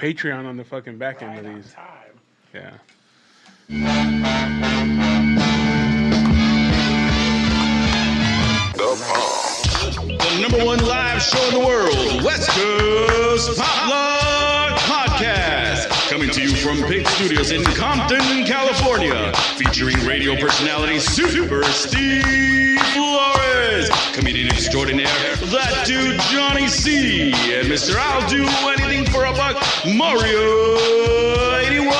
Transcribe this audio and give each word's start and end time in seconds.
Patreon 0.00 0.46
on 0.46 0.56
the 0.56 0.64
fucking 0.64 0.96
back 0.96 1.22
end 1.22 1.38
of 1.38 1.54
these. 1.54 1.74
time. 1.74 1.84
Yeah. 2.54 2.78
The 8.70 10.38
number 10.40 10.64
one 10.64 10.78
live 10.86 11.22
show 11.22 11.42
in 11.48 11.54
the 11.54 11.66
world, 11.66 12.24
West 12.24 12.48
Coast 12.50 13.58
Pop 13.58 13.90
Log 13.90 14.20
Podcast. 14.20 14.59
Coming 16.30 16.48
to 16.48 16.54
you 16.54 16.62
from 16.62 16.88
Pig 16.88 17.08
Studios 17.08 17.50
in 17.50 17.64
Compton, 17.64 18.44
California. 18.46 19.32
Featuring 19.56 19.96
radio 20.06 20.36
personality 20.36 21.00
Super 21.00 21.64
Steve 21.64 22.78
Flores, 22.94 23.90
comedian 24.12 24.46
extraordinaire, 24.48 25.06
that 25.06 25.82
dude 25.86 26.20
Johnny 26.30 26.68
C, 26.68 27.32
and 27.32 27.66
Mr. 27.66 27.96
I'll 27.96 28.28
Do 28.28 28.44
Anything 28.44 29.06
for 29.06 29.24
a 29.24 29.32
Buck, 29.32 29.56
Mario 29.84 30.76
81. 31.66 31.99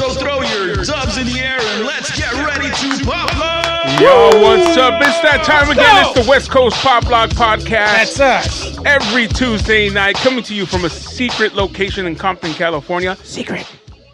So 0.00 0.08
throw 0.14 0.40
your 0.40 0.76
dubs 0.76 1.18
in 1.18 1.26
the 1.26 1.40
air 1.40 1.58
and 1.60 1.84
let's 1.84 2.18
get 2.18 2.32
ready 2.32 2.70
to 2.70 3.04
pop 3.04 3.38
log. 3.38 4.00
Yo, 4.00 4.30
what's 4.40 4.74
up? 4.78 4.94
It's 5.02 5.20
that 5.20 5.42
time 5.44 5.70
again. 5.70 6.06
It's 6.06 6.24
the 6.24 6.26
West 6.26 6.50
Coast 6.50 6.76
Pop 6.76 7.04
Log 7.10 7.28
Podcast. 7.32 8.16
That's 8.16 8.18
us. 8.18 8.78
Every 8.86 9.28
Tuesday 9.28 9.90
night, 9.90 10.14
coming 10.14 10.42
to 10.44 10.54
you 10.54 10.64
from 10.64 10.86
a 10.86 10.88
secret 10.88 11.54
location 11.54 12.06
in 12.06 12.16
Compton, 12.16 12.54
California, 12.54 13.14
Secret. 13.24 13.70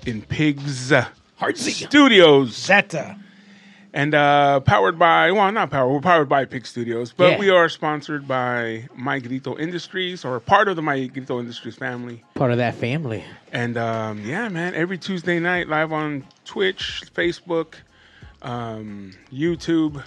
in 0.06 0.22
Pigs 0.22 0.92
Hard 1.36 1.56
Studios. 1.56 2.56
Zeta. 2.56 3.16
And 3.96 4.14
uh, 4.14 4.60
powered 4.60 4.98
by, 4.98 5.32
well, 5.32 5.50
not 5.50 5.70
powered, 5.70 5.90
we're 5.90 6.00
powered 6.02 6.28
by 6.28 6.44
Pig 6.44 6.66
Studios, 6.66 7.14
but 7.16 7.30
Yeah. 7.30 7.38
we 7.38 7.48
are 7.48 7.66
sponsored 7.70 8.28
by 8.28 8.90
My 8.94 9.20
Grito 9.20 9.56
Industries, 9.58 10.22
or 10.22 10.38
part 10.38 10.68
of 10.68 10.76
the 10.76 10.82
My 10.82 11.06
Grito 11.06 11.40
Industries 11.40 11.76
family. 11.76 12.22
Part 12.34 12.50
of 12.50 12.58
that 12.58 12.74
family. 12.74 13.24
And 13.52 13.78
um, 13.78 14.22
yeah, 14.22 14.50
man, 14.50 14.74
every 14.74 14.98
Tuesday 14.98 15.40
night, 15.40 15.68
live 15.68 15.92
on 15.92 16.26
Twitch, 16.44 17.04
Facebook, 17.14 17.76
um, 18.42 19.12
YouTube. 19.32 20.04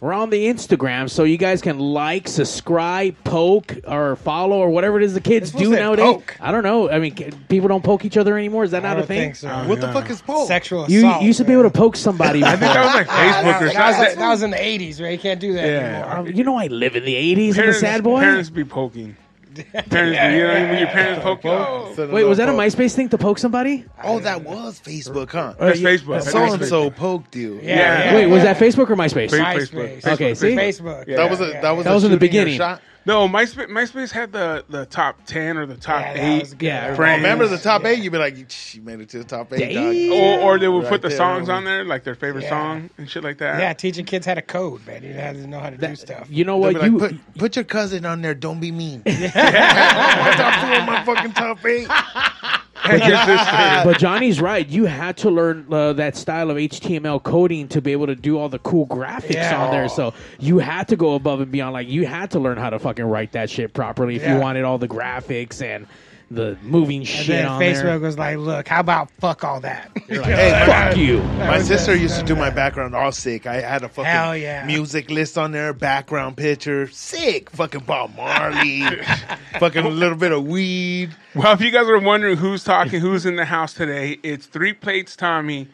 We're 0.00 0.12
on 0.12 0.28
the 0.28 0.46
Instagram, 0.46 1.08
so 1.08 1.24
you 1.24 1.38
guys 1.38 1.62
can 1.62 1.78
like, 1.78 2.28
subscribe, 2.28 3.16
poke, 3.24 3.78
or 3.86 4.16
follow, 4.16 4.58
or 4.58 4.68
whatever 4.68 4.98
it 4.98 5.04
is 5.04 5.14
the 5.14 5.20
kids 5.20 5.52
This 5.52 5.60
was 5.60 5.68
do 5.70 5.74
a 5.74 5.78
nowadays. 5.78 6.04
poke. 6.04 6.36
I 6.40 6.52
don't 6.52 6.62
know. 6.62 6.90
I 6.90 6.98
mean, 6.98 7.14
ca- 7.14 7.30
people 7.48 7.68
don't 7.68 7.82
poke 7.82 8.04
each 8.04 8.16
other 8.18 8.36
anymore. 8.36 8.64
Is 8.64 8.72
that 8.72 8.84
I 8.84 8.88
not 8.94 8.98
a 8.98 9.06
thing? 9.06 9.20
think 9.32 9.36
so. 9.36 9.48
What 9.68 9.80
the 9.80 9.90
fuck 9.92 10.10
is 10.10 10.20
poke? 10.20 10.46
Sexual 10.48 10.90
You, 10.90 11.06
assault. 11.06 11.22
you 11.22 11.28
used 11.28 11.38
to 11.38 11.44
be 11.44 11.52
able 11.54 11.62
to 11.62 11.70
poke 11.70 11.96
somebody. 11.96 12.44
I 12.44 12.50
think 12.56 12.72
that 12.72 12.84
was 12.84 12.94
like 12.94 13.06
Facebook 13.06 13.60
or 13.62 13.64
that, 13.66 13.74
that 13.74 13.86
was, 13.86 13.96
something. 13.96 14.18
that 14.18 14.28
was 14.28 14.42
in 14.42 14.50
the 14.50 14.56
80s, 14.56 15.00
right? 15.00 15.12
You 15.12 15.18
can't 15.18 15.40
do 15.40 15.52
that 15.54 15.64
Yeah. 15.66 15.78
anymore. 15.78 16.16
Um, 16.18 16.26
you 16.28 16.44
know, 16.44 16.56
I 16.56 16.66
live 16.66 16.96
in 16.96 17.04
the 17.04 17.14
'80s. 17.14 17.52
I'm 17.54 17.60
a 17.60 17.62
Parents, 17.62 17.80
sad 17.80 18.02
boy. 18.04 18.20
parents 18.20 18.50
be 18.50 18.64
poking. 18.64 19.16
Parents, 19.72 19.90
be, 19.90 20.04
you 20.36 20.42
know, 20.44 20.68
when 20.70 20.78
your 20.78 20.88
parents 20.88 21.22
poke 21.22 21.44
you. 21.44 21.50
Oh, 21.50 22.08
Wait, 22.12 22.24
was 22.24 22.38
that 22.38 22.48
a 22.48 22.52
MySpace 22.52 22.94
thing 22.94 23.08
to 23.10 23.18
poke 23.18 23.38
somebody? 23.38 23.84
Oh, 24.02 24.18
that 24.20 24.42
was 24.42 24.80
Facebook, 24.80 25.30
huh? 25.30 25.54
that's 25.58 25.80
Facebook. 25.80 26.22
So 26.22 26.52
and 26.54 26.64
so 26.64 26.90
poked 26.90 27.36
you. 27.36 27.56
Yeah, 27.62 27.76
Yeah. 27.76 28.04
yeah, 28.04 28.14
Wait, 28.14 28.26
was 28.26 28.42
yeah. 28.42 28.52
that 28.52 28.62
Facebook 28.62 28.90
or 28.90 28.96
MySpace? 28.96 29.30
Fa- 29.30 29.36
MySpace. 29.36 30.00
Facebook. 30.02 30.12
Okay, 30.14 30.34
see? 30.34 30.54
Facebook. 30.56 31.06
Yeah. 31.06 31.16
That 31.16 31.30
was 31.30 31.40
a 31.40 31.50
that 31.62 31.70
was 31.72 31.84
That 31.84 31.90
a 31.92 31.94
was 31.94 32.04
in 32.04 32.10
the 32.10 32.16
beginning. 32.18 32.56
Shot. 32.56 32.80
No, 33.06 33.28
MySpace, 33.28 33.68
MySpace 33.68 34.10
had 34.10 34.32
the, 34.32 34.64
the 34.70 34.86
top 34.86 35.26
10 35.26 35.58
or 35.58 35.66
the 35.66 35.76
top 35.76 36.00
Yeah, 36.00 36.36
8. 36.38 36.62
Yeah, 36.62 36.88
I 36.92 36.94
friends. 36.96 37.18
Remember 37.22 37.46
the 37.46 37.58
top 37.58 37.84
eight? 37.84 37.98
You'd 37.98 38.12
be 38.12 38.18
like, 38.18 38.50
she 38.50 38.80
made 38.80 38.98
it 39.00 39.10
to 39.10 39.18
the 39.18 39.24
top 39.24 39.52
eight. 39.52 40.08
Or, 40.10 40.40
or 40.40 40.58
they 40.58 40.68
would 40.68 40.84
Right 40.84 40.88
put 40.88 41.02
the 41.02 41.08
there, 41.08 41.16
songs 41.18 41.48
homie. 41.48 41.54
on 41.56 41.64
there, 41.66 41.84
like 41.84 42.04
their 42.04 42.14
favorite 42.14 42.44
Yeah. 42.44 42.48
song 42.50 42.90
and 42.96 43.10
shit 43.10 43.22
like 43.22 43.36
that. 43.38 43.60
Yeah, 43.60 43.74
teaching 43.74 44.06
kids 44.06 44.24
how 44.24 44.32
to 44.34 44.40
code, 44.42 44.86
man. 44.86 45.02
You 45.02 45.12
have 45.12 45.36
to 45.36 45.46
know 45.46 45.60
how 45.60 45.68
to 45.68 45.76
do 45.76 45.94
stuff. 45.96 46.28
You 46.30 46.46
know 46.46 46.56
what? 46.56 46.74
be 46.74 46.80
You 46.86 46.98
like, 46.98 47.10
put, 47.10 47.38
put 47.38 47.56
your 47.56 47.64
cousin 47.66 48.06
on 48.06 48.22
there. 48.22 48.34
Don't 48.34 48.60
be 48.60 48.72
mean. 48.72 49.02
Oh, 49.06 49.10
my 49.12 50.34
top 50.36 50.60
four, 50.60 50.86
my 50.86 51.04
fucking 51.04 51.32
top 51.32 51.64
eight. 51.66 51.88
Sister. 52.84 53.80
but 53.84 53.98
Johnny's 53.98 54.40
right. 54.40 54.66
You 54.68 54.84
had 54.86 55.16
to 55.18 55.30
learn 55.30 55.66
uh, 55.72 55.92
that 55.94 56.16
style 56.16 56.50
of 56.50 56.56
HTML 56.56 57.22
coding 57.22 57.68
to 57.68 57.80
be 57.80 57.92
able 57.92 58.06
to 58.06 58.14
do 58.14 58.38
all 58.38 58.48
the 58.48 58.58
cool 58.60 58.86
graphics 58.86 59.34
Yeah. 59.34 59.64
on 59.64 59.70
there. 59.70 59.88
So 59.88 60.14
you 60.38 60.58
had 60.58 60.88
to 60.88 60.96
go 60.96 61.14
above 61.14 61.40
and 61.40 61.50
beyond. 61.50 61.72
Like 61.72 61.88
you 61.88 62.06
had 62.06 62.30
to 62.32 62.38
learn 62.40 62.58
how 62.58 62.70
to 62.70 62.78
fucking 62.78 63.04
write 63.04 63.32
that 63.32 63.50
shit 63.50 63.72
properly 63.74 64.16
if 64.16 64.22
Yeah. 64.22 64.34
you 64.34 64.40
wanted 64.40 64.64
all 64.64 64.78
the 64.78 64.88
graphics 64.88 65.62
and 65.62 65.86
the 66.30 66.56
moving 66.62 66.98
And 67.00 67.06
shit 67.08 67.26
then 67.28 67.46
on 67.46 67.60
Facebook 67.60 67.82
there. 67.82 67.98
was 68.00 68.18
like, 68.18 68.38
look, 68.38 68.66
how 68.68 68.80
about 68.80 69.10
fuck 69.12 69.44
all 69.44 69.60
that? 69.60 69.90
Hey, 70.06 70.64
Fuck 70.66 70.96
you. 70.96 71.22
My 71.38 71.60
sister 71.60 71.94
used 71.96 72.18
to 72.18 72.24
do 72.24 72.36
my 72.36 72.50
background 72.50 72.94
all 72.94 73.10
sick. 73.12 73.46
I 73.46 73.60
had 73.60 73.82
a 73.82 73.88
fucking 73.88 74.04
Hell 74.04 74.36
yeah. 74.36 74.64
music 74.66 75.10
list 75.10 75.38
on 75.38 75.52
there, 75.52 75.72
background 75.72 76.36
picture, 76.36 76.86
sick. 76.88 77.50
Fucking 77.50 77.82
Bob 77.82 78.14
Marley, 78.14 78.82
fucking 79.58 79.84
a 79.84 79.88
little 79.88 80.16
bit 80.16 80.32
of 80.32 80.44
weed. 80.46 81.14
Well, 81.34 81.52
if 81.52 81.60
you 81.60 81.70
guys 81.70 81.88
are 81.88 81.98
wondering 81.98 82.36
who's 82.36 82.64
talking, 82.64 83.00
who's 83.00 83.24
in 83.26 83.36
the 83.36 83.44
house 83.46 83.72
today, 83.74 84.18
it's 84.22 84.46
Three 84.46 84.72
Plates 84.72 85.16
Tommy. 85.16 85.68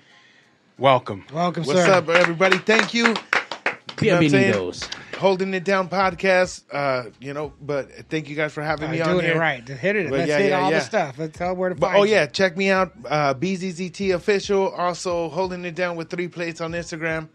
Welcome. 0.78 1.26
Welcome, 1.32 1.64
sir. 1.64 1.74
What's 1.74 1.86
sir. 1.86 1.92
up, 1.94 2.08
everybody? 2.08 2.58
Thank 2.58 2.94
you. 2.94 3.08
You 3.08 3.12
know 3.12 3.14
what 3.14 4.24
I'm 4.24 4.28
saying? 4.30 4.54
Bienvenidos. 4.54 4.88
Holding 5.20 5.52
it 5.52 5.64
down 5.64 5.90
podcast. 5.90 6.62
Uh, 6.72 7.10
you 7.20 7.34
know, 7.34 7.52
but 7.60 7.90
thank 8.08 8.30
you 8.30 8.34
guys 8.36 8.54
for 8.54 8.62
having 8.62 8.88
Uh, 8.88 8.92
me 8.92 9.00
on 9.02 9.10
doing 9.12 9.26
here. 9.26 9.34
it 9.34 9.38
right. 9.38 9.68
Hit 9.68 9.94
it. 9.96 10.08
But 10.08 10.20
Let's 10.20 10.28
yeah, 10.30 10.38
hit 10.38 10.48
yeah, 10.48 10.60
all 10.60 10.70
yeah. 10.70 10.78
the 10.78 10.84
stuff. 10.84 11.18
Let's 11.18 11.36
tell 11.36 11.54
where 11.54 11.68
to 11.68 11.74
But 11.74 11.88
find 11.88 11.98
oh 12.00 12.04
you. 12.04 12.12
yeah, 12.12 12.24
check 12.24 12.56
me 12.56 12.70
out, 12.70 12.92
uh, 13.06 13.34
BZZT 13.34 14.14
official. 14.14 14.70
Also 14.70 15.28
holding 15.28 15.66
it 15.66 15.74
down 15.74 15.96
with 15.96 16.08
three 16.08 16.28
plates 16.28 16.62
on 16.62 16.72
Instagram, 16.72 17.28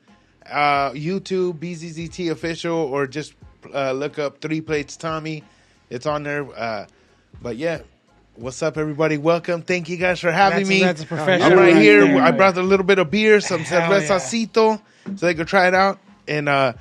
uh, 0.49 0.91
YouTube 0.93 1.59
BZZT 1.59 2.31
official, 2.31 2.75
or 2.75 3.05
just 3.05 3.33
uh, 3.71 3.91
look 3.91 4.17
up 4.17 4.41
three 4.41 4.61
plates 4.61 4.97
Tommy. 4.97 5.43
It's 5.91 6.07
on 6.07 6.23
there. 6.23 6.43
Uh, 6.57 6.87
but 7.39 7.55
yeah, 7.55 7.81
what's 8.33 8.63
up, 8.63 8.79
everybody? 8.79 9.19
Welcome. 9.19 9.61
Thank 9.61 9.89
you 9.89 9.97
guys 9.97 10.19
for 10.19 10.31
having 10.31 10.59
That's, 10.61 10.69
me. 10.69 10.81
that's 10.81 11.03
a 11.03 11.05
professional. 11.05 11.51
I'm 11.51 11.57
right 11.59 11.73
right 11.75 11.81
here. 11.83 12.03
there. 12.07 12.23
I 12.23 12.31
brought 12.31 12.57
a 12.57 12.63
little 12.63 12.85
bit 12.85 12.97
of 12.97 13.11
beer, 13.11 13.41
some 13.41 13.59
Hell 13.59 13.91
cervezasito, 13.91 14.81
so 15.17 15.25
they 15.27 15.35
could 15.35 15.47
try 15.47 15.67
it 15.67 15.75
out. 15.75 15.99
And 16.27 16.49
uh, 16.49 16.73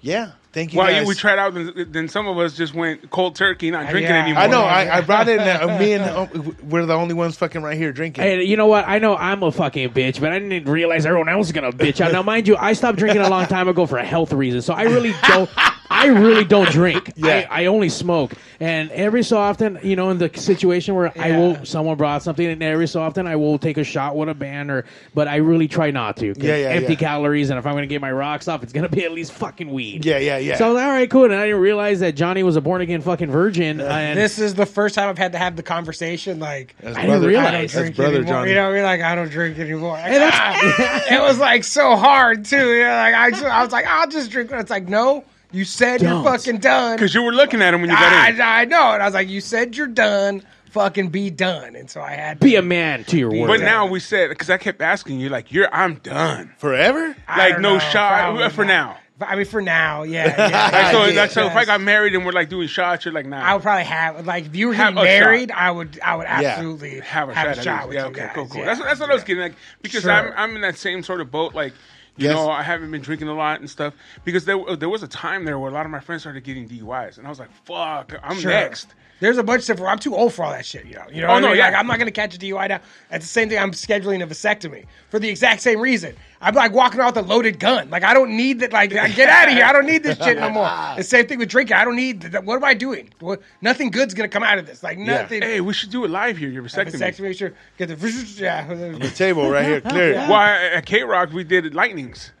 yeah, 0.00 0.32
thank 0.52 0.72
you 0.72 0.78
Well, 0.78 0.88
guys. 0.88 1.06
we 1.06 1.14
tried 1.14 1.38
out, 1.38 1.54
then, 1.54 1.86
then 1.90 2.08
some 2.08 2.28
of 2.28 2.38
us 2.38 2.54
just 2.54 2.74
went 2.74 3.10
cold 3.10 3.34
turkey, 3.34 3.70
not 3.70 3.88
drinking 3.90 4.10
yeah. 4.10 4.22
anymore. 4.22 4.42
I 4.42 4.46
know. 4.46 4.62
I, 4.62 4.98
I 4.98 5.00
brought 5.02 5.28
it. 5.28 5.40
And, 5.40 5.70
uh, 5.70 5.78
me 5.78 5.92
and 5.94 6.04
uh, 6.04 6.26
we're 6.62 6.86
the 6.86 6.94
only 6.94 7.14
ones 7.14 7.36
fucking 7.36 7.62
right 7.62 7.76
here 7.76 7.92
drinking. 7.92 8.24
Hey, 8.24 8.42
you 8.44 8.56
know 8.56 8.66
what? 8.66 8.86
I 8.86 8.98
know 8.98 9.16
I'm 9.16 9.42
a 9.42 9.50
fucking 9.52 9.90
bitch, 9.90 10.20
but 10.20 10.32
I 10.32 10.38
didn't 10.38 10.68
realize 10.70 11.06
everyone 11.06 11.28
else 11.28 11.46
is 11.46 11.52
gonna 11.52 11.72
bitch 11.72 12.00
out. 12.00 12.12
Now, 12.12 12.22
mind 12.22 12.48
you, 12.48 12.56
I 12.56 12.72
stopped 12.74 12.98
drinking 12.98 13.22
a 13.22 13.28
long 13.28 13.46
time 13.46 13.68
ago 13.68 13.86
for 13.86 13.98
a 13.98 14.04
health 14.04 14.32
reason, 14.32 14.62
so 14.62 14.74
I 14.74 14.82
really 14.82 15.14
don't. 15.26 15.50
I 15.92 16.06
really 16.06 16.44
don't 16.44 16.70
drink. 16.70 17.12
Yeah. 17.22 17.46
I, 17.50 17.62
I 17.62 17.66
only 17.66 17.88
smoke, 17.88 18.32
and 18.58 18.90
every 18.90 19.22
so 19.22 19.36
often, 19.36 19.78
you 19.82 19.94
know, 19.96 20.10
in 20.10 20.18
the 20.18 20.30
situation 20.34 20.94
where 20.94 21.12
I 21.18 21.30
will, 21.36 21.64
someone 21.64 21.96
brought 21.96 22.22
something, 22.22 22.44
and 22.46 22.60
every 22.62 22.88
so 22.88 23.00
often 23.00 23.26
I 23.26 23.36
will 23.36 23.58
take 23.58 23.76
a 23.76 23.84
shot 23.84 24.16
with 24.16 24.28
a 24.28 24.34
band, 24.34 24.70
or 24.70 24.84
but 25.14 25.28
I 25.28 25.36
really 25.36 25.68
try 25.68 25.90
not 25.90 26.16
to. 26.18 26.34
Yeah, 26.38 26.56
yeah, 26.56 26.68
Empty 26.70 26.94
yeah. 26.94 26.98
calories, 26.98 27.50
and 27.50 27.58
if 27.58 27.66
I'm 27.66 27.74
gonna 27.74 27.86
get 27.86 28.00
my 28.00 28.10
rocks 28.10 28.48
off, 28.48 28.62
it's 28.62 28.72
gonna 28.72 28.88
be 28.88 29.04
at 29.04 29.12
least 29.12 29.32
fucking 29.32 29.70
weed. 29.70 30.04
Yeah, 30.04 30.18
yeah, 30.18 30.38
yeah. 30.38 30.56
So 30.56 30.64
I 30.64 30.68
was 30.68 30.74
like, 30.76 30.84
all 30.84 30.90
right, 30.90 31.10
cool. 31.10 31.24
And 31.24 31.34
I 31.34 31.46
didn't 31.46 31.60
realize 31.60 32.00
that 32.00 32.16
Johnny 32.16 32.42
was 32.42 32.56
a 32.56 32.60
born 32.60 32.80
again 32.80 33.02
fucking 33.02 33.30
virgin. 33.30 33.80
and 33.80 34.18
This 34.18 34.38
is 34.38 34.54
the 34.54 34.66
first 34.66 34.94
time 34.96 35.08
I've 35.08 35.18
had 35.18 35.32
to 35.32 35.38
have 35.38 35.54
the 35.56 35.62
conversation. 35.62 36.40
Like, 36.40 36.74
That's 36.80 36.96
I 36.96 37.02
didn't 37.02 37.22
realize. 37.24 37.46
I 37.46 37.52
don't 37.52 37.68
drink 37.84 37.96
brother 37.96 38.16
anymore. 38.16 38.32
Johnny. 38.34 38.50
You 38.50 38.56
know, 38.56 38.68
we're 38.70 38.82
like, 38.82 39.00
I 39.02 39.14
don't 39.14 39.30
drink 39.30 39.58
anymore. 39.58 39.96
Hey, 39.98 40.18
that's- 40.18 40.32
Ah, 40.34 41.02
it 41.14 41.20
was 41.20 41.38
like 41.38 41.62
so 41.64 41.94
hard 41.96 42.44
too. 42.46 42.72
You 42.74 42.82
know, 42.84 42.90
like 42.90 43.14
I, 43.14 43.30
just, 43.30 43.44
I 43.44 43.62
was 43.62 43.70
like, 43.72 43.86
I'll 43.86 44.08
just 44.08 44.30
drink. 44.30 44.50
It's 44.52 44.70
like, 44.70 44.88
no, 44.88 45.24
you 45.52 45.64
said 45.64 46.00
Don't. 46.00 46.22
you're 46.24 46.32
fucking 46.32 46.58
done. 46.58 46.96
Because 46.96 47.14
you 47.14 47.22
were 47.22 47.32
looking 47.32 47.62
at 47.62 47.74
him 47.74 47.80
when 47.82 47.90
you 47.90 47.96
got 47.96 48.30
in. 48.30 48.40
I, 48.40 48.62
I 48.62 48.64
know, 48.64 48.92
and 48.92 49.02
I 49.02 49.06
was 49.06 49.14
like, 49.14 49.28
you 49.28 49.40
said 49.40 49.76
you're 49.76 49.86
done. 49.86 50.42
Fucking 50.70 51.10
be 51.10 51.28
done. 51.28 51.76
And 51.76 51.90
so 51.90 52.00
I 52.00 52.12
had 52.12 52.40
to 52.40 52.44
be 52.46 52.56
a 52.56 52.62
man 52.62 53.04
to 53.04 53.18
your 53.18 53.30
word. 53.30 53.46
But 53.46 53.60
now 53.60 53.86
we 53.86 54.00
said, 54.00 54.30
because 54.30 54.48
I 54.48 54.56
kept 54.56 54.80
asking 54.80 55.20
you, 55.20 55.28
like, 55.28 55.52
you're, 55.52 55.68
I'm 55.74 55.96
done. 55.96 56.54
forever. 56.56 57.14
I 57.28 57.38
Like, 57.38 57.52
don't 57.54 57.62
no 57.62 57.72
know, 57.74 57.78
shot 57.78 58.52
for 58.52 58.64
not. 58.64 58.68
now. 58.68 58.98
I 59.20 59.36
mean, 59.36 59.44
for 59.44 59.60
now, 59.62 60.02
yeah. 60.02 60.26
yeah, 60.48 60.70
Like, 60.72 60.92
so, 60.92 61.04
yeah, 61.04 61.20
like, 61.20 61.30
so 61.30 61.46
if 61.46 61.54
I 61.54 61.64
got 61.66 61.80
married 61.82 62.14
and 62.14 62.24
we're 62.24 62.32
like 62.32 62.48
doing 62.48 62.66
shots, 62.68 63.04
you're 63.04 63.12
like, 63.14 63.26
nah. 63.26 63.40
I 63.40 63.52
would 63.52 63.62
probably 63.62 63.84
have 63.84 64.26
like 64.26 64.46
if 64.46 64.56
you 64.56 64.68
were 64.68 64.74
Have 64.74 64.94
getting 64.94 65.08
a 65.10 65.18
shot. 65.18 65.24
married, 65.26 65.50
I 65.52 65.70
would 65.70 66.00
I 66.00 66.16
would 66.16 66.26
absolutely 66.26 67.00
have 67.00 67.28
a 67.28 67.34
shot, 67.34 67.46
at 67.46 67.56
least. 67.58 67.86
with 67.88 67.94
yeah, 67.94 68.00
you 68.04 68.06
okay, 68.08 68.20
guys. 68.20 68.30
cool, 68.34 68.46
cool. 68.48 68.60
yeah. 68.62 68.66
That's 68.66 68.80
that's 68.80 68.98
what 69.00 69.10
I 69.10 69.14
was 69.14 69.22
getting 69.24 69.42
like 69.42 69.54
because 69.82 70.02
Sure. 70.02 70.10
I'm 70.10 70.32
I'm 70.36 70.56
in 70.56 70.62
that 70.62 70.76
same 70.76 71.02
sort 71.04 71.20
of 71.20 71.30
boat. 71.30 71.54
Like, 71.54 71.72
you 72.16 72.28
Yes. 72.28 72.34
know, 72.36 72.50
I 72.50 72.62
haven't 72.62 72.90
been 72.90 73.00
drinking 73.02 73.28
a 73.28 73.34
lot 73.34 73.60
and 73.60 73.68
stuff 73.70 73.94
because 74.24 74.44
there 74.44 74.58
there 74.76 74.88
was 74.88 75.02
a 75.02 75.08
time 75.08 75.44
there 75.44 75.58
where 75.58 75.70
a 75.70 75.74
lot 75.74 75.86
of 75.86 75.90
my 75.92 76.00
friends 76.00 76.22
started 76.22 76.44
getting 76.44 76.68
DUIs, 76.68 77.18
and 77.18 77.26
I 77.26 77.30
was 77.30 77.38
like, 77.38 77.50
fuck, 77.64 78.12
I'm 78.22 78.38
Sure. 78.38 78.50
next. 78.50 78.94
There's 79.22 79.38
a 79.38 79.44
bunch 79.44 79.60
of 79.60 79.64
stuff 79.66 79.78
where 79.78 79.88
I'm 79.88 80.00
too 80.00 80.16
old 80.16 80.34
for 80.34 80.44
all 80.44 80.50
that 80.50 80.66
shit, 80.66 80.84
you 80.84 80.96
know. 80.96 81.04
You 81.08 81.20
know 81.20 81.28
Oh, 81.28 81.34
what 81.34 81.38
no, 81.42 81.46
I 81.46 81.50
mean? 81.50 81.58
yeah. 81.58 81.66
Like, 81.66 81.76
I'm 81.76 81.86
not 81.86 82.00
gonna 82.00 82.10
catch 82.10 82.34
a 82.34 82.38
DUI 82.40 82.68
now. 82.68 82.80
It's 83.12 83.24
the 83.24 83.28
same 83.30 83.48
thing 83.48 83.56
I'm 83.56 83.70
scheduling 83.70 84.20
a 84.20 84.26
vasectomy 84.26 84.86
for 85.10 85.20
the 85.20 85.28
exact 85.28 85.62
same 85.62 85.78
reason. 85.78 86.16
I'm 86.40 86.56
like 86.56 86.72
walking 86.72 86.98
around 86.98 87.14
with 87.14 87.24
a 87.24 87.28
loaded 87.28 87.60
gun. 87.60 87.88
Like 87.88 88.02
I 88.02 88.14
don't 88.14 88.36
need 88.36 88.58
that. 88.60 88.72
Like 88.72 88.90
get 88.90 89.28
out 89.28 89.46
of 89.46 89.54
here. 89.54 89.64
I 89.64 89.72
don't 89.72 89.86
need 89.86 90.02
this 90.02 90.18
shit 90.18 90.40
no 90.40 90.50
more. 90.50 90.68
The 90.96 91.04
same 91.04 91.28
thing 91.28 91.38
with 91.38 91.48
drinking. 91.50 91.76
I 91.76 91.84
don't 91.84 91.94
need. 91.94 92.22
That. 92.22 92.44
What 92.44 92.56
am 92.56 92.64
I 92.64 92.74
doing? 92.74 93.10
What, 93.20 93.40
nothing 93.60 93.92
good's 93.92 94.12
gonna 94.12 94.28
come 94.28 94.42
out 94.42 94.58
of 94.58 94.66
this. 94.66 94.82
Like 94.82 94.98
nothing. 94.98 95.40
Hey, 95.42 95.60
we 95.60 95.72
should 95.72 95.90
do 95.90 96.04
it 96.04 96.10
live 96.10 96.36
here. 96.36 96.48
Your 96.48 96.64
vasectomy. 96.64 96.94
vasectomy. 96.94 97.38
Sure. 97.38 97.52
Get 97.78 97.90
the 97.90 98.34
yeah. 98.38 98.66
The 98.66 99.12
table 99.14 99.48
right 99.48 99.64
here, 99.64 99.80
clear. 99.80 100.16
Why 100.26 100.66
at 100.66 100.84
KROQ 100.84 101.32
we 101.32 101.44
did 101.44 101.72
Lightning's. 101.76 102.32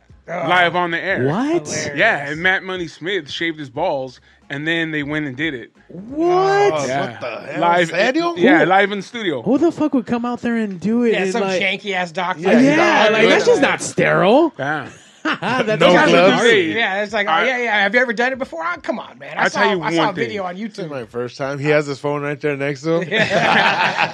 Live 0.48 0.76
on 0.76 0.90
the 0.90 0.98
air. 1.00 1.26
What? 1.26 1.66
Hilarious. 1.68 1.90
Yeah, 1.96 2.28
and 2.30 2.40
Matt 2.42 2.62
Money 2.62 2.88
Smith 2.88 3.30
shaved 3.30 3.58
his 3.58 3.70
balls, 3.70 4.20
and 4.50 4.66
then 4.66 4.90
they 4.90 5.02
went 5.02 5.26
and 5.26 5.36
did 5.36 5.54
it. 5.54 5.72
What? 5.88 6.26
Oh, 6.28 6.86
Yeah. 6.86 7.10
What 7.12 7.20
the 7.20 7.52
hell? 7.52 7.60
Live, 7.60 7.88
Serio? 7.88 8.34
yeah, 8.36 8.64
live 8.64 8.92
in 8.92 8.98
the 8.98 9.02
studio. 9.04 9.42
Who 9.42 9.58
the 9.58 9.72
fuck 9.72 9.94
would 9.94 10.06
come 10.06 10.24
out 10.24 10.40
there 10.40 10.56
and 10.56 10.80
do 10.80 11.02
it? 11.04 11.12
Yeah, 11.12 11.30
some 11.30 11.42
like, 11.42 11.60
janky 11.62 11.92
ass 11.94 12.12
doctor. 12.12 12.42
Yeah, 12.42 12.60
yeah, 12.60 13.02
he's 13.04 13.12
like 13.12 13.28
that's 13.28 13.46
just 13.46 13.62
not 13.62 13.80
sterile. 13.82 14.52
Yeah. 15.24 15.62
That's 15.62 15.80
No 15.80 15.92
not 15.94 16.08
gloves. 16.08 16.42
Yeah, 16.44 17.04
it's 17.04 17.12
like, 17.12 17.28
oh, 17.28 17.30
I- 17.30 17.46
yeah, 17.46 17.58
yeah. 17.58 17.82
Have 17.82 17.94
you 17.94 18.00
ever 18.00 18.12
done 18.12 18.32
it 18.32 18.40
before? 18.40 18.64
Oh, 18.66 18.74
come 18.82 18.98
on, 18.98 19.20
man. 19.20 19.38
I 19.38 19.42
I'll 19.44 19.50
saw, 19.50 19.60
tell 19.60 19.76
you 19.76 19.80
I 19.82 19.94
saw 19.94 20.02
a 20.02 20.06
thing. 20.06 20.14
video 20.16 20.42
on 20.42 20.56
This 20.56 20.76
is 20.76 20.84
YouTube. 20.86 20.90
my 20.90 21.04
first 21.04 21.36
time. 21.38 21.60
He 21.60 21.68
has 21.68 21.86
his 21.86 22.00
phone 22.00 22.22
right 22.22 22.40
there 22.40 22.56
next 22.56 22.82
to 22.82 23.02
him. 23.02 23.08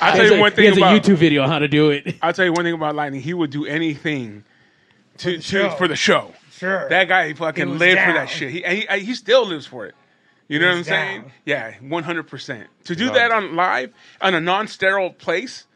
I'll 0.03 0.13
tell 0.17 0.25
you 0.27 0.33
has 0.33 0.41
one 0.41 0.53
a- 0.53 0.55
thing 0.55 0.63
he 0.65 0.69
has 0.69 0.77
about 0.77 0.95
a 0.97 1.01
YouTube 1.01 1.17
video 1.17 1.45
on 1.45 1.49
how 1.49 1.61
to 1.61 1.69
do 1.69 1.89
it. 1.89 2.15
I'll 2.21 2.35
tell 2.35 2.45
you 2.45 2.53
one 2.53 2.65
thing 2.65 2.75
about 2.75 2.95
Lightning. 2.95 3.23
He 3.23 3.33
would 3.33 3.51
do 3.51 3.65
anything 3.65 4.45
to, 5.19 5.39
to 5.39 5.71
for 5.77 5.89
the 5.89 5.97
show. 5.97 6.33
Sure. 6.53 6.89
That 6.89 7.09
guy 7.09 7.29
He 7.29 7.35
fucking 7.35 7.71
was 7.71 7.79
lived 7.79 8.01
for 8.01 8.13
that 8.13 8.29
shit. 8.29 8.51
He 8.51 8.63
he, 8.63 9.05
he 9.05 9.15
still 9.15 9.47
lives 9.47 9.67
for 9.67 9.87
it. 9.87 9.95
You 10.49 10.59
know 10.59 10.67
what 10.67 10.73
I'm 10.73 10.79
was 10.79 10.87
saying? 10.87 11.33
Yeah, 11.45 11.75
100. 11.81 12.23
percent 12.25 12.69
To 12.85 12.97
do 12.97 13.11
that 13.11 13.31
on 13.31 13.55
live 13.55 13.93
on 14.21 14.35
a 14.35 14.41
non-sterile 14.41 15.11
place, 15.11 15.67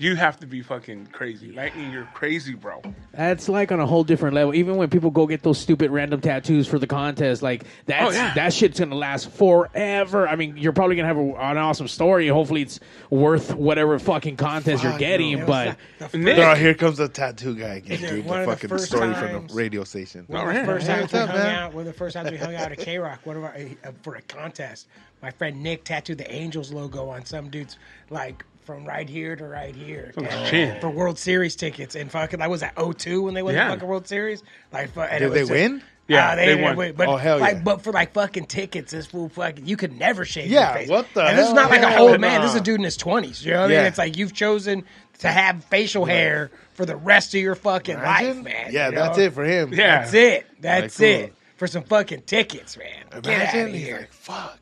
you 0.00 0.16
have 0.16 0.40
to 0.40 0.46
be 0.46 0.62
fucking 0.62 1.06
crazy. 1.12 1.52
Lightning, 1.52 1.92
you're 1.92 2.08
crazy, 2.14 2.54
bro. 2.54 2.80
That's 3.12 3.50
like 3.50 3.70
on 3.70 3.80
a 3.80 3.86
whole 3.86 4.02
different 4.02 4.34
level. 4.34 4.54
Even 4.54 4.76
when 4.76 4.88
people 4.88 5.10
go 5.10 5.26
get 5.26 5.42
those 5.42 5.58
stupid 5.58 5.90
random 5.90 6.22
tattoos 6.22 6.66
for 6.66 6.78
the 6.78 6.86
contest, 6.86 7.42
like 7.42 7.64
that's 7.84 8.06
Oh, 8.06 8.10
yeah. 8.10 8.32
that 8.34 8.54
shit's 8.54 8.80
gonna 8.80 8.94
last 8.94 9.28
forever. 9.30 10.26
I 10.26 10.36
mean, 10.36 10.56
you're 10.56 10.72
probably 10.72 10.96
gonna 10.96 11.08
have 11.08 11.18
a, 11.18 11.20
an 11.50 11.58
awesome 11.58 11.86
story. 11.86 12.28
Hopefully, 12.28 12.62
it's 12.62 12.80
worth 13.10 13.54
whatever 13.54 13.98
fucking 13.98 14.36
contest 14.36 14.82
you're 14.82 14.96
getting. 14.98 15.38
It 15.38 15.46
But 15.46 15.76
the- 15.98 16.08
the 16.08 16.18
Nick, 16.18 16.38
Oh, 16.38 16.54
here 16.54 16.72
comes 16.74 16.96
the 16.96 17.08
tattoo 17.08 17.54
guy 17.54 17.74
again, 17.74 18.00
dude. 18.00 18.24
one 18.24 18.38
The 18.38 18.42
of 18.44 18.46
the 18.46 18.52
fucking 18.56 18.68
first 18.70 18.86
story 18.86 19.12
from 19.14 19.28
times- 19.28 19.52
the 19.52 19.58
radio 19.58 19.84
station. 19.84 20.24
One 20.28 20.48
of 20.48 20.54
Oh, 20.56 20.58
the 20.60 20.64
first 20.64 20.86
Hey, 20.86 20.94
times 21.00 21.12
we 21.12 21.18
up, 21.18 21.28
hung 21.28 21.38
man? 21.38 21.54
out, 21.56 21.74
one 21.74 21.80
of 21.82 21.86
the 21.86 21.92
first 21.92 22.14
times 22.16 22.30
we 22.30 22.38
hung 22.38 22.54
out 22.54 22.72
at 22.72 22.78
KROQ, 22.78 23.18
one 23.26 23.36
of 23.36 23.44
our 23.44 23.54
uh, 23.84 23.90
for 24.02 24.14
a 24.14 24.22
contest. 24.22 24.88
My 25.22 25.30
friend 25.30 25.62
Nick 25.62 25.84
tattooed 25.84 26.16
the 26.16 26.32
Angels 26.34 26.72
logo 26.72 27.10
on 27.10 27.26
some 27.26 27.50
dude's 27.50 27.76
like 28.08 28.42
from 28.64 28.84
right 28.84 29.08
here 29.08 29.34
to 29.36 29.44
right 29.44 29.74
here 29.74 30.12
On 30.16 30.24
his 30.24 30.34
And 30.34 30.46
chin. 30.48 30.80
for 30.80 30.90
World 30.90 31.18
Series 31.18 31.56
tickets. 31.56 31.94
And 31.96 32.10
fucking, 32.10 32.40
I 32.40 32.48
was 32.48 32.62
at 32.62 32.74
02 32.78 33.22
when 33.22 33.34
they 33.34 33.42
won 33.42 33.54
Yeah. 33.54 33.66
the 33.68 33.74
fucking 33.74 33.88
World 33.88 34.06
Series. 34.06 34.42
Like, 34.72 34.92
fu- 34.92 35.00
and 35.00 35.18
Did 35.20 35.26
it 35.26 35.34
they 35.34 35.40
just- 35.40 35.50
win? 35.50 35.82
Yeah, 36.08 36.30
Uh, 36.32 36.34
they 36.36 36.46
didn't 36.46 36.62
won. 36.64 36.76
win, 36.76 36.94
But, 36.96 37.08
Oh, 37.08 37.16
hell 37.16 37.38
like, 37.38 37.54
yeah. 37.54 37.60
But 37.62 37.82
for 37.82 37.92
like 37.92 38.12
fucking 38.14 38.46
tickets, 38.46 38.90
this 38.90 39.06
fool 39.06 39.28
fucking, 39.28 39.66
you 39.66 39.76
could 39.76 39.96
never 39.96 40.24
shave 40.24 40.50
Yeah, 40.50 40.70
your 40.70 40.78
face. 40.80 40.88
what 40.88 41.06
the 41.14 41.22
And 41.22 41.38
this 41.38 41.46
is 41.48 41.54
not 41.54 41.70
like 41.70 41.82
a 41.82 41.88
Hell 41.90 42.08
old 42.08 42.20
man. 42.20 42.40
nah. 42.40 42.42
This 42.46 42.54
is 42.54 42.60
a 42.60 42.64
dude 42.64 42.80
in 42.80 42.84
his 42.84 42.96
20s. 42.96 43.44
You 43.44 43.52
know 43.52 43.60
what 43.62 43.70
I 43.70 43.74
mean? 43.76 43.86
It's 43.86 43.98
like 43.98 44.16
you've 44.16 44.32
chosen 44.34 44.84
to 45.20 45.28
have 45.28 45.62
facial 45.66 46.04
hair 46.04 46.50
for 46.74 46.84
the 46.84 46.96
rest 46.96 47.32
of 47.34 47.40
your 47.40 47.54
fucking 47.54 47.96
life, 48.02 48.36
man. 48.38 48.68
Yeah, 48.72 48.88
you 48.88 48.94
that's 48.96 49.18
know? 49.18 49.22
it 49.24 49.32
for 49.34 49.44
him. 49.44 49.72
Yeah. 49.72 50.00
That's 50.00 50.14
it. 50.14 50.46
That's 50.60 50.96
cool. 50.96 51.06
it. 51.06 51.34
For 51.58 51.66
some 51.68 51.84
fucking 51.84 52.22
tickets, 52.22 52.76
man. 52.76 52.86
Get 53.10 53.16
out 53.16 53.26
Imagine 53.26 53.66
of 53.68 53.72
he's 53.74 53.86
here. 53.86 53.98
like, 53.98 54.12
fuck. 54.12 54.58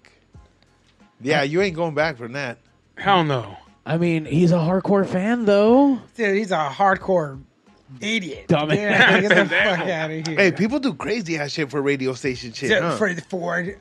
Yeah, 1.21 1.43
you 1.43 1.62
ain't 1.62 1.77
going 1.77 1.95
back 1.95 2.17
from 2.19 2.33
that. 2.33 2.59
hell 2.97 3.25
no. 3.25 3.56
I 3.88 3.96
mean, 3.96 4.25
he's 4.26 4.52
a 4.52 4.56
hardcore 4.56 5.06
fan 5.06 5.44
though. 5.46 5.99
Dude, 6.14 6.37
he's 6.37 6.50
a 6.52 6.69
hardcore 6.70 7.40
idiot. 8.02 8.49
Dumbass. 8.49 8.76
Yeah, 8.76 9.20
get 9.23 9.29
the 9.31 9.46
fuck 9.49 9.79
out 9.88 10.11
of 10.11 10.26
here. 10.26 10.37
Hey, 10.37 10.52
people 10.52 10.79
do 10.79 10.93
crazy 10.93 11.38
ass 11.38 11.52
shit 11.52 11.70
for 11.70 11.81
radio 11.81 12.12
station 12.12 12.52
shit, 12.52 12.69
Dude, 12.69 12.82
huh? 12.82 12.96
for, 12.99 13.14
for, 13.14 13.75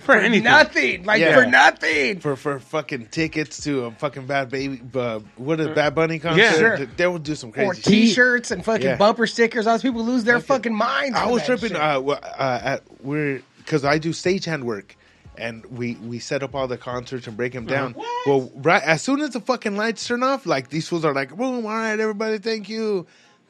for, 0.00 0.14
anything. 0.16 0.42
nothing. 0.42 1.04
Like, 1.04 1.20
Yeah. 1.20 1.36
for 1.40 1.46
nothing. 1.46 2.18
for 2.18 2.34
for 2.34 2.58
fucking 2.58 3.06
tickets 3.06 3.62
to 3.62 3.84
a 3.84 3.90
fucking 3.92 4.26
bad 4.26 4.50
baby, 4.50 4.80
uh, 4.96 5.20
what 5.36 5.60
a 5.60 5.68
bad 5.72 5.94
bunny 5.94 6.18
concert. 6.18 6.42
Yeah. 6.42 6.52
Sure. 6.54 6.76
They- 6.78 6.84
They 6.86 7.06
will 7.06 7.18
do 7.20 7.36
some 7.36 7.50
Or 7.50 7.52
crazy 7.52 7.74
shit. 7.82 7.84
t-shirts 7.92 8.50
and 8.50 8.64
fucking 8.64 8.84
Yeah. 8.84 8.96
bumper 8.96 9.28
stickers. 9.28 9.68
All 9.68 9.74
those 9.74 9.82
people 9.82 10.04
lose 10.04 10.24
their 10.24 10.40
fucking 10.40 10.74
minds. 10.74 11.16
I 11.16 11.26
was 11.30 11.42
that 11.42 11.46
tripping. 11.46 11.68
shit. 11.68 11.76
Uh, 11.80 12.00
uh, 12.00 12.60
at 12.64 12.82
we're 13.00 13.42
because 13.58 13.84
I 13.84 13.98
do 13.98 14.10
stagehand 14.10 14.64
work, 14.64 14.96
and 15.38 15.64
we 15.66 15.94
we 15.96 16.18
set 16.18 16.42
up 16.42 16.54
all 16.54 16.68
the 16.68 16.78
concerts 16.78 17.26
and 17.26 17.36
break 17.36 17.52
them 17.52 17.66
down. 17.66 17.94
Well, 18.26 18.50
right 18.56 18.82
as 18.82 19.02
soon 19.02 19.20
as 19.20 19.30
the 19.30 19.40
fucking 19.40 19.76
lights 19.76 20.06
turn 20.06 20.22
off, 20.22 20.46
like 20.46 20.68
these 20.70 20.88
fools 20.88 21.04
are 21.04 21.14
like, 21.14 21.36
"Boom! 21.36 21.66
All 21.66 21.72
right, 21.72 21.98
everybody, 21.98 22.38
thank 22.38 22.68
you." 22.68 23.06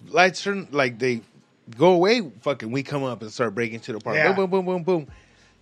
Lights 0.08 0.42
turn 0.42 0.68
like 0.70 0.98
they 0.98 1.22
go 1.76 1.92
away. 1.92 2.30
Fucking, 2.42 2.70
we 2.70 2.82
come 2.82 3.04
up 3.04 3.22
and 3.22 3.30
start 3.30 3.54
breaking 3.54 3.80
to 3.80 3.92
the 3.92 4.00
park. 4.00 4.16
Yeah. 4.16 4.32
Boom, 4.32 4.50
boom, 4.50 4.64
boom, 4.64 4.66
boom, 4.66 4.82
boom. 4.82 5.06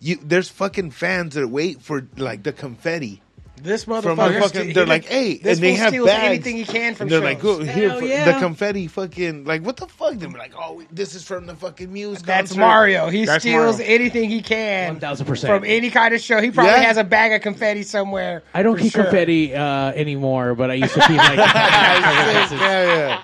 You 0.00 0.16
there's 0.22 0.48
fucking 0.48 0.90
fans 0.90 1.34
that 1.34 1.48
wait 1.48 1.80
for 1.80 2.06
like 2.16 2.42
the 2.42 2.52
confetti. 2.52 3.22
This 3.62 3.86
motherfucker. 3.86 4.34
the 4.34 4.40
fucking, 4.40 4.72
they're 4.74 4.84
like, 4.84 5.04
hey, 5.06 5.38
this 5.38 5.58
and 5.58 5.64
they 5.64 5.74
have 5.74 5.88
steals 5.90 6.06
bags. 6.08 6.24
anything 6.24 6.56
he 6.56 6.64
can 6.64 6.94
from 6.94 7.04
and 7.04 7.12
they're 7.12 7.20
shows. 7.20 7.24
like, 7.24 7.40
go 7.40 7.62
here, 7.62 7.94
for 7.94 8.04
yeah. 8.04 8.24
the 8.32 8.38
confetti, 8.38 8.88
fucking, 8.88 9.44
like, 9.44 9.62
what 9.62 9.76
the 9.76 9.86
fuck? 9.86 10.14
They're 10.14 10.28
like, 10.28 10.52
oh, 10.58 10.82
this 10.90 11.14
is 11.14 11.22
from 11.24 11.46
the 11.46 11.54
fucking 11.54 11.90
Muse. 11.92 12.20
That's 12.20 12.50
concert. 12.50 12.60
Mario. 12.60 13.08
He 13.08 13.24
That's 13.24 13.42
steals 13.42 13.78
Mario. 13.78 13.94
anything 13.94 14.28
he 14.28 14.42
can 14.42 15.00
1000%. 15.00 15.46
from 15.46 15.64
any 15.64 15.90
kind 15.90 16.12
of 16.14 16.20
show. 16.20 16.40
He 16.42 16.50
probably 16.50 16.72
Yeah. 16.72 16.82
has 16.82 16.96
a 16.98 17.04
bag 17.04 17.32
of 17.32 17.40
confetti 17.42 17.84
somewhere. 17.84 18.42
I 18.52 18.62
don't 18.62 18.76
for 18.76 18.82
keep 18.82 18.92
sure. 18.92 19.04
confetti 19.04 19.54
uh, 19.54 19.92
anymore, 19.92 20.54
but 20.54 20.70
I 20.70 20.74
used 20.74 20.92
to 20.94 21.00
keep 21.00 21.16
like. 21.16 21.38
yeah, 21.38 22.50
yeah. 22.60 23.20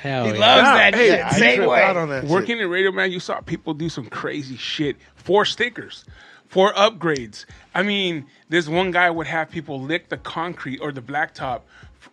Hell 0.00 0.24
He 0.26 0.32
yeah. 0.34 0.38
loves 0.38 0.62
Yeah, 0.62 0.74
that 0.90 0.94
hey, 0.94 1.08
shit. 1.08 1.38
Same 1.58 1.66
way. 1.66 1.82
out 1.82 1.96
on 1.96 2.08
that 2.10 2.22
shit. 2.22 2.30
Working 2.30 2.58
in 2.60 2.70
radio, 2.70 2.92
man, 2.92 3.10
you 3.10 3.18
saw 3.20 3.40
people 3.40 3.74
do 3.74 3.88
some 3.88 4.06
crazy 4.06 4.56
shit 4.56 4.96
for 5.16 5.44
stickers, 5.44 6.04
for 6.48 6.72
upgrades. 6.72 7.44
I 7.74 7.82
mean, 7.82 8.26
this 8.48 8.68
one 8.68 8.90
guy 8.90 9.10
would 9.10 9.26
have 9.26 9.50
people 9.50 9.80
lick 9.80 10.08
the 10.08 10.16
concrete 10.16 10.78
or 10.80 10.92
the 10.92 11.02
blacktop, 11.02 11.62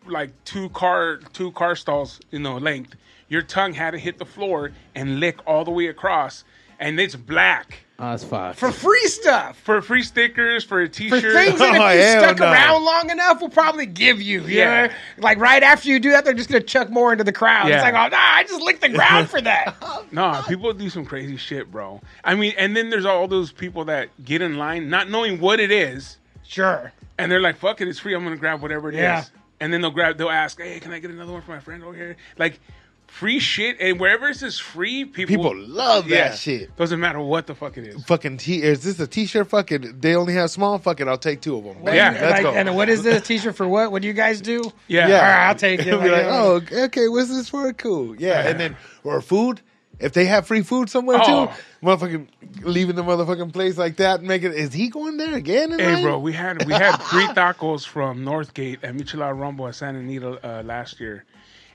like 0.06 0.32
two 0.44 0.70
car 0.70 1.18
two 1.34 1.52
car 1.52 1.76
stalls, 1.76 2.20
you 2.32 2.40
know, 2.40 2.58
length. 2.58 2.96
Your 3.28 3.42
tongue 3.42 3.74
had 3.74 3.92
to 3.92 3.98
hit 3.98 4.20
the 4.20 4.26
floor 4.26 4.72
and 4.94 5.20
lick 5.20 5.40
all 5.48 5.66
the 5.66 5.72
way 5.72 5.88
across, 5.88 6.44
and 6.80 7.00
it's 7.00 7.16
black 7.16 7.80
Oh, 7.98 8.10
that's 8.12 8.26
fucked. 8.26 8.60
For 8.60 8.72
free 8.74 9.08
stuff. 9.08 9.58
for 9.58 9.82
free 9.82 10.04
stickers, 10.04 10.66
for 10.66 10.82
a 10.82 10.88
For 10.88 10.92
T-shirt. 10.94 11.22
things 11.34 11.60
that 11.60 11.76
if 11.76 11.80
Oh, 11.82 11.90
you 11.92 12.00
hell 12.02 12.24
stuck 12.24 12.40
no. 12.40 12.52
around 12.52 12.84
long 12.84 13.10
enough, 13.10 13.40
we'll 13.40 13.50
probably 13.50 13.86
give 13.86 14.22
you. 14.22 14.42
you 14.42 14.58
Yeah. 14.58 14.88
know? 14.88 14.94
Like 15.20 15.38
right 15.40 15.64
after 15.64 15.88
you 15.88 16.02
do 16.02 16.12
that, 16.12 16.26
they're 16.26 16.34
just 16.34 16.50
gonna 16.50 16.60
chuck 16.62 16.90
more 16.90 17.14
into 17.14 17.24
the 17.24 17.32
crowd. 17.32 17.70
Yeah. 17.70 17.76
It's 17.76 17.84
like, 17.84 17.94
oh 17.94 18.10
nah, 18.10 18.18
I 18.20 18.44
just 18.44 18.62
licked 18.62 18.82
the 18.82 18.90
ground 18.90 19.30
for 19.30 19.40
that. 19.40 19.76
Oh, 19.82 20.06
no, 20.12 20.44
people 20.46 20.74
do 20.74 20.90
some 20.90 21.06
crazy 21.06 21.38
shit, 21.38 21.72
bro. 21.72 22.02
I 22.24 22.36
mean, 22.36 22.54
and 22.58 22.76
then 22.76 22.90
there's 22.90 23.06
all 23.06 23.30
those 23.30 23.54
people 23.54 23.86
that 23.86 24.10
get 24.26 24.42
in 24.42 24.58
line 24.58 24.90
not 24.90 25.10
knowing 25.10 25.40
what 25.40 25.62
it 25.62 25.72
is, 25.72 26.18
sure. 26.46 26.92
and 27.18 27.32
they're 27.32 27.40
like, 27.42 27.56
"Fuck 27.56 27.80
it, 27.80 27.88
it's 27.88 28.00
free. 28.00 28.14
I'm 28.14 28.24
gonna 28.26 28.36
grab 28.36 28.62
whatever 28.62 28.90
it 28.90 28.96
is." 28.96 29.00
Yeah. 29.02 29.24
And 29.62 29.72
then 29.72 29.80
they'll 29.80 29.90
grab, 29.92 30.18
they'll 30.18 30.30
ask, 30.30 30.60
"Hey, 30.60 30.82
can 30.82 30.92
I 30.92 31.00
get 31.00 31.12
another 31.12 31.32
one 31.32 31.42
for 31.42 31.52
my 31.52 31.60
friend 31.60 31.82
over 31.82 31.94
here?" 31.96 32.18
Like 32.38 32.60
free 33.08 33.40
shit, 33.40 33.78
and 33.80 34.00
wherever 34.00 34.28
it 34.28 34.36
says 34.36 34.60
free, 34.60 35.06
people 35.06 35.36
People 35.36 35.56
love 35.58 36.06
that 36.10 36.10
Yeah. 36.10 36.36
shit. 36.36 36.76
Doesn't 36.76 37.00
matter 37.00 37.20
what 37.20 37.48
the 37.48 37.56
fuck 37.56 37.78
it 37.78 37.88
is. 37.88 38.04
Fucking 38.06 38.38
t 38.38 38.62
is 38.62 38.84
this 38.84 39.00
a 39.00 39.08
t-shirt? 39.08 39.48
Fucking 39.50 40.00
they 40.02 40.16
only 40.16 40.34
have 40.34 40.52
small. 40.52 40.78
Fucking 40.78 41.08
I'll 41.08 41.18
take 41.18 41.42
two 41.42 41.58
of 41.58 41.64
them. 41.64 41.78
Yeah. 41.86 42.12
let's 42.12 42.32
Like, 42.34 42.44
go. 42.44 42.54
And 42.54 42.76
what 42.76 42.90
is 42.90 43.04
this 43.04 43.26
T-shirt 43.26 43.56
for? 43.56 43.68
What? 43.68 43.92
What 43.92 44.02
do 44.02 44.08
you 44.08 44.14
guys 44.14 44.42
do? 44.42 44.72
Yeah. 44.88 45.08
yeah, 45.08 45.16
All 45.16 45.22
right, 45.22 45.48
I'll 45.50 45.56
take 45.56 45.80
it. 45.82 45.86
Be 45.86 45.92
Like, 45.92 46.12
like, 46.12 46.26
oh, 46.26 46.62
okay, 46.86 47.08
what's 47.08 47.30
this 47.30 47.50
for? 47.50 47.72
Cool, 47.74 48.16
yeah. 48.18 48.48
And 48.48 48.60
then 48.60 48.78
or 49.04 49.22
food. 49.22 49.62
If 49.98 50.12
they 50.12 50.26
have 50.26 50.46
free 50.46 50.62
food 50.62 50.90
somewhere 50.90 51.20
Oh. 51.22 51.46
too, 51.46 51.54
motherfucking 51.82 52.28
leaving 52.64 52.98
the 52.98 53.02
motherfucking 53.04 53.54
place 53.54 53.78
like 53.78 53.96
that, 53.96 54.20
and 54.20 54.28
making 54.28 54.52
is 54.52 54.74
he 54.74 54.90
going 54.90 55.16
there 55.16 55.34
again? 55.36 55.72
in 55.72 55.80
Hey, 55.80 56.02
bro, 56.04 56.20
we 56.20 56.34
had 56.34 56.66
we 56.66 56.74
had 56.74 56.98
free 57.02 57.26
tacos 57.28 57.88
from 57.88 58.26
Northgate 58.26 58.80
at 58.84 58.94
Michelada 58.94 59.40
Rumble 59.40 59.70
at 59.70 59.76
Santa 59.76 60.00
Anita 60.00 60.38
uh, 60.44 60.64
last 60.64 61.00
year, 61.00 61.24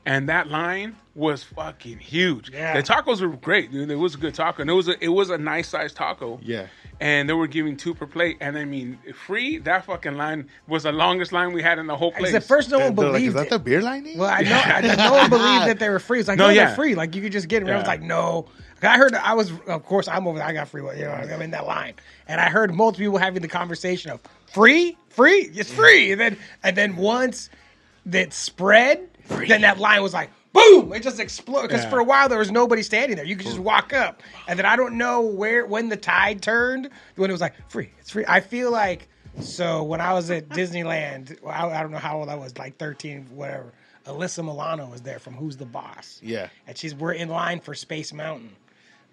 and 0.06 0.28
that 0.28 0.48
line 0.48 0.96
was 1.14 1.42
fucking 1.44 1.98
huge. 1.98 2.50
Yeah. 2.50 2.76
The 2.80 2.82
tacos 2.82 3.20
were 3.20 3.28
great, 3.36 3.70
dude. 3.72 3.90
It 3.90 3.96
was 3.96 4.14
a 4.14 4.18
good 4.18 4.34
taco, 4.34 4.62
and 4.62 4.70
it 4.70 4.74
was 4.74 4.88
a, 4.88 5.02
it 5.04 5.08
was 5.08 5.30
a 5.30 5.38
nice 5.38 5.68
sized 5.68 5.96
taco. 5.96 6.38
Yeah. 6.42 6.66
and 7.00 7.28
they 7.28 7.32
were 7.32 7.46
giving 7.46 7.76
two 7.76 7.94
per 7.94 8.06
plate, 8.06 8.38
and 8.40 8.56
I 8.58 8.64
mean, 8.64 8.98
free. 9.26 9.58
That 9.58 9.84
fucking 9.86 10.14
line 10.16 10.48
was 10.66 10.84
the 10.84 10.92
longest 10.92 11.32
line 11.32 11.52
we 11.52 11.62
had 11.62 11.78
in 11.78 11.86
the 11.86 11.96
whole 11.96 12.12
place. 12.12 12.32
Because 12.32 12.34
at 12.44 12.44
first 12.44 12.70
no 12.70 12.78
one 12.78 12.94
They're 12.94 13.06
like, 13.10 13.22
is 13.22 13.32
believed 13.32 13.36
that 13.36 13.46
it. 13.46 13.50
the 13.50 13.58
beer 13.58 13.82
lining? 13.82 14.18
Well, 14.18 14.30
I 14.30 14.40
know 14.42 14.60
I, 14.64 14.80
no 14.96 15.12
one 15.12 15.30
believed 15.38 15.66
that 15.66 15.78
they 15.78 15.88
were 15.88 15.98
free. 15.98 16.20
It's 16.20 16.28
like 16.28 16.38
No, 16.38 16.46
no, 16.46 16.50
yeah. 16.52 16.66
they're 16.66 16.74
free. 16.76 16.94
Like 16.94 17.14
you 17.14 17.22
could 17.22 17.32
just 17.32 17.48
get 17.48 17.60
them. 17.64 17.74
I 17.74 17.78
was 17.78 17.86
like, 17.86 18.02
no. 18.02 18.46
I 18.82 18.96
heard. 18.96 19.14
I 19.14 19.34
was, 19.34 19.52
of 19.66 19.84
course, 19.84 20.08
I'm 20.08 20.26
over. 20.26 20.38
there. 20.38 20.46
I 20.46 20.54
got 20.54 20.68
free. 20.68 20.80
You 20.98 21.04
know, 21.04 21.10
I'm 21.10 21.42
in 21.42 21.50
that 21.50 21.66
line, 21.66 21.92
and 22.26 22.40
I 22.40 22.48
heard 22.48 22.72
multiple 22.74 23.04
people 23.04 23.18
having 23.18 23.42
the 23.42 23.48
conversation 23.48 24.10
of 24.10 24.20
free, 24.54 24.96
free, 25.10 25.50
it's 25.54 25.70
free, 25.70 26.12
and 26.12 26.18
then 26.18 26.38
and 26.62 26.74
then 26.74 26.96
once 26.96 27.50
that 28.06 28.32
spread, 28.32 29.06
then 29.48 29.62
that 29.62 29.78
line 29.78 30.02
was 30.02 30.12
like. 30.14 30.30
Boom! 30.52 30.92
It 30.92 31.04
just 31.04 31.20
exploded 31.20 31.70
because 31.70 31.84
Yeah. 31.84 31.90
for 31.90 32.00
a 32.00 32.04
while 32.04 32.28
there 32.28 32.40
was 32.40 32.50
nobody 32.50 32.82
standing 32.82 33.14
there. 33.14 33.24
You 33.24 33.36
could 33.36 33.46
just 33.46 33.60
walk 33.60 33.92
up, 33.92 34.20
and 34.48 34.58
then 34.58 34.66
I 34.66 34.74
don't 34.74 34.98
know 34.98 35.20
where 35.20 35.64
when 35.64 35.88
the 35.88 35.96
tide 35.96 36.42
turned 36.42 36.90
when 37.14 37.30
it 37.30 37.32
was 37.32 37.40
like 37.40 37.54
free. 37.70 37.90
It's 38.00 38.10
free. 38.10 38.24
I 38.26 38.40
feel 38.40 38.72
like 38.72 39.06
so 39.40 39.84
when 39.84 40.00
I 40.00 40.12
was 40.12 40.28
at 40.32 40.48
Disneyland, 40.80 41.38
I, 41.46 41.68
I 41.68 41.82
don't 41.82 41.92
know 41.92 41.98
how 41.98 42.18
old 42.18 42.28
I 42.28 42.34
was, 42.34 42.58
like 42.58 42.76
thirteen, 42.78 43.26
whatever. 43.32 43.72
Alyssa 44.06 44.44
Milano 44.44 44.88
was 44.88 45.02
there 45.02 45.20
from 45.20 45.34
Who's 45.34 45.56
the 45.56 45.66
Boss. 45.66 46.18
Yeah. 46.20 46.48
and 46.66 46.76
she's 46.76 46.96
we're 46.96 47.12
in 47.12 47.28
line 47.28 47.60
for 47.60 47.72
Space 47.72 48.12
Mountain. 48.12 48.50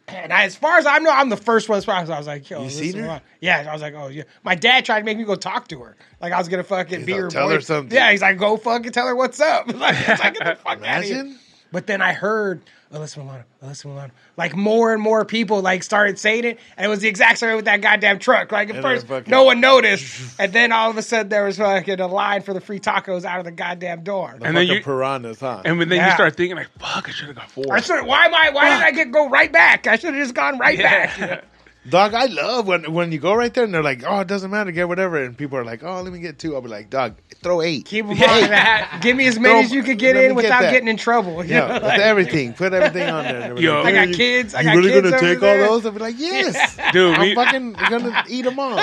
And 0.09 0.31
I, 0.31 0.43
as 0.45 0.55
far 0.55 0.77
as 0.77 0.85
I 0.85 0.99
know, 0.99 1.09
I'm 1.11 1.27
the 1.29 1.35
first 1.37 1.67
one. 1.67 1.77
As 1.77 1.83
far 1.85 1.97
as 2.01 2.09
I 2.09 2.17
was 2.17 2.27
like, 2.27 2.49
yo, 2.49 2.63
You 2.63 2.69
seen 2.69 2.93
her? 2.95 3.21
Yeah, 3.41 3.65
I 3.69 3.73
was 3.73 3.81
like, 3.81 3.93
oh 3.93 4.07
yeah. 4.07 4.23
My 4.43 4.55
dad 4.55 4.85
tried 4.85 4.99
to 4.99 5.05
make 5.05 5.17
me 5.17 5.25
go 5.25 5.35
talk 5.35 5.67
to 5.69 5.79
her. 5.81 5.97
Like 6.21 6.31
I 6.31 6.37
was 6.37 6.47
gonna 6.47 6.63
fucking 6.63 6.99
He's 6.99 7.05
be 7.05 7.13
like, 7.13 7.21
her. 7.23 7.27
"Tell 7.29 7.47
boy- 7.49 7.55
her 7.55 7.61
something." 7.61 7.93
Yeah, 7.95 8.11
he's 8.11 8.21
like, 8.21 8.37
go 8.37 8.55
fucking 8.55 8.93
tell 8.93 9.05
her 9.07 9.15
what's 9.15 9.39
up. 9.41 9.67
like, 9.73 9.95
it's 10.07 10.23
like, 10.23 10.35
get 10.35 10.45
the 10.45 10.55
fuck 10.63 10.81
out 10.83 10.99
of 10.99 11.03
here. 11.03 11.35
But 11.73 11.87
then 11.87 12.01
I 12.01 12.13
heard 12.13 12.61
Alyssa 12.93 13.17
Milano, 13.17 13.43
Alyssa 13.63 13.85
Milano. 13.85 14.11
Like 14.37 14.55
more 14.55 14.93
and 14.93 15.01
more 15.01 15.25
people 15.25 15.61
like 15.61 15.83
started 15.83 16.17
saying 16.17 16.45
it, 16.45 16.59
and 16.77 16.85
it 16.85 16.89
was 16.89 16.99
the 16.99 17.07
exact 17.09 17.37
same 17.39 17.55
with 17.55 17.65
that 17.65 17.81
goddamn 17.81 18.17
truck. 18.19 18.51
Like 18.51 18.69
at 18.69 18.75
And 18.77 18.83
first, 18.83 19.07
fucking- 19.07 19.29
no 19.29 19.43
one 19.43 19.59
noticed, 19.59 20.39
and 20.39 20.53
then 20.53 20.71
all 20.71 20.89
of 20.89 20.97
a 20.97 21.01
sudden 21.01 21.27
there 21.29 21.43
was 21.43 21.57
fucking 21.57 21.99
a 21.99 22.07
line 22.07 22.41
for 22.43 22.53
the 22.53 22.61
free 22.61 22.79
tacos 22.79 23.25
out 23.25 23.39
of 23.39 23.45
the 23.45 23.51
goddamn 23.51 24.03
door. 24.03 24.31
And 24.35 24.45
And 24.45 24.57
then 24.57 24.67
then 24.67 24.77
you- 24.77 24.83
piranhas, 24.83 25.39
huh? 25.41 25.61
And 25.65 25.81
then 25.81 25.91
you 26.05 26.11
start 26.11 26.35
thinking 26.37 26.55
like, 26.55 26.69
"Fuck, 26.79 27.09
I 27.09 27.11
should 27.11 27.27
have 27.27 27.35
got 27.35 27.51
four. 27.51 27.65
I 27.73 27.81
should. 27.81 28.05
Why 28.05 28.25
am 28.25 28.33
I? 28.33 28.51
Why 28.51 28.69
did 28.69 28.83
I 28.83 28.91
get 28.91 29.11
go 29.11 29.27
right 29.29 29.51
back? 29.51 29.85
I 29.87 29.97
should 29.97 30.13
have 30.13 30.23
just 30.23 30.33
gone 30.33 30.57
right 30.57 30.77
back. 30.79 31.17
Yeah. 31.17 31.41
Dog, 31.89 32.13
I 32.13 32.25
love 32.25 32.67
when 32.67 32.91
when 32.91 33.11
you 33.11 33.17
go 33.19 33.33
right 33.33 33.53
there 33.53 33.63
and 33.63 33.73
they're 33.73 33.81
like, 33.83 34.03
"Oh, 34.05 34.19
it 34.19 34.27
doesn't 34.27 34.51
matter, 34.51 34.71
get 34.71 34.87
whatever," 34.87 35.23
and 35.23 35.37
people 35.37 35.57
are 35.57 35.63
like, 35.63 35.83
"Oh, 35.83 36.01
let 36.01 36.11
me 36.11 36.19
get 36.19 36.37
two. 36.37 36.53
I'll 36.55 36.61
be 36.61 36.67
like, 36.67 36.89
"Dog, 36.89 37.15
throw 37.41 37.61
eight. 37.61 37.85
Keep 37.85 38.07
them 38.07 38.11
on 38.13 38.17
that. 38.49 38.99
Give 39.01 39.15
me 39.15 39.25
as 39.27 39.39
many 39.39 39.53
Throw- 39.53 39.63
as 39.63 39.71
you 39.71 39.83
could 39.83 39.97
get 39.97 40.15
let 40.15 40.25
in 40.25 40.35
me 40.35 40.41
get 40.41 40.43
without 40.49 40.61
that. 40.63 40.71
getting 40.71 40.87
in 40.89 40.97
trouble. 40.97 41.43
you 41.45 41.51
Yeah, 41.55 41.67
know, 41.67 41.73
with 41.75 41.83
like- 41.83 41.99
everything. 41.99 42.53
Put 42.53 42.73
everything 42.73 43.09
on 43.09 43.23
there. 43.23 43.41
And 43.41 43.57
they'll 43.57 43.63
Yo. 43.63 43.75
like, 43.83 43.93
I 43.93 44.05
got 44.05 44.07
"You- 44.09 44.15
kids, 44.15 44.53
I 44.53 44.59
you 44.61 44.65
got 44.65 44.75
really 44.75 44.89
kids 44.89 45.03
gonna 45.11 45.15
over 45.17 45.25
take 45.27 45.39
there." 45.39 45.63
all 45.65 45.73
those? 45.75 45.85
I'll 45.85 45.91
be 45.93 45.99
like, 45.99 46.15
yes, 46.17 46.75
Dude, 46.91 47.13
I'm 47.15 47.21
we- 47.21 47.35
fucking 47.35 47.73
gonna 47.73 48.23
eat 48.27 48.41
them 48.43 48.59
all. 48.59 48.77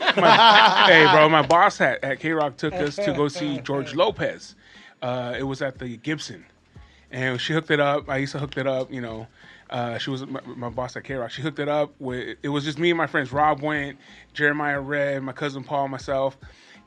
hey, 0.00 1.06
bro, 1.12 1.28
my 1.28 1.42
boss 1.42 1.80
at, 1.80 2.02
at 2.04 2.20
KROQ 2.20 2.56
took 2.56 2.74
us 2.74 2.96
to 2.96 3.12
go 3.14 3.28
see 3.28 3.58
George 3.58 3.94
Lopez. 3.94 4.54
Uh, 5.02 5.34
it 5.38 5.42
was 5.42 5.60
at 5.60 5.78
the 5.78 5.96
Gibson, 5.96 6.44
and 7.10 7.40
she 7.40 7.52
hooked 7.52 7.70
it 7.70 7.80
up. 7.80 8.08
I 8.08 8.18
used 8.18 8.32
to 8.32 8.38
hook 8.38 8.56
it 8.56 8.66
up. 8.66 8.92
You 8.92 9.00
know, 9.00 9.26
uh, 9.70 9.98
she 9.98 10.10
was 10.10 10.26
my, 10.26 10.40
my 10.44 10.68
boss 10.68 10.96
at 10.96 11.04
KROQ. 11.04 11.30
She 11.30 11.42
hooked 11.42 11.58
it 11.58 11.68
up 11.68 11.94
with. 11.98 12.38
It 12.42 12.48
was 12.48 12.64
just 12.64 12.78
me 12.78 12.90
and 12.90 12.98
my 12.98 13.06
friends. 13.06 13.32
Rob 13.32 13.62
went, 13.62 13.98
Jeremiah 14.32 14.80
Red, 14.80 15.22
my 15.22 15.32
cousin 15.32 15.64
Paul, 15.64 15.88
myself. 15.88 16.36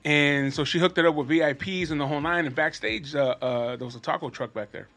And 0.06 0.54
so 0.54 0.64
she 0.64 0.80
hooked 0.80 0.98
it 0.98 1.06
up 1.06 1.16
with 1.16 1.28
VIPs 1.28 1.92
and 1.92 2.00
the 2.00 2.08
whole 2.08 2.22
nine. 2.22 2.46
And 2.46 2.56
backstage, 2.56 3.16
uh, 3.16 3.36
uh, 3.42 3.76
there 3.76 3.86
was 3.86 3.96
a 3.96 4.00
taco 4.00 4.30
truck 4.30 4.54
back 4.54 4.72
there. 4.72 4.88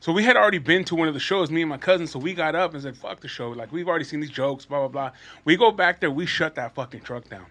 So 0.00 0.12
we 0.12 0.24
had 0.24 0.36
already 0.36 0.58
been 0.58 0.84
to 0.86 0.96
one 0.96 1.06
of 1.06 1.14
the 1.14 1.20
shows, 1.20 1.48
me 1.48 1.62
and 1.62 1.70
my 1.70 1.78
cousin. 1.78 2.08
So 2.08 2.18
we 2.18 2.34
got 2.34 2.56
up 2.56 2.74
and 2.74 2.82
said, 2.82 2.96
"Fuck 2.96 3.20
the 3.20 3.28
show! 3.28 3.50
Like 3.50 3.70
we've 3.70 3.88
already 3.88 4.04
seen 4.04 4.18
these 4.18 4.30
jokes, 4.30 4.64
blah 4.64 4.80
blah 4.80 4.88
blah." 4.88 5.10
We 5.44 5.56
go 5.56 5.70
back 5.70 6.00
there, 6.00 6.10
we 6.10 6.26
shut 6.26 6.56
that 6.56 6.74
fucking 6.74 7.02
truck 7.02 7.28
down. 7.28 7.46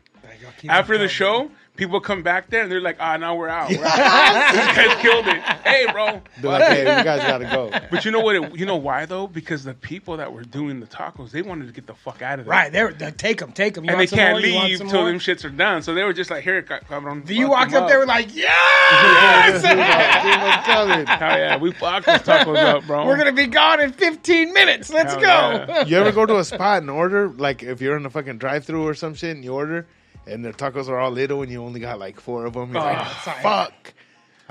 After 0.68 0.98
the 0.98 1.08
show, 1.08 1.50
people 1.82 2.00
come 2.00 2.22
back 2.22 2.48
there 2.52 2.62
and 2.62 2.72
they're 2.72 2.80
like, 2.80 2.98
"Ah, 3.00 3.18
now 3.18 3.34
we're 3.34 3.50
out. 3.50 3.70
We're 3.72 3.84
out. 3.84 4.54
you 4.54 4.60
guys 4.86 5.02
killed 5.02 5.28
it. 5.28 5.42
Hey, 5.66 5.88
bro." 5.92 6.22
Be 6.40 6.48
like, 6.48 6.64
hey, 6.64 6.80
you 6.82 7.04
guys 7.04 7.22
gotta 7.22 7.46
go. 7.46 7.72
But 7.90 8.06
you 8.06 8.12
know 8.12 8.20
what? 8.20 8.36
It, 8.36 8.56
you 8.56 8.68
know 8.68 8.76
why 8.76 9.06
though? 9.08 9.26
Because 9.26 9.64
the 9.64 9.74
people 9.74 10.18
that 10.18 10.32
were 10.32 10.44
doing 10.44 10.80
the 10.80 10.86
tacos, 10.86 11.32
they 11.32 11.42
wanted 11.42 11.66
to 11.66 11.74
get 11.74 11.88
the 11.88 11.96
fuck 11.96 12.22
out 12.22 12.38
of 12.38 12.46
there. 12.46 12.52
Right, 12.52 12.72
they're, 12.72 12.94
they 12.94 13.10
take 13.10 13.40
them, 13.40 13.52
take 13.52 13.74
them. 13.74 13.90
And 13.90 14.00
they 14.00 14.06
can't 14.06 14.38
leave 14.40 14.78
till 14.78 15.06
them 15.06 15.18
shits 15.18 15.44
are 15.44 15.50
done. 15.50 15.82
So 15.82 15.96
they 15.96 16.04
were 16.04 16.14
just 16.14 16.30
like, 16.30 16.44
"Here, 16.44 16.62
ca- 16.62 16.82
cabrón." 16.82 17.28
You 17.28 17.48
fuck 17.48 17.52
walked 17.58 17.72
them 17.72 17.84
up 17.84 17.90
there 17.90 18.00
with 18.00 18.08
like, 18.08 18.28
yes! 18.36 19.62
Dude, 19.64 19.78
what's 19.78 20.66
coming? 20.68 21.08
Hell 21.08 21.38
yeah, 21.40 21.58
we 21.58 21.72
fucked 21.72 22.06
those 22.06 22.20
tacos 22.20 22.58
up, 22.58 22.86
bro. 22.86 23.08
We're 23.08 23.18
gonna 23.18 23.32
be 23.32 23.48
gone 23.48 23.80
in 23.82 23.92
15 23.92 24.54
minutes. 24.54 24.92
Let's 24.94 25.14
Hell 25.14 25.20
go. 25.22 25.66
yeah. 25.74 25.86
You 25.86 25.98
ever 25.98 26.12
go 26.12 26.28
to 26.28 26.38
a 26.38 26.44
spot 26.44 26.82
and 26.84 26.92
order 26.92 27.30
like 27.30 27.64
if 27.64 27.82
you're 27.82 27.98
in 27.98 28.06
a 28.06 28.10
fucking 28.12 28.38
drive-through 28.38 28.88
or 28.88 28.94
some 28.94 29.16
shit 29.16 29.36
and 29.36 29.44
you 29.44 29.54
order 29.54 29.88
and 30.28 30.44
the 30.46 30.54
tacos 30.54 30.88
are 30.88 30.98
all 30.98 31.12
little 31.12 31.42
and 31.42 31.51
you 31.51 31.63
only 31.63 31.80
got 31.80 32.00
like 32.00 32.20
four 32.20 32.46
of 32.46 32.54
them? 32.54 32.74
You're 32.74 32.82
like, 32.82 33.08
fuck. 33.08 33.94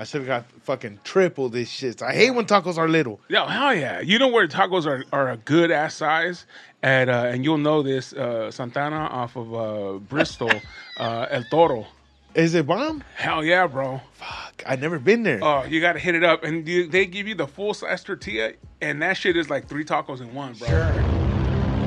I 0.00 0.04
should 0.04 0.22
have 0.22 0.28
got 0.28 0.62
fucking 0.62 1.00
triple 1.04 1.50
this 1.50 1.68
shit. 1.68 2.00
I 2.00 2.14
hate 2.14 2.30
when 2.30 2.46
tacos 2.46 2.78
are 2.78 2.88
little. 2.88 3.20
Yeah, 3.28 3.46
hell 3.46 3.74
yeah! 3.74 4.00
You 4.00 4.18
know 4.18 4.28
where 4.28 4.48
tacos 4.48 4.86
are, 4.86 5.04
are 5.12 5.30
a 5.30 5.36
good 5.36 5.70
ass 5.70 5.94
size 5.94 6.46
at, 6.82 7.10
uh, 7.10 7.26
and 7.26 7.44
you'll 7.44 7.58
know 7.58 7.82
this 7.82 8.14
uh, 8.14 8.50
Santa 8.50 8.80
Ana 8.80 8.96
off 8.96 9.36
of 9.36 9.54
uh, 9.54 9.98
Bristol, 9.98 10.50
uh, 10.96 11.26
El 11.30 11.44
Toro. 11.50 11.86
Is 12.34 12.54
it 12.54 12.66
bomb? 12.66 13.04
Hell 13.14 13.44
yeah, 13.44 13.66
bro! 13.66 14.00
Fuck, 14.14 14.62
I 14.66 14.76
never 14.76 14.98
been 14.98 15.22
there. 15.22 15.40
Oh, 15.42 15.64
you 15.64 15.82
got 15.82 15.92
to 15.92 15.98
hit 15.98 16.14
it 16.14 16.24
up, 16.24 16.44
and 16.44 16.66
you, 16.66 16.86
they 16.86 17.04
give 17.04 17.28
you 17.28 17.34
the 17.34 17.46
full 17.46 17.74
size 17.74 18.02
tortilla, 18.02 18.52
and 18.80 19.02
that 19.02 19.18
shit 19.18 19.36
is 19.36 19.50
like 19.50 19.68
three 19.68 19.84
tacos 19.84 20.22
in 20.22 20.32
one, 20.32 20.54
bro. 20.54 21.29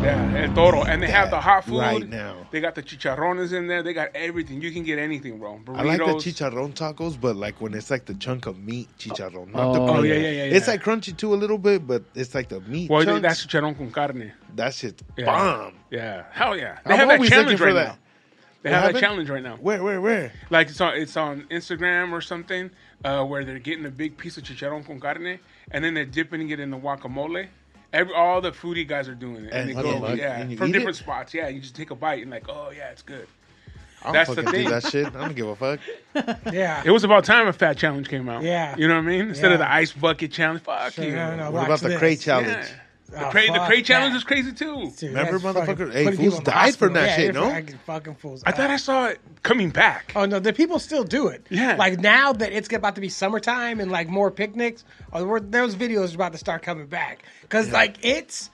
Yeah, 0.03 0.43
El 0.47 0.53
Toro, 0.53 0.83
and 0.83 1.01
they 1.01 1.07
have 1.09 1.29
the 1.29 1.39
hot 1.39 1.63
food 1.63 1.79
right 1.79 2.09
now. 2.09 2.45
They 2.51 2.59
got 2.59 2.75
the 2.75 2.83
chicharrones 2.83 3.53
in 3.53 3.67
there. 3.67 3.81
They 3.81 3.93
got 3.93 4.09
everything. 4.13 4.61
You 4.61 4.69
can 4.71 4.83
get 4.83 4.99
anything, 4.99 5.39
bro. 5.39 5.61
Burritos. 5.63 5.77
I 5.79 5.83
like 5.83 5.97
the 5.99 6.05
chicharron 6.15 6.73
tacos, 6.73 7.19
but 7.19 7.37
like 7.37 7.61
when 7.61 7.73
it's 7.73 7.89
like 7.89 8.03
the 8.05 8.13
chunk 8.15 8.45
of 8.45 8.59
meat 8.59 8.89
chicharron, 8.99 9.53
not 9.53 9.71
the 9.73 9.79
Oh, 9.79 9.85
crunch. 9.93 10.07
yeah, 10.07 10.15
yeah, 10.15 10.29
yeah, 10.29 10.43
It's 10.57 10.67
like 10.67 10.83
crunchy 10.83 11.15
too 11.15 11.33
a 11.33 11.35
little 11.37 11.57
bit, 11.57 11.87
but 11.87 12.03
it's 12.15 12.35
like 12.35 12.49
the 12.49 12.59
meat 12.61 12.89
Well, 12.89 13.05
chunks. 13.05 13.21
that's 13.21 13.45
chicharron 13.45 13.77
con 13.77 13.91
carne. 13.91 14.33
that 14.57 14.73
shit's 14.73 15.01
Yeah. 15.17 15.25
bomb. 15.25 15.75
Yeah, 15.89 16.23
hell 16.31 16.57
yeah. 16.57 16.79
They 16.85 16.93
I'm 16.95 16.99
have 16.99 17.07
that 17.21 17.29
challenge 17.29 17.61
right 17.61 17.73
that. 17.73 17.87
now. 17.87 17.97
They 18.61 18.71
What 18.71 18.81
have 18.83 18.93
that 18.93 18.99
challenge 18.99 19.29
right 19.29 19.43
now. 19.43 19.55
Where, 19.55 19.81
where, 19.83 20.01
where? 20.01 20.31
Like 20.49 20.67
it's 20.69 20.81
on 20.81 20.95
it's 20.95 21.15
on 21.15 21.43
Instagram 21.49 22.11
or 22.11 22.19
something, 22.19 22.71
uh, 23.05 23.23
where 23.23 23.45
they're 23.45 23.59
getting 23.59 23.85
a 23.85 23.89
big 23.91 24.17
piece 24.17 24.35
of 24.37 24.43
chicharron 24.43 24.85
con 24.85 24.99
carne 24.99 25.39
and 25.71 25.83
then 25.83 25.93
they're 25.93 26.05
dipping 26.05 26.49
it 26.49 26.59
in 26.59 26.71
the 26.71 26.77
guacamole. 26.77 27.47
Every 27.93 28.13
all 28.13 28.41
the 28.41 28.51
foodie 28.51 28.87
guys 28.87 29.07
are 29.07 29.15
doing 29.15 29.45
it, 29.45 29.53
and, 29.53 29.69
And 29.69 29.69
they 29.69 29.73
go 29.81 29.99
the 30.05 30.17
yeah 30.17 30.39
And 30.41 30.57
from 30.57 30.71
different 30.71 30.97
it? 30.97 30.99
spots. 31.03 31.33
Yeah, 31.33 31.47
you 31.47 31.59
just 31.61 31.75
take 31.75 31.91
a 31.91 31.95
bite 31.95 32.21
and 32.23 32.31
like, 32.31 32.49
oh 32.49 32.71
yeah, 32.75 32.89
it's 32.89 33.03
good. 33.03 33.27
I 34.01 34.05
don't 34.07 34.13
That's 34.13 34.29
the 34.31 34.35
fucking 34.37 34.51
thing. 34.51 34.63
do 34.65 34.69
that 34.71 34.83
shit. 34.91 35.05
I 35.07 35.09
don't 35.11 35.35
give 35.35 35.47
a 35.47 35.55
fuck. 35.55 35.79
Yeah. 36.51 36.81
It 36.85 36.91
was 36.91 37.05
about 37.05 37.23
time 37.23 37.47
a 37.47 37.53
fat 37.53 37.77
challenge 37.77 38.09
came 38.09 38.27
out. 38.27 38.43
Yeah. 38.43 38.75
you 38.77 38.87
know 38.89 38.95
what 38.95 39.03
I 39.05 39.07
mean. 39.07 39.29
Instead 39.29 39.53
of 39.53 39.59
the 39.59 39.71
ice 39.71 39.93
bucket 39.93 40.31
challenge, 40.33 40.61
fuck 40.63 40.91
Sure, 40.93 41.05
you. 41.05 41.15
no, 41.15 41.35
no, 41.37 41.51
What 41.51 41.65
about 41.65 41.79
the 41.79 41.87
this. 41.89 41.99
crate 41.99 42.19
challenge? 42.19 42.49
Yeah. 42.49 42.67
Oh, 43.15 43.19
the 43.19 43.27
Oh, 43.49 43.53
the 43.53 43.59
fuck 43.59 43.67
crate 43.67 43.85
challenge 43.85 44.15
is 44.15 44.23
crazy 44.23 44.51
too. 44.53 44.91
Dude, 44.97 45.09
Remember, 45.09 45.37
that's 45.39 45.43
fucking 45.67 45.75
motherfucker? 45.87 45.93
Hey, 45.93 46.03
fools 46.05 46.17
people 46.17 46.37
in 46.39 46.43
the 46.43 46.51
died 46.51 46.75
from 46.75 46.93
that 46.93 47.05
Yeah, 47.09 47.15
shit, 47.15 47.33
they're 47.33 47.41
no? 47.43 47.49
fucking 47.51 47.79
fucking 47.85 48.15
fools. 48.15 48.43
I 48.45 48.51
thought 48.51 48.69
I 48.69 48.77
saw 48.77 49.07
it 49.07 49.19
coming 49.43 49.69
back. 49.69 50.11
Oh 50.15 50.25
no, 50.25 50.39
the 50.39 50.53
people 50.53 50.79
still 50.79 51.03
do 51.03 51.27
it. 51.27 51.45
Yeah. 51.49 51.75
Like 51.75 51.99
now 51.99 52.33
that 52.33 52.51
it's 52.51 52.71
about 52.73 52.95
to 52.95 53.01
be 53.01 53.09
summertime 53.09 53.79
and 53.79 53.91
like 53.91 54.07
more 54.09 54.31
picnics, 54.31 54.83
or 55.11 55.25
we're- 55.25 55.41
those 55.47 55.75
videos 55.75 56.11
are 56.13 56.15
about 56.15 56.31
to 56.31 56.37
start 56.37 56.61
coming 56.63 56.87
back 56.87 57.23
because 57.41 57.71
like 57.71 57.97
it's 58.03 58.49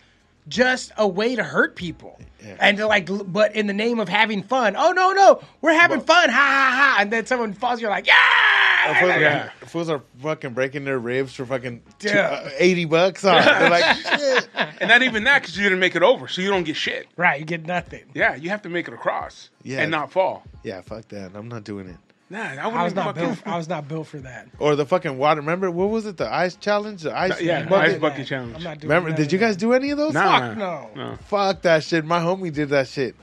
just 0.50 0.92
a 0.98 1.08
way 1.08 1.36
to 1.36 1.44
hurt 1.44 1.76
people. 1.76 2.20
And 2.60 2.78
they're 2.78 2.86
like, 2.88 3.10
but 3.32 3.54
in 3.56 3.68
the 3.68 3.74
name 3.74 4.00
of 4.00 4.08
having 4.10 4.44
fun. 4.44 4.76
Oh 4.78 4.92
no, 4.92 5.12
no, 5.12 5.42
we're 5.62 5.74
having 5.74 6.00
fun, 6.00 6.30
ha 6.30 6.36
ha 6.36 6.72
ha! 6.74 6.98
And 7.02 7.12
then 7.12 7.26
someone 7.26 7.54
falls, 7.54 7.82
you're 7.82 7.90
like, 7.90 8.08
yeah, 8.08 9.00
Fools, 9.00 9.12
Yeah. 9.20 9.50
are, 9.62 9.66
fools 9.68 9.90
are 9.90 10.02
fucking 10.22 10.54
breaking 10.54 10.86
their 10.86 11.00
ribs 11.00 11.34
for 11.36 11.46
fucking 11.46 11.82
two, 12.00 12.08
Yeah. 12.10 12.28
uh, 12.46 12.50
80 12.58 12.86
bucks. 12.86 13.22
Huh? 13.24 13.42
They're 13.60 13.70
like, 13.70 13.96
shit. 14.20 14.48
And 14.80 14.88
not 14.90 15.04
even 15.04 15.26
that 15.26 15.42
because 15.42 15.58
you 15.58 15.64
didn't 15.64 15.80
make 15.80 15.98
it 15.98 16.02
over, 16.02 16.30
so 16.30 16.42
you 16.42 16.50
don't 16.50 16.64
get 16.64 16.78
shit. 16.78 17.08
right. 17.18 17.40
You 17.40 17.46
get 17.46 17.66
nothing. 17.66 18.06
Yeah, 18.14 18.36
you 18.36 18.50
have 18.50 18.62
to 18.62 18.70
make 18.70 18.88
it 18.88 18.94
across 18.94 19.50
Yeah. 19.64 19.82
and 19.82 19.92
not 19.92 20.10
fall. 20.12 20.44
Yeah, 20.64 20.80
fuck 20.82 21.10
that. 21.10 21.32
I'm 21.36 21.50
not 21.50 21.66
doing 21.66 21.88
it. 21.90 21.98
I 22.32 22.34
Nah, 22.34 22.40
I 22.62 22.84
was 22.84 22.94
wouldn't 22.94 22.96
not 22.96 23.02
even 23.02 23.06
fucking. 23.06 23.24
built. 23.44 23.48
I 23.48 23.58
was 23.58 23.70
not 23.70 23.88
built 23.88 24.08
for 24.08 24.18
that. 24.20 24.48
Or 24.60 24.76
the 24.76 24.86
fucking 24.86 25.18
water. 25.18 25.42
Remember, 25.42 25.72
what 25.72 25.90
was 25.90 26.06
it? 26.06 26.18
The 26.18 26.32
ice 26.32 26.56
challenge? 26.56 27.02
The 27.04 27.18
ice 27.18 27.42
Yeah, 27.42 27.66
bucket? 27.66 27.94
ice 27.96 28.00
bucket 28.00 28.28
challenge. 28.28 28.56
I'm 28.58 28.64
not 28.64 28.80
doing 28.80 28.90
Remember, 28.90 29.10
did 29.16 29.26
of 29.28 29.32
you 29.34 29.40
that. 29.40 29.46
guys 29.46 29.56
do 29.58 29.74
any 29.74 29.90
of 29.90 29.98
those? 29.98 30.14
Nah, 30.14 30.40
Fuck 30.50 30.58
no. 30.58 30.90
no. 30.96 31.18
Fuck 31.28 31.62
that 31.64 31.84
shit. 31.84 32.06
My 32.06 32.20
homie 32.20 32.54
did 32.54 32.70
that 32.70 32.88
shit. 32.88 33.16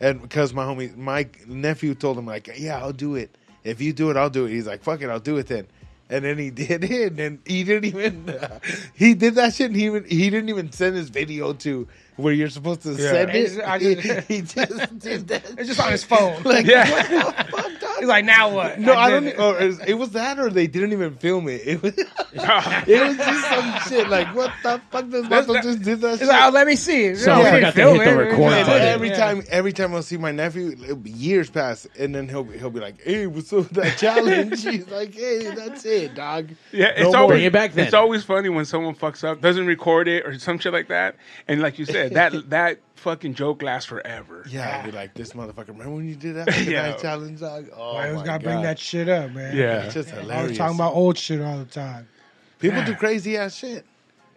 And 0.00 0.20
because 0.22 0.52
my 0.54 0.64
homie, 0.64 0.96
my 0.96 1.28
nephew 1.46 1.94
told 1.94 2.18
him, 2.18 2.26
like, 2.26 2.50
yeah, 2.58 2.78
I'll 2.78 2.92
do 2.92 3.14
it. 3.16 3.30
If 3.64 3.80
you 3.80 3.92
do 3.92 4.10
it, 4.10 4.16
I'll 4.16 4.30
do 4.30 4.46
it. 4.46 4.50
He's 4.50 4.66
like, 4.66 4.82
fuck 4.82 5.02
it, 5.02 5.08
I'll 5.10 5.18
do 5.20 5.36
it 5.38 5.46
then. 5.48 5.66
And 6.10 6.24
then 6.24 6.38
he 6.38 6.50
did 6.64 6.84
it, 6.84 7.18
and 7.20 7.38
he 7.46 7.64
didn't 7.64 7.84
even. 7.84 8.34
he 8.94 9.14
did 9.14 9.34
that 9.34 9.54
shit, 9.54 9.66
and 9.66 9.76
he 9.76 9.86
even, 9.86 10.04
he 10.04 10.30
didn't 10.30 10.48
even 10.48 10.72
send 10.72 10.96
his 10.96 11.10
video 11.10 11.52
to 11.52 11.86
where 12.16 12.32
you're 12.32 12.48
supposed 12.48 12.82
to 12.82 12.96
send 12.96 13.30
He's- 13.30 13.56
it. 13.56 13.64
I 13.64 13.78
he, 13.78 13.94
just- 13.94 14.26
he 14.28 14.40
just 14.42 14.98
did 14.98 15.28
that. 15.28 15.44
It's 15.58 15.68
just 15.68 15.80
on 15.80 15.92
his 15.92 16.04
phone. 16.04 16.42
Like, 16.44 16.64
Yeah. 16.66 16.86
What 18.06 18.06
the 18.06 18.06
fuck, 18.06 18.06
dog? 18.06 18.08
He's 18.08 18.08
like, 18.08 18.24
now 18.24 18.50
what? 18.54 18.78
No, 18.80 18.92
I 18.94 19.10
did 19.10 19.14
don't. 19.14 19.26
it. 19.28 19.38
Or 19.38 19.60
oh, 19.60 19.66
is- 19.66 19.80
it 19.80 19.94
was 19.94 20.10
that, 20.10 20.38
or 20.38 20.50
they 20.50 20.66
didn't 20.66 20.92
even 20.92 21.14
film 21.16 21.48
it. 21.48 21.62
It 21.66 21.82
was. 21.82 21.92
it 22.32 23.06
was 23.08 23.16
just 23.16 23.48
some 23.48 23.80
shit. 23.88 24.08
Like, 24.08 24.34
what 24.34 24.52
the 24.62 24.80
fuck? 24.90 25.08
This 25.08 25.26
That's 25.28 25.46
Vato 25.46 25.62
just 25.62 25.82
did 25.82 26.00
that 26.02 26.10
He's 26.10 26.18
shit. 26.20 26.28
like, 26.28 26.42
oh, 26.44 26.50
let 26.50 26.66
me 26.66 26.76
see. 26.76 27.14
Someone 27.14 27.44
Yeah, 27.46 27.54
forgot 27.54 27.66
to 27.66 27.72
film 27.72 27.98
hit 27.98 28.04
the 28.04 28.10
it. 28.10 28.14
record 28.16 28.52
And 28.52 28.66
button. 28.66 28.82
every 28.88 29.08
Yeah. 29.08 29.16
time, 29.16 29.42
every 29.50 29.72
time 29.72 29.94
I'll 29.94 30.02
see 30.02 30.16
my 30.18 30.30
nephew, 30.32 30.76
it'll 30.82 30.96
be 30.96 31.10
years 31.10 31.50
pass, 31.50 31.86
and 31.98 32.14
then 32.14 32.28
he'll 32.28 32.44
be, 32.44 32.58
he'll 32.58 32.70
be 32.70 32.80
like, 32.80 33.02
"Hey, 33.02 33.26
what's 33.26 33.52
up 33.52 33.60
with 33.60 33.70
that 33.70 33.96
challenge?" 33.98 34.62
He's 34.62 34.88
like, 34.88 35.14
"Hey, 35.14 35.50
that's 35.54 35.84
it, 35.84 36.14
dog." 36.14 36.50
Yeah, 36.72 36.88
it's 36.96 37.12
No 37.12 37.20
always 37.22 37.36
Bring 37.36 37.44
it 37.46 37.52
back 37.52 37.72
then. 37.72 37.86
It's 37.86 37.94
always 37.94 38.24
funny 38.24 38.48
when 38.48 38.64
someone 38.64 38.94
fucks 38.94 39.24
up, 39.24 39.40
doesn't 39.40 39.66
record 39.66 40.08
it 40.08 40.26
or 40.26 40.38
some 40.38 40.58
shit 40.58 40.72
like 40.72 40.88
that, 40.88 41.16
and 41.46 41.60
like 41.60 41.78
you 41.78 41.84
said, 41.86 42.12
that 42.14 42.50
that 42.50 42.78
fucking 42.98 43.34
joke 43.34 43.62
lasts 43.62 43.88
forever. 43.88 44.44
Yeah, 44.48 44.78
I'll 44.78 44.84
be 44.84 44.92
like, 44.92 45.14
"This 45.14 45.32
motherfucker, 45.32 45.68
remember 45.68 45.90
when 45.96 46.08
you 46.08 46.16
did 46.16 46.36
that 46.36 46.46
fucking 46.52 46.70
Yeah. 46.70 46.92
challenge, 46.96 47.40
dog?" 47.40 47.66
Oh 47.76 47.96
I 47.96 48.08
always 48.08 48.20
my 48.20 48.26
gotta 48.26 48.44
god, 48.44 48.50
bring 48.50 48.62
that 48.62 48.78
shit 48.78 49.08
up, 49.08 49.30
man. 49.32 49.56
Yeah. 49.56 49.82
It's 49.84 49.94
just 49.94 50.12
I 50.12 50.42
was 50.44 50.56
talking 50.56 50.76
about 50.76 50.94
old 50.94 51.16
shit 51.18 51.40
all 51.40 51.58
the 51.58 51.64
time. 51.64 52.08
people 52.58 52.84
do 52.84 52.94
crazy 52.94 53.36
ass 53.36 53.54
shit. 53.56 53.84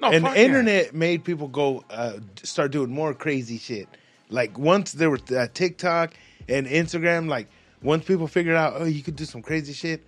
No, 0.01 0.09
and 0.09 0.23
fuck 0.23 0.33
the 0.33 0.39
yeah. 0.39 0.45
internet 0.47 0.95
made 0.95 1.23
people 1.23 1.47
go 1.47 1.83
uh, 1.89 2.13
start 2.41 2.71
doing 2.71 2.89
more 2.89 3.13
crazy 3.13 3.57
shit. 3.57 3.87
Like 4.29 4.57
once 4.57 4.93
there 4.93 5.09
was 5.09 5.21
uh, 5.31 5.47
TikTok 5.53 6.13
and 6.49 6.65
Instagram, 6.65 7.27
like 7.27 7.47
once 7.83 8.05
people 8.05 8.27
figured 8.27 8.55
out, 8.55 8.73
oh, 8.77 8.85
you 8.85 9.03
could 9.03 9.15
do 9.15 9.25
some 9.25 9.41
crazy 9.41 9.73
shit, 9.73 10.03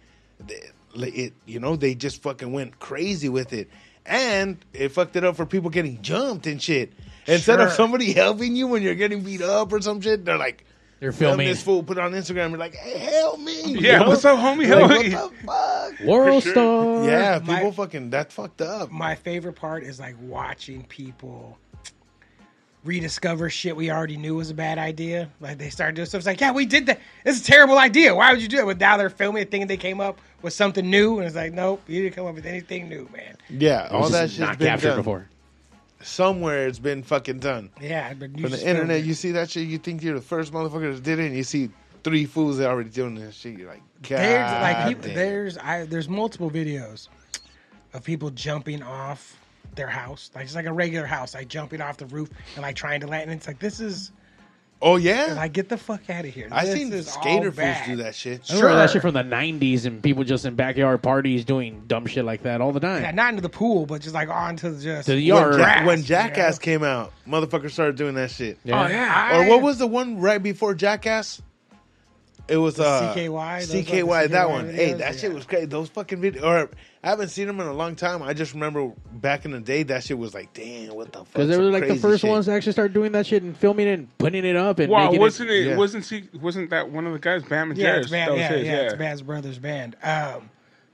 they, 0.48 0.62
it 1.10 1.34
you 1.46 1.60
know 1.60 1.76
they 1.76 1.94
just 1.96 2.22
fucking 2.24 2.52
went 2.54 2.80
crazy 2.80 3.30
with 3.30 3.54
it, 3.54 3.70
and 4.06 4.58
it 4.74 4.90
fucked 4.90 5.16
it 5.16 5.24
up 5.24 5.36
for 5.36 5.46
people 5.46 5.70
getting 5.70 6.02
jumped 6.02 6.48
and 6.48 6.62
shit. 6.62 6.94
Instead 7.28 7.60
of 7.62 7.72
somebody 7.72 8.14
helping 8.14 8.56
you 8.56 8.68
when 8.68 8.82
you're 8.82 8.96
getting 8.96 9.22
beat 9.22 9.42
up 9.42 9.72
or 9.72 9.82
some 9.82 10.02
shit, 10.02 10.26
they're 10.26 10.38
like. 10.38 10.66
They're 11.00 11.12
filming 11.12 11.48
this 11.50 11.62
fool, 11.62 11.84
put 11.84 11.98
it 11.98 12.02
on 12.02 12.14
Instagram, 12.14 12.46
and 12.46 12.58
like, 12.60 12.76
hey, 12.76 12.98
help 12.98 13.38
me. 13.38 13.74
Yeah, 13.78 14.00
know? 14.00 14.08
what's 14.08 14.24
up, 14.24 14.40
homie? 14.40 14.60
Like, 14.90 15.08
Help 15.08 15.34
what 15.44 15.50
me. 15.50 15.90
the 15.92 15.98
fuck? 16.00 16.08
World 16.08 16.44
sure. 16.44 16.52
Star. 16.54 17.04
Yeah, 17.06 17.40
My- 17.44 17.56
people 17.56 17.72
fucking 17.74 18.10
that 18.12 18.32
fucked 18.32 18.62
up. 18.62 18.90
My 18.90 19.16
favorite 19.16 19.54
part 19.58 19.84
is 19.84 20.00
like 20.00 20.16
watching 20.22 20.86
people 20.86 21.58
rediscover 22.86 23.50
shit 23.50 23.76
we 23.76 23.92
already 23.92 24.18
knew 24.18 24.36
was 24.36 24.50
a 24.50 24.54
bad 24.54 24.78
idea. 24.78 25.30
Like 25.42 25.58
they 25.58 25.70
start 25.70 25.96
doing 25.96 26.06
stuff. 26.06 26.20
It's 26.20 26.26
like, 26.28 26.40
yeah, 26.42 26.52
we 26.52 26.66
did 26.66 26.86
that. 26.86 27.00
It's 27.26 27.42
a 27.42 27.44
terrible 27.44 27.78
idea. 27.80 28.14
Why 28.16 28.32
would 28.32 28.42
you 28.42 28.48
do 28.48 28.60
it? 28.62 28.66
But 28.66 28.80
now 28.80 28.96
they're 28.98 29.10
filming 29.10 29.42
it, 29.42 29.52
thinking 29.52 29.68
they 29.68 29.78
came 29.78 30.00
up 30.02 30.20
with 30.42 30.54
something 30.54 30.90
new, 30.90 31.18
and 31.18 31.26
it's 31.28 31.36
like, 31.36 31.54
nope, 31.54 31.82
you 31.88 32.02
didn't 32.04 32.16
come 32.16 32.26
up 32.28 32.36
with 32.36 32.46
anything 32.46 32.90
new, 32.90 33.10
man. 33.14 33.36
Yeah, 33.50 33.88
all 33.92 34.04
All 34.04 34.10
that 34.10 34.22
that 34.22 34.30
shit's 34.30 34.40
not 34.40 34.58
been 34.58 34.68
captured 34.68 34.88
done. 34.90 34.98
before. 34.98 35.28
Somewhere 36.04 36.68
it's 36.68 36.80
been 36.80 37.04
fucking 37.04 37.40
done. 37.40 37.72
Yeah, 37.82 38.14
but 38.14 38.38
you 38.38 38.44
From 38.44 38.52
the 38.52 38.68
internet, 38.68 39.00
it. 39.00 39.06
you 39.06 39.14
see 39.14 39.32
that 39.32 39.50
shit, 39.50 39.68
you 39.68 39.78
think 39.78 40.04
you're 40.04 40.16
the 40.16 40.22
first 40.22 40.54
motherfucker 40.54 40.94
that 40.94 41.04
did 41.04 41.20
it, 41.20 41.28
and 41.28 41.36
you 41.36 41.44
see 41.44 41.70
three 42.04 42.26
fools 42.26 42.58
that 42.58 42.70
already 42.70 42.90
doing 42.90 43.16
this 43.16 43.36
shit. 43.36 43.58
You're 43.58 43.70
like, 43.70 43.82
God, 44.02 44.18
There's 44.20 44.52
like 44.52 44.88
people, 44.88 45.16
there's 45.16 45.58
I 45.58 45.86
there's 45.86 46.10
multiple 46.10 46.52
videos 46.52 47.08
of 47.94 48.04
people 48.04 48.30
jumping 48.32 48.84
off 48.84 49.40
their 49.76 49.88
house, 49.88 50.30
like 50.36 50.46
it's 50.46 50.56
like 50.56 50.66
a 50.66 50.74
regular 50.74 51.06
house, 51.06 51.34
like 51.34 51.48
jumping 51.48 51.82
off 51.82 51.98
the 51.98 52.06
roof 52.08 52.30
and 52.56 52.64
like 52.64 52.76
trying 52.76 53.00
to 53.02 53.08
land. 53.08 53.30
And 53.30 53.40
it's 53.40 53.48
like 53.48 53.60
this 53.60 53.80
is 53.80 54.12
Oh 54.86 54.98
yeah, 54.98 55.34
like 55.38 55.54
get 55.54 55.70
the 55.70 55.78
fuck 55.78 56.10
out 56.10 56.26
of 56.26 56.34
here. 56.34 56.50
I 56.52 56.66
This 56.66 56.76
seen 56.76 56.92
is 56.92 57.08
all 57.08 57.22
skater 57.24 57.52
fools 57.54 57.78
do 57.86 57.96
that 58.04 58.14
shit. 58.16 58.42
I 58.52 58.56
remember 58.56 58.76
that 58.76 58.90
shit 58.90 59.02
from 59.02 59.14
the 59.14 59.24
'90s 59.24 59.86
and 59.86 60.04
people 60.04 60.26
just 60.26 60.44
in 60.44 60.56
backyard 60.56 61.02
parties 61.02 61.46
doing 61.46 61.84
dumb 61.88 62.06
shit 62.06 62.26
like 62.26 62.44
that 62.44 62.60
all 62.60 62.74
the 62.74 62.82
time. 62.82 63.02
Yeah, 63.02 63.12
not 63.12 63.30
into 63.30 63.42
the 63.42 63.48
pool, 63.50 63.86
but 63.86 64.02
just 64.02 64.14
like 64.14 64.28
onto 64.28 64.78
just 64.80 65.06
To 65.06 65.12
the 65.16 65.20
When, 65.20 65.24
yard. 65.26 65.52
Ja- 65.54 65.58
grass, 65.58 65.88
when 65.88 65.98
you 66.00 66.04
Jackass 66.04 66.56
know? 66.58 66.64
came 66.64 66.84
out, 66.84 67.14
motherfuckers 67.26 67.72
started 67.72 67.96
doing 67.96 68.16
that 68.16 68.30
shit. 68.30 68.58
Oh 68.68 68.70
yeah. 68.88 69.30
I- 69.32 69.38
Or 69.38 69.50
what 69.50 69.62
was 69.62 69.78
the 69.78 69.88
one 69.88 70.20
right 70.20 70.44
before 70.44 70.76
Jackass? 70.76 71.42
It 72.48 72.58
was 72.58 72.80
uh, 72.80 73.14
CKY? 73.16 73.60
Those 73.60 73.70
are 73.70 73.74
the 73.74 73.84
CKY, 73.84 74.30
that 74.30 74.48
CKY 74.48 74.50
one. 74.50 74.70
Hey, 74.70 74.94
videos? 74.94 74.98
that 74.98 75.20
shit 75.20 75.34
was 75.34 75.46
crazy. 75.46 75.66
Those 75.66 75.90
fucking 75.90 76.20
videos. 76.22 76.44
Or 76.44 76.70
I 77.02 77.10
haven't 77.10 77.30
seen 77.30 77.48
them 77.48 77.60
in 77.62 77.68
a 77.68 77.74
long 77.74 77.96
time. 77.96 78.22
I 78.22 78.34
just 78.34 78.54
remember 78.54 78.92
back 79.14 79.46
in 79.46 79.52
the 79.52 79.62
day, 79.62 79.84
that 79.84 80.04
shit 80.04 80.18
was 80.18 80.34
like, 80.34 80.54
damn, 80.54 80.94
what 80.94 81.14
the 81.14 81.20
fuck? 81.20 81.34
Because 81.34 81.50
they 81.50 81.58
were 81.58 81.72
like 81.72 81.88
the 81.88 81.96
first 81.96 82.22
shit. 82.22 82.30
ones 82.30 82.46
to 82.48 82.52
actually 82.52 82.74
start 82.74 82.92
doing 82.94 83.14
that 83.14 83.26
shit 83.26 83.44
and 83.44 83.56
filming 83.56 83.88
it 83.88 84.00
and 84.00 84.18
putting 84.18 84.44
it 84.44 84.58
up 84.58 84.80
and 84.80 84.92
Wow, 84.92 85.06
making 85.06 85.22
wasn't 85.22 85.50
it? 85.52 85.68
Yeah. 85.68 85.78
Wasn't 85.78 86.06
he? 86.06 86.28
Wasn't 86.38 86.70
that 86.72 86.90
one 86.90 87.08
of 87.08 87.14
the 87.14 87.20
guys, 87.20 87.44
Bam 87.44 87.72
and 87.72 87.80
Yeah, 87.80 87.96
Jerris? 87.96 88.02
it's 88.02 88.12
band, 88.12 88.28
That 88.30 88.52
was 88.52 88.66
yeah, 88.66 88.74
yeah, 88.74 88.82
it's 88.82 88.94
Band's 88.96 89.22
Brothers 89.22 89.60
Band. 89.60 89.96
Um, 90.04 90.50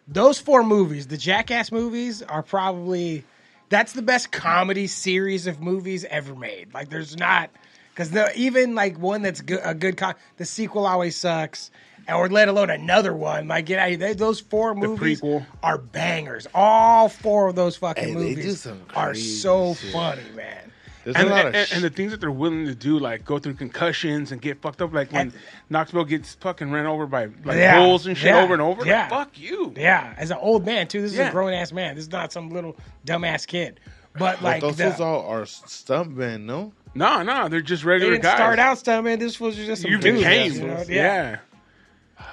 those 0.08 0.40
four 0.40 0.64
movies, 0.64 1.08
the 1.08 1.18
Jackass 1.18 1.72
movies, 1.72 2.22
are 2.22 2.44
probably 2.44 3.24
that's 3.70 3.94
the 3.94 4.02
best 4.02 4.32
comedy 4.32 4.88
series 4.88 5.48
of 5.48 5.62
movies 5.62 6.06
ever 6.06 6.36
made. 6.36 6.74
Like, 6.74 6.90
there's 6.90 7.16
not 7.18 7.52
because 8.00 8.36
even 8.36 8.76
like 8.76 8.98
one 8.98 9.22
that's 9.22 9.42
good, 9.42 9.60
a 9.64 9.74
good 9.74 9.98
con- 9.98 10.16
the 10.38 10.46
sequel 10.46 10.86
always 10.86 11.16
sucks, 11.18 11.70
or 12.08 12.30
let 12.30 12.48
alone 12.48 12.70
another 12.70 13.14
one. 13.14 13.48
Like, 13.50 13.66
get 13.66 13.78
out. 13.80 14.00
They- 14.00 14.14
Those 14.14 14.40
four 14.40 14.74
movies 14.74 15.22
prequel. 15.22 15.46
are 15.62 15.78
bangers. 15.78 16.48
All 16.54 17.10
four 17.10 17.50
of 17.50 17.56
those 17.56 17.76
fucking 17.76 18.04
Hey, 18.04 18.14
they 18.14 18.20
do 18.20 18.36
movies 18.38 18.62
some 18.62 18.82
are 18.96 19.14
so 19.14 19.74
shit. 19.76 19.92
funny, 19.92 20.22
man. 20.36 20.72
And, 21.06 21.16
and, 21.18 21.56
of 21.56 21.72
and 21.74 21.84
the 21.84 21.90
things 21.90 22.12
that 22.12 22.20
they're 22.22 22.30
willing 22.32 22.66
to 22.66 22.76
do, 22.76 23.00
like 23.00 23.26
go 23.26 23.40
through 23.40 23.56
concussions 23.56 24.32
and 24.32 24.42
get 24.42 24.62
fucked 24.62 24.82
up, 24.82 24.94
like 24.94 25.12
when 25.12 25.22
And- 25.28 25.34
Knoxville 25.70 26.06
gets 26.06 26.36
fucking 26.36 26.72
ran 26.72 26.86
over 26.86 27.06
by 27.08 27.26
like 27.44 27.58
Yeah, 27.58 27.80
bulls 27.80 28.06
and 28.06 28.16
shit 28.18 28.28
yeah, 28.28 28.44
over 28.44 28.54
and 28.54 28.62
over. 28.62 28.86
yeah. 28.86 29.02
Like, 29.02 29.10
fuck 29.10 29.40
you. 29.40 29.74
Yeah, 29.76 30.14
as 30.18 30.30
an 30.32 30.38
old 30.40 30.66
man 30.66 30.88
too. 30.88 31.02
This 31.02 31.14
is 31.14 31.20
a 31.20 31.32
grown 31.32 31.54
ass 31.54 31.72
man. 31.72 31.96
This 31.96 32.04
is 32.06 32.12
not 32.12 32.32
some 32.32 32.50
little 32.50 32.76
dumbass 33.06 33.46
kid. 33.48 33.80
But 34.18 34.42
like 34.42 34.62
those 34.62 34.76
the- 34.76 34.86
fools 34.86 35.00
all 35.00 35.22
are 35.28 35.46
stunt 35.46 36.18
band, 36.18 36.46
no? 36.48 36.74
No, 36.96 37.22
no, 37.24 37.48
they're 37.50 37.62
just 37.62 37.84
they 37.84 37.90
regular 37.90 38.14
didn't 38.14 38.24
guys. 38.24 38.36
start 38.36 38.60
out 38.60 39.04
man. 39.04 39.20
This 39.20 39.40
was 39.40 39.56
just 39.56 39.84
some 39.84 39.92
you 39.92 39.98
dudes, 40.00 40.20
became, 40.20 40.54
you 40.54 40.68
know? 40.68 40.84
yeah. 40.88 41.40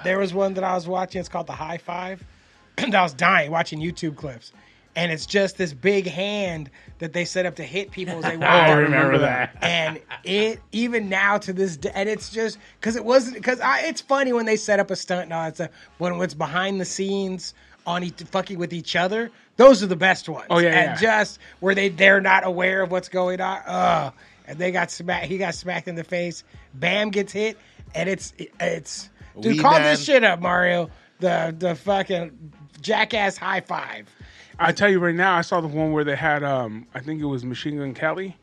There 0.03 0.19
was 0.19 0.33
one 0.33 0.53
that 0.55 0.63
I 0.63 0.73
was 0.73 0.87
watching. 0.87 1.19
It's 1.19 1.29
called 1.29 1.47
the 1.47 1.53
High 1.53 1.77
Five. 1.77 2.23
and 2.77 2.93
I 2.93 3.03
was 3.03 3.13
dying 3.13 3.51
watching 3.51 3.79
YouTube 3.79 4.15
clips, 4.15 4.51
and 4.95 5.11
it's 5.11 5.25
just 5.25 5.57
this 5.57 5.73
big 5.73 6.07
hand 6.07 6.69
that 6.99 7.13
they 7.13 7.25
set 7.25 7.45
up 7.45 7.55
to 7.55 7.63
hit 7.63 7.91
people 7.91 8.17
as 8.17 8.23
they 8.23 8.37
walk. 8.37 8.49
Oh, 8.49 8.71
I 8.71 8.71
remember 8.73 9.17
that. 9.19 9.57
and 9.61 9.99
it 10.23 10.59
even 10.71 11.09
now 11.09 11.37
to 11.39 11.53
this 11.53 11.77
day, 11.77 11.91
and 11.93 12.09
it's 12.09 12.29
just 12.29 12.57
because 12.79 12.95
it 12.95 13.05
wasn't 13.05 13.35
because 13.35 13.59
it's 13.63 14.01
funny 14.01 14.33
when 14.33 14.45
they 14.45 14.55
set 14.57 14.79
up 14.79 14.91
a 14.91 14.95
stunt 14.95 15.23
and 15.23 15.33
all 15.33 15.43
that 15.45 15.55
stuff. 15.55 15.71
When 15.97 16.19
it's 16.21 16.33
behind 16.33 16.79
the 16.81 16.85
scenes 16.85 17.53
on 17.85 18.03
each, 18.03 18.21
fucking 18.21 18.59
with 18.59 18.73
each 18.73 18.95
other, 18.95 19.31
those 19.55 19.81
are 19.81 19.87
the 19.87 19.95
best 19.95 20.27
ones. 20.29 20.47
Oh, 20.49 20.59
yeah, 20.59 20.69
and 20.69 20.89
yeah. 20.89 20.95
just 20.95 21.39
where 21.59 21.73
they 21.73 21.89
they're 21.89 22.21
not 22.21 22.45
aware 22.45 22.81
of 22.81 22.91
what's 22.91 23.09
going 23.09 23.41
on. 23.41 23.57
Uh, 23.65 24.11
and 24.47 24.57
they 24.57 24.71
got 24.71 24.89
smacked. 24.89 25.25
He 25.25 25.37
got 25.37 25.53
smacked 25.53 25.87
in 25.87 25.95
the 25.95 26.03
face. 26.03 26.43
Bam 26.73 27.09
gets 27.09 27.31
hit, 27.31 27.57
and 27.93 28.09
it's 28.09 28.33
it's 28.59 29.09
dude. 29.39 29.57
Wee 29.57 29.59
call 29.59 29.73
man. 29.73 29.83
this 29.83 30.03
shit 30.03 30.23
up, 30.23 30.41
Mario. 30.41 30.89
The 31.19 31.55
the 31.57 31.75
fucking 31.75 32.53
jackass 32.81 33.37
high 33.37 33.61
five. 33.61 34.07
I 34.59 34.71
tell 34.71 34.89
you 34.89 34.99
right 34.99 35.15
now, 35.15 35.35
I 35.35 35.41
saw 35.41 35.61
the 35.61 35.67
one 35.67 35.91
where 35.91 36.03
they 36.03 36.15
had, 36.15 36.43
um, 36.43 36.87
I 36.95 36.99
think 36.99 37.21
it 37.21 37.25
was 37.25 37.45
Machine 37.45 37.77
Gun 37.77 37.93
Kelly 37.93 38.35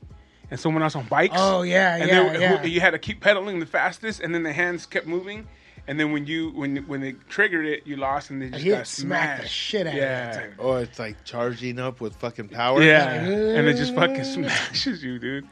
and 0.51 0.61
someone 0.61 0.83
else 0.83 0.95
on 0.95 1.07
bikes. 1.07 1.35
Oh, 1.37 1.62
yeah, 1.62 1.97
and 1.97 2.09
yeah, 2.09 2.33
they, 2.33 2.40
yeah. 2.40 2.62
You 2.62 2.81
had 2.81 2.90
to 2.90 2.99
keep 2.99 3.21
pedaling 3.21 3.59
the 3.59 3.67
fastest, 3.67 4.21
and 4.21 4.35
then 4.35 4.43
the 4.43 4.53
hands 4.53 4.87
kept 4.87 5.07
moving. 5.07 5.47
And 5.87 6.01
then 6.01 6.12
when 6.12 6.27
you 6.27 6.51
when 6.51 6.77
when 6.87 7.03
they 7.03 7.12
triggered 7.29 7.67
it, 7.67 7.87
you 7.87 7.97
lost, 7.97 8.31
and 8.31 8.40
they 8.40 8.49
just 8.49 8.62
He 8.62 8.71
got 8.71 8.87
smacked 8.87 9.43
the 9.43 9.49
shit 9.49 9.87
out 9.87 9.93
of 9.93 9.99
yeah. 9.99 10.33
that 10.33 10.51
dude. 10.51 10.61
Or 10.61 10.81
it's 10.81 10.99
like 10.99 11.25
charging 11.25 11.79
up 11.79 12.01
with 12.01 12.17
fucking 12.17 12.49
power. 12.49 12.83
Yeah, 12.83 13.12
and 13.12 13.67
it 13.67 13.77
just 13.77 13.95
fucking 13.95 14.25
smashes 14.25 15.05
you, 15.05 15.19
dude. 15.19 15.47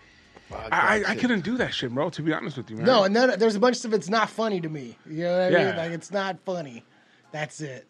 Fuck 0.52 0.68
I, 0.72 0.94
I, 0.94 0.98
that 1.00 1.08
I 1.08 1.12
shit. 1.12 1.20
couldn't 1.20 1.40
do 1.44 1.56
that 1.58 1.74
shit, 1.74 1.92
bro. 1.92 2.10
To 2.10 2.22
be 2.22 2.32
honest 2.32 2.56
with 2.56 2.70
you, 2.70 2.76
man. 2.76 2.86
No, 2.86 3.04
and 3.04 3.14
then 3.16 3.38
there's 3.38 3.54
a 3.56 3.60
bunch 3.60 3.74
of 3.76 3.78
stuff 3.80 3.92
that's 3.92 4.08
not 4.08 4.28
funny 4.30 4.60
to 4.60 4.68
me. 4.68 4.96
You 5.08 5.24
know 5.24 5.50
what 5.50 5.54
I 5.60 5.64
mean? 5.64 5.76
Like 5.76 5.92
it's 5.92 6.10
not 6.10 6.38
funny. 6.44 6.84
That's 7.32 7.60
it. 7.60 7.86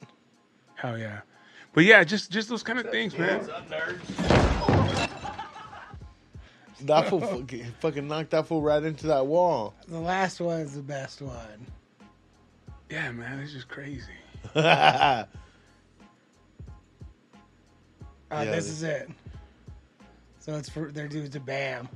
hell 0.77 0.97
yeah. 0.99 1.21
But 1.75 1.85
yeah, 1.85 2.05
just 2.05 2.31
just 2.31 2.49
those 2.49 2.63
kind 2.63 2.79
of 2.79 2.91
things, 2.91 3.17
man. 3.19 3.49
That 6.85 7.09
fool 7.09 7.21
fucking, 7.21 7.75
fucking 7.79 8.09
knocked 8.09 8.31
that 8.31 8.49
fool 8.49 8.61
right 8.61 8.83
into 8.83 9.07
that 9.07 9.25
wall. 9.25 9.73
The 9.87 10.01
last 10.01 10.41
one 10.41 10.59
is 10.59 10.75
the 10.75 10.83
best 10.83 11.23
one. 11.23 11.65
Yeah, 12.91 13.13
man, 13.13 13.39
it's 13.39 13.53
just 13.53 13.69
crazy. 13.69 14.03
Uh, 14.55 15.25
Yeah, 18.45 18.45
this 18.57 18.65
they- 18.67 18.71
is 18.73 18.83
it. 18.83 19.09
So 20.41 20.57
it's 20.57 20.69
for 20.69 20.91
their 20.91 21.07
dudes 21.07 21.31
to 21.31 21.41
bam. 21.41 21.89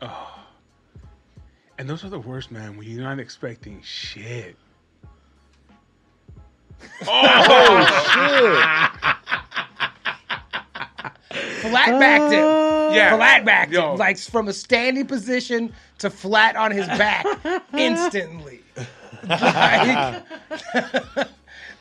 And 0.00 1.88
those 1.88 2.04
are 2.04 2.08
the 2.08 2.18
worst, 2.18 2.50
man. 2.50 2.76
When 2.76 2.88
you're 2.88 3.02
not 3.02 3.18
expecting 3.20 3.80
shit. 3.82 4.56
Oh, 7.06 7.84
shit. 8.12 9.18
Flat 11.60 12.00
backed 12.00 12.32
him. 12.32 12.44
Uh, 12.44 12.90
yeah, 12.92 13.16
Flat 13.16 13.44
backed 13.44 13.72
Yo. 13.72 13.92
him. 13.92 13.98
Like 13.98 14.18
from 14.18 14.48
a 14.48 14.52
standing 14.52 15.06
position 15.06 15.72
to 15.98 16.10
flat 16.10 16.56
on 16.56 16.70
his 16.70 16.86
back 16.86 17.26
instantly. 17.72 18.60
like, 19.28 20.22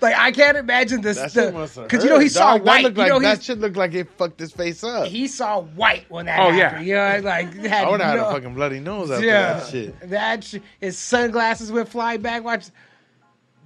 like, 0.01 0.15
I 0.15 0.31
can't 0.31 0.57
imagine 0.57 1.01
this. 1.01 1.17
That 1.17 1.31
shit 1.31 1.53
must 1.53 1.75
have 1.75 1.85
Because 1.85 2.03
you 2.03 2.09
know 2.09 2.19
he 2.19 2.25
hurt, 2.25 2.31
saw 2.33 2.53
dog. 2.57 2.59
That 2.59 2.65
white. 2.65 2.83
looked 2.83 2.97
You 2.97 3.03
like, 3.03 3.11
know 3.11 3.19
that 3.19 3.37
he, 3.39 3.43
shit 3.43 3.59
looked 3.59 3.77
like 3.77 3.93
it 3.93 4.09
fucked 4.17 4.39
his 4.39 4.51
face 4.51 4.83
up. 4.83 5.07
he 5.07 5.27
saw 5.27 5.61
white 5.61 6.05
when 6.09 6.25
that 6.27 6.39
Oh, 6.39 6.49
yeah. 6.49 6.79
You 6.79 6.93
know, 6.95 7.19
like 7.27 7.53
had 7.65 7.85
I 7.87 7.89
would 7.89 8.01
have 8.01 8.09
had 8.11 8.17
no- 8.17 8.29
a 8.29 8.31
fucking 8.33 8.53
bloody 8.55 8.79
nose 8.79 9.09
after 9.11 9.25
yeah. 9.25 9.53
that 9.59 9.67
shit. 9.69 10.09
That 10.09 10.43
sh- 10.43 10.55
his 10.79 10.97
sunglasses 10.97 11.71
went 11.71 11.89
flying 11.89 12.21
back. 12.21 12.43
Watch, 12.43 12.67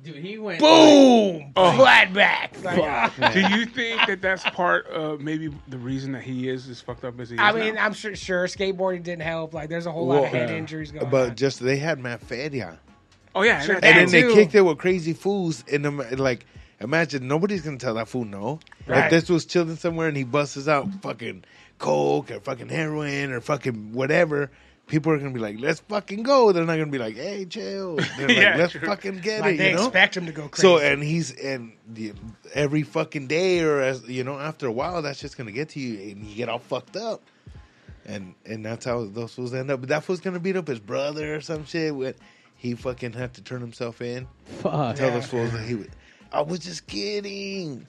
Dude, 0.03 0.15
he 0.15 0.39
went. 0.39 0.59
boom, 0.59 1.53
Oh. 1.55 1.75
flat 1.77 2.11
back. 2.11 2.55
Like, 2.63 2.79
ah. 2.81 3.13
Do 3.33 3.39
you 3.55 3.67
think 3.67 4.01
that 4.07 4.19
that's 4.19 4.43
part 4.49 4.87
of 4.87 5.21
maybe 5.21 5.53
the 5.67 5.77
reason 5.77 6.13
that 6.13 6.23
he 6.23 6.49
is 6.49 6.67
as 6.69 6.81
fucked 6.81 7.05
up 7.05 7.19
as 7.19 7.29
he 7.29 7.35
is? 7.35 7.39
I 7.39 7.51
mean, 7.51 7.75
now? 7.75 7.85
I'm 7.85 7.93
sure 7.93 8.15
sure 8.15 8.47
skateboarding 8.47 9.03
didn't 9.03 9.21
help. 9.21 9.53
Like, 9.53 9.69
there's 9.69 9.85
a 9.85 9.91
whole 9.91 10.07
lot 10.07 10.23
of 10.23 10.29
head 10.29 10.49
uh, 10.49 10.53
injuries 10.53 10.91
going 10.91 11.07
But 11.11 11.29
on. 11.29 11.35
just 11.35 11.59
they 11.59 11.77
had 11.77 11.99
Matt 11.99 12.21
Fedia. 12.27 12.79
Oh 13.35 13.43
yeah, 13.43 13.61
Sure, 13.61 13.75
and 13.75 13.85
And 13.85 13.97
that 13.97 14.11
then 14.11 14.11
they 14.11 14.21
too. 14.27 14.33
kicked 14.33 14.55
it 14.55 14.61
with 14.61 14.77
crazy 14.77 15.13
fools. 15.13 15.63
And 15.71 15.85
the, 15.85 15.91
like, 16.17 16.45
imagine 16.79 17.27
nobody's 17.27 17.61
gonna 17.61 17.77
tell 17.77 17.93
that 17.95 18.07
fool 18.07 18.25
no. 18.25 18.59
Right. 18.87 19.05
If 19.05 19.11
this 19.11 19.29
was 19.29 19.45
chilling 19.45 19.75
somewhere 19.75 20.07
and 20.07 20.17
he 20.17 20.23
busts 20.23 20.67
out 20.67 20.87
fucking 21.01 21.43
coke 21.77 22.31
or 22.31 22.39
fucking 22.39 22.69
heroin 22.69 23.31
or 23.31 23.41
fucking 23.41 23.93
whatever, 23.93 24.51
people 24.87 25.11
are 25.11 25.17
gonna 25.17 25.31
be 25.31 25.39
like, 25.39 25.59
"Let's 25.59 25.79
fucking 25.81 26.23
go." 26.23 26.51
They're 26.51 26.65
not 26.65 26.77
gonna 26.77 26.87
be 26.91 26.97
like, 26.97 27.15
"Hey, 27.15 27.45
chill." 27.45 27.95
They're 28.17 28.27
like, 28.27 28.37
Yeah, 28.37 28.55
"Let's 28.57 28.73
true. 28.73 28.81
fucking 28.87 29.19
get 29.19 29.41
like 29.41 29.55
it." 29.55 29.57
they 29.59 29.69
You 29.71 29.75
know. 29.77 29.85
expect 29.85 30.17
him 30.17 30.25
to 30.25 30.31
go 30.31 30.47
crazy. 30.49 30.61
So 30.67 30.77
and 30.79 31.01
he's 31.03 31.31
and 31.31 31.71
the, 31.91 32.13
every 32.53 32.83
fucking 32.83 33.27
day 33.27 33.61
or 33.61 33.79
as 33.81 34.07
you 34.07 34.23
know 34.23 34.37
after 34.39 34.67
a 34.67 34.71
while 34.71 35.01
that's 35.01 35.19
just 35.19 35.37
gonna 35.37 35.51
get 35.53 35.69
to 35.69 35.79
you 35.79 36.11
and 36.11 36.25
you 36.25 36.35
get 36.35 36.49
all 36.49 36.59
fucked 36.59 36.97
up, 36.97 37.21
and 38.05 38.35
and 38.45 38.65
that's 38.65 38.85
how 38.85 39.05
those 39.05 39.33
fools 39.33 39.53
end 39.53 39.71
up. 39.71 39.79
But 39.79 39.89
that 39.89 40.03
fool's 40.03 40.19
gonna 40.19 40.39
beat 40.39 40.55
up 40.57 40.67
his 40.67 40.79
brother 40.79 41.35
or 41.35 41.41
some 41.41 41.65
shit. 41.65 41.95
With 41.95 42.17
he 42.61 42.75
fucking 42.75 43.13
had 43.13 43.33
to 43.33 43.41
turn 43.41 43.59
himself 43.59 44.03
in. 44.03 44.27
Fuck. 44.45 44.95
Tell 44.95 45.07
Yeah. 45.07 45.15
those 45.15 45.25
fools 45.25 45.51
that 45.51 45.65
he 45.67 45.73
would. 45.73 45.89
I 46.31 46.41
was 46.41 46.59
just 46.59 46.85
kidding. 46.85 47.87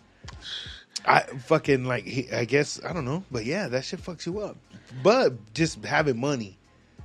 I 1.07 1.21
fucking 1.21 1.85
like 1.85 2.05
he, 2.05 2.33
I 2.33 2.47
guess 2.47 2.81
I 2.83 2.95
don't 2.95 3.05
know, 3.05 3.23
but 3.31 3.45
yeah, 3.45 3.69
that 3.69 3.85
shit 3.85 4.01
fucks 4.03 4.25
you 4.25 4.41
up. 4.41 4.57
But 5.03 5.53
just 5.53 5.85
having 5.85 6.19
money 6.19 6.57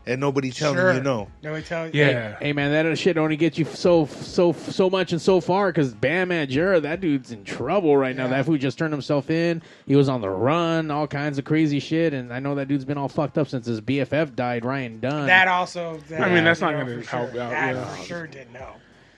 and 0.07 0.19
nobody 0.21 0.51
telling 0.51 0.77
Sure. 0.77 0.93
you 0.93 1.01
no. 1.01 1.27
Nobody 1.43 1.63
tell 1.63 1.85
you. 1.85 1.91
Yeah. 1.93 2.37
Hey 2.39 2.53
man, 2.53 2.71
that 2.71 2.97
shit 2.97 3.17
only 3.17 3.35
gets 3.35 3.57
you 3.57 3.65
so 3.65 4.05
so 4.05 4.53
so 4.53 4.89
much 4.89 5.11
and 5.11 5.21
so 5.21 5.39
far 5.41 5.71
because 5.71 5.93
Bam 5.93 6.29
Margera, 6.29 6.81
that 6.81 7.01
dude's 7.01 7.31
in 7.31 7.43
trouble 7.43 7.95
right 7.97 8.15
now. 8.15 8.23
Yeah. 8.23 8.29
That 8.31 8.45
fool 8.45 8.57
just 8.57 8.77
turned 8.77 8.93
himself 8.93 9.29
in. 9.29 9.61
He 9.85 9.95
was 9.95 10.09
on 10.09 10.21
the 10.21 10.29
run, 10.29 10.89
all 10.91 11.07
kinds 11.07 11.37
of 11.37 11.45
crazy 11.45 11.79
shit, 11.79 12.13
and 12.13 12.33
I 12.33 12.39
know 12.39 12.55
that 12.55 12.67
dude's 12.67 12.85
been 12.85 12.97
all 12.97 13.09
fucked 13.09 13.37
up 13.37 13.47
since 13.47 13.65
his 13.65 13.81
BFF 13.81 14.35
died, 14.35 14.65
Ryan 14.65 14.99
Dunn. 14.99 15.27
That 15.27 15.47
also. 15.47 15.99
That, 16.09 16.21
I 16.21 16.33
mean, 16.33 16.43
that's 16.43 16.61
you 16.61 16.67
not 16.67 16.73
know, 16.73 16.85
gonna 16.85 17.01
for 17.03 17.09
help 17.09 17.31
sure. 17.33 17.41
out, 17.41 17.49
That 17.51 17.75
yeah. 17.75 17.85
for 17.95 18.03
sure 18.03 18.27
didn't 18.27 18.53
know. 18.53 18.71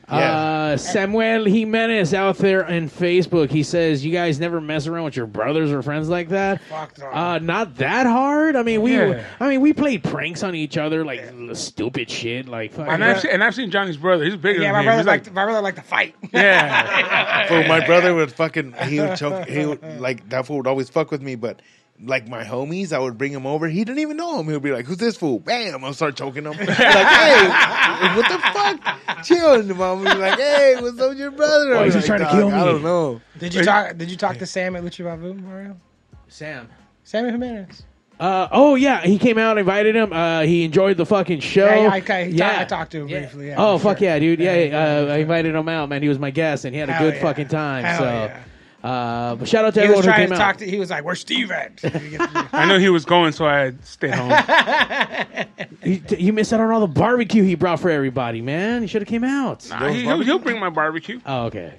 Uh, 0.10 0.78
Samuel 0.78 1.46
Jimenez 1.46 2.14
out 2.14 2.38
there 2.38 2.68
in 2.68 2.90
Facebook. 2.90 3.52
He 3.52 3.64
says, 3.64 4.04
"You 4.04 4.12
guys 4.12 4.40
never 4.40 4.60
mess 4.60 4.88
around 4.88 5.06
with 5.06 5.16
your 5.16 5.28
brothers 5.28 5.72
or 5.72 5.82
friends 5.84 6.10
like 6.10 6.30
that." 6.30 6.62
Fuck 6.64 6.98
no. 6.98 7.12
Uh, 7.12 7.40
not 7.40 7.76
that 7.76 8.06
hard. 8.06 8.56
I 8.56 8.64
mean, 8.64 8.82
we, 8.82 8.94
Yeah. 8.98 9.24
I 9.40 9.48
mean, 9.48 9.62
we 9.62 9.74
played 9.74 10.04
pranks 10.04 10.42
on 10.44 10.56
each 10.56 10.78
other, 10.78 11.06
like 11.06 11.22
stupid 11.54 12.10
shit, 12.10 12.48
like 12.48 12.72
fucking. 12.74 12.92
And 12.92 13.04
I've, 13.04 13.20
seen, 13.22 13.32
and 13.32 13.44
I've 13.44 13.56
seen 13.56 13.70
Johnny's 13.70 13.98
brother. 13.98 14.26
He's 14.26 14.36
bigger 14.36 14.62
yeah, 14.62 14.68
than 14.68 14.74
my 14.74 14.80
him. 14.80 14.86
brother 14.86 15.00
He's 15.00 15.08
like 15.08 15.26
like, 15.26 15.34
my 15.34 15.44
brother 15.46 15.62
like 15.62 15.76
to 15.76 15.82
fight. 15.82 16.16
yeah. 16.34 17.48
Fool, 17.48 17.64
my 17.66 17.86
brother 17.86 18.16
would 18.16 18.32
fucking 18.32 18.74
he 18.88 19.00
would 19.00 19.18
choke 19.18 19.48
he 19.48 19.66
would 19.66 19.84
like 20.00 20.28
that 20.30 20.46
fool 20.46 20.58
would 20.58 20.68
always 20.68 20.90
fuck 20.90 21.12
with 21.12 21.22
me, 21.22 21.36
but 21.36 21.62
like 22.02 22.28
my 22.28 22.44
homies, 22.44 22.94
I 22.94 23.00
would 23.00 23.18
bring 23.18 23.32
him 23.32 23.46
over. 23.46 23.68
He 23.68 23.84
didn't 23.84 24.00
even 24.00 24.18
know 24.18 24.40
him. 24.40 24.48
He 24.48 24.54
would 24.54 24.64
be 24.64 24.72
like, 24.72 24.86
"Who's 24.86 24.98
this 24.98 25.18
fool?" 25.18 25.40
Bam! 25.40 25.84
I'll 25.84 25.94
start 25.94 26.16
choking 26.16 26.46
him. 26.46 26.52
like, 26.58 26.68
hey, 26.70 27.48
what 28.16 28.30
the 28.30 28.40
fuck? 28.54 29.24
Chill, 29.24 29.54
and 29.56 29.70
the 29.70 29.76
mom 29.76 30.00
would 30.02 30.14
be 30.14 30.20
like, 30.20 30.40
"Hey, 30.40 30.76
what's 30.80 31.00
up 31.00 31.10
with 31.10 31.18
your 31.20 31.32
brother?" 31.32 31.76
Why 31.76 31.86
is 31.86 31.94
he 31.94 32.00
I'm 32.00 32.06
trying 32.06 32.20
to 32.20 32.26
"Dog, 32.26 32.34
kill 32.36 32.48
I 32.50 32.58
me?" 32.60 32.66
don't 32.66 32.84
know. 32.84 33.22
Did 33.38 33.54
you 33.54 33.64
talk? 33.64 33.98
Did 33.98 34.10
you 34.12 34.18
talk 34.18 34.38
to 34.38 34.46
Sam 34.46 34.76
at 34.76 34.84
Lucha 34.84 35.04
Babu, 35.04 35.34
Mario? 35.34 35.78
Sam. 36.28 36.70
Sammy 37.04 37.32
Jimenez. 37.32 37.84
Uh, 38.20 38.50
oh 38.52 38.76
yeah, 38.76 39.02
he 39.02 39.18
came 39.18 39.38
out, 39.38 39.58
invited 39.58 39.96
him. 39.96 40.12
Uh, 40.12 40.42
he 40.42 40.66
enjoyed 40.66 40.98
the 40.98 41.06
fucking 41.06 41.40
show. 41.40 41.66
Yeah, 41.66 41.96
yeah, 42.28 42.50
I, 42.50 42.58
I, 42.60 42.62
I 42.62 42.66
talked 42.66 42.92
to 42.92 43.02
him 43.02 43.08
Yeah. 43.08 43.20
briefly. 43.20 43.48
Yeah, 43.48 43.56
oh 43.58 43.78
fuck 43.78 44.00
sure. 44.00 44.08
yeah, 44.10 44.20
dude! 44.20 44.40
Yeah, 44.40 44.56
Yeah, 44.56 44.78
uh, 45.10 45.14
I 45.14 45.18
invited 45.20 45.56
him 45.56 45.70
out, 45.70 45.88
man. 45.88 46.02
He 46.02 46.10
was 46.10 46.20
my 46.20 46.30
guest, 46.30 46.66
and 46.66 46.74
he 46.76 46.80
had 46.80 46.90
a 46.90 46.94
Hell 46.94 47.08
good 47.08 47.16
yeah. 47.16 47.22
fucking 47.22 47.48
time. 47.48 47.86
Hell 47.86 47.98
so, 48.00 48.04
yeah. 48.04 48.44
Uh, 48.84 49.36
but 49.36 49.48
shout 49.48 49.66
out 49.66 49.74
to 49.74 49.82
He 49.82 49.88
was 49.90 50.00
everyone 50.00 50.16
who 50.16 50.22
came 50.22 50.30
to 50.30 50.36
out. 50.36 50.38
talk 50.38 50.58
to. 50.58 50.70
He 50.70 50.80
was 50.80 50.90
like, 50.90 51.04
"Where's 51.04 51.20
Steve 51.20 51.52
at?" 51.52 51.80
I 52.54 52.66
know 52.66 52.80
he 52.80 52.90
was 52.90 53.06
going, 53.06 53.32
so 53.34 53.46
I 53.46 53.74
stayed 53.84 54.14
home. 54.14 54.32
You, 55.82 56.02
you 56.18 56.34
missed 56.34 56.52
out 56.52 56.60
on 56.60 56.70
all 56.72 56.82
the 56.82 56.88
barbecue 56.88 57.42
he 57.44 57.56
brought 57.56 57.80
for 57.80 57.90
everybody, 57.90 58.42
man. 58.42 58.82
He 58.82 58.88
should 58.88 59.02
have 59.02 59.08
came 59.08 59.24
out. 59.24 59.68
Nah, 59.70 59.88
he, 59.88 60.06
will 60.06 60.20
he'll 60.22 60.40
bring 60.40 60.60
my 60.60 60.70
barbecue. 60.70 61.22
Oh, 61.26 61.46
okay. 61.46 61.74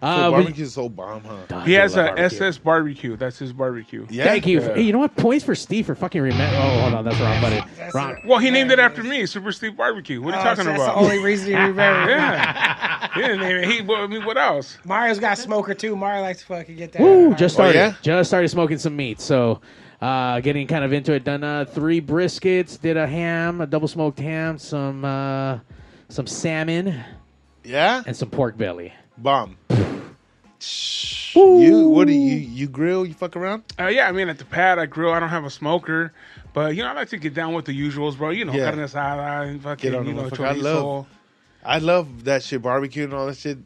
So 0.00 0.06
Uh, 0.06 0.30
but- 0.30 0.36
barbecue 0.42 0.64
is 0.64 0.74
so 0.74 0.88
bomb, 0.88 1.22
huh? 1.24 1.34
God, 1.48 1.66
He 1.66 1.72
has 1.74 1.94
a 1.96 2.04
barbecue. 2.04 2.24
SS 2.24 2.58
barbecue. 2.58 3.16
That's 3.16 3.38
his 3.38 3.52
barbecue. 3.52 4.06
Yeah. 4.10 4.24
Thank 4.24 4.46
you. 4.46 4.60
Yeah. 4.60 4.74
Hey, 4.74 4.82
you 4.82 4.92
know 4.92 4.98
what? 4.98 5.16
Points 5.16 5.44
for 5.44 5.54
Steve 5.54 5.86
for 5.86 5.94
fucking 5.94 6.20
remember. 6.20 6.56
Oh, 6.58 6.80
hold 6.80 6.94
on, 6.94 7.04
that's 7.04 7.18
wrong, 7.20 7.40
buddy. 7.40 7.62
That's 7.78 7.94
Wrong. 7.94 8.10
it. 8.12 8.26
Well, 8.26 8.38
he 8.38 8.50
named 8.50 8.70
it 8.70 8.78
after 8.78 9.02
me, 9.02 9.24
Super 9.26 9.52
Steve 9.52 9.76
Barbecue. 9.76 10.20
What 10.20 10.34
are 10.34 10.38
you 10.38 10.40
Oh, 10.42 10.44
talking 10.44 10.64
so 10.64 10.70
that's 10.70 10.82
about? 10.82 10.94
the 10.94 11.00
only 11.00 11.18
reason 11.18 11.50
you 11.50 11.56
remember. 11.58 12.10
yeah. 12.10 13.08
he 13.14 13.20
didn't 13.22 13.40
name 13.40 13.56
it. 13.56 13.70
He, 13.70 13.80
well, 13.82 14.02
I 14.02 14.06
mean, 14.06 14.24
what 14.24 14.36
else? 14.36 14.76
Mario's 14.84 15.18
got 15.18 15.38
smoker 15.38 15.72
too. 15.74 15.96
Mario 15.96 16.22
likes 16.22 16.40
to 16.40 16.46
fucking 16.46 16.76
get 16.76 16.92
that. 16.92 17.00
Woo! 17.02 17.34
Just 17.34 17.54
Oh, 17.54 17.62
started. 17.64 17.74
yeah? 17.76 17.94
Just 18.02 18.28
started 18.30 18.48
smoking 18.48 18.78
some 18.78 18.94
meat. 18.96 19.20
So, 19.20 19.60
uh, 20.02 20.40
getting 20.40 20.66
kind 20.66 20.84
of 20.84 20.92
into 20.92 21.12
it. 21.14 21.24
Done 21.24 21.42
uh, 21.42 21.64
three 21.64 22.02
briskets. 22.02 22.78
Did 22.80 22.98
a 22.98 23.06
ham, 23.06 23.62
a 23.62 23.66
double 23.66 23.88
smoked 23.88 24.18
ham, 24.18 24.58
some 24.58 25.04
uh, 25.04 25.58
some 26.10 26.26
salmon, 26.26 27.02
Yeah, 27.64 28.02
and 28.06 28.14
some 28.14 28.28
pork 28.28 28.58
belly. 28.58 28.92
bomb. 29.18 29.56
You 31.34 31.88
what 31.88 32.06
do 32.06 32.12
you 32.12 32.36
you 32.36 32.68
grill? 32.68 33.04
You 33.06 33.14
fuck 33.14 33.36
around? 33.36 33.64
Uh, 33.78 33.86
yeah, 33.88 34.08
I 34.08 34.12
mean, 34.12 34.28
at 34.28 34.38
the 34.38 34.44
pad, 34.44 34.78
I 34.78 34.86
grill. 34.86 35.12
I 35.12 35.20
don't 35.20 35.28
have 35.28 35.44
a 35.44 35.50
smoker. 35.50 36.12
But, 36.52 36.74
you 36.74 36.82
know, 36.82 36.88
I 36.88 36.92
like 36.94 37.10
to 37.10 37.18
get 37.18 37.34
down 37.34 37.52
with 37.52 37.66
the 37.66 37.78
usuals, 37.78 38.16
bro. 38.16 38.30
You 38.30 38.46
know, 38.46 38.54
Yeah. 38.54 38.70
carne 38.70 38.78
asada 38.82 39.46
and 39.48 39.62
fucking, 39.62 39.90
Get 39.90 39.98
on 39.98 40.06
you 40.06 40.14
know, 40.14 40.22
motherfucker. 40.22 40.46
I 40.46 40.52
love- 40.52 41.06
I 41.64 41.78
love 41.78 42.24
that 42.24 42.42
shit, 42.44 42.62
barbecue 42.62 43.04
and 43.04 43.12
all 43.12 43.26
that 43.26 43.36
shit. 43.36 43.58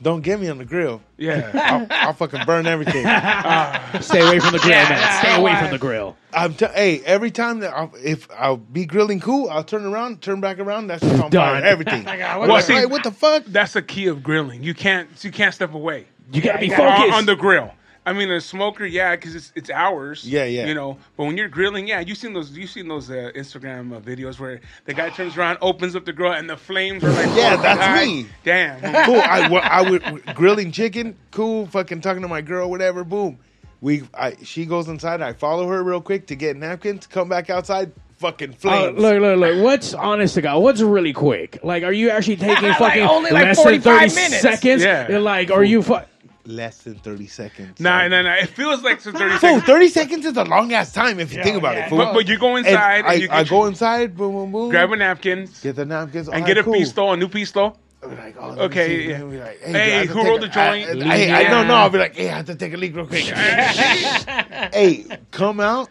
Don't 0.00 0.22
get 0.22 0.40
me 0.40 0.48
on 0.48 0.58
the 0.58 0.64
grill. 0.64 1.00
Yeah. 1.18 1.50
I'll, 1.90 2.08
I'll 2.08 2.12
fucking 2.14 2.44
burn 2.44 2.66
everything. 2.66 3.02
Stay 4.00 4.20
away 4.26 4.40
from 4.40 4.52
the 4.52 4.58
grill, 4.58 4.70
Yeah, 4.70 4.88
man. 4.88 5.18
Stay 5.22 5.36
away 5.38 5.54
from 5.56 5.70
the 5.70 5.78
grill. 5.78 6.16
I'm 6.32 6.54
t- 6.54 6.66
hey, 6.74 7.00
every 7.04 7.30
time 7.30 7.60
that 7.60 7.72
I'll, 7.72 7.92
if 8.02 8.26
I'll 8.36 8.56
be 8.56 8.86
grilling 8.86 9.20
cool, 9.20 9.48
I'll 9.48 9.62
turn 9.62 9.84
around, 9.84 10.20
turn 10.22 10.40
back 10.40 10.58
around. 10.58 10.88
That's 10.88 11.02
just 11.02 11.14
on 11.22 11.30
fire. 11.30 11.60
Done. 11.60 11.62
Everything. 11.64 12.02
Like, 12.04 12.20
uh, 12.20 12.36
What, 12.38 12.48
Well, 12.48 12.56
the, 12.56 12.62
see- 12.64 12.74
hey, 12.74 12.86
what 12.86 13.04
the 13.04 13.12
fuck? 13.12 13.44
That's 13.44 13.74
the 13.74 13.82
key 13.82 14.06
of 14.08 14.22
grilling. 14.24 14.64
You 14.64 14.74
can't 14.74 15.08
you 15.22 15.30
can't 15.30 15.54
step 15.54 15.74
away 15.74 16.06
You 16.32 16.42
gotta 16.42 16.58
be 16.58 16.70
on, 16.72 16.76
focused. 16.78 17.12
on 17.18 17.26
the 17.26 17.34
grill. 17.36 17.72
I 18.04 18.12
mean, 18.12 18.28
a 18.32 18.40
smoker, 18.40 18.84
yeah, 18.84 19.14
because 19.14 19.36
it's 19.36 19.52
it's 19.54 19.70
hours. 19.70 20.24
Yeah, 20.28 20.42
yeah. 20.44 20.66
You 20.66 20.74
know, 20.74 20.98
but 21.16 21.24
when 21.26 21.36
you're 21.36 21.46
grilling, 21.48 21.86
yeah, 21.86 22.00
you 22.00 22.16
seen 22.16 22.32
those 22.32 22.50
you 22.50 22.66
seen 22.66 22.88
those 22.88 23.08
uh, 23.10 23.30
Instagram 23.36 23.96
uh, 23.96 24.00
videos 24.00 24.40
where 24.40 24.60
the 24.86 24.92
guy 24.94 25.10
turns 25.10 25.36
around, 25.36 25.58
opens 25.60 25.94
up 25.94 26.04
the 26.04 26.12
grill, 26.12 26.32
and 26.32 26.50
the 26.50 26.56
flames 26.56 27.04
are 27.04 27.10
like 27.12 27.26
Yeah, 27.36 27.54
that's 27.56 27.80
high. 27.80 28.04
me. 28.06 28.26
Damn. 28.42 28.80
cool. 29.06 29.20
I, 29.20 29.48
wa- 29.48 29.60
I 29.62 29.88
would 29.88 30.34
grilling 30.34 30.72
chicken. 30.72 31.16
Cool. 31.30 31.66
Fucking 31.68 32.00
talking 32.00 32.22
to 32.22 32.28
my 32.28 32.40
girl. 32.40 32.68
Whatever. 32.70 33.04
Boom. 33.04 33.38
We. 33.80 34.02
I. 34.14 34.34
She 34.42 34.66
goes 34.66 34.88
inside. 34.88 35.22
I 35.22 35.32
follow 35.34 35.68
her 35.68 35.84
real 35.84 36.00
quick 36.00 36.26
to 36.28 36.34
get 36.34 36.56
napkins. 36.56 37.06
Come 37.06 37.28
back 37.28 37.50
outside. 37.50 37.92
Fucking 38.16 38.50
Uh, 38.50 38.54
flames. 38.54 38.98
look, 38.98 39.20
look, 39.20 39.38
look. 39.38 39.62
What's 39.64 39.94
honest 39.94 40.34
to 40.34 40.42
God? 40.42 40.58
What's 40.60 40.80
really 40.80 41.12
quick? 41.12 41.58
Like, 41.62 41.82
are 41.84 41.92
you 41.92 42.10
actually 42.10 42.36
taking 42.36 42.64
Like, 42.68 42.78
fucking 42.78 43.02
only, 43.02 43.30
like, 43.30 43.44
less 43.44 43.62
than 43.62 43.80
thirty 43.80 44.14
minutes. 44.14 44.40
seconds? 44.42 44.82
Yeah. 44.82 45.18
Like, 45.18 45.50
are 45.52 45.62
you? 45.64 45.82
Fu- 45.82 45.98
Less 46.44 46.78
than 46.78 46.96
thirty 46.96 47.28
seconds. 47.28 47.78
Nah, 47.78 48.08
nah, 48.08 48.22
nah. 48.22 48.34
It 48.34 48.48
feels 48.48 48.82
like 48.82 49.00
some 49.00 49.12
thirty 49.12 49.30
Fool, 49.38 49.40
seconds. 49.40 49.62
thirty 49.64 49.88
seconds 49.88 50.26
is 50.26 50.36
a 50.36 50.42
long 50.44 50.72
ass 50.72 50.92
time 50.92 51.20
if 51.20 51.32
you 51.32 51.40
think 51.42 51.56
about 51.56 51.76
yeah. 51.76 51.86
it. 51.86 51.90
But, 51.90 52.12
but 52.14 52.26
you 52.26 52.36
go 52.36 52.56
inside 52.56 52.98
and, 52.98 53.06
I, 53.06 53.12
you 53.14 53.28
I 53.30 53.42
get 53.44 53.50
go 53.50 53.66
inside. 53.66 54.16
Boom, 54.16 54.32
boom, 54.32 54.50
boom. 54.52 54.68
grab 54.70 54.90
a 54.90 54.96
napkin 54.96 55.48
Get 55.62 55.76
the 55.76 55.84
napkins. 55.84 56.26
and 56.28 56.42
all 56.42 56.46
get 56.46 56.58
a 56.58 56.64
cool. 56.64 56.72
pistol, 56.74 57.12
a 57.12 57.16
new 57.16 57.28
pistol. 57.28 57.78
Like, 58.02 58.34
oh, 58.40 58.58
Okay, 58.64 59.08
yeah. 59.10 59.22
Like, 59.22 59.60
Hey, 59.60 60.04
do 60.06 60.10
I 60.10 60.12
who 60.12 60.24
rolled 60.28 60.42
a- 60.42 60.46
the 60.48 60.52
joint? 60.52 61.02
I, 61.04 61.28
I, 61.28 61.36
I 61.36 61.44
don't 61.44 61.68
know. 61.68 61.74
I'll 61.76 61.88
be 61.90 61.98
like, 61.98 62.16
hey, 62.16 62.30
I 62.30 62.38
have 62.38 62.46
to 62.46 62.56
take 62.56 62.72
a 62.74 62.76
leak 62.76 62.96
real 62.96 63.06
quick. 63.06 63.22
hey, 63.26 65.06
come 65.30 65.60
out. 65.60 65.88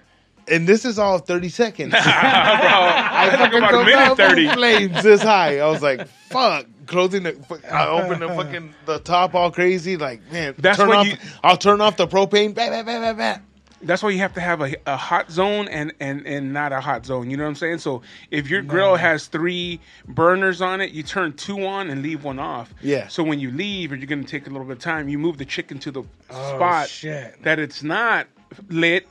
And 0.50 0.68
this 0.68 0.84
is 0.84 1.00
all 1.00 1.20
30 1.20 1.48
seconds. 1.48 1.92
Bro, 1.94 2.02
I 2.04 3.30
took 3.32 3.40
fucking 3.40 3.58
about 3.60 3.74
a 3.76 3.86
minute 3.86 4.18
thirty. 4.18 4.50
Flames 4.50 5.02
this 5.04 5.22
high. 5.22 5.60
I 5.60 5.68
was 5.68 5.82
like, 5.82 6.06
fuck. 6.30 6.66
Closing 6.92 7.24
the, 7.24 7.38
I 7.72 7.88
open 7.88 8.20
the 8.20 8.28
fucking 8.28 8.74
the 8.86 9.00
top 9.00 9.34
all 9.34 9.50
crazy. 9.50 9.96
Like, 9.96 10.30
man, 10.30 10.56
That's 10.58 10.78
turn 10.78 10.92
off. 10.92 11.08
you- 11.08 11.16
I'll 11.42 11.56
turn 11.56 11.80
off 11.80 11.96
the 11.96 12.06
propane. 12.06 12.54
Bah, 12.54 12.68
bah, 12.70 12.84
bah, 12.84 13.00
bah, 13.00 13.14
bah. 13.14 13.38
That's 13.82 14.04
why 14.04 14.10
you 14.10 14.20
have 14.20 14.34
to 14.34 14.42
have 14.42 14.62
a, 14.62 14.76
a 14.86 14.98
hot 14.98 15.32
zone 15.32 15.68
and, 15.70 15.94
and, 16.02 16.28
and 16.28 16.54
not 16.54 16.74
a 16.74 16.82
hot 16.82 17.06
zone. 17.06 17.32
You 17.32 17.38
know 17.38 17.44
what 17.44 17.50
I'm 17.50 17.56
saying? 17.56 17.78
So 17.80 18.02
if 18.30 18.50
your 18.50 18.62
grill 18.62 18.96
has 18.96 19.28
three 19.28 19.80
burners 20.08 20.62
on 20.62 20.82
it, 20.82 20.92
you 20.92 21.02
turn 21.02 21.34
two 21.34 21.66
on 21.66 21.90
and 21.90 22.04
leave 22.04 22.24
one 22.24 22.40
off. 22.40 22.74
Yeah. 22.82 23.08
So 23.08 23.24
when 23.24 23.40
you 23.40 23.52
leave, 23.52 23.92
or 23.92 23.96
you're 23.96 24.06
going 24.06 24.24
to 24.24 24.30
take 24.30 24.46
a 24.48 24.50
little 24.50 24.68
bit 24.68 24.74
of 24.74 24.84
time, 24.84 25.08
you 25.10 25.18
move 25.18 25.38
the 25.38 25.46
chicken 25.46 25.80
to 25.80 25.92
the 25.92 26.04
oh, 26.30 26.56
spot 26.56 26.90
shit. 26.90 27.42
that 27.44 27.58
it's 27.58 27.82
not 27.82 28.28
lit, 28.70 29.08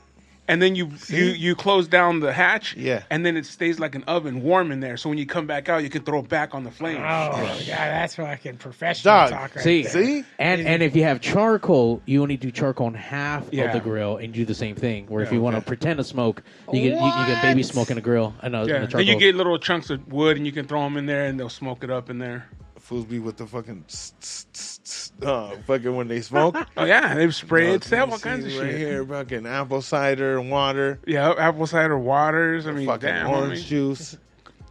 and 0.51 0.61
then 0.61 0.75
you 0.75 0.91
you 1.07 1.23
you 1.27 1.55
close 1.55 1.87
down 1.87 2.19
the 2.19 2.33
hatch. 2.33 2.75
Yeah. 2.75 3.03
And 3.09 3.25
then 3.25 3.37
it 3.37 3.45
stays 3.45 3.79
like 3.79 3.95
an 3.95 4.03
oven, 4.03 4.43
warm 4.43 4.71
in 4.71 4.81
there. 4.81 4.97
So 4.97 5.07
when 5.07 5.17
you 5.17 5.25
come 5.25 5.47
back 5.47 5.69
out, 5.69 5.81
you 5.81 5.89
can 5.89 6.03
throw 6.03 6.19
it 6.19 6.27
back 6.27 6.53
on 6.53 6.65
the 6.65 6.71
flame. 6.71 6.97
Oh, 6.97 7.31
God, 7.31 7.65
that's 7.67 8.15
fucking 8.15 8.57
professional 8.57 9.13
Dog, 9.13 9.29
talk 9.29 9.55
right 9.55 9.63
See, 9.63 9.83
there. 9.83 9.91
See? 9.91 10.23
and 10.39 10.67
and 10.67 10.83
if 10.83 10.93
you 10.93 11.03
have 11.03 11.21
charcoal, 11.21 12.01
you 12.05 12.21
only 12.21 12.35
do 12.35 12.51
charcoal 12.51 12.87
on 12.87 12.93
half 12.95 13.43
of 13.45 13.51
the 13.51 13.79
grill, 13.81 14.17
and 14.17 14.35
you 14.35 14.41
do 14.43 14.45
the 14.45 14.53
same 14.53 14.75
thing. 14.75 15.07
Where 15.07 15.23
if 15.23 15.29
Yeah, 15.29 15.35
you 15.35 15.41
want 15.41 15.53
to 15.53 15.59
okay. 15.59 15.67
pretend 15.67 15.97
to 15.99 16.03
smoke, 16.03 16.43
you 16.73 16.81
get 16.81 16.99
you, 16.99 17.05
you 17.05 17.25
get 17.27 17.41
baby 17.41 17.63
smoke 17.63 17.89
in 17.89 17.97
a 17.97 18.01
grill 18.01 18.33
and 18.41 18.53
a, 18.53 18.61
and 18.61 18.69
a 18.69 18.73
Yeah. 18.73 18.79
charcoal. 18.81 18.97
Then 18.99 19.07
you 19.07 19.17
get 19.19 19.35
little 19.35 19.57
chunks 19.57 19.89
of 19.89 20.11
wood, 20.11 20.35
and 20.35 20.45
you 20.45 20.51
can 20.51 20.67
throw 20.67 20.83
them 20.83 20.97
in 20.97 21.05
there, 21.05 21.25
and 21.25 21.39
they'll 21.39 21.47
smoke 21.49 21.83
it 21.83 21.89
up 21.89 22.09
in 22.09 22.17
there. 22.17 22.47
Fools 22.91 23.05
be 23.05 23.19
with 23.19 23.37
the 23.37 23.47
fucking, 23.47 23.85
tss, 23.87 24.13
tss, 24.19 24.45
tss, 24.51 24.79
tss, 24.83 25.11
uh, 25.25 25.55
fucking 25.65 25.95
when 25.95 26.09
they 26.09 26.19
smoke. 26.19 26.57
Oh 26.75 26.83
yeah, 26.83 27.15
they've 27.15 27.33
sprayed. 27.33 27.83
They 27.83 27.95
have 27.95 28.11
all 28.11 28.19
kinds 28.19 28.45
of 28.45 28.51
right 28.59 28.69
shit. 28.69 28.77
here, 28.79 29.05
fucking 29.05 29.45
apple 29.45 29.81
cider 29.81 30.37
and 30.37 30.51
water, 30.51 30.99
Yeah, 31.07 31.31
apple 31.37 31.67
cider 31.67 31.97
waters. 31.97 32.67
I 32.67 32.71
mean, 32.73 32.85
fucking 32.87 33.07
damn, 33.07 33.29
orange 33.29 33.59
homie. 33.61 33.65
juice. 33.65 34.17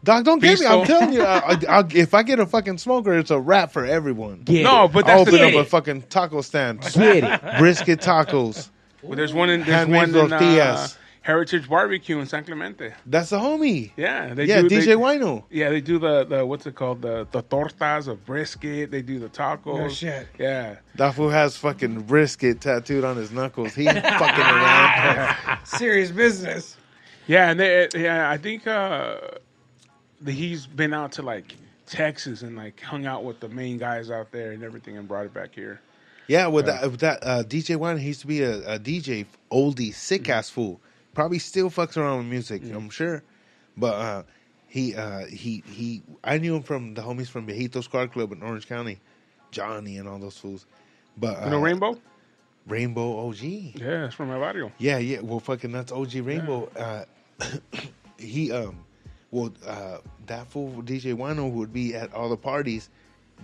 Dog, 0.04 0.24
don't 0.26 0.38
get 0.38 0.60
me. 0.60 0.66
I'm 0.66 0.84
telling 0.84 1.14
you, 1.14 1.22
I, 1.22 1.38
I, 1.54 1.58
I'll, 1.68 1.86
if 1.96 2.12
I 2.12 2.22
get 2.22 2.38
a 2.40 2.44
fucking 2.46 2.76
smoker, 2.76 3.16
it's 3.18 3.30
a 3.30 3.40
wrap 3.40 3.72
for 3.72 3.86
everyone. 3.86 4.42
Get 4.42 4.64
No, 4.64 4.84
it. 4.84 4.92
but 4.92 5.08
I'll 5.08 5.24
that's 5.24 5.28
open 5.34 5.40
thing. 5.40 5.58
up 5.58 5.66
a 5.66 5.68
fucking 5.68 6.02
taco 6.02 6.42
stand, 6.42 6.82
get 6.92 7.24
it. 7.24 7.58
brisket 7.58 8.00
tacos. 8.00 8.68
Well, 9.02 9.16
there's 9.16 9.32
one 9.32 9.48
in 9.48 9.60
there's 9.60 9.72
Handmade 9.72 10.12
one 10.12 10.26
in 10.26 10.32
uh, 10.32 10.38
tortillas. 10.38 10.98
Heritage 11.30 11.68
Barbecue 11.68 12.18
in 12.18 12.26
San 12.26 12.44
Clemente. 12.44 12.92
That's 13.06 13.30
the 13.30 13.38
homie. 13.38 13.92
Yeah, 13.96 14.34
they 14.34 14.46
Yeah, 14.46 14.62
do, 14.62 14.68
DJ 14.68 14.84
they, 14.86 14.94
Wino. 14.94 15.44
Yeah, 15.48 15.70
they 15.70 15.80
do 15.80 15.98
the, 16.00 16.24
the 16.24 16.44
what's 16.44 16.66
it 16.66 16.74
called 16.74 17.02
the 17.02 17.24
the 17.30 17.42
tortas 17.42 18.08
of 18.08 18.26
brisket. 18.26 18.90
They 18.90 19.00
do 19.02 19.20
the 19.20 19.28
tacos. 19.28 19.78
No 19.78 19.88
shit. 19.88 20.26
Yeah, 20.38 20.76
That 20.96 21.14
fool 21.14 21.30
has 21.30 21.56
fucking 21.56 22.02
brisket 22.02 22.60
tattooed 22.60 23.04
on 23.04 23.16
his 23.16 23.30
knuckles. 23.30 23.74
He 23.74 23.84
fucking 23.86 24.04
around. 24.56 25.36
Serious 25.64 26.10
business. 26.10 26.76
yeah, 27.28 27.50
and 27.50 27.60
they 27.60 27.88
yeah. 27.94 28.28
I 28.28 28.36
think 28.36 28.66
uh, 28.66 29.18
the, 30.20 30.32
he's 30.32 30.66
been 30.66 30.92
out 30.92 31.12
to 31.12 31.22
like 31.22 31.54
Texas 31.86 32.42
and 32.42 32.56
like 32.56 32.80
hung 32.80 33.06
out 33.06 33.22
with 33.22 33.38
the 33.38 33.48
main 33.48 33.78
guys 33.78 34.10
out 34.10 34.32
there 34.32 34.50
and 34.50 34.64
everything 34.64 34.98
and 34.98 35.06
brought 35.06 35.26
it 35.26 35.32
back 35.34 35.54
here. 35.54 35.80
Yeah, 36.26 36.46
with 36.48 36.66
that, 36.66 36.82
with 36.90 37.00
that 37.00 37.18
uh, 37.22 37.42
DJ 37.42 37.76
Wino, 37.76 37.98
he 37.98 38.08
used 38.08 38.20
to 38.20 38.28
be 38.28 38.42
a, 38.42 38.74
a 38.74 38.78
DJ, 38.78 39.26
oldie, 39.50 39.92
sick 39.92 40.28
ass 40.28 40.48
fool. 40.48 40.80
Probably 41.14 41.38
still 41.38 41.70
fucks 41.70 41.96
around 41.96 42.18
with 42.18 42.26
music, 42.26 42.62
I'm 42.72 42.90
sure. 42.90 43.22
But 43.76 43.94
uh, 43.94 44.22
He 44.68 44.94
uh 44.94 45.26
he 45.26 45.64
he 45.66 46.02
I 46.22 46.38
knew 46.38 46.54
him 46.54 46.62
from 46.62 46.94
the 46.94 47.02
homies 47.02 47.28
from 47.28 47.46
Viejitos 47.46 47.90
Car 47.90 48.06
Club 48.06 48.30
in 48.32 48.42
Orange 48.42 48.68
County, 48.68 49.00
Johnny 49.50 49.98
and 49.98 50.08
all 50.08 50.18
those 50.18 50.38
fools. 50.38 50.66
But 51.18 51.42
uh, 51.42 51.44
You 51.46 51.50
know 51.50 51.60
Rainbow? 51.60 51.98
Rainbow 52.68 53.26
OG. 53.26 53.42
Yeah, 53.42 54.04
it's 54.06 54.14
from 54.14 54.28
my 54.28 54.38
barrio. 54.38 54.70
Yeah, 54.78 54.98
yeah. 54.98 55.20
Well, 55.22 55.40
fucking 55.40 55.72
that's 55.72 55.90
OG 55.90 56.14
Rainbow. 56.22 56.68
Uh, 56.76 57.04
he 58.18 58.52
um, 58.52 58.84
well, 59.32 59.52
uh, 59.66 59.98
that 60.26 60.46
fool 60.46 60.82
DJ 60.84 61.16
Wino 61.16 61.50
would 61.50 61.72
be 61.72 61.94
at 61.96 62.12
all 62.14 62.28
the 62.28 62.36
parties 62.36 62.90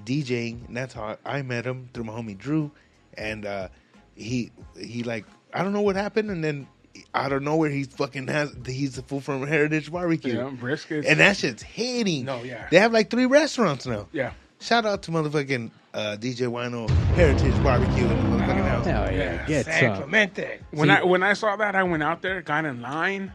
DJing. 0.05 0.69
And 0.69 0.77
that's 0.77 0.95
how 0.95 1.17
I 1.25 1.43
met 1.43 1.65
him 1.65 1.89
through 1.93 2.05
my 2.05 2.13
homie 2.13 2.39
Drew, 2.39 2.71
and 3.15 3.47
uh, 3.47 3.69
he 4.15 4.53
he 4.79 5.03
like 5.03 5.25
I 5.53 5.65
don't 5.65 5.73
know 5.73 5.81
what 5.81 5.97
happened, 5.97 6.31
and 6.31 6.45
then 6.45 6.69
out 7.15 7.33
of 7.33 7.43
nowhere 7.43 7.71
he 7.71 7.85
fucking 7.85 8.29
has 8.29 8.55
he's 8.67 8.95
the 8.97 9.03
fool 9.03 9.21
from 9.21 9.47
Heritage 9.47 9.91
Barbecue, 9.93 10.35
Yeah, 10.37 10.51
briskets. 10.51 11.05
and 11.07 11.21
that 11.21 11.37
shit's 11.37 11.63
hitting. 11.63 12.25
No, 12.25 12.43
yeah. 12.43 12.67
they 12.71 12.79
have 12.79 12.93
like 12.93 13.11
three 13.11 13.27
restaurants 13.27 13.87
now. 13.87 14.09
yeah. 14.13 14.33
Shout 14.59 14.87
out 14.87 15.03
to 15.03 15.11
motherfucking 15.11 15.71
uh, 15.93 16.17
DJ 16.19 16.49
Wino 16.51 16.89
Heritage 17.15 17.63
Barbecue 17.63 18.05
in 18.05 18.09
the 18.09 18.15
motherfucking 18.15 18.69
house. 18.69 18.87
Hell 18.87 19.13
yeah, 19.13 19.19
Yeah, 19.19 19.47
get 19.47 19.65
San 19.67 19.81
some. 19.81 19.97
Clemente. 20.05 20.61
When 20.71 20.89
See- 20.89 20.95
I 20.95 21.03
when 21.05 21.23
I 21.23 21.35
saw 21.35 21.57
that, 21.57 21.75
I 21.77 21.83
went 21.83 22.03
out 22.03 22.23
there, 22.23 22.41
got 22.41 22.65
in 22.65 22.81
line. 22.81 23.33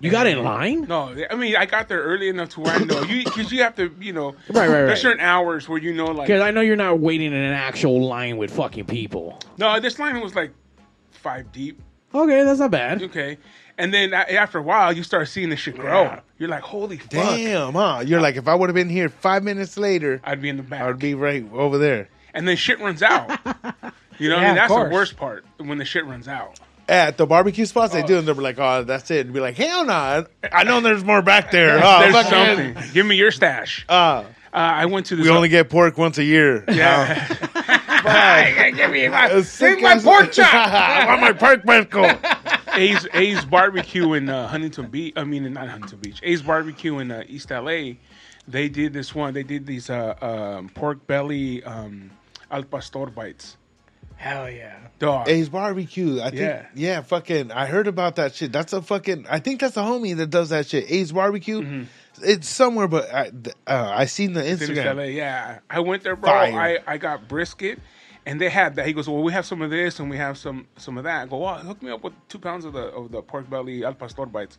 You 0.00 0.10
got 0.10 0.26
in 0.26 0.42
line? 0.42 0.82
No, 0.82 1.14
I 1.30 1.34
mean 1.36 1.54
I 1.56 1.64
got 1.66 1.88
there 1.88 2.02
early 2.02 2.28
enough 2.28 2.48
to 2.50 2.60
where 2.60 2.74
I 2.74 2.78
know 2.80 3.02
you 3.04 3.22
because 3.24 3.52
you 3.52 3.62
have 3.62 3.76
to, 3.76 3.94
you 4.00 4.12
know, 4.12 4.32
Right, 4.32 4.36
right, 4.48 4.68
right. 4.68 4.86
There's 4.86 5.00
certain 5.00 5.20
hours 5.24 5.68
where 5.68 5.78
you 5.78 5.94
know, 5.94 6.06
like, 6.06 6.26
Because 6.26 6.42
I 6.42 6.50
know 6.50 6.60
you're 6.60 6.74
not 6.76 6.98
waiting 6.98 7.28
in 7.28 7.32
an 7.34 7.52
actual 7.54 8.04
line 8.04 8.36
with 8.36 8.50
fucking 8.52 8.86
people. 8.86 9.38
no, 9.56 9.78
this 9.78 9.98
line 10.00 10.20
was 10.20 10.34
like 10.34 10.50
five 11.12 11.52
deep. 11.52 11.80
Okay, 12.14 12.44
that's 12.44 12.60
not 12.60 12.70
bad. 12.70 13.02
Okay, 13.02 13.38
and 13.76 13.92
then 13.92 14.12
a- 14.12 14.32
after 14.34 14.58
a 14.58 14.62
while, 14.62 14.92
you 14.92 15.02
start 15.02 15.28
seeing 15.28 15.48
the 15.50 15.56
shit 15.56 15.76
grow. 15.76 16.02
Yeah. 16.04 16.20
You're 16.38 16.48
like, 16.48 16.62
holy 16.62 16.98
fuck! 16.98 17.10
Damn, 17.10 17.72
huh? 17.74 18.02
You're 18.06 18.20
like, 18.20 18.36
if 18.36 18.46
I 18.48 18.54
would 18.54 18.68
have 18.68 18.74
been 18.74 18.88
here 18.88 19.08
five 19.08 19.42
minutes 19.42 19.76
later, 19.76 20.20
I'd 20.24 20.40
be 20.42 20.48
in 20.48 20.56
the 20.56 20.62
back, 20.62 20.82
I 20.82 20.86
would 20.86 20.98
be 20.98 21.14
right 21.14 21.44
over 21.52 21.78
there. 21.78 22.08
and 22.32 22.46
then 22.46 22.56
shit 22.56 22.78
runs 22.80 23.02
out. 23.02 23.30
You 24.16 24.28
know, 24.28 24.36
Yeah, 24.36 24.42
I 24.42 24.44
mean 24.44 24.50
of 24.50 24.56
that's 24.56 24.68
the 24.70 24.76
course. 24.76 24.92
worst 24.92 25.16
part 25.16 25.44
when 25.58 25.78
the 25.78 25.84
shit 25.84 26.06
runs 26.06 26.28
out. 26.28 26.60
At 26.88 27.16
the 27.16 27.26
barbecue 27.26 27.64
spots, 27.66 27.92
they 27.92 28.04
do, 28.04 28.16
and 28.16 28.28
they're 28.28 28.34
like, 28.36 28.60
"Oh, 28.60 28.84
that's 28.84 29.10
it." 29.10 29.26
And 29.26 29.34
be 29.34 29.40
like, 29.40 29.56
"Hell 29.56 29.84
no! 29.86 30.24
I 30.52 30.62
know 30.62 30.80
there's 30.80 31.02
more 31.04 31.20
back 31.20 31.50
there." 31.50 31.80
Oh, 31.82 31.98
There's 31.98 32.14
fuck 32.14 32.26
something. 32.26 32.76
Give 32.92 33.04
me 33.06 33.16
your 33.16 33.32
stash. 33.32 33.84
Uh, 33.88 34.22
Uh, 34.52 34.56
I 34.56 34.86
went 34.86 35.06
to 35.06 35.16
this. 35.16 35.24
we 35.24 35.30
only 35.32 35.48
get 35.48 35.68
pork 35.68 35.98
once 35.98 36.18
a 36.18 36.22
year. 36.22 36.62
yeah. 36.68 37.26
Hey, 38.04 38.72
give 38.74 38.90
me 38.90 39.08
my, 39.08 39.40
sick 39.42 39.78
give 39.78 39.78
me 39.78 39.82
my 39.82 39.98
pork 39.98 40.32
chop. 40.32 40.52
I 40.54 41.06
want 41.06 41.20
my 41.20 41.32
pork 41.32 41.64
briscoe. 41.64 42.18
A's 42.74 43.06
A's 43.14 43.44
barbecue 43.44 44.12
in 44.14 44.28
uh, 44.28 44.46
Huntington 44.48 44.88
Beach. 44.88 45.14
I 45.16 45.24
mean, 45.24 45.50
not 45.52 45.68
Huntington 45.68 45.98
Beach. 46.00 46.20
A's 46.22 46.42
barbecue 46.42 46.98
in 46.98 47.10
uh, 47.10 47.22
East 47.28 47.50
LA. 47.50 47.92
They 48.46 48.68
did 48.68 48.92
this 48.92 49.14
one. 49.14 49.32
They 49.32 49.42
did 49.42 49.66
these 49.66 49.88
uh, 49.90 50.14
um, 50.20 50.68
pork 50.68 51.06
belly 51.06 51.62
um, 51.64 52.10
al 52.50 52.64
pastor 52.64 53.06
bites. 53.06 53.56
Hell 54.16 54.50
yeah. 54.50 54.76
Dog. 54.98 55.28
A's 55.28 55.48
barbecue. 55.48 56.20
I 56.20 56.30
think, 56.30 56.40
Yeah. 56.40 56.66
yeah. 56.74 57.00
fucking. 57.02 57.50
I 57.52 57.66
heard 57.66 57.86
about 57.88 58.16
that 58.16 58.34
shit. 58.34 58.52
That's 58.52 58.72
a 58.72 58.82
fucking. 58.82 59.26
I 59.28 59.38
think 59.38 59.60
that's 59.60 59.76
a 59.76 59.80
homie 59.82 60.16
that 60.16 60.30
does 60.30 60.50
that 60.50 60.66
shit. 60.66 60.90
A's 60.90 61.12
barbecue. 61.12 61.86
It's 62.22 62.48
somewhere, 62.48 62.88
but 62.88 63.12
I, 63.12 63.30
uh, 63.66 63.92
I 63.94 64.04
seen 64.06 64.32
the 64.32 64.42
Instagram. 64.42 64.96
LA. 64.96 65.02
Yeah, 65.04 65.58
I 65.68 65.80
went 65.80 66.02
there, 66.02 66.16
bro. 66.16 66.30
Fire. 66.30 66.82
I, 66.86 66.94
I 66.94 66.98
got 66.98 67.28
brisket, 67.28 67.78
and 68.26 68.40
they 68.40 68.48
had 68.48 68.76
that. 68.76 68.86
He 68.86 68.92
goes, 68.92 69.08
"Well, 69.08 69.22
we 69.22 69.32
have 69.32 69.46
some 69.46 69.62
of 69.62 69.70
this, 69.70 69.98
and 69.98 70.08
we 70.08 70.16
have 70.16 70.38
some 70.38 70.66
some 70.76 70.98
of 70.98 71.04
that." 71.04 71.22
I 71.22 71.26
go, 71.26 71.46
"Oh, 71.46 71.54
hook 71.54 71.82
me 71.82 71.90
up 71.90 72.04
with 72.04 72.14
two 72.28 72.38
pounds 72.38 72.64
of 72.64 72.72
the 72.72 72.86
of 72.86 73.10
the 73.10 73.22
pork 73.22 73.50
belly 73.50 73.84
al 73.84 73.94
pastor 73.94 74.26
bites." 74.26 74.58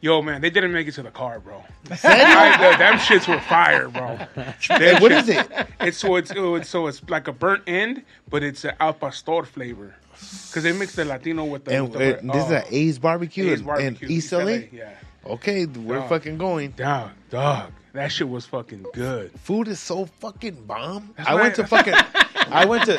Yo, 0.00 0.20
man, 0.20 0.40
they 0.42 0.50
didn't 0.50 0.72
make 0.72 0.86
it 0.86 0.92
to 0.92 1.02
the 1.02 1.10
car, 1.10 1.40
bro. 1.40 1.64
I, 2.04 2.72
the, 2.72 2.76
them 2.76 2.98
shits 2.98 3.26
were 3.26 3.40
fire, 3.40 3.88
bro. 3.88 4.18
Hey, 4.60 5.00
what 5.00 5.10
is 5.10 5.28
it? 5.28 5.48
It's 5.80 5.96
so 5.96 6.16
it's, 6.16 6.32
oh, 6.36 6.56
it's 6.56 6.68
so 6.68 6.86
it's 6.86 7.02
like 7.08 7.28
a 7.28 7.32
burnt 7.32 7.62
end, 7.66 8.02
but 8.28 8.42
it's 8.42 8.64
an 8.64 8.74
al 8.78 8.92
pastor 8.92 9.44
flavor 9.44 9.94
because 10.12 10.62
they 10.62 10.72
mix 10.72 10.94
the 10.94 11.04
Latino 11.04 11.44
with 11.44 11.64
the. 11.64 11.76
And, 11.76 11.90
with 11.90 11.98
the 11.98 12.18
and 12.18 12.30
this 12.30 12.44
is 12.44 12.52
oh, 12.52 12.56
at 12.56 12.72
A's 12.72 12.98
barbecue, 12.98 13.50
A's 13.50 13.62
barbecue, 13.62 14.06
in 14.06 14.12
East 14.12 14.32
LA. 14.32 14.44
Yeah, 14.72 14.92
Okay, 15.26 15.66
we're 15.66 15.96
Dog. 15.98 16.08
fucking 16.08 16.38
going. 16.38 16.70
dog, 16.72 17.10
dog. 17.30 17.72
That 17.92 18.12
shit 18.12 18.28
was 18.28 18.44
fucking 18.46 18.84
good. 18.92 19.32
Food 19.40 19.68
is 19.68 19.80
so 19.80 20.04
fucking 20.06 20.64
bomb. 20.66 21.14
That's 21.16 21.28
I 21.28 21.34
went 21.34 21.54
to 21.56 21.66
fucking. 21.66 21.94
I 22.48 22.64
went 22.66 22.84
to 22.84 22.96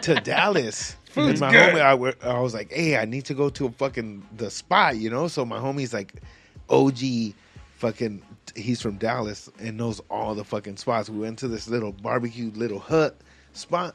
to 0.00 0.14
Dallas. 0.16 0.96
Food's 1.06 1.40
my 1.40 1.50
good. 1.50 1.74
homie, 1.74 1.80
I, 1.80 1.94
were- 1.94 2.14
I 2.22 2.38
was 2.40 2.52
like, 2.54 2.72
hey, 2.72 2.96
I 2.96 3.04
need 3.04 3.24
to 3.26 3.34
go 3.34 3.48
to 3.50 3.66
a 3.66 3.70
fucking 3.70 4.24
the 4.36 4.50
spot, 4.50 4.96
you 4.96 5.08
know. 5.10 5.26
So 5.28 5.44
my 5.44 5.58
homie's 5.58 5.92
like, 5.94 6.14
OG, 6.68 6.98
fucking. 7.76 8.22
He's 8.56 8.80
from 8.82 8.96
Dallas 8.96 9.48
and 9.60 9.76
knows 9.76 10.00
all 10.10 10.34
the 10.34 10.44
fucking 10.44 10.76
spots. 10.76 11.08
We 11.08 11.18
went 11.20 11.38
to 11.38 11.48
this 11.48 11.68
little 11.68 11.92
barbecue 11.92 12.50
little 12.54 12.80
hut 12.80 13.16
spot, 13.52 13.94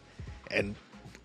and 0.49 0.75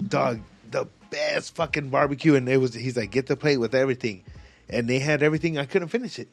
dog, 0.09 0.41
the 0.73 0.87
best 1.11 1.55
fucking 1.55 1.91
barbecue. 1.91 2.35
And 2.35 2.49
it 2.49 2.57
was. 2.59 2.75
He's 2.75 2.97
like, 2.97 3.13
get 3.13 3.29
the 3.29 3.37
plate 3.37 3.59
with 3.59 3.75
everything, 3.77 4.25
and 4.69 4.89
they 4.91 4.99
had 4.99 5.23
everything. 5.23 5.57
I 5.59 5.65
couldn't 5.67 5.89
finish 5.89 6.19
it. 6.19 6.29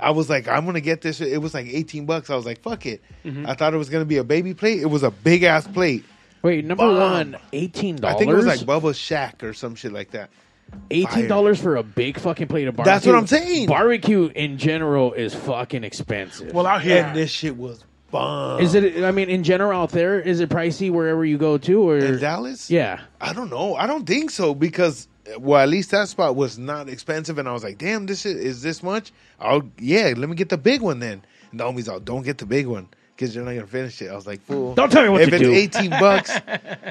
I 0.00 0.10
was 0.12 0.30
like, 0.30 0.46
I'm 0.48 0.64
gonna 0.64 0.80
get 0.80 1.00
this. 1.02 1.20
It 1.20 1.40
was 1.40 1.54
like 1.54 1.66
18 1.66 2.06
bucks. 2.06 2.30
I 2.30 2.36
was 2.36 2.46
like, 2.46 2.62
fuck 2.62 2.86
it. 2.86 3.02
Mm-hmm. 3.24 3.46
I 3.46 3.54
thought 3.54 3.74
it 3.74 3.78
was 3.78 3.88
gonna 3.88 4.04
be 4.04 4.18
a 4.18 4.24
baby 4.24 4.54
plate. 4.54 4.80
It 4.80 4.86
was 4.86 5.02
a 5.02 5.10
big 5.10 5.42
ass 5.42 5.66
plate. 5.66 6.04
Wait, 6.42 6.64
number 6.64 6.84
Bomb. 6.84 6.96
one, 7.32 7.36
eighteen 7.52 7.96
I 7.96 7.98
dollars. 7.98 8.18
think 8.18 8.30
it 8.30 8.34
was 8.34 8.46
like 8.46 8.60
Bubba's 8.60 8.96
Shack 8.96 9.42
or 9.42 9.52
some 9.52 9.74
shit 9.74 9.92
like 9.92 10.12
that. 10.12 10.30
eighteen 10.92 11.26
dollars 11.26 11.60
for 11.60 11.74
a 11.76 11.82
big 11.82 12.18
fucking 12.18 12.46
plate 12.46 12.68
of 12.68 12.76
barbecue. 12.76 12.92
That's 12.94 13.06
what 13.06 13.16
I'm 13.16 13.26
saying. 13.26 13.66
Barbecue 13.66 14.26
in 14.34 14.56
general 14.56 15.12
is 15.14 15.34
fucking 15.34 15.82
expensive. 15.82 16.52
Well, 16.54 16.66
out 16.66 16.82
here, 16.82 17.02
And 17.04 17.16
this 17.16 17.30
shit 17.32 17.56
was 17.56 17.84
bomb. 18.12 18.60
is 18.60 18.74
it? 18.74 19.02
I 19.02 19.10
mean, 19.10 19.28
in 19.28 19.42
general, 19.42 19.80
out 19.82 19.90
there, 19.90 20.20
is 20.20 20.38
it 20.38 20.48
pricey 20.48 20.92
wherever 20.92 21.24
you 21.24 21.38
go 21.38 21.58
to, 21.58 21.82
or 21.90 21.98
in 21.98 22.20
Dallas? 22.20 22.70
yeah? 22.70 23.00
I 23.20 23.32
don't 23.32 23.50
know. 23.50 23.74
I 23.74 23.88
don't 23.88 24.06
think 24.06 24.30
so 24.30 24.54
because 24.54 25.08
well, 25.38 25.60
at 25.60 25.68
least 25.68 25.90
that 25.90 26.08
spot 26.08 26.36
was 26.36 26.58
not 26.58 26.88
expensive, 26.88 27.38
and 27.38 27.48
I 27.48 27.52
was 27.52 27.62
like, 27.64 27.78
damn, 27.78 28.06
this 28.06 28.22
shit 28.22 28.36
is 28.36 28.62
this 28.62 28.82
much. 28.82 29.12
I'll 29.40 29.62
yeah, 29.78 30.14
let 30.16 30.28
me 30.28 30.34
get 30.34 30.48
the 30.48 30.58
big 30.58 30.80
one 30.80 31.00
then. 31.00 31.22
And 31.50 31.60
the 31.60 31.64
homies 31.64 31.88
out, 31.92 32.04
don't 32.04 32.22
get 32.22 32.38
the 32.38 32.46
big 32.46 32.66
one. 32.66 32.88
Because 33.14 33.34
you're 33.34 33.44
not 33.44 33.54
gonna 33.54 33.66
finish 33.66 34.00
it. 34.00 34.10
I 34.10 34.14
was 34.14 34.26
like, 34.28 34.40
fool. 34.42 34.74
Don't 34.74 34.92
tell 34.92 35.02
me 35.02 35.08
what 35.08 35.22
if 35.22 35.30
to 35.30 35.36
it's 35.36 35.42
do. 35.42 35.52
18 35.52 35.90
bucks, 36.00 36.30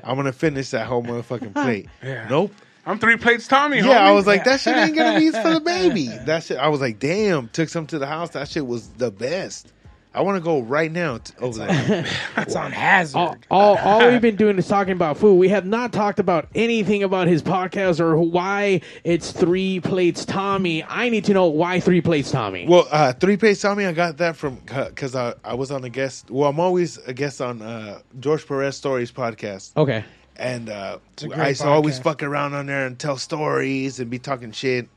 I'm 0.04 0.17
gonna 0.17 0.34
finish 0.34 0.71
that 0.71 0.86
whole 0.88 1.02
motherfucking 1.04 1.54
plate. 1.63 1.88
Yeah. 2.04 2.28
Nope. 2.30 2.52
I'm 2.86 3.00
three 3.00 3.17
plates, 3.17 3.47
Tommy. 3.47 3.80
Yeah, 3.80 4.08
I 4.08 4.12
was 4.12 4.26
like, 4.26 4.45
that 4.45 4.62
shit 4.62 4.76
ain't 4.76 4.95
gonna 4.95 5.19
be 5.19 5.30
for 5.32 5.54
the 5.54 5.60
baby. 5.65 6.08
That 6.26 6.43
shit, 6.43 6.58
I 6.58 6.69
was 6.69 6.80
like, 6.80 7.00
damn. 7.00 7.50
Took 7.50 7.67
some 7.67 7.86
to 7.88 8.00
the 8.00 8.08
house. 8.08 8.30
That 8.30 8.47
shit 8.47 8.65
was 8.65 8.88
the 8.91 9.12
best. 9.12 9.73
I 10.17 10.21
want 10.21 10.36
to 10.36 10.41
go 10.41 10.62
right 10.62 10.91
now 10.91 11.19
t- 11.19 11.32
over 11.39 11.60
there. 11.60 12.06
That's 12.36 12.56
on 12.56 12.71
hazard. 12.71 13.17
All, 13.19 13.38
all, 13.51 13.77
all 13.77 14.10
we've 14.10 14.19
been 14.19 14.36
doing 14.43 14.58
is 14.58 14.67
talking 14.67 14.93
about 14.93 15.17
food. 15.17 15.36
We 15.36 15.49
have 15.49 15.65
not 15.65 15.93
talked 15.93 16.17
about 16.17 16.47
anything 16.56 17.03
about 17.03 17.27
his 17.27 17.43
podcast 17.43 17.99
or 17.99 18.17
why 18.17 18.82
it's 19.03 19.32
Three 19.32 19.80
Plates 19.80 20.25
Tommy. 20.25 20.84
I 20.84 21.10
need 21.10 21.25
to 21.25 21.34
know 21.34 21.45
why 21.45 21.80
Three 21.80 22.01
Plates 22.01 22.32
Tommy. 22.32 22.65
well, 22.67 22.88
uh, 22.89 23.13
three 23.13 23.38
Plates 23.38 23.62
Tommy, 23.62 23.86
I 23.86 23.91
got 23.91 24.17
that 24.17 24.36
from 24.36 24.56
because 24.56 25.15
I, 25.15 25.36
I 25.43 25.53
was 25.53 25.69
on 25.69 25.84
a 25.84 25.89
guest. 25.89 26.32
Well, 26.32 26.49
I'm 26.49 26.60
always 26.60 26.97
a 26.97 27.13
guest 27.13 27.39
on 27.39 27.62
uh, 27.62 27.99
George 28.19 28.47
Perez 28.47 28.75
Stories 28.75 29.12
podcast, 29.12 29.77
okay. 29.77 30.03
and 30.36 30.69
uh, 30.69 30.97
I 31.36 31.49
used 31.49 31.62
to 31.62 31.67
always 31.67 31.99
fuck 31.99 32.23
around 32.23 32.56
on 32.56 32.65
there 32.65 32.88
and 32.88 32.97
tell 32.97 33.17
stories 33.17 33.99
and 33.99 34.10
be 34.10 34.17
talking 34.17 34.51
shit. 34.51 34.89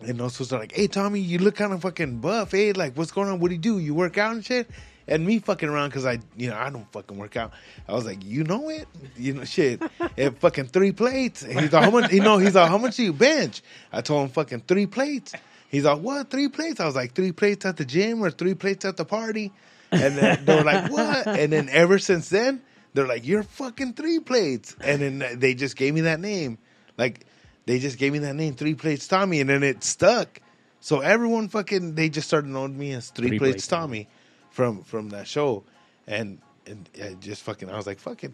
And 0.00 0.18
those 0.18 0.36
fools 0.36 0.52
are 0.52 0.58
like, 0.60 0.72
"Hey, 0.72 0.86
Tommy, 0.86 1.20
you 1.20 1.38
look 1.38 1.56
kind 1.56 1.72
of 1.72 1.82
fucking 1.82 2.18
buff. 2.18 2.52
Hey, 2.52 2.72
like, 2.72 2.96
what's 2.96 3.12
going 3.12 3.28
on? 3.28 3.40
What 3.40 3.48
do 3.48 3.54
you 3.54 3.60
do? 3.60 3.78
You 3.78 3.94
work 3.94 4.18
out 4.18 4.34
and 4.34 4.44
shit." 4.44 4.68
And 5.06 5.26
me 5.26 5.38
fucking 5.38 5.68
around 5.68 5.90
because 5.90 6.06
I, 6.06 6.18
you 6.34 6.48
know, 6.48 6.56
I 6.56 6.70
don't 6.70 6.90
fucking 6.90 7.18
work 7.18 7.36
out. 7.36 7.52
I 7.86 7.92
was 7.92 8.06
like, 8.06 8.24
you 8.24 8.42
know 8.42 8.70
it, 8.70 8.88
you 9.16 9.34
know, 9.34 9.44
shit. 9.44 9.82
And 10.16 10.38
fucking 10.38 10.68
three 10.68 10.92
plates. 10.92 11.42
And 11.42 11.60
he's 11.60 11.72
like, 11.72 11.84
how 11.84 11.90
much? 11.90 12.10
You 12.10 12.22
know, 12.22 12.38
he's 12.38 12.54
like, 12.54 12.70
how 12.70 12.78
much 12.78 12.96
do 12.96 13.02
you 13.02 13.12
bench? 13.12 13.60
I 13.92 14.00
told 14.00 14.22
him 14.22 14.28
fucking 14.30 14.60
three 14.60 14.86
plates. 14.86 15.34
He's 15.68 15.84
like, 15.84 16.00
what? 16.00 16.30
Three 16.30 16.48
plates? 16.48 16.80
I 16.80 16.86
was 16.86 16.94
like, 16.94 17.14
three 17.14 17.32
plates 17.32 17.66
at 17.66 17.76
the 17.76 17.84
gym 17.84 18.24
or 18.24 18.30
three 18.30 18.54
plates 18.54 18.84
at 18.86 18.96
the 18.96 19.04
party. 19.04 19.52
And 19.90 20.16
then 20.16 20.44
they 20.44 20.56
were 20.56 20.62
like, 20.64 20.90
what? 20.90 21.26
And 21.26 21.52
then 21.52 21.68
ever 21.68 21.98
since 21.98 22.28
then, 22.30 22.62
they're 22.94 23.06
like, 23.06 23.26
you're 23.26 23.42
fucking 23.42 23.94
three 23.94 24.20
plates. 24.20 24.76
And 24.80 25.02
then 25.02 25.38
they 25.38 25.54
just 25.54 25.76
gave 25.76 25.92
me 25.94 26.02
that 26.02 26.20
name. 26.20 26.58
Like, 26.96 27.26
they 27.66 27.78
just 27.78 27.98
gave 27.98 28.12
me 28.12 28.18
that 28.20 28.34
name, 28.34 28.54
Three 28.54 28.74
Plates 28.74 29.08
Tommy, 29.08 29.40
and 29.40 29.50
then 29.50 29.62
it 29.62 29.82
stuck. 29.82 30.40
So 30.80 31.00
everyone 31.00 31.48
fucking, 31.48 31.94
they 31.94 32.08
just 32.08 32.28
started 32.28 32.48
knowing 32.48 32.76
me 32.76 32.92
as 32.92 33.10
Three, 33.10 33.28
Three 33.28 33.38
Plates, 33.38 33.52
Plates 33.52 33.66
Tommy 33.68 34.08
from 34.50 34.82
from 34.82 35.10
that 35.10 35.26
show. 35.26 35.64
And, 36.06 36.38
and 36.66 36.88
I 37.02 37.14
just 37.14 37.42
fucking, 37.42 37.70
I 37.70 37.76
was 37.76 37.86
like, 37.86 37.98
fuck 37.98 38.22
it. 38.24 38.32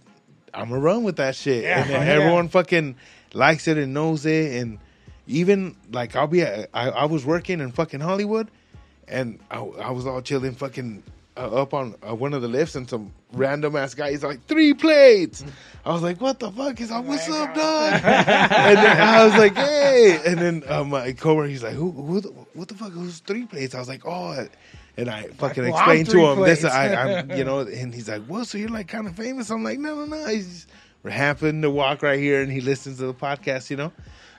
I'm 0.53 0.71
gonna 0.71 0.81
run 0.81 1.05
with 1.05 1.16
that 1.16 1.37
shit. 1.37 1.62
Yeah, 1.62 1.83
and 1.83 1.90
then 1.90 2.07
yeah. 2.07 2.12
everyone 2.14 2.49
fucking 2.49 2.97
likes 3.33 3.69
it 3.69 3.79
and 3.79 3.95
knows 3.95 4.27
it. 4.27 4.61
And 4.61 4.79
even, 5.29 5.77
like, 5.93 6.16
I'll 6.16 6.27
be, 6.27 6.43
at, 6.43 6.69
I, 6.75 6.90
I 6.90 7.05
was 7.05 7.25
working 7.25 7.61
in 7.61 7.71
fucking 7.71 8.01
Hollywood, 8.01 8.51
and 9.07 9.38
I, 9.49 9.59
I 9.61 9.90
was 9.90 10.07
all 10.07 10.21
chilling 10.21 10.57
fucking 10.57 11.05
uh, 11.40 11.62
up 11.62 11.72
on 11.72 11.94
uh, 12.07 12.14
one 12.14 12.35
of 12.35 12.42
the 12.42 12.48
lifts, 12.48 12.74
and 12.74 12.88
some 12.88 13.12
random 13.33 13.74
ass 13.76 13.94
guy 13.94 14.09
is 14.09 14.22
like, 14.22 14.44
three 14.46 14.74
plates. 14.74 15.42
I 15.85 15.92
was 15.92 16.03
like, 16.03 16.20
what 16.20 16.38
the 16.38 16.50
fuck? 16.50 16.79
He's 16.79 16.90
like, 16.90 17.05
what's 17.05 17.29
up, 17.29 17.55
dog? 17.55 17.92
and 18.05 18.79
then 18.79 19.00
I 19.00 19.24
was 19.24 19.35
like, 19.37 19.55
hey. 19.55 20.20
And 20.26 20.38
then 20.38 20.62
uh, 20.68 20.85
my 20.85 21.12
coworker, 21.12 21.48
he's 21.48 21.62
like, 21.62 21.74
who, 21.74 21.90
who 21.90 22.20
the, 22.20 22.29
what 22.55 22.68
the 22.68 22.74
fuck? 22.74 22.92
Who's 22.92 23.20
three 23.20 23.46
plates? 23.46 23.74
I 23.74 23.79
was 23.79 23.88
like, 23.88 24.07
oh. 24.07 24.46
And 24.96 25.09
I 25.09 25.29
fucking 25.29 25.62
well, 25.62 25.72
explained 25.72 26.11
to 26.11 26.18
him 26.18 26.42
this. 26.42 26.61
plates. 26.61 26.74
I, 26.74 26.94
I'm, 27.20 27.31
you 27.31 27.44
know, 27.44 27.61
and 27.61 27.94
he's 27.94 28.09
like, 28.09 28.22
"Well, 28.29 28.44
so 28.44 28.59
you're 28.59 28.68
like 28.68 28.88
kind 28.88 29.07
of 29.07 29.16
famous?" 29.16 29.48
I'm 29.48 29.62
like, 29.62 29.79
"No, 29.79 29.94
no, 29.94 30.05
no." 30.05 30.29
He's 30.29 30.66
just, 30.66 30.68
happened 31.09 31.62
to 31.62 31.70
walk 31.70 32.03
right 32.03 32.18
here, 32.18 32.42
and 32.42 32.53
he 32.53 32.61
listens 32.61 32.98
to 32.98 33.07
the 33.07 33.14
podcast, 33.14 33.70
you 33.70 33.76
know. 33.76 33.92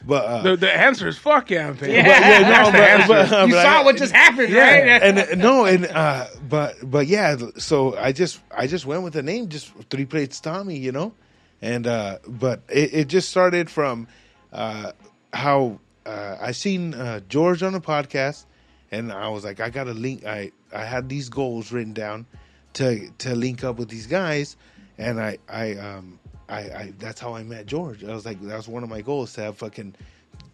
But 0.05 0.25
uh, 0.25 0.41
The, 0.41 0.55
the 0.57 0.75
answer 0.75 1.07
is 1.07 1.17
fuck 1.17 1.49
yeah, 1.51 1.67
I'm 1.67 1.75
famous. 1.77 1.95
Yeah. 1.97 2.07
yeah, 2.07 2.39
no, 2.39 2.71
That's 2.71 2.71
the 2.71 2.77
but- 2.77 2.89
answer. 2.89 3.07
but- 3.35 3.47
you 3.47 3.53
but 3.53 3.61
saw 3.63 3.79
I- 3.81 3.83
what 3.83 3.97
just 3.97 4.13
happened, 4.13 4.49
Yeah. 4.49 4.61
right? 4.61 5.03
and 5.03 5.19
uh, 5.19 5.35
no, 5.35 5.65
and 5.65 5.85
uh, 5.85 6.25
but 6.49 6.75
but 6.83 7.07
yeah, 7.07 7.37
so 7.57 7.95
I 7.97 8.11
just 8.11 8.39
I 8.55 8.67
just 8.67 8.85
went 8.85 9.03
with 9.03 9.13
the 9.13 9.23
name, 9.23 9.49
just 9.49 9.71
three 9.89 10.05
plates 10.05 10.39
Tommy, 10.39 10.77
you 10.77 10.91
know, 10.91 11.13
and 11.61 11.85
uh, 11.85 12.17
but 12.27 12.61
it, 12.69 12.93
it 12.93 13.07
just 13.09 13.29
started 13.29 13.69
from 13.69 14.07
uh, 14.51 14.91
how 15.33 15.79
uh, 16.05 16.37
I 16.41 16.51
seen 16.53 16.93
uh, 16.95 17.19
George 17.29 17.61
on 17.61 17.75
a 17.75 17.79
podcast, 17.81 18.45
and 18.91 19.11
I 19.13 19.27
was 19.29 19.43
like, 19.45 19.59
I 19.59 19.69
got 19.69 19.83
to 19.85 19.93
link. 19.93 20.25
I 20.25 20.51
I 20.73 20.83
had 20.83 21.09
these 21.09 21.29
goals 21.29 21.71
written 21.71 21.93
down 21.93 22.25
to 22.73 23.09
to 23.19 23.35
link 23.35 23.63
up 23.63 23.77
with 23.77 23.89
these 23.89 24.07
guys, 24.07 24.57
and 24.97 25.21
I 25.21 25.37
I 25.47 25.75
um 25.75 26.17
I, 26.51 26.59
I 26.59 26.93
that's 26.99 27.19
how 27.19 27.33
I 27.33 27.43
met 27.43 27.65
George. 27.65 28.03
I 28.03 28.13
was 28.13 28.25
like, 28.25 28.41
that 28.41 28.57
was 28.57 28.67
one 28.67 28.83
of 28.83 28.89
my 28.89 29.01
goals 29.01 29.33
to 29.33 29.41
have 29.41 29.57
fucking 29.57 29.95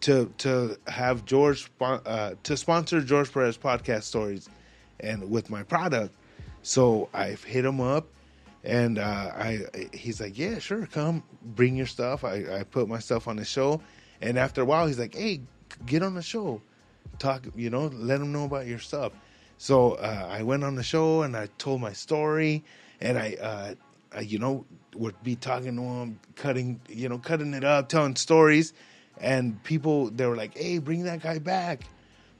to 0.02 0.32
to 0.38 0.78
have 0.86 1.24
George 1.24 1.70
uh, 1.80 2.34
to 2.44 2.56
sponsor 2.56 3.00
George 3.00 3.32
Perez 3.32 3.58
podcast 3.58 4.04
stories, 4.04 4.48
and 5.00 5.28
with 5.30 5.50
my 5.50 5.62
product. 5.62 6.14
So 6.62 7.08
I 7.12 7.30
hit 7.30 7.64
him 7.64 7.80
up, 7.80 8.06
and 8.64 8.98
uh, 8.98 9.32
I 9.34 9.60
he's 9.92 10.20
like, 10.20 10.38
yeah, 10.38 10.58
sure, 10.60 10.86
come 10.86 11.22
bring 11.42 11.76
your 11.76 11.86
stuff. 11.86 12.24
I, 12.24 12.60
I 12.60 12.62
put 12.62 12.88
my 12.88 13.00
stuff 13.00 13.28
on 13.28 13.36
the 13.36 13.44
show, 13.44 13.80
and 14.20 14.38
after 14.38 14.62
a 14.62 14.64
while, 14.64 14.86
he's 14.86 14.98
like, 14.98 15.14
hey, 15.14 15.40
get 15.86 16.02
on 16.02 16.14
the 16.14 16.22
show, 16.22 16.60
talk, 17.18 17.46
you 17.56 17.70
know, 17.70 17.86
let 17.86 18.20
him 18.20 18.32
know 18.32 18.44
about 18.44 18.66
your 18.66 18.78
stuff. 18.78 19.12
So 19.56 19.94
uh, 19.94 20.28
I 20.30 20.42
went 20.44 20.62
on 20.62 20.76
the 20.76 20.84
show 20.84 21.22
and 21.22 21.36
I 21.36 21.48
told 21.58 21.80
my 21.80 21.92
story, 21.92 22.62
and 23.00 23.18
I, 23.18 23.74
uh, 24.16 24.20
you 24.20 24.38
know, 24.38 24.64
would 24.94 25.20
be 25.22 25.36
talking 25.36 25.76
to 25.76 25.82
him, 25.82 26.20
cutting, 26.36 26.80
you 26.88 27.08
know, 27.08 27.18
cutting 27.18 27.54
it 27.54 27.64
up, 27.64 27.88
telling 27.88 28.16
stories, 28.16 28.72
and 29.20 29.62
people 29.64 30.10
they 30.10 30.26
were 30.26 30.36
like, 30.36 30.56
"Hey, 30.56 30.78
bring 30.78 31.04
that 31.04 31.22
guy 31.22 31.38
back." 31.38 31.84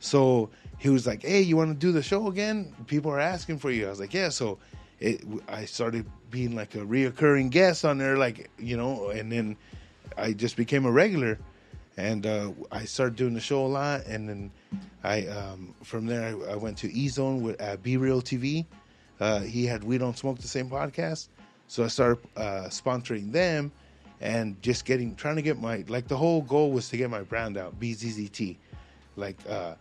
So 0.00 0.50
he 0.78 0.88
was 0.88 1.06
like, 1.06 1.22
"Hey, 1.22 1.40
you 1.40 1.56
want 1.56 1.70
to 1.70 1.86
do 1.86 1.92
the 1.92 2.02
show 2.02 2.28
again? 2.28 2.74
People 2.86 3.10
are 3.10 3.20
asking 3.20 3.58
for 3.58 3.70
you." 3.70 3.86
I 3.86 3.90
was 3.90 4.00
like, 4.00 4.14
"Yeah." 4.14 4.28
So 4.30 4.58
it, 5.00 5.24
I 5.48 5.64
started 5.64 6.06
being 6.30 6.54
like 6.54 6.74
a 6.74 6.78
reoccurring 6.78 7.50
guest 7.50 7.84
on 7.84 7.98
there, 7.98 8.16
like 8.16 8.50
you 8.58 8.76
know, 8.76 9.10
and 9.10 9.30
then 9.30 9.56
I 10.16 10.32
just 10.32 10.56
became 10.56 10.86
a 10.86 10.90
regular, 10.90 11.38
and 11.96 12.26
uh, 12.26 12.52
I 12.72 12.84
started 12.84 13.16
doing 13.16 13.34
the 13.34 13.40
show 13.40 13.64
a 13.64 13.68
lot, 13.68 14.06
and 14.06 14.28
then 14.28 14.50
I 15.04 15.26
um, 15.26 15.74
from 15.82 16.06
there 16.06 16.24
I, 16.24 16.52
I 16.52 16.56
went 16.56 16.78
to 16.78 16.92
E 16.92 17.08
Zone 17.08 17.42
with 17.42 17.60
Be 17.82 17.96
Real 17.96 18.22
TV. 18.22 18.66
Uh, 19.20 19.40
he 19.40 19.66
had 19.66 19.82
We 19.82 19.98
Don't 19.98 20.16
Smoke 20.16 20.38
the 20.38 20.48
Same 20.48 20.70
podcast, 20.70 21.28
so 21.68 21.84
I 21.84 21.88
started 21.88 22.18
uh, 22.36 22.64
sponsoring 22.70 23.30
them 23.30 23.70
and 24.20 24.60
just 24.62 24.84
getting 24.84 25.14
trying 25.14 25.36
to 25.36 25.42
get 25.42 25.60
my 25.60 25.84
like 25.88 26.08
the 26.08 26.16
whole 26.16 26.42
goal 26.42 26.72
was 26.72 26.88
to 26.88 26.96
get 26.96 27.08
my 27.10 27.22
brand 27.22 27.56
out 27.56 27.78
BZZT, 27.78 28.56
like 29.16 29.36
uh, 29.48 29.74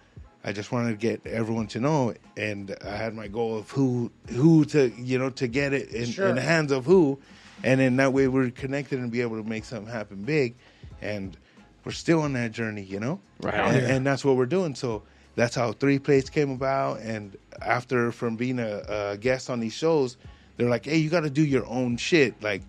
I 0.43 0.51
just 0.53 0.71
wanted 0.71 0.91
to 0.91 0.97
get 0.97 1.25
everyone 1.25 1.65
to 1.67 1.79
know, 1.79 2.13
and 2.37 2.75
I 2.85 2.95
had 2.95 3.15
my 3.15 3.27
goal 3.27 3.57
of 3.57 3.71
who 3.71 4.11
who 4.29 4.63
to 4.65 4.89
you 4.97 5.17
know 5.17 5.29
to 5.31 5.47
get 5.47 5.73
it 5.73 5.89
in, 5.91 6.05
Sure. 6.05 6.27
in 6.29 6.35
the 6.35 6.41
hands 6.41 6.71
of 6.71 6.85
who, 6.85 7.17
and 7.63 7.79
then 7.79 7.95
that 7.97 8.13
way 8.13 8.27
we're 8.27 8.51
connected 8.51 8.99
and 8.99 9.11
be 9.11 9.21
able 9.21 9.41
to 9.41 9.47
make 9.49 9.65
something 9.65 9.91
happen 9.91 10.21
big, 10.23 10.55
and 11.01 11.35
we're 11.83 11.91
still 11.93 12.21
on 12.21 12.33
that 12.33 12.51
journey, 12.51 12.83
you 12.83 12.99
know, 12.99 13.19
Right. 13.41 13.55
and, 13.55 13.85
and 13.85 14.05
that's 14.05 14.23
what 14.25 14.35
we're 14.35 14.45
doing. 14.45 14.75
So 14.75 15.03
that's 15.35 15.55
how 15.55 15.71
Three 15.71 15.97
Plates 15.99 16.29
came 16.29 16.51
about, 16.51 16.99
and 16.99 17.35
after 17.61 18.11
from 18.11 18.35
being 18.35 18.59
a, 18.59 18.83
a 19.13 19.17
guest 19.17 19.49
on 19.49 19.59
these 19.61 19.73
shows, 19.73 20.17
they're 20.57 20.69
like, 20.69 20.85
hey, 20.85 20.97
you 20.97 21.09
got 21.09 21.21
to 21.21 21.29
do 21.29 21.45
your 21.45 21.65
own 21.67 21.97
shit, 21.97 22.41
like. 22.43 22.63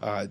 Uh, 0.00 0.26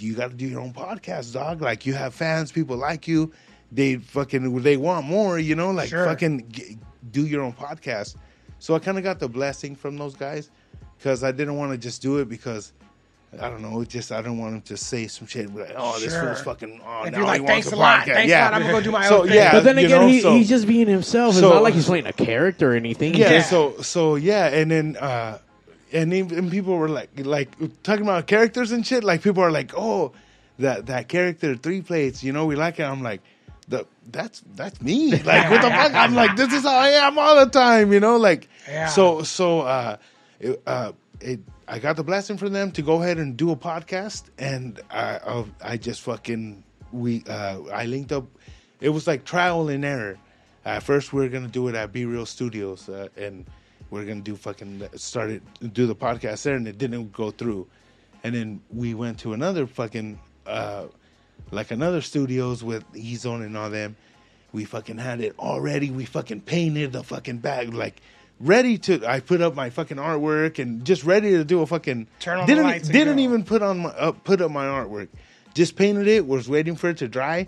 you 0.00 0.14
got 0.14 0.30
to 0.30 0.36
do 0.36 0.46
your 0.46 0.60
own 0.60 0.72
podcast, 0.72 1.32
dog. 1.34 1.60
Like 1.60 1.84
you 1.84 1.92
have 1.94 2.14
fans, 2.14 2.52
people 2.52 2.76
like 2.76 3.08
you. 3.08 3.32
They 3.72 3.96
fucking 3.96 4.62
they 4.62 4.76
want 4.76 5.04
more, 5.06 5.40
you 5.40 5.56
know. 5.56 5.72
Like 5.72 5.88
Sure. 5.88 6.04
fucking 6.04 6.44
g- 6.52 6.78
do 7.10 7.26
your 7.26 7.42
own 7.42 7.52
podcast. 7.52 8.14
So 8.60 8.76
I 8.76 8.78
kind 8.78 8.96
of 8.96 9.02
got 9.02 9.18
the 9.18 9.28
blessing 9.28 9.74
from 9.74 9.96
those 9.96 10.14
guys 10.14 10.52
because 10.96 11.24
I 11.24 11.32
didn't 11.32 11.56
want 11.56 11.72
to 11.72 11.78
just 11.78 12.00
do 12.00 12.18
it 12.18 12.28
because 12.28 12.72
I 13.42 13.50
don't 13.50 13.60
know. 13.60 13.84
Just 13.84 14.12
I 14.12 14.22
don't 14.22 14.38
want 14.38 14.52
them 14.52 14.60
to 14.62 14.76
say 14.76 15.08
some 15.08 15.26
shit 15.26 15.52
like, 15.52 15.72
oh, 15.76 15.98
this 15.98 16.12
Sure. 16.12 16.26
fool's 16.26 16.42
fucking. 16.42 16.80
Oh, 16.86 17.02
If 17.02 17.10
now 17.10 17.18
you're 17.18 17.26
like, 17.26 17.40
he 17.40 17.46
"Thanks 17.48 17.72
a 17.72 17.74
a 17.74 17.76
lot, 17.76 18.02
podcast." 18.02 18.14
thanks 18.14 18.24
a 18.26 18.28
yeah. 18.28 18.44
lot, 18.44 18.54
I'm 18.54 18.60
gonna 18.62 18.72
go 18.74 18.80
do 18.82 18.90
my 18.92 19.08
so, 19.08 19.22
own 19.22 19.26
thing. 19.26 19.34
Yeah, 19.36 19.50
But 19.52 19.64
then 19.64 19.78
again, 19.78 19.90
know, 20.02 20.06
he, 20.06 20.20
so- 20.20 20.32
he's 20.32 20.48
just 20.48 20.68
being 20.68 20.86
himself. 20.86 21.30
It's 21.32 21.40
so- 21.40 21.54
not 21.54 21.62
like 21.64 21.74
he's 21.74 21.86
playing 21.86 22.06
a 22.06 22.12
character 22.12 22.72
or 22.72 22.76
anything. 22.76 23.14
He's 23.14 23.22
yeah 23.28 23.42
so 23.42 23.80
so 23.82 24.14
yeah 24.14 24.46
and 24.46 24.70
then 24.70 24.96
uh 24.96 25.38
and 25.92 26.12
even 26.12 26.50
people 26.50 26.76
were 26.76 26.88
like 26.88 27.10
like 27.16 27.50
talking 27.82 28.02
about 28.02 28.26
characters 28.26 28.72
and 28.72 28.86
shit 28.86 29.04
like 29.04 29.22
people 29.22 29.42
are 29.42 29.50
like 29.50 29.72
oh 29.76 30.12
that 30.58 30.86
that 30.86 31.08
character 31.08 31.54
three 31.56 31.80
plates 31.82 32.22
you 32.22 32.32
know 32.32 32.46
we 32.46 32.56
like 32.56 32.78
it. 32.80 32.84
I'm 32.84 33.02
like 33.02 33.22
the 33.68 33.86
that's 34.10 34.42
that's 34.54 34.80
me. 34.80 35.10
Like 35.24 35.50
what 35.50 35.62
the 35.62 35.70
fuck? 35.70 35.94
I'm 35.94 36.14
like 36.14 36.36
this 36.36 36.52
is 36.52 36.62
how 36.62 36.78
i 36.78 36.88
am 36.88 37.18
all 37.18 37.44
the 37.44 37.50
time 37.50 37.92
you 37.92 38.00
know 38.00 38.16
like 38.16 38.48
Yeah. 38.68 38.88
so 38.88 39.22
so 39.22 39.60
uh 39.62 39.96
it, 40.40 40.62
uh 40.66 40.92
it 41.20 41.40
i 41.66 41.78
got 41.78 41.96
the 41.96 42.04
blessing 42.04 42.38
from 42.38 42.52
them 42.52 42.70
to 42.72 42.82
go 42.82 43.02
ahead 43.02 43.18
and 43.18 43.36
do 43.36 43.50
a 43.50 43.56
podcast 43.56 44.24
and 44.38 44.80
i 44.90 45.18
i, 45.26 45.44
I 45.72 45.76
just 45.76 46.00
fucking 46.02 46.64
we 46.92 47.22
uh 47.28 47.60
i 47.72 47.84
linked 47.86 48.12
up 48.12 48.24
it 48.80 48.88
was 48.90 49.06
like 49.06 49.24
trial 49.24 49.68
and 49.68 49.84
error. 49.84 50.16
At 50.64 50.82
first 50.82 51.12
we 51.12 51.24
are 51.24 51.28
gonna 51.28 51.48
do 51.48 51.66
it 51.68 51.74
at 51.74 51.92
Be 51.92 52.04
Real 52.04 52.26
Studios, 52.26 52.88
uh, 52.88 53.08
and 53.16 53.44
we 53.90 54.00
are 54.00 54.04
gonna 54.04 54.20
do 54.20 54.36
fucking 54.36 54.88
started 54.96 55.42
do 55.72 55.86
the 55.86 55.94
podcast 55.96 56.42
there, 56.42 56.56
and 56.56 56.66
it 56.68 56.78
didn't 56.78 57.12
go 57.12 57.30
through. 57.30 57.66
And 58.24 58.34
then 58.34 58.60
we 58.70 58.94
went 58.94 59.20
to 59.20 59.32
another 59.32 59.66
fucking 59.66 60.18
uh, 60.46 60.86
like 61.50 61.70
another 61.70 62.00
studios 62.00 62.62
with 62.64 62.84
E 62.94 63.16
Zone 63.16 63.42
and 63.42 63.56
all 63.56 63.70
them. 63.70 63.96
We 64.52 64.64
fucking 64.64 64.98
had 64.98 65.20
it 65.20 65.38
already. 65.38 65.90
We 65.90 66.04
fucking 66.04 66.42
painted 66.42 66.92
the 66.92 67.02
fucking 67.02 67.38
bag 67.38 67.74
like 67.74 68.00
ready 68.40 68.78
to. 68.78 69.06
I 69.06 69.20
put 69.20 69.40
up 69.40 69.54
my 69.54 69.70
fucking 69.70 69.98
artwork 69.98 70.58
and 70.58 70.84
just 70.84 71.04
ready 71.04 71.32
to 71.32 71.44
do 71.44 71.60
a 71.62 71.66
fucking. 71.66 72.08
Turn 72.20 72.38
on 72.38 72.46
the 72.46 72.54
didn't 72.54 72.64
lights 72.64 72.88
didn't 72.88 73.18
even 73.18 73.44
put 73.44 73.62
on 73.62 73.80
my 73.80 73.90
up 73.90 74.24
put 74.24 74.40
up 74.40 74.50
my 74.50 74.66
artwork. 74.66 75.08
Just 75.54 75.76
painted 75.76 76.06
it. 76.06 76.26
Was 76.26 76.48
waiting 76.48 76.76
for 76.76 76.90
it 76.90 76.98
to 76.98 77.08
dry, 77.08 77.46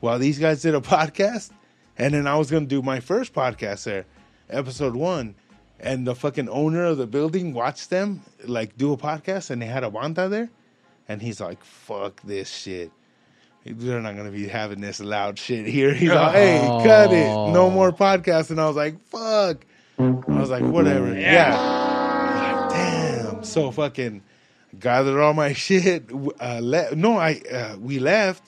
while 0.00 0.18
these 0.18 0.38
guys 0.38 0.62
did 0.62 0.74
a 0.74 0.80
podcast, 0.80 1.50
and 1.98 2.14
then 2.14 2.26
I 2.26 2.36
was 2.36 2.50
gonna 2.50 2.66
do 2.66 2.82
my 2.82 3.00
first 3.00 3.32
podcast 3.32 3.84
there, 3.84 4.04
episode 4.50 4.94
one, 4.94 5.34
and 5.82 6.06
the 6.06 6.14
fucking 6.14 6.48
owner 6.48 6.84
of 6.84 6.96
the 6.96 7.06
building 7.06 7.52
watched 7.52 7.90
them 7.90 8.22
like 8.44 8.76
do 8.78 8.92
a 8.92 8.96
podcast, 8.96 9.50
and 9.50 9.60
they 9.60 9.66
had 9.66 9.84
a 9.84 9.90
banta 9.90 10.28
there, 10.28 10.48
and 11.08 11.20
he's 11.20 11.40
like, 11.40 11.62
"Fuck 11.64 12.22
this 12.22 12.48
shit." 12.48 12.90
They're 13.64 14.00
not 14.00 14.16
gonna 14.16 14.30
be 14.30 14.48
having 14.48 14.80
this 14.80 15.00
loud 15.00 15.38
shit 15.38 15.66
here. 15.66 15.92
He's 16.02 16.10
like, 16.10 16.32
"Hey, 16.34 16.58
cut 16.84 17.12
it! 17.12 17.26
No 17.52 17.70
more 17.70 17.92
podcast 17.92 18.50
And 18.50 18.60
I 18.60 18.66
was 18.66 18.74
like, 18.76 19.00
"Fuck!" 19.06 19.64
I 19.98 20.40
was 20.40 20.50
like, 20.50 20.64
"Whatever." 20.64 21.16
Yeah. 21.16 21.56
Like, 21.56 22.70
damn. 22.70 23.44
So 23.44 23.70
fucking 23.70 24.22
gathered 24.80 25.20
all 25.20 25.34
my 25.34 25.52
shit. 25.66 26.10
Uh, 26.40 26.60
le- 26.62 26.94
no, 26.96 27.18
I 27.18 27.40
uh, 27.52 27.76
we 27.78 27.98
left, 28.00 28.42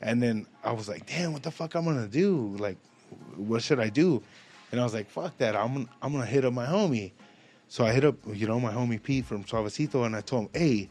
and 0.00 0.22
then 0.22 0.46
I 0.64 0.72
was 0.72 0.88
like, 0.88 1.06
"Damn, 1.06 1.32
what 1.34 1.42
the 1.42 1.50
fuck 1.50 1.74
I'm 1.74 1.84
gonna 1.84 2.06
do? 2.08 2.56
Like, 2.58 2.78
what 3.36 3.62
should 3.62 3.80
I 3.80 3.90
do?" 3.90 4.22
And 4.70 4.80
I 4.80 4.84
was 4.84 4.94
like, 4.94 5.08
"Fuck 5.10 5.38
that! 5.38 5.56
I'm 5.56 5.88
I'm 6.02 6.12
gonna 6.12 6.26
hit 6.26 6.44
up 6.44 6.52
my 6.52 6.66
homie." 6.66 7.12
So 7.68 7.84
I 7.84 7.92
hit 7.92 8.04
up, 8.04 8.16
you 8.32 8.46
know, 8.46 8.58
my 8.58 8.72
homie 8.72 9.02
Pete 9.02 9.26
from 9.26 9.44
Suavecito, 9.44 10.06
and 10.06 10.16
I 10.16 10.20
told 10.20 10.44
him, 10.44 10.50
"Hey, 10.54 10.88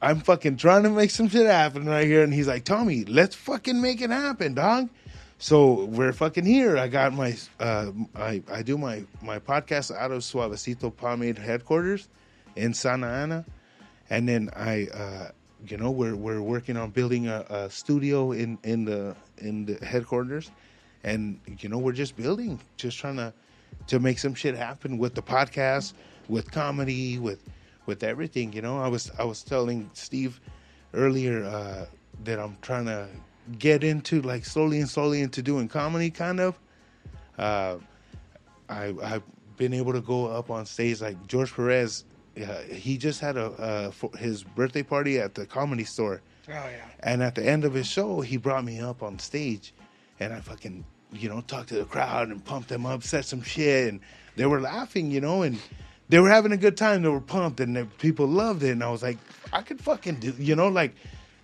I'm 0.00 0.20
fucking 0.20 0.56
trying 0.56 0.82
to 0.84 0.90
make 0.90 1.10
some 1.10 1.28
shit 1.28 1.46
happen 1.46 1.86
right 1.86 2.06
here." 2.06 2.22
And 2.22 2.32
he's 2.32 2.48
like, 2.48 2.64
"Tommy, 2.64 3.04
let's 3.04 3.34
fucking 3.34 3.80
make 3.80 4.00
it 4.00 4.10
happen, 4.10 4.54
dog." 4.54 4.88
So 5.38 5.86
we're 5.86 6.12
fucking 6.12 6.44
here. 6.44 6.78
I 6.78 6.86
got 6.86 7.12
my, 7.14 7.36
uh, 7.58 7.90
I 8.14 8.42
I 8.48 8.62
do 8.62 8.78
my 8.78 9.04
my 9.22 9.40
podcast 9.40 9.92
out 9.92 10.12
of 10.12 10.22
Suavecito 10.22 10.94
Pomade 10.94 11.36
headquarters 11.36 12.08
in 12.54 12.74
Santa 12.74 13.08
Ana, 13.08 13.44
and 14.08 14.28
then 14.28 14.50
I, 14.54 14.86
uh, 14.86 15.30
you 15.66 15.78
know, 15.78 15.90
we're 15.90 16.14
we're 16.14 16.40
working 16.40 16.76
on 16.76 16.90
building 16.90 17.26
a, 17.26 17.44
a 17.50 17.70
studio 17.70 18.30
in 18.30 18.56
in 18.62 18.84
the 18.84 19.16
in 19.38 19.66
the 19.66 19.84
headquarters, 19.84 20.52
and 21.04 21.40
you 21.58 21.68
know 21.68 21.78
we're 21.78 21.92
just 21.92 22.16
building, 22.16 22.60
just 22.76 22.98
trying 22.98 23.16
to 23.16 23.32
to 23.86 23.98
make 23.98 24.18
some 24.18 24.34
shit 24.34 24.54
happen 24.54 24.98
with 24.98 25.14
the 25.14 25.22
podcast, 25.22 25.94
with 26.28 26.50
comedy, 26.50 27.18
with 27.18 27.42
with 27.86 28.02
everything. 28.02 28.52
You 28.52 28.62
know, 28.62 28.80
I 28.80 28.88
was 28.88 29.10
I 29.18 29.24
was 29.24 29.42
telling 29.42 29.90
Steve 29.94 30.40
earlier 30.94 31.44
uh, 31.44 31.86
that 32.24 32.38
I'm 32.38 32.56
trying 32.62 32.86
to 32.86 33.08
get 33.58 33.82
into 33.82 34.22
like 34.22 34.44
slowly 34.44 34.80
and 34.80 34.88
slowly 34.88 35.20
into 35.20 35.42
doing 35.42 35.68
comedy, 35.68 36.10
kind 36.10 36.40
of. 36.40 36.58
Uh, 37.38 37.76
I 38.68 38.94
I've 39.02 39.22
been 39.56 39.74
able 39.74 39.92
to 39.92 40.00
go 40.00 40.26
up 40.26 40.50
on 40.50 40.66
stage 40.66 41.00
like 41.00 41.26
George 41.26 41.52
Perez. 41.52 42.04
Uh, 42.36 42.62
he 42.62 42.96
just 42.96 43.20
had 43.20 43.36
a 43.36 43.46
uh, 43.46 43.90
for 43.90 44.10
his 44.16 44.42
birthday 44.42 44.82
party 44.82 45.18
at 45.18 45.34
the 45.34 45.44
comedy 45.44 45.84
store. 45.84 46.22
Oh 46.48 46.52
yeah. 46.52 46.84
And 47.00 47.22
at 47.22 47.34
the 47.34 47.46
end 47.46 47.64
of 47.64 47.74
his 47.74 47.86
show, 47.86 48.20
he 48.20 48.36
brought 48.36 48.64
me 48.64 48.80
up 48.80 49.02
on 49.02 49.18
stage, 49.18 49.74
and 50.18 50.32
I 50.32 50.40
fucking 50.40 50.84
you 51.12 51.28
know, 51.28 51.40
talk 51.42 51.66
to 51.66 51.74
the 51.74 51.84
crowd 51.84 52.28
and 52.28 52.44
pump 52.44 52.68
them 52.68 52.86
up, 52.86 53.02
set 53.02 53.24
some 53.24 53.42
shit, 53.42 53.88
and 53.92 54.00
they 54.36 54.46
were 54.46 54.60
laughing, 54.60 55.10
you 55.10 55.20
know, 55.20 55.42
and 55.42 55.58
they 56.08 56.18
were 56.18 56.30
having 56.30 56.52
a 56.52 56.56
good 56.56 56.76
time. 56.76 57.02
They 57.02 57.08
were 57.08 57.20
pumped, 57.20 57.60
and 57.60 57.76
the 57.76 57.86
people 57.98 58.26
loved 58.26 58.62
it. 58.62 58.70
And 58.70 58.82
I 58.82 58.90
was 58.90 59.02
like, 59.02 59.18
I 59.52 59.62
could 59.62 59.80
fucking 59.80 60.16
do, 60.16 60.34
you 60.38 60.56
know, 60.56 60.68
like 60.68 60.94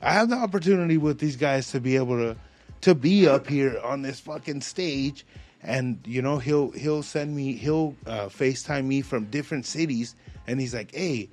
I 0.00 0.12
have 0.12 0.28
the 0.30 0.36
opportunity 0.36 0.96
with 0.96 1.18
these 1.18 1.36
guys 1.36 1.70
to 1.72 1.80
be 1.80 1.96
able 1.96 2.16
to 2.16 2.36
to 2.82 2.94
be 2.94 3.26
up 3.26 3.48
here 3.48 3.80
on 3.82 4.02
this 4.02 4.20
fucking 4.20 4.60
stage, 4.60 5.26
and 5.62 5.98
you 6.06 6.22
know, 6.22 6.38
he'll 6.38 6.70
he'll 6.70 7.02
send 7.02 7.34
me, 7.34 7.54
he'll 7.54 7.94
uh, 8.06 8.26
Facetime 8.26 8.84
me 8.84 9.02
from 9.02 9.26
different 9.26 9.66
cities, 9.66 10.14
and 10.46 10.60
he's 10.60 10.74
like, 10.74 10.94
hey. 10.94 11.28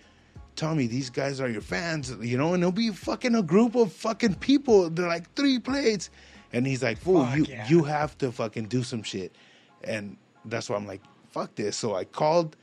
Tommy, 0.55 0.87
these 0.87 1.09
guys 1.09 1.41
are 1.41 1.49
your 1.49 1.59
fans, 1.59 2.15
you 2.21 2.37
know, 2.37 2.53
and 2.53 2.63
it'll 2.63 2.71
be 2.71 2.89
fucking 2.89 3.35
a 3.35 3.43
group 3.43 3.75
of 3.75 3.91
fucking 3.91 4.35
people. 4.35 4.89
They're 4.89 5.05
like 5.05 5.33
three 5.33 5.59
plates, 5.59 6.09
and 6.55 6.65
he's 6.65 6.81
like, 6.81 6.97
"Fool, 6.97 7.25
Fuck 7.25 7.35
you 7.35 7.45
yeah. 7.49 7.67
you 7.67 7.83
have 7.83 8.17
to 8.19 8.31
fucking 8.31 8.65
do 8.65 8.81
some 8.81 9.03
shit," 9.03 9.35
and 9.83 10.15
that's 10.45 10.69
why 10.69 10.77
I'm 10.77 10.87
like, 10.87 11.01
"Fuck 11.31 11.53
this." 11.55 11.75
So 11.75 11.95
I 11.95 12.05
called 12.05 12.55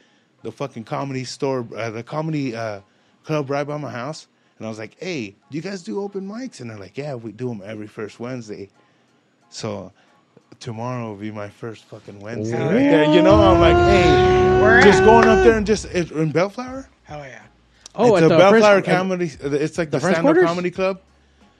the 0.43 0.51
fucking 0.51 0.84
comedy 0.84 1.24
store, 1.24 1.66
uh, 1.76 1.90
the 1.90 2.03
comedy 2.03 2.57
uh, 2.57 2.80
club 3.22 3.51
right 3.51 3.66
by 3.66 3.76
my 3.76 3.90
house, 3.90 4.28
and 4.59 4.66
I 4.66 4.70
was 4.70 4.78
like, 4.78 4.97
"Hey, 4.99 5.36
do 5.51 5.57
you 5.57 5.61
guys 5.61 5.82
do 5.82 6.01
open 6.01 6.26
mics?" 6.26 6.61
And 6.61 6.70
they're 6.70 6.78
like, 6.78 6.97
"Yeah, 6.97 7.14
we 7.14 7.32
do 7.32 7.49
them 7.49 7.62
every 7.64 7.86
first 7.86 8.18
Wednesday." 8.18 8.70
So 9.51 9.93
tomorrow 10.59 11.09
will 11.11 11.16
be 11.16 11.30
my 11.30 11.51
first 11.51 11.84
fucking 11.84 12.18
Wednesday 12.20 12.57
Hell 12.57 12.72
right 12.72 12.82
yeah. 12.82 12.90
there. 12.93 13.14
You 13.14 13.20
know, 13.20 13.34
I'm 13.34 13.61
like, 13.61 13.76
"Hey, 13.76 14.62
Where 14.62 14.80
just 14.80 15.03
at? 15.03 15.05
going 15.05 15.28
up 15.28 15.45
there 15.45 15.59
and 15.59 15.66
just 15.66 15.84
it, 15.84 16.11
in 16.12 16.32
Bellflower." 16.32 16.88
Hell 17.05 17.18
yeah. 17.26 17.43
Oh, 17.95 18.16
it's 18.16 18.22
at 18.22 18.24
a 18.24 18.28
the 18.30 18.38
Bellflower 18.38 18.82
French, 18.82 18.86
comedy. 18.86 19.30
It's 19.43 19.76
like 19.76 19.90
the, 19.90 20.01
French 20.01 20.16
stand-up 20.16 20.47
comedy 20.47 20.70
club. 20.70 21.03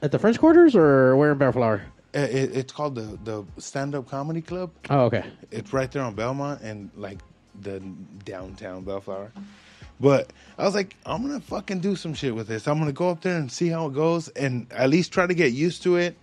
at 0.01 0.13
the 0.13 0.19
French 0.19 0.39
Quarters 0.39 0.75
or 0.75 1.15
where 1.15 1.33
in 1.33 1.37
Bellflower? 1.37 1.83
Uh, 2.15 2.19
It, 2.21 2.57
it's 2.57 2.73
called 2.73 2.95
the 2.95 3.19
the 3.25 3.45
stand-up 3.59 4.09
comedy 4.09 4.43
club. 4.43 4.71
Oh, 4.91 5.05
okay. 5.05 5.25
It's 5.51 5.73
right 5.73 5.91
there 5.91 6.03
on 6.03 6.15
Belmont 6.15 6.61
and 6.63 6.91
like 6.97 7.19
the 7.61 7.81
downtown 8.25 8.83
Bellflower. 8.85 9.33
But 10.01 10.33
I 10.59 10.65
was 10.65 10.75
like, 10.75 10.97
I'm 11.07 11.23
gonna 11.23 11.41
fucking 11.41 11.81
do 11.81 11.97
some 11.97 12.13
shit 12.15 12.35
with 12.35 12.49
this. 12.49 12.67
I'm 12.67 12.79
gonna 12.79 12.93
go 12.93 13.09
up 13.11 13.21
there 13.23 13.37
and 13.39 13.51
see 13.51 13.69
how 13.69 13.87
it 13.87 13.95
goes, 13.95 14.29
and 14.29 14.67
at 14.73 14.91
least 14.91 15.13
try 15.13 15.27
to 15.27 15.35
get 15.35 15.53
used 15.53 15.83
to 15.85 15.97
it. 15.97 16.17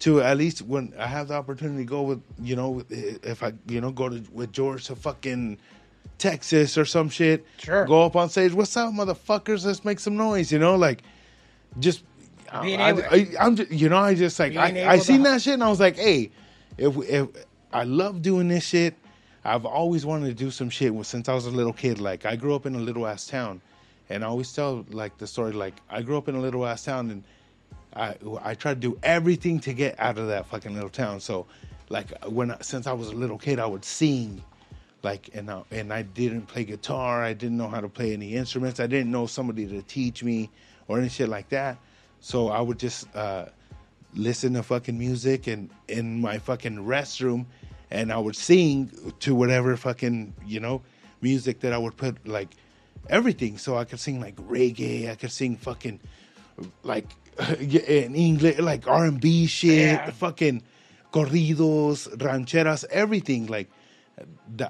To 0.00 0.20
at 0.20 0.36
least 0.36 0.60
when 0.62 0.92
I 0.98 1.06
have 1.06 1.28
the 1.28 1.34
opportunity 1.34 1.78
to 1.78 1.88
go 1.88 2.02
with, 2.02 2.22
you 2.38 2.54
know, 2.54 2.84
if 2.90 3.42
I, 3.42 3.54
you 3.66 3.80
know, 3.80 3.90
go 3.90 4.10
to 4.10 4.22
with 4.30 4.52
George 4.52 4.84
to 4.86 4.94
fucking 4.96 5.56
Texas 6.18 6.76
or 6.76 6.84
some 6.84 7.08
shit. 7.08 7.46
Sure. 7.56 7.86
Go 7.86 8.04
up 8.04 8.14
on 8.14 8.28
stage. 8.28 8.52
What's 8.52 8.76
up, 8.76 8.92
motherfuckers? 8.92 9.64
Let's 9.64 9.84
make 9.86 9.98
some 9.98 10.16
noise. 10.16 10.52
You 10.52 10.58
know, 10.58 10.76
like 10.76 11.02
just. 11.78 12.04
Oh, 12.52 12.62
Being 12.62 12.80
I, 12.80 12.88
able- 12.90 13.02
I, 13.10 13.28
I'm 13.40 13.56
just, 13.56 13.70
you 13.70 13.88
know, 13.88 13.98
I 13.98 14.14
just 14.14 14.38
like 14.38 14.56
I, 14.56 14.92
I 14.92 14.98
seen 14.98 15.18
to- 15.18 15.30
that 15.30 15.42
shit 15.42 15.54
and 15.54 15.64
I 15.64 15.68
was 15.68 15.80
like, 15.80 15.96
hey, 15.96 16.30
if 16.78 16.96
if 17.08 17.28
I 17.72 17.84
love 17.84 18.22
doing 18.22 18.48
this 18.48 18.64
shit, 18.64 18.94
I've 19.44 19.64
always 19.66 20.04
wanted 20.06 20.26
to 20.28 20.34
do 20.34 20.50
some 20.50 20.70
shit 20.70 20.92
since 21.06 21.28
I 21.28 21.34
was 21.34 21.46
a 21.46 21.50
little 21.50 21.72
kid. 21.72 22.00
Like 22.00 22.24
I 22.26 22.36
grew 22.36 22.54
up 22.54 22.66
in 22.66 22.74
a 22.74 22.78
little 22.80 23.06
ass 23.06 23.26
town, 23.26 23.60
and 24.10 24.24
I 24.24 24.26
always 24.28 24.52
tell 24.52 24.84
like 24.90 25.18
the 25.18 25.26
story. 25.26 25.52
Like 25.52 25.74
I 25.90 26.02
grew 26.02 26.16
up 26.18 26.28
in 26.28 26.34
a 26.34 26.40
little 26.40 26.66
ass 26.66 26.84
town, 26.84 27.10
and 27.10 27.24
I 27.94 28.16
I 28.42 28.54
tried 28.54 28.80
to 28.82 28.88
do 28.90 28.98
everything 29.02 29.60
to 29.60 29.72
get 29.72 29.98
out 29.98 30.18
of 30.18 30.28
that 30.28 30.46
fucking 30.46 30.74
little 30.74 30.90
town. 30.90 31.20
So, 31.20 31.46
like 31.88 32.12
when 32.26 32.50
I- 32.52 32.58
since 32.60 32.86
I 32.86 32.92
was 32.92 33.08
a 33.08 33.14
little 33.14 33.38
kid, 33.38 33.58
I 33.58 33.66
would 33.66 33.84
sing, 33.84 34.42
like 35.02 35.30
and 35.34 35.50
I, 35.50 35.62
and 35.70 35.92
I 35.92 36.02
didn't 36.02 36.42
play 36.42 36.64
guitar. 36.64 37.22
I 37.22 37.32
didn't 37.32 37.56
know 37.56 37.68
how 37.68 37.80
to 37.80 37.88
play 37.88 38.12
any 38.12 38.34
instruments. 38.34 38.80
I 38.80 38.86
didn't 38.86 39.10
know 39.10 39.26
somebody 39.26 39.66
to 39.66 39.82
teach 39.82 40.22
me 40.22 40.50
or 40.88 40.98
any 40.98 41.08
shit 41.08 41.28
like 41.28 41.48
that. 41.50 41.78
So 42.26 42.48
I 42.48 42.60
would 42.60 42.80
just 42.80 43.06
uh, 43.14 43.44
listen 44.16 44.54
to 44.54 44.64
fucking 44.64 44.98
music 44.98 45.46
and 45.46 45.70
in 45.86 46.20
my 46.20 46.38
fucking 46.40 46.78
restroom, 46.78 47.46
and 47.88 48.12
I 48.12 48.18
would 48.18 48.34
sing 48.34 48.90
to 49.20 49.32
whatever 49.36 49.76
fucking 49.76 50.34
you 50.44 50.58
know 50.58 50.82
music 51.20 51.60
that 51.60 51.72
I 51.72 51.78
would 51.78 51.96
put 51.96 52.26
like 52.26 52.48
everything. 53.08 53.58
So 53.58 53.76
I 53.76 53.84
could 53.84 54.00
sing 54.00 54.20
like 54.20 54.34
reggae. 54.48 55.08
I 55.08 55.14
could 55.14 55.30
sing 55.30 55.54
fucking 55.56 56.00
like 56.82 57.06
in 57.60 58.16
English, 58.16 58.58
like 58.58 58.88
R 58.88 59.04
and 59.04 59.20
B 59.20 59.46
shit, 59.46 59.92
Yeah. 59.92 60.10
fucking 60.10 60.64
corridos, 61.12 62.08
rancheras, 62.16 62.84
everything. 62.90 63.46
Like 63.46 63.70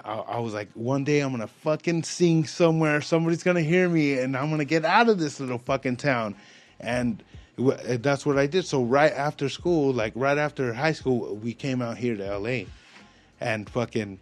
I, 0.05 0.13
I 0.37 0.39
was 0.41 0.53
like, 0.53 0.69
one 0.75 1.05
day 1.05 1.21
I'm 1.21 1.31
gonna 1.31 1.47
fucking 1.47 2.03
sing 2.03 2.45
somewhere. 2.45 3.01
Somebody's 3.01 3.43
gonna 3.43 3.63
hear 3.63 3.89
me, 3.89 4.19
and 4.19 4.37
I'm 4.37 4.51
gonna 4.51 4.67
get 4.67 4.85
out 4.85 5.09
of 5.09 5.19
this 5.19 5.41
little 5.41 5.57
fucking 5.57 5.97
town. 5.97 6.35
And 6.79 7.23
w- 7.57 7.73
uh, 7.77 7.97
that's 8.01 8.25
what 8.27 8.39
I 8.39 8.47
did. 8.47 8.65
So 8.65 8.83
right 8.83 9.13
after 9.13 9.49
school, 9.49 9.93
like 9.93 10.13
right 10.17 10.39
after 10.39 10.73
high 10.73 10.93
school, 10.93 11.37
we 11.37 11.53
came 11.55 11.83
out 11.83 11.97
here 11.97 12.17
to 12.17 12.39
LA, 12.39 12.65
and 13.41 13.69
fucking 13.69 14.19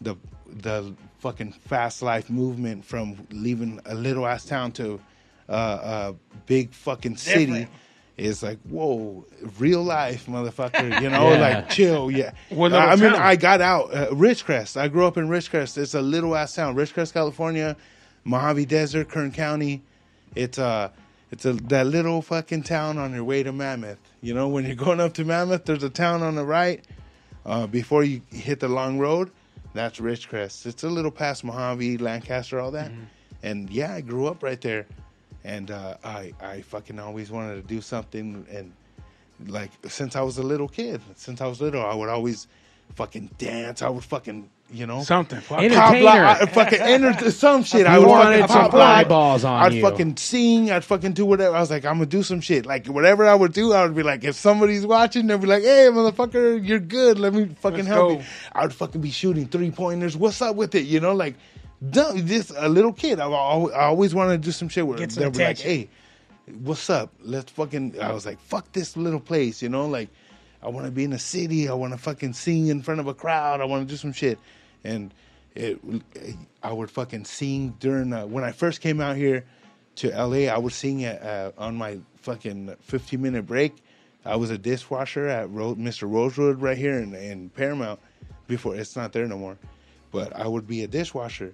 the 0.00 0.16
the 0.46 0.94
fucking 1.18 1.52
fast 1.52 2.02
life 2.02 2.30
movement 2.30 2.84
from 2.84 3.16
leaving 3.30 3.80
a 3.86 3.94
little 3.94 4.26
ass 4.26 4.44
town 4.44 4.72
to 4.72 5.00
uh, 5.48 6.12
a 6.12 6.14
big 6.46 6.72
fucking 6.72 7.16
city 7.16 7.46
Different. 7.46 7.70
is 8.16 8.42
like 8.42 8.58
whoa, 8.68 9.24
real 9.58 9.82
life, 9.82 10.26
motherfucker. 10.26 11.00
You 11.02 11.10
know, 11.14 11.32
Yeah. 11.32 11.38
like 11.40 11.68
chill, 11.70 12.10
yeah. 12.10 12.32
What 12.50 12.72
little 12.72 12.88
I 12.88 12.96
mean. 12.96 13.12
I 13.12 13.36
got 13.36 13.60
out 13.60 13.92
uh, 13.94 14.08
Ridgecrest. 14.10 14.76
I 14.76 14.88
grew 14.88 15.06
up 15.06 15.16
in 15.16 15.28
Ridgecrest. 15.28 15.76
It's 15.78 15.94
a 15.94 16.00
little 16.02 16.34
ass 16.36 16.54
town, 16.54 16.74
Ridgecrest, 16.76 17.12
California, 17.12 17.76
Mojave 18.24 18.64
Desert, 18.66 19.08
Kern 19.08 19.32
County. 19.32 19.82
It's 20.34 20.58
uh 20.58 20.90
it's 21.30 21.44
a 21.44 21.52
that 21.52 21.86
little 21.86 22.22
fucking 22.22 22.62
town 22.62 22.98
on 22.98 23.12
your 23.12 23.24
way 23.24 23.42
to 23.42 23.52
Mammoth. 23.52 23.98
You 24.20 24.34
know, 24.34 24.48
when 24.48 24.64
you're 24.64 24.74
going 24.74 25.00
up 25.00 25.14
to 25.14 25.24
Mammoth, 25.24 25.64
there's 25.64 25.82
a 25.82 25.90
town 25.90 26.22
on 26.22 26.34
the 26.34 26.44
right 26.44 26.84
uh, 27.44 27.66
before 27.66 28.04
you 28.04 28.22
hit 28.30 28.60
the 28.60 28.68
long 28.68 28.98
road. 28.98 29.30
That's 29.74 30.00
Ridgecrest. 30.00 30.66
It's 30.66 30.82
a 30.82 30.88
little 30.88 31.10
past 31.10 31.44
Mojave, 31.44 31.98
Lancaster, 31.98 32.58
all 32.58 32.70
that. 32.72 32.90
And 33.42 33.70
yeah, 33.70 33.94
I 33.94 34.00
grew 34.00 34.26
up 34.26 34.42
right 34.42 34.60
there, 34.60 34.86
and 35.44 35.70
uh, 35.70 35.96
I 36.02 36.32
I 36.40 36.62
fucking 36.62 36.98
always 36.98 37.30
wanted 37.30 37.56
to 37.56 37.62
do 37.62 37.80
something. 37.80 38.46
And 38.50 38.72
like 39.46 39.70
since 39.86 40.16
I 40.16 40.22
was 40.22 40.38
a 40.38 40.42
little 40.42 40.68
kid, 40.68 41.00
since 41.14 41.40
I 41.40 41.46
was 41.46 41.60
little, 41.60 41.84
I 41.84 41.94
would 41.94 42.08
always 42.08 42.48
fucking 42.94 43.30
dance. 43.38 43.82
I 43.82 43.88
would 43.88 44.04
fucking 44.04 44.50
you 44.70 44.86
know 44.86 45.02
Something. 45.02 45.40
Fuck. 45.40 45.60
Enter- 45.62 45.76
pop 45.76 45.94
Entertainer. 45.94 46.24
I 46.26 46.44
fucking 46.46 46.80
enter 46.82 47.30
some 47.30 47.62
shit. 47.64 47.86
I 47.86 47.98
would 47.98 48.06
wanted 48.06 48.40
fucking 48.40 48.48
some 48.48 48.62
pop 48.64 48.72
live. 48.74 49.06
eyeballs 49.06 49.44
on 49.44 49.62
I'd 49.62 49.72
you. 49.74 49.80
fucking 49.82 50.16
sing. 50.18 50.70
I'd 50.70 50.84
fucking 50.84 51.14
do 51.14 51.24
whatever. 51.24 51.56
I 51.56 51.60
was 51.60 51.70
like, 51.70 51.86
I'm 51.86 51.94
gonna 51.94 52.04
do 52.06 52.22
some 52.22 52.40
shit. 52.42 52.66
Like 52.66 52.86
whatever 52.86 53.26
I 53.26 53.34
would 53.34 53.54
do, 53.54 53.72
I 53.72 53.84
would 53.84 53.94
be 53.94 54.02
like, 54.02 54.24
if 54.24 54.34
somebody's 54.36 54.84
watching, 54.86 55.26
they'd 55.26 55.40
be 55.40 55.46
like, 55.46 55.62
Hey, 55.62 55.88
motherfucker, 55.90 56.66
you're 56.66 56.80
good. 56.80 57.18
Let 57.18 57.32
me 57.32 57.46
fucking 57.60 57.78
Let's 57.78 57.88
help 57.88 58.08
go. 58.08 58.18
you. 58.18 58.24
I 58.52 58.62
would 58.64 58.74
fucking 58.74 59.00
be 59.00 59.10
shooting 59.10 59.46
three 59.48 59.70
pointers. 59.70 60.16
What's 60.18 60.42
up 60.42 60.54
with 60.56 60.74
it? 60.74 60.84
You 60.84 61.00
know, 61.00 61.14
like, 61.14 61.36
dumb, 61.90 62.26
just 62.26 62.52
a 62.54 62.68
little 62.68 62.92
kid. 62.92 63.20
I, 63.20 63.26
I 63.26 63.84
always 63.86 64.14
wanted 64.14 64.42
to 64.42 64.46
do 64.48 64.52
some 64.52 64.68
shit 64.68 64.86
where 64.86 64.98
Get 64.98 65.12
some 65.12 65.22
they'd 65.24 65.32
be 65.32 65.44
like. 65.44 65.58
Hey, 65.58 65.88
what's 66.62 66.90
up? 66.90 67.10
Let's 67.22 67.50
fucking. 67.52 68.02
I 68.02 68.12
was 68.12 68.26
like, 68.26 68.38
fuck 68.40 68.70
this 68.72 68.98
little 68.98 69.20
place. 69.20 69.62
You 69.62 69.70
know, 69.70 69.86
like. 69.86 70.10
I 70.62 70.68
want 70.68 70.86
to 70.86 70.92
be 70.92 71.04
in 71.04 71.12
a 71.12 71.18
city. 71.18 71.68
I 71.68 71.74
want 71.74 71.92
to 71.92 71.98
fucking 71.98 72.32
sing 72.32 72.68
in 72.68 72.82
front 72.82 73.00
of 73.00 73.06
a 73.06 73.14
crowd. 73.14 73.60
I 73.60 73.64
want 73.64 73.86
to 73.86 73.92
do 73.92 73.96
some 73.96 74.12
shit. 74.12 74.38
And 74.84 75.12
it, 75.54 75.78
I 76.62 76.72
would 76.72 76.90
fucking 76.90 77.24
sing 77.24 77.76
during 77.80 78.12
uh, 78.12 78.26
when 78.26 78.44
I 78.44 78.52
first 78.52 78.80
came 78.80 79.00
out 79.00 79.16
here 79.16 79.44
to 79.96 80.08
LA. 80.10 80.52
I 80.52 80.58
would 80.58 80.72
sing 80.72 81.04
uh, 81.04 81.52
on 81.58 81.76
my 81.76 81.98
fucking 82.16 82.74
15 82.80 83.20
minute 83.20 83.46
break. 83.46 83.76
I 84.24 84.36
was 84.36 84.50
a 84.50 84.58
dishwasher 84.58 85.26
at 85.26 85.50
Ro- 85.50 85.74
Mr. 85.74 86.10
Rosewood 86.10 86.60
right 86.60 86.76
here 86.76 86.98
in, 86.98 87.14
in 87.14 87.50
Paramount. 87.50 88.00
Before 88.46 88.74
it's 88.74 88.96
not 88.96 89.12
there 89.12 89.26
no 89.26 89.36
more, 89.36 89.58
but 90.10 90.34
I 90.34 90.46
would 90.46 90.66
be 90.66 90.82
a 90.82 90.86
dishwasher, 90.86 91.52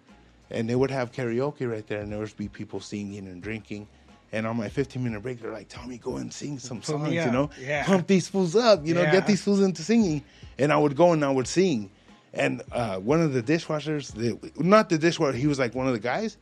and 0.50 0.70
they 0.70 0.76
would 0.76 0.92
have 0.92 1.10
karaoke 1.10 1.68
right 1.68 1.84
there, 1.88 2.00
and 2.00 2.12
there 2.12 2.20
would 2.20 2.36
be 2.36 2.46
people 2.46 2.78
singing 2.78 3.26
and 3.26 3.42
drinking. 3.42 3.88
And 4.32 4.46
on 4.46 4.56
my 4.56 4.68
15 4.68 5.02
minute 5.04 5.20
break, 5.22 5.40
they're 5.40 5.52
like, 5.52 5.68
"Tommy, 5.68 5.98
go 5.98 6.16
and 6.16 6.32
sing 6.32 6.58
some 6.58 6.82
songs, 6.82 7.12
you 7.26 7.30
know, 7.30 7.50
Yeah. 7.60 7.84
pump 7.84 8.06
these 8.08 8.26
fools 8.28 8.56
up, 8.56 8.84
you 8.86 8.92
know, 8.94 9.02
Yeah. 9.02 9.12
get 9.12 9.26
these 9.26 9.42
fools 9.42 9.60
into 9.60 9.82
singing." 9.82 10.24
And 10.58 10.72
I 10.72 10.76
would 10.76 10.96
go 10.96 11.12
and 11.12 11.24
I 11.24 11.30
would 11.30 11.46
sing. 11.46 11.90
And 12.32 12.62
uh, 12.72 12.98
one 12.98 13.20
of 13.20 13.32
the 13.32 13.42
dishwashers, 13.42 14.12
the, 14.12 14.36
not 14.60 14.88
the 14.88 14.98
dishwasher, 14.98 15.36
he 15.36 15.46
was 15.46 15.58
like 15.60 15.74
one 15.76 15.86
of 15.86 15.92
the 15.92 16.00
guys, 16.00 16.36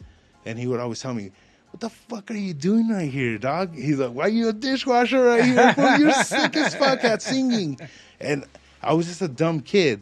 and 0.46 0.58
he 0.58 0.66
would 0.66 0.80
always 0.80 1.00
tell 1.00 1.12
me, 1.12 1.32
"What 1.70 1.80
the 1.80 1.90
fuck 1.90 2.30
are 2.30 2.34
you 2.34 2.54
doing 2.54 2.88
right 2.88 3.10
here, 3.10 3.36
dog?" 3.36 3.74
He's 3.74 3.98
like, 3.98 4.12
"Why 4.12 4.28
you 4.28 4.48
a 4.48 4.52
dishwasher 4.54 5.22
right 5.22 5.44
here? 5.44 5.74
You're 5.98 6.12
sick 6.24 6.56
as 6.56 6.74
fuck 6.74 7.04
at 7.04 7.20
singing." 7.20 7.78
And 8.20 8.46
I 8.82 8.94
was 8.94 9.06
just 9.06 9.20
a 9.20 9.28
dumb 9.28 9.60
kid, 9.60 10.00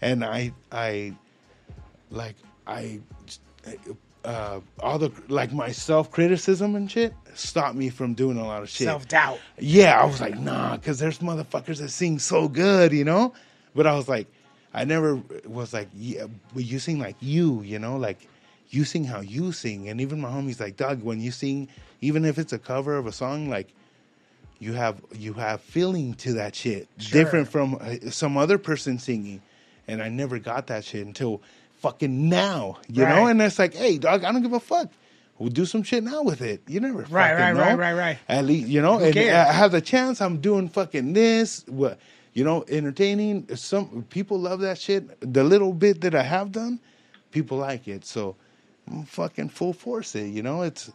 and 0.00 0.24
I, 0.24 0.52
I, 0.72 1.12
like, 2.10 2.36
I, 2.66 3.00
uh, 4.26 4.60
all 4.80 4.98
the 4.98 5.12
like 5.28 5.52
my 5.52 5.70
self 5.70 6.10
criticism 6.10 6.74
and 6.74 6.90
shit 6.90 7.14
stopped 7.34 7.76
me 7.76 7.88
from 7.88 8.14
doing 8.14 8.36
a 8.36 8.44
lot 8.44 8.62
of 8.62 8.68
shit. 8.68 8.86
Self 8.86 9.06
doubt. 9.06 9.38
Yeah, 9.58 10.00
I 10.00 10.04
was 10.04 10.20
like, 10.20 10.38
nah, 10.38 10.76
because 10.76 10.98
there's 10.98 11.20
motherfuckers 11.20 11.78
that 11.78 11.90
sing 11.90 12.18
so 12.18 12.48
good, 12.48 12.92
you 12.92 13.04
know? 13.04 13.32
But 13.74 13.86
I 13.86 13.94
was 13.94 14.08
like, 14.08 14.26
I 14.74 14.84
never 14.84 15.22
was 15.46 15.72
like, 15.72 15.88
yeah, 15.94 16.26
but 16.52 16.64
you 16.64 16.78
sing 16.78 16.98
like 16.98 17.16
you, 17.20 17.62
you 17.62 17.78
know? 17.78 17.96
Like, 17.96 18.28
you 18.70 18.84
sing 18.84 19.04
how 19.04 19.20
you 19.20 19.52
sing. 19.52 19.88
And 19.88 20.00
even 20.00 20.20
my 20.20 20.28
homie's 20.28 20.60
like, 20.60 20.76
Doug, 20.76 21.02
when 21.02 21.20
you 21.20 21.30
sing, 21.30 21.68
even 22.00 22.24
if 22.24 22.38
it's 22.38 22.52
a 22.52 22.58
cover 22.58 22.96
of 22.96 23.06
a 23.06 23.12
song, 23.12 23.48
like, 23.48 23.72
you 24.58 24.72
have 24.72 25.00
you 25.12 25.34
have 25.34 25.60
feeling 25.60 26.14
to 26.14 26.32
that 26.32 26.54
shit 26.54 26.88
different 27.10 27.46
from 27.46 27.76
uh, 27.78 28.10
some 28.10 28.38
other 28.38 28.56
person 28.56 28.98
singing 28.98 29.42
and 29.86 30.02
i 30.02 30.08
never 30.08 30.38
got 30.38 30.68
that 30.68 30.82
shit 30.82 31.06
until 31.06 31.42
fucking 31.78 32.28
now 32.28 32.78
you 32.88 33.04
know 33.04 33.26
and 33.26 33.40
it's 33.42 33.58
like 33.58 33.74
hey 33.74 33.98
dog 33.98 34.24
i 34.24 34.32
don't 34.32 34.42
give 34.42 34.52
a 34.52 34.60
fuck 34.60 34.90
we'll 35.38 35.50
do 35.50 35.66
some 35.66 35.82
shit 35.82 36.02
now 36.02 36.22
with 36.22 36.40
it 36.40 36.62
you 36.66 36.80
never 36.80 36.98
Right, 37.02 37.08
fucking 37.30 37.36
right, 37.38 37.52
know. 37.54 37.60
right, 37.60 37.78
right, 37.78 37.92
right. 37.94 38.18
at 38.28 38.44
least 38.44 38.68
you 38.68 38.80
know 38.82 38.98
and 38.98 39.12
cares? 39.12 39.48
i 39.48 39.52
have 39.52 39.72
the 39.72 39.80
chance 39.80 40.20
i'm 40.20 40.38
doing 40.40 40.68
fucking 40.68 41.12
this 41.12 41.64
what 41.68 41.98
you 42.32 42.44
know 42.44 42.64
entertaining 42.68 43.46
some 43.56 44.04
people 44.10 44.38
love 44.38 44.60
that 44.60 44.78
shit 44.78 45.04
the 45.20 45.44
little 45.44 45.72
bit 45.72 46.00
that 46.00 46.14
i 46.14 46.22
have 46.22 46.52
done 46.52 46.80
people 47.30 47.58
like 47.58 47.86
it 47.88 48.04
so 48.04 48.36
I'm 48.88 49.04
fucking 49.04 49.48
full 49.50 49.72
force 49.72 50.14
it 50.14 50.26
you 50.28 50.42
know 50.42 50.62
it's 50.62 50.90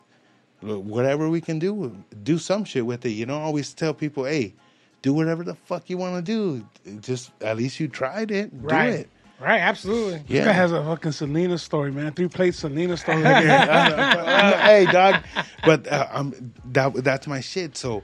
whatever 0.62 1.30
we 1.30 1.42
can 1.42 1.60
do, 1.60 1.96
do 2.24 2.38
some 2.38 2.64
shit 2.66 2.86
with 2.86 3.04
it. 3.06 3.10
You 3.12 3.26
know, 3.26 3.40
I 3.40 3.42
always 3.42 3.74
tell 3.74 3.94
people, 3.96 4.26
hey, 4.26 4.54
do 5.02 5.12
whatever 5.12 5.44
the 5.44 5.56
fuck 5.56 5.90
you 5.90 5.98
want 5.98 6.24
to 6.24 6.32
do. 6.32 7.00
Just 7.02 7.32
at 7.42 7.58
least 7.58 7.80
you 7.80 7.88
tried 7.88 8.30
it. 8.30 8.52
Right. 8.54 8.92
Do 8.92 8.98
it. 8.98 9.10
Right, 9.42 9.60
absolutely. 9.60 10.20
This 10.28 10.46
guy 10.46 10.52
Yeah. 10.52 10.52
has 10.54 10.72
a 10.72 10.84
fucking 10.84 11.12
Selena 11.14 11.58
story, 11.58 11.92
man. 11.92 12.14
Three 12.14 12.28
plate 12.28 12.54
Selena 12.54 12.96
story. 12.96 13.24
right 13.24 13.44
here. 13.44 13.52
Hey, 14.62 14.86
dog. 14.92 15.24
But 15.66 15.88
uh, 15.88 16.08
I'm 16.12 16.54
that 16.72 16.94
that's 17.04 17.26
my 17.28 17.42
shit. 17.42 17.76
So 17.76 18.04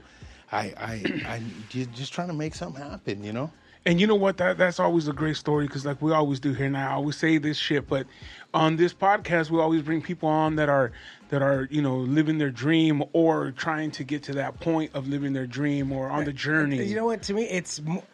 I 0.50 0.72
I 0.76 0.92
I 1.26 1.42
ju- 1.68 1.86
just 1.86 2.12
trying 2.12 2.28
to 2.28 2.34
make 2.34 2.54
something 2.54 2.82
happen. 2.82 3.22
You 3.22 3.32
know. 3.32 3.50
And 3.86 4.00
you 4.00 4.06
know 4.06 4.16
what? 4.16 4.36
That 4.36 4.58
that's 4.58 4.80
always 4.80 5.06
a 5.08 5.12
great 5.12 5.36
story 5.36 5.66
because, 5.66 5.86
like 5.86 6.02
we 6.02 6.12
always 6.12 6.40
do 6.40 6.52
here, 6.52 6.68
now, 6.68 6.90
I 6.90 6.92
always 6.94 7.16
say 7.16 7.38
this 7.38 7.56
shit, 7.56 7.86
but 7.88 8.06
on 8.52 8.76
this 8.76 8.92
podcast, 8.92 9.50
we 9.50 9.60
always 9.60 9.82
bring 9.82 10.02
people 10.02 10.28
on 10.28 10.56
that 10.56 10.68
are 10.68 10.92
that 11.30 11.40
are 11.42 11.68
you 11.70 11.80
know 11.80 11.96
living 11.96 12.36
their 12.38 12.50
dream 12.50 13.02
or 13.12 13.52
trying 13.52 13.90
to 13.92 14.04
get 14.04 14.22
to 14.24 14.32
that 14.34 14.58
point 14.60 14.90
of 14.94 15.06
living 15.08 15.32
their 15.32 15.46
dream 15.46 15.92
or 15.92 16.10
on 16.10 16.24
the 16.24 16.32
journey. 16.32 16.84
You 16.84 16.96
know 16.96 17.06
what? 17.06 17.22
To 17.22 17.34
me, 17.34 17.44
it's 17.44 17.80
mo- 17.80 18.04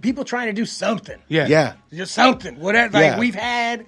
people 0.00 0.24
trying 0.24 0.46
to 0.46 0.52
do 0.52 0.64
something. 0.64 1.18
yeah, 1.28 1.46
Yeah. 1.46 1.72
Just 1.92 2.14
something. 2.14 2.58
Whatever. 2.60 2.94
Like 2.94 3.02
Yeah. 3.04 3.18
we've 3.18 3.34
had 3.34 3.86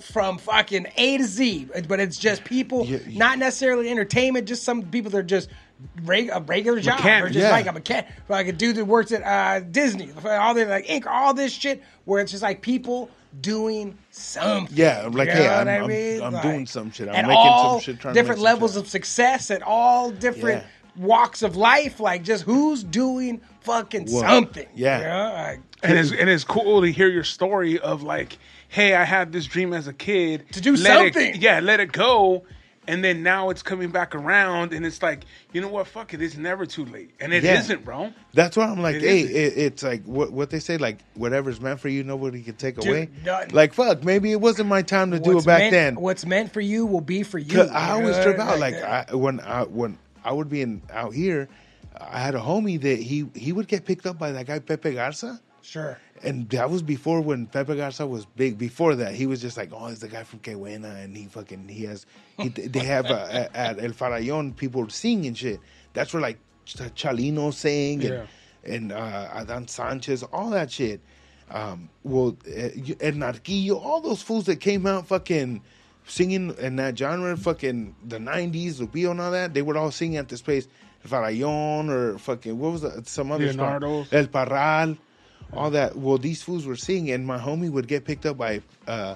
from 0.00 0.38
fucking 0.38 0.86
A 0.96 1.18
to 1.18 1.24
Z, 1.24 1.68
but 1.88 1.98
it's 1.98 2.16
just 2.16 2.44
people, 2.44 2.86
Yeah. 2.86 2.98
not 3.10 3.38
necessarily 3.38 3.90
entertainment. 3.90 4.46
Just 4.46 4.62
some 4.62 4.82
people 4.82 5.10
that 5.10 5.18
are 5.18 5.22
just 5.24 5.48
reg- 6.04 6.30
a 6.32 6.40
regular 6.40 6.80
job, 6.80 6.94
or 7.00 7.02
Mechanic. 7.02 7.32
just 7.32 7.42
Yeah. 7.44 7.50
like 7.50 7.66
a 7.66 7.72
mechanic, 7.72 8.06
like 8.28 8.46
a 8.46 8.52
dude 8.52 8.76
that 8.76 8.84
works 8.84 9.10
at 9.12 9.22
uh, 9.24 9.60
Disney, 9.70 10.10
all 10.24 10.54
the 10.54 10.66
like 10.66 10.86
Inc. 10.86 11.06
All 11.06 11.34
this 11.34 11.52
shit, 11.52 11.82
where 12.04 12.20
it's 12.22 12.30
just 12.30 12.42
like 12.44 12.62
people 12.62 13.10
doing 13.40 13.98
something. 14.12 14.68
Yeah, 14.76 15.02
I'm 15.04 15.12
like, 15.12 15.28
You 15.28 15.34
hey, 15.34 15.44
know 15.44 15.50
I'm- 15.50 15.58
what 15.66 15.68
I 15.68 15.76
I'm- 15.78 15.86
mean? 15.88 16.22
I'm 16.22 16.32
Like, 16.32 16.42
doing 16.42 16.66
some 16.66 16.90
shit. 16.92 17.08
I'm 17.08 17.14
at 17.14 17.26
making 17.26 17.42
some 17.42 17.52
all 17.52 17.80
shit, 17.80 18.00
trying 18.00 18.14
to 18.14 18.20
different 18.20 18.38
make 18.40 18.46
some 18.46 18.54
levels 18.54 18.72
shit. 18.74 18.82
of 18.82 18.88
success 18.88 19.50
at 19.50 19.62
all 19.62 20.10
different 20.10 20.62
Yeah. 20.96 21.04
walks 21.04 21.42
of 21.42 21.56
life. 21.56 21.98
Like 22.00 22.22
just 22.22 22.44
who's 22.44 22.82
doing 22.84 23.40
fucking 23.68 24.06
What? 24.10 24.20
something. 24.28 24.66
Yeah. 24.74 24.98
You 24.98 25.04
know? 25.04 25.32
Like, 25.42 25.60
and 25.82 25.96
it's 25.98 26.10
and 26.10 26.28
it's 26.28 26.44
cool 26.44 26.80
to 26.82 26.90
hear 26.90 27.08
your 27.08 27.22
story 27.24 27.78
of 27.78 28.02
like, 28.02 28.38
hey, 28.68 28.94
I 28.94 29.04
had 29.04 29.30
this 29.32 29.46
dream 29.46 29.72
as 29.72 29.86
a 29.86 29.92
kid 29.92 30.44
To 30.52 30.60
do 30.60 30.74
let 30.76 31.06
it- 31.06 31.14
something. 31.14 31.40
yeah, 31.40 31.60
let 31.60 31.78
it 31.78 31.92
go, 31.92 32.42
and 32.88 33.04
then 33.04 33.22
now 33.22 33.50
it's 33.50 33.62
coming 33.62 33.90
back 33.90 34.14
around, 34.16 34.72
and 34.72 34.84
it's 34.84 35.00
like, 35.02 35.24
you 35.52 35.60
know 35.60 35.68
what? 35.68 35.86
Fuck 35.86 36.14
it, 36.14 36.20
it's 36.22 36.36
never 36.36 36.66
too 36.66 36.84
late, 36.86 37.10
and 37.20 37.32
it 37.32 37.44
Yeah. 37.44 37.62
not 37.68 37.84
bro. 37.84 38.12
That's 38.34 38.56
why 38.56 38.64
I'm 38.64 38.82
like, 38.82 38.96
It 38.96 39.02
hey, 39.02 39.20
it, 39.20 39.52
it's 39.58 39.82
like 39.84 40.02
what 40.04 40.32
what 40.32 40.50
they 40.50 40.58
say, 40.58 40.78
like 40.78 40.98
whatever's 41.14 41.60
meant 41.60 41.78
for 41.78 41.88
you, 41.88 42.02
nobody 42.02 42.42
can 42.42 42.56
take 42.56 42.76
Dude, 42.76 42.88
away. 42.88 43.08
Like 43.52 43.72
fuck, 43.74 44.02
maybe 44.02 44.32
it 44.32 44.40
wasn't 44.40 44.68
my 44.68 44.82
time 44.82 45.12
to 45.12 45.20
do 45.20 45.38
it 45.38 45.44
back 45.46 45.60
meant, 45.60 45.70
then. 45.72 45.94
What's 46.00 46.26
meant 46.26 46.52
for 46.52 46.60
you 46.60 46.86
will 46.86 47.00
be 47.02 47.22
for 47.22 47.38
you. 47.38 47.62
I 47.62 47.90
always 47.92 48.18
trip 48.18 48.38
out 48.40 48.58
like 48.58 48.74
that. 48.74 49.10
I, 49.12 49.14
when 49.14 49.38
I 49.40 49.62
when 49.62 49.96
I 50.24 50.32
would 50.32 50.48
be 50.48 50.60
in 50.62 50.82
out 50.92 51.14
here, 51.14 51.48
I 51.96 52.20
had 52.20 52.34
a 52.34 52.40
homie 52.40 52.80
that 52.80 52.98
he 52.98 53.26
he 53.34 53.52
would 53.52 53.68
get 53.68 53.84
picked 53.84 54.06
up 54.06 54.18
by 54.18 54.32
that 54.32 54.46
guy 54.46 54.58
Pepe 54.60 54.94
Garza, 54.94 55.40
sure. 55.62 55.98
and 56.22 56.48
that 56.50 56.70
was 56.70 56.82
before 56.82 57.20
when 57.20 57.46
Pepe 57.46 57.76
Garza 57.76 58.06
was 58.06 58.24
big. 58.24 58.56
Before 58.58 58.94
that, 58.96 59.14
he 59.14 59.26
was 59.26 59.40
just 59.40 59.56
like, 59.56 59.70
oh, 59.72 59.86
it's 59.86 60.00
the 60.00 60.08
guy 60.08 60.22
from 60.24 60.38
Que 60.40 60.54
Buena, 60.54 60.88
and 60.90 61.16
he 61.16 61.26
fucking 61.26 61.68
he 61.68 61.84
has 61.84 62.06
he, 62.38 62.48
they 62.48 62.84
have 62.84 63.06
uh, 63.06 63.26
at, 63.30 63.56
at 63.56 63.82
El 63.82 63.90
Farallon 63.90 64.54
people 64.56 64.88
sing 64.88 65.26
and 65.26 65.36
shit. 65.36 65.60
That's 65.94 66.12
where 66.12 66.22
like 66.22 66.38
Ch- 66.64 66.76
Chalino 66.94 67.52
sang 67.52 68.00
and 68.04 68.14
Yeah. 68.14 68.26
and 68.74 68.92
uh, 68.92 69.30
Adan 69.34 69.66
Sanchez, 69.68 70.22
all 70.22 70.50
that 70.50 70.70
shit. 70.70 71.00
Um, 71.50 71.88
well, 72.04 72.36
uh, 72.46 72.68
you- 72.74 72.94
Narquillo, 72.96 73.82
all 73.82 74.00
those 74.00 74.22
fools 74.22 74.44
that 74.46 74.56
came 74.60 74.86
out 74.86 75.06
fucking 75.08 75.62
singing 76.06 76.54
in 76.58 76.76
that 76.76 76.96
genre, 76.98 77.36
fucking 77.36 77.94
the 78.06 78.18
'90s, 78.18 78.74
Lupillo 78.80 79.10
and 79.12 79.20
all 79.20 79.30
that. 79.32 79.54
They 79.54 79.62
would 79.62 79.76
all 79.76 79.90
sing 79.90 80.16
at 80.16 80.28
this 80.28 80.42
place, 80.42 80.68
Farallon 81.06 81.88
or 81.90 82.18
fucking 82.18 82.58
what 82.58 82.72
was 82.72 82.82
that? 82.82 83.06
Some 83.06 83.32
other 83.32 83.52
spot. 83.52 83.80
Leonardo's. 83.80 84.12
El 84.12 84.26
Parral, 84.26 84.98
all 85.52 85.70
that. 85.70 85.96
Well, 85.96 86.18
these 86.18 86.42
fools 86.42 86.66
were 86.66 86.76
singing, 86.76 87.12
and 87.12 87.26
my 87.26 87.38
homie 87.38 87.70
would 87.70 87.88
get 87.88 88.04
picked 88.04 88.26
up 88.26 88.38
by 88.38 88.62
uh, 88.86 89.14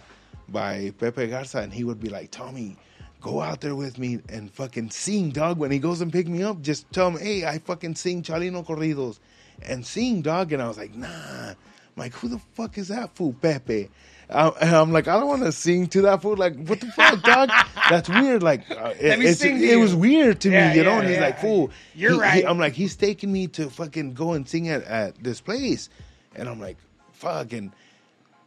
by 0.49 0.93
Pepe 0.99 1.27
Garza, 1.29 1.59
and 1.59 1.73
he 1.73 1.85
would 1.85 2.01
be 2.01 2.09
like, 2.09 2.31
Tommy, 2.31 2.77
go 3.21 3.41
out 3.41 3.61
there 3.61 3.75
with 3.75 3.99
me 3.99 4.21
and 4.29 4.51
fucking 4.53 4.91
sing, 4.91 5.31
dog. 5.31 5.59
When 5.59 5.71
he 5.71 5.79
goes 5.79 6.01
and 6.01 6.13
pick 6.13 6.29
me 6.29 6.43
up, 6.43 6.61
just 6.63 6.91
tell 6.93 7.09
him, 7.09 7.19
hey, 7.19 7.47
I 7.47 7.59
fucking 7.59 7.95
sing 7.95 8.23
Chalino 8.23 8.65
Corridos 8.65 9.19
and 9.63 9.85
sing, 9.87 10.23
dog. 10.23 10.53
And 10.53 10.63
I 10.63 10.69
was 10.69 10.79
like, 10.79 10.95
nah. 10.95 11.55
I'm 11.97 12.01
like, 12.01 12.15
who 12.15 12.29
the 12.29 12.39
fuck 12.55 12.79
is 12.79 12.89
that 12.89 13.15
fool, 13.15 13.35
Pepe? 13.41 13.91
And 14.31 14.55
I'm 14.75 14.93
like, 14.93 15.09
I 15.09 15.19
don't 15.21 15.29
want 15.29 15.43
to 15.43 15.53
sing 15.53 15.89
to 15.89 16.03
that 16.03 16.23
fool. 16.23 16.37
Like, 16.37 16.57
what 16.67 16.81
the 16.81 16.87
fuck, 16.87 17.23
dog? 17.23 17.51
That's 17.91 18.09
weird. 18.09 18.43
Like, 18.43 18.71
uh, 18.71 18.95
it, 18.99 19.19
me 19.19 19.25
it's- 19.27 19.39
sing 19.41 19.59
to 19.59 19.69
it 19.71 19.77
was 19.77 19.95
weird 19.95 20.41
to 20.43 20.51
Yeah, 20.51 20.71
me, 20.71 20.77
you 20.79 20.85
know. 20.85 20.91
yeah, 20.93 20.99
and 21.01 21.09
he's 21.09 21.17
yeah. 21.19 21.23
like, 21.25 21.39
fool, 21.39 21.71
You're 21.95 22.11
he- 22.13 22.17
he- 22.17 22.21
right. 22.21 22.45
I'm 22.47 22.59
like, 22.59 22.73
he's 22.73 22.97
taking 22.97 23.31
me 23.31 23.47
to 23.49 23.69
fucking 23.69 24.15
go 24.15 24.33
and 24.33 24.49
sing 24.49 24.69
at, 24.71 24.85
at 24.85 25.23
this 25.23 25.41
place, 25.43 25.91
and 26.35 26.49
I'm 26.49 26.59
like, 26.61 26.79
fuck, 27.13 27.53
and 27.53 27.73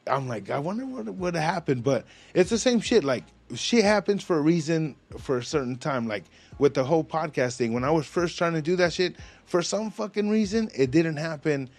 I'm 0.07 0.27
like, 0.27 0.49
I 0.49 0.57
wonder 0.57 0.85
what 0.87 1.05
would 1.05 1.35
have 1.35 1.43
happened, 1.43 1.83
but 1.83 2.05
it's 2.33 2.49
the 2.49 2.57
same 2.57 2.79
shit. 2.79 3.03
Like, 3.03 3.25
shit 3.53 3.83
happens 3.83 4.23
for 4.23 4.37
a 4.37 4.41
reason 4.41 4.95
for 5.19 5.37
a 5.37 5.43
certain 5.43 5.75
time. 5.77 6.07
Like 6.07 6.23
with 6.57 6.73
the 6.73 6.83
whole 6.83 7.03
podcast 7.03 7.57
thing, 7.57 7.73
when 7.73 7.83
I 7.83 7.91
was 7.91 8.05
first 8.07 8.37
trying 8.39 8.53
to 8.53 8.61
do 8.61 8.75
that 8.77 8.93
shit, 8.93 9.15
for 9.45 9.61
some 9.61 9.91
fucking 9.91 10.29
reason, 10.29 10.69
it 10.75 10.89
didn't 10.89 11.17
happen 11.17 11.69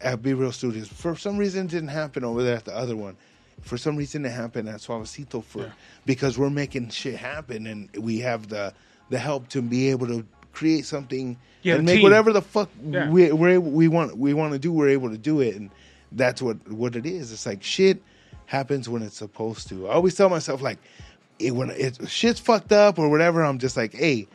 at 0.00 0.22
Be 0.22 0.34
Real 0.34 0.52
Studios. 0.52 0.88
For 0.88 1.16
some 1.16 1.36
reason, 1.36 1.66
it 1.66 1.70
didn't 1.70 1.88
happen 1.88 2.24
over 2.24 2.42
there 2.42 2.56
at 2.56 2.64
the 2.64 2.76
other 2.76 2.96
one. 2.96 3.16
For 3.62 3.78
some 3.78 3.96
reason, 3.96 4.24
it 4.24 4.30
happened 4.30 4.68
at 4.68 4.76
Suavecito 4.76 5.42
for 5.42 5.72
because 6.04 6.38
we're 6.38 6.50
making 6.50 6.90
shit 6.90 7.16
happen 7.16 7.66
and 7.66 7.88
we 7.96 8.18
have 8.20 8.48
the 8.48 8.72
the 9.08 9.18
help 9.18 9.48
to 9.50 9.62
be 9.62 9.90
able 9.90 10.06
to 10.08 10.26
create 10.52 10.84
something 10.84 11.36
Yeah, 11.62 11.76
and 11.76 11.86
make 11.86 11.96
team. 11.96 12.02
whatever 12.02 12.32
the 12.32 12.42
fuck 12.42 12.68
Yeah. 12.84 13.08
we 13.10 13.30
we're 13.32 13.50
able, 13.50 13.70
we 13.70 13.88
want 13.88 14.16
we 14.18 14.34
want 14.34 14.52
to 14.52 14.58
do. 14.58 14.72
We're 14.72 14.88
able 14.90 15.10
to 15.10 15.18
do 15.18 15.40
it, 15.40 15.54
and 15.56 15.70
that's 16.12 16.42
what 16.42 16.56
what 16.70 16.96
it 16.96 17.06
is. 17.06 17.32
It's 17.32 17.46
like 17.46 17.62
shit 17.62 18.02
happens 18.46 18.88
when 18.88 19.02
it's 19.02 19.16
supposed 19.16 19.68
to. 19.68 19.88
I 19.88 19.92
always 19.94 20.14
tell 20.14 20.28
myself 20.28 20.60
like 20.60 20.78
it, 21.38 21.52
when 21.52 21.70
it 21.70 21.98
shit's 22.08 22.40
fucked 22.40 22.72
up 22.72 22.98
or 22.98 23.08
whatever. 23.08 23.42
I'm 23.42 23.58
just 23.58 23.76
like, 23.76 23.94
hey, 23.94 24.28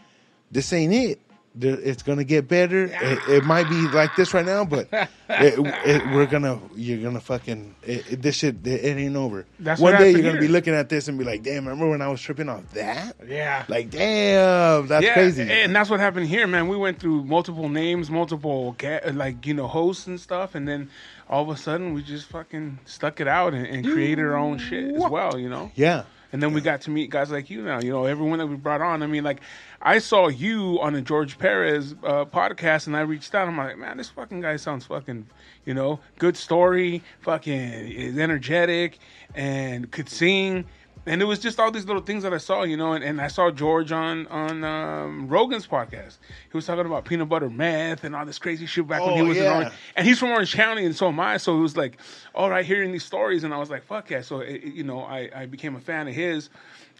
this 0.52 0.72
ain't 0.74 0.94
it. 0.94 1.20
It's 1.60 2.02
gonna 2.02 2.24
get 2.24 2.48
better. 2.48 2.86
It, 2.86 3.20
it 3.28 3.44
might 3.44 3.68
be 3.68 3.88
like 3.90 4.16
this 4.16 4.34
right 4.34 4.46
now, 4.46 4.64
but 4.64 4.88
it, 5.30 5.56
it, 5.86 6.06
we're 6.14 6.26
gonna 6.26 6.60
you're 6.76 7.02
gonna 7.02 7.20
fucking 7.20 7.76
this 7.84 8.38
shit. 8.38 8.66
It, 8.66 8.98
ain't 8.98 9.18
over. 9.18 9.46
That's 9.60 9.82
One 9.82 9.98
day 9.98 10.12
you're 10.12 10.22
gonna 10.22 10.40
be 10.40 10.48
looking 10.48 10.74
at 10.74 10.88
this 10.88 11.10
and 11.10 11.18
be 11.18 11.26
like, 11.26 11.44
damn, 11.44 11.68
remember 11.68 11.90
when 11.90 12.02
I 12.02 12.08
was 12.08 12.22
tripping 12.22 12.48
off 12.48 12.72
that? 12.74 13.18
Yeah. 13.28 13.66
Like, 13.68 13.90
damn, 13.90 14.88
that's 14.88 15.04
yeah, 15.04 15.14
crazy. 15.14 15.44
and 15.44 15.76
that's 15.76 15.90
what 15.90 16.00
happened 16.00 16.28
here, 16.28 16.48
man. 16.48 16.70
We 16.70 16.78
went 16.78 17.00
through 17.00 17.26
multiple 17.26 17.68
names, 17.68 18.10
multiple 18.10 18.76
like 19.14 19.46
you 19.46 19.54
know 19.54 19.68
hosts 19.68 20.08
and 20.08 20.20
stuff, 20.20 20.56
and 20.56 20.66
then 20.66 20.90
all 21.30 21.44
of 21.44 21.50
a 21.50 21.58
sudden 21.58 21.94
we 21.94 22.02
just 22.02 22.28
fucking 22.28 22.80
stuck 22.86 23.20
it 23.20 23.28
out 23.28 23.54
and, 23.54 23.66
and 23.66 23.86
created 23.86 24.24
our 24.24 24.38
own 24.38 24.58
shit 24.58 24.96
as 24.96 25.10
well, 25.10 25.38
you 25.38 25.50
know. 25.50 25.72
yeah. 25.76 26.04
And 26.32 26.42
then 26.42 26.54
we 26.54 26.62
got 26.62 26.82
to 26.82 26.90
meet 26.92 27.10
guys 27.10 27.30
like 27.32 27.50
you 27.50 27.62
now. 27.62 27.82
You 27.82 27.92
know, 27.92 28.06
everyone 28.06 28.40
that 28.40 28.48
we 28.48 28.56
brought 28.56 28.82
on. 28.82 29.04
I 29.04 29.08
mean, 29.08 29.24
like, 29.24 29.42
I 29.82 30.00
saw 30.00 30.28
you 30.28 30.80
on 30.82 30.94
the 30.94 31.02
George 31.02 31.38
Perez 31.38 31.94
uh, 32.04 32.26
podcast, 32.26 32.88
and 32.88 32.96
I 32.96 33.02
reached 33.02 33.36
out. 33.36 33.48
I'm 33.48 33.58
like, 33.58 33.78
man, 33.78 33.98
this 33.98 34.10
fucking 34.10 34.42
guy 34.42 34.56
sounds 34.56 34.86
fucking, 34.86 35.28
you 35.66 35.74
know, 35.74 36.00
good 36.20 36.38
story, 36.38 37.04
fucking 37.22 37.54
is 37.54 38.18
energetic, 38.18 39.00
and 39.36 39.92
could 39.92 40.08
sing. 40.08 40.66
And 41.08 41.20
it 41.20 41.26
was 41.26 41.40
just 41.40 41.60
all 41.60 41.72
these 41.72 41.86
little 41.88 42.02
things 42.04 42.22
that 42.22 42.32
I 42.34 42.38
saw, 42.38 42.62
you 42.62 42.78
know. 42.78 42.94
And, 42.94 43.04
and 43.04 43.20
I 43.20 43.28
saw 43.28 43.50
George 43.50 43.92
on 43.92 44.28
on 44.28 44.64
um, 44.64 45.28
Rogan's 45.28 45.66
podcast. 45.66 46.18
He 46.52 46.56
was 46.58 46.66
talking 46.68 46.86
about 46.86 47.06
peanut 47.06 47.28
butter 47.28 47.50
meth 47.50 48.04
and 48.04 48.16
all 48.16 48.24
this 48.26 48.38
crazy 48.38 48.68
shit 48.68 48.88
back 48.88 49.02
when 49.02 49.16
he 49.16 49.22
Oh, 49.22 49.26
was 49.26 49.38
in. 49.38 49.48
Orange. 49.48 49.74
And 49.96 50.06
he's 50.08 50.20
from 50.20 50.30
Orange 50.30 50.54
County, 50.54 50.86
and 50.86 50.96
so 50.96 51.08
am 51.08 51.20
I. 51.20 51.38
So 51.38 51.58
it 51.58 51.60
was 51.62 51.76
like, 51.76 51.98
all 52.36 52.52
right, 52.52 52.64
hearing 52.66 52.92
these 52.92 53.04
stories, 53.04 53.44
and 53.44 53.52
I 53.54 53.58
was 53.58 53.72
like, 53.72 53.84
fuck 53.84 54.12
yeah. 54.12 54.22
So 54.22 54.42
it, 54.42 54.64
it- 54.64 54.74
you 54.76 54.84
know, 54.84 55.02
I, 55.02 55.30
I 55.36 55.46
became 55.48 55.76
a 55.76 55.80
fan 55.82 56.08
of 56.08 56.14
his, 56.14 56.50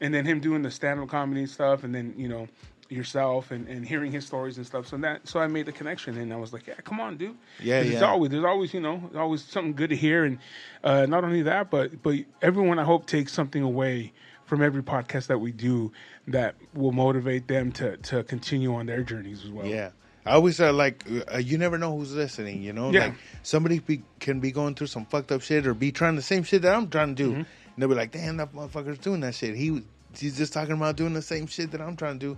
and 0.02 0.12
then 0.14 0.26
him 0.26 0.40
doing 0.40 0.64
the 0.64 0.72
stand 0.72 1.00
up 1.00 1.08
comedy 1.08 1.46
stuff, 1.46 1.84
and 1.84 1.94
then 1.94 2.16
you 2.18 2.28
know 2.28 2.48
yourself 2.92 3.52
and, 3.52 3.68
and 3.68 3.86
hearing 3.86 4.12
his 4.12 4.26
stories 4.26 4.58
and 4.58 4.66
stuff. 4.66 4.88
So 4.88 4.98
that 4.98 5.28
so 5.28 5.40
I 5.40 5.48
made 5.48 5.66
the 5.66 5.72
connection, 5.72 6.18
and 6.18 6.32
I 6.34 6.36
was 6.36 6.52
like, 6.54 6.68
yeah, 6.68 6.76
come 6.84 7.00
on, 7.00 7.18
dude. 7.18 7.36
Yeah, 7.62 7.82
There's 7.84 7.96
yeah. 7.96 8.02
always 8.10 8.32
there's 8.32 8.44
always 8.46 8.74
you 8.74 8.80
know 8.82 9.10
always 9.16 9.44
something 9.44 9.74
good 9.74 9.90
to 9.92 9.96
hear, 9.96 10.26
and 10.26 10.40
uh, 10.84 11.06
not 11.08 11.24
only 11.24 11.44
that, 11.44 11.70
but 11.70 12.02
but 12.04 12.16
everyone 12.42 12.80
I 12.80 12.84
hope 12.84 13.06
takes 13.08 13.34
something 13.34 13.64
away 13.64 14.14
from 14.46 14.62
every 14.62 14.84
podcast 14.84 15.28
that 15.28 15.40
we 15.40 15.52
do 15.54 15.92
that 16.28 16.56
will 16.74 16.92
motivate 16.92 17.48
them 17.48 17.72
to 17.74 17.98
to 17.98 18.24
continue 18.24 18.74
on 18.76 18.86
their 18.86 19.04
journeys 19.04 19.44
as 19.46 19.50
well. 19.52 19.66
Yeah. 19.66 19.92
I 20.24 20.34
always 20.34 20.60
uh, 20.62 20.72
like 20.72 21.04
uh, 21.34 21.38
you 21.40 21.58
never 21.58 21.80
know 21.80 21.98
who's 21.98 22.14
listening. 22.14 22.62
You 22.62 22.74
know, 22.74 22.92
Yeah. 22.92 23.06
like 23.06 23.14
somebody 23.42 23.80
be, 23.80 24.04
can 24.20 24.40
be 24.40 24.52
going 24.52 24.76
through 24.76 24.86
some 24.88 25.06
fucked 25.08 25.32
up 25.32 25.42
shit 25.42 25.66
or 25.66 25.74
be 25.74 25.92
trying 25.92 26.16
the 26.16 26.22
same 26.22 26.44
shit 26.44 26.62
that 26.62 26.76
I'm 26.76 26.90
trying 26.90 27.16
to 27.16 27.24
do, 27.24 27.30
Mm-hmm. 27.32 27.40
and 27.40 27.48
they'll 27.80 27.90
be 27.90 27.96
like, 27.96 28.12
"Damn, 28.12 28.38
that 28.38 28.54
motherfucker's 28.54 29.00
doing 29.00 29.22
that 29.22 29.34
shit." 29.34 29.56
He 29.56 29.82
he's 30.16 30.38
just 30.38 30.54
talking 30.54 30.76
about 30.76 30.96
doing 30.96 31.14
the 31.14 31.24
same 31.24 31.48
shit 31.48 31.72
that 31.72 31.82
I'm 31.82 31.96
trying 31.96 32.20
to 32.20 32.36
do, 32.36 32.38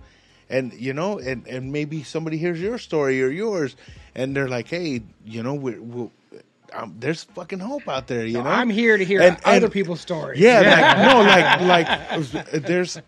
and 0.50 0.72
you 0.74 0.92
know, 0.92 1.18
and 1.18 1.46
and 1.46 1.72
maybe 1.72 2.02
somebody 2.02 2.36
hears 2.38 2.60
your 2.60 2.78
story 2.78 3.22
or 3.22 3.28
yours, 3.28 3.76
and 4.14 4.34
they're 4.36 4.48
like, 4.48 4.68
"Hey, 4.68 5.02
you 5.24 5.42
know, 5.42 5.54
we're." 5.54 5.80
we're 5.80 6.08
um, 6.72 6.96
there's 6.98 7.22
fucking 7.22 7.60
hope 7.60 7.88
out 7.88 8.08
there, 8.08 8.26
you 8.26 8.42
know. 8.42 8.48
I'm 8.50 8.68
here 8.68 8.96
to 8.96 9.04
hear 9.04 9.22
And- 9.22 9.36
other 9.44 9.66
and- 9.66 9.72
people's 9.72 10.00
stories. 10.00 10.40
yeah, 10.40 10.58
like 10.60 10.98
no, 10.98 11.22
like 11.68 11.86
like 12.26 12.50
there's 12.50 12.96
uh, 12.96 13.02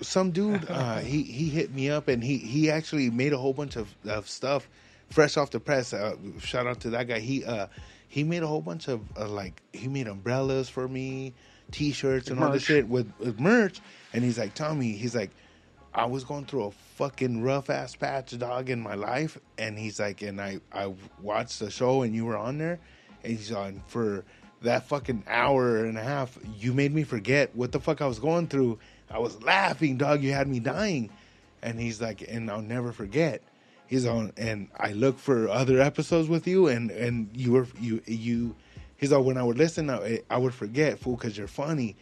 some 0.00 0.32
dude. 0.32 0.68
Uh, 0.68 0.98
he 0.98 1.22
he 1.22 1.48
hit 1.48 1.72
me 1.72 1.88
up 1.88 2.08
and 2.08 2.24
he 2.24 2.38
he 2.38 2.68
actually 2.68 3.10
made 3.10 3.32
a 3.32 3.38
whole 3.38 3.52
bunch 3.52 3.76
of, 3.76 3.94
of 4.08 4.28
stuff 4.28 4.68
fresh 5.10 5.36
off 5.36 5.50
the 5.50 5.60
press. 5.60 5.92
Uh, 5.92 6.16
shout 6.40 6.66
out 6.66 6.80
to 6.80 6.90
that 6.90 7.06
guy. 7.06 7.20
He 7.20 7.44
uh 7.44 7.68
he 8.08 8.24
made 8.24 8.42
a 8.42 8.46
whole 8.48 8.62
bunch 8.62 8.88
of 8.88 9.00
uh, 9.16 9.28
like 9.28 9.62
he 9.72 9.86
made 9.86 10.08
umbrellas 10.08 10.68
for 10.68 10.88
me, 10.88 11.32
t-shirts 11.70 12.28
and 12.28 12.42
all 12.42 12.50
this 12.50 12.64
shit 12.64 12.88
with, 12.88 13.12
with 13.20 13.38
merch. 13.38 13.80
And 14.12 14.24
he's 14.24 14.38
like, 14.38 14.54
Tommy, 14.54 14.92
he's 14.92 15.14
like, 15.14 15.30
I 15.94 16.06
was 16.06 16.24
going 16.24 16.46
through 16.46 16.64
a 16.64 16.70
fucking 16.70 17.42
rough 17.42 17.68
ass 17.68 17.94
patch, 17.94 18.36
dog, 18.38 18.70
in 18.70 18.80
my 18.80 18.94
life, 18.94 19.38
and 19.58 19.78
he's 19.78 20.00
like, 20.00 20.22
and 20.22 20.40
I 20.40 20.60
I 20.72 20.94
watched 21.20 21.60
the 21.60 21.70
show 21.70 22.02
and 22.02 22.14
you 22.14 22.24
were 22.24 22.36
on 22.36 22.58
there, 22.58 22.78
and 23.22 23.36
he's 23.36 23.52
on 23.52 23.82
for 23.86 24.24
that 24.62 24.86
fucking 24.88 25.24
hour 25.26 25.84
and 25.84 25.98
a 25.98 26.02
half. 26.02 26.38
You 26.58 26.72
made 26.72 26.94
me 26.94 27.02
forget 27.02 27.54
what 27.54 27.72
the 27.72 27.80
fuck 27.80 28.00
I 28.00 28.06
was 28.06 28.18
going 28.18 28.46
through. 28.46 28.78
I 29.10 29.18
was 29.18 29.42
laughing, 29.42 29.98
dog. 29.98 30.22
You 30.22 30.32
had 30.32 30.48
me 30.48 30.60
dying, 30.60 31.10
and 31.62 31.78
he's 31.78 32.00
like, 32.00 32.22
and 32.26 32.50
I'll 32.50 32.62
never 32.62 32.92
forget. 32.92 33.42
He's 33.86 34.06
on, 34.06 34.32
and 34.38 34.68
I 34.78 34.92
look 34.92 35.18
for 35.18 35.48
other 35.50 35.80
episodes 35.82 36.28
with 36.28 36.46
you, 36.46 36.68
and 36.68 36.90
and 36.90 37.28
you 37.34 37.52
were 37.52 37.66
you 37.78 38.00
you. 38.06 38.56
He's 38.96 39.12
like, 39.12 39.24
when 39.24 39.36
I 39.36 39.42
would 39.42 39.58
listen, 39.58 39.90
I, 39.90 40.20
I 40.30 40.38
would 40.38 40.54
forget, 40.54 41.00
fool, 41.00 41.16
because 41.16 41.36
you're 41.36 41.48
funny. 41.48 41.96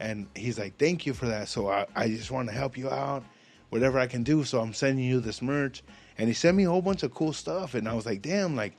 And 0.00 0.26
he's 0.34 0.58
like, 0.58 0.76
thank 0.78 1.06
you 1.06 1.14
for 1.14 1.26
that. 1.26 1.48
So 1.48 1.68
I, 1.68 1.86
I 1.96 2.08
just 2.08 2.30
want 2.30 2.48
to 2.48 2.54
help 2.54 2.76
you 2.78 2.88
out, 2.90 3.24
whatever 3.70 3.98
I 3.98 4.06
can 4.06 4.22
do. 4.22 4.44
So 4.44 4.60
I'm 4.60 4.72
sending 4.74 5.04
you 5.04 5.20
this 5.20 5.42
merch. 5.42 5.82
And 6.18 6.28
he 6.28 6.34
sent 6.34 6.56
me 6.56 6.64
a 6.64 6.70
whole 6.70 6.82
bunch 6.82 7.02
of 7.02 7.14
cool 7.14 7.32
stuff. 7.32 7.74
And 7.74 7.88
I 7.88 7.94
was 7.94 8.06
like, 8.06 8.22
damn, 8.22 8.54
like, 8.56 8.76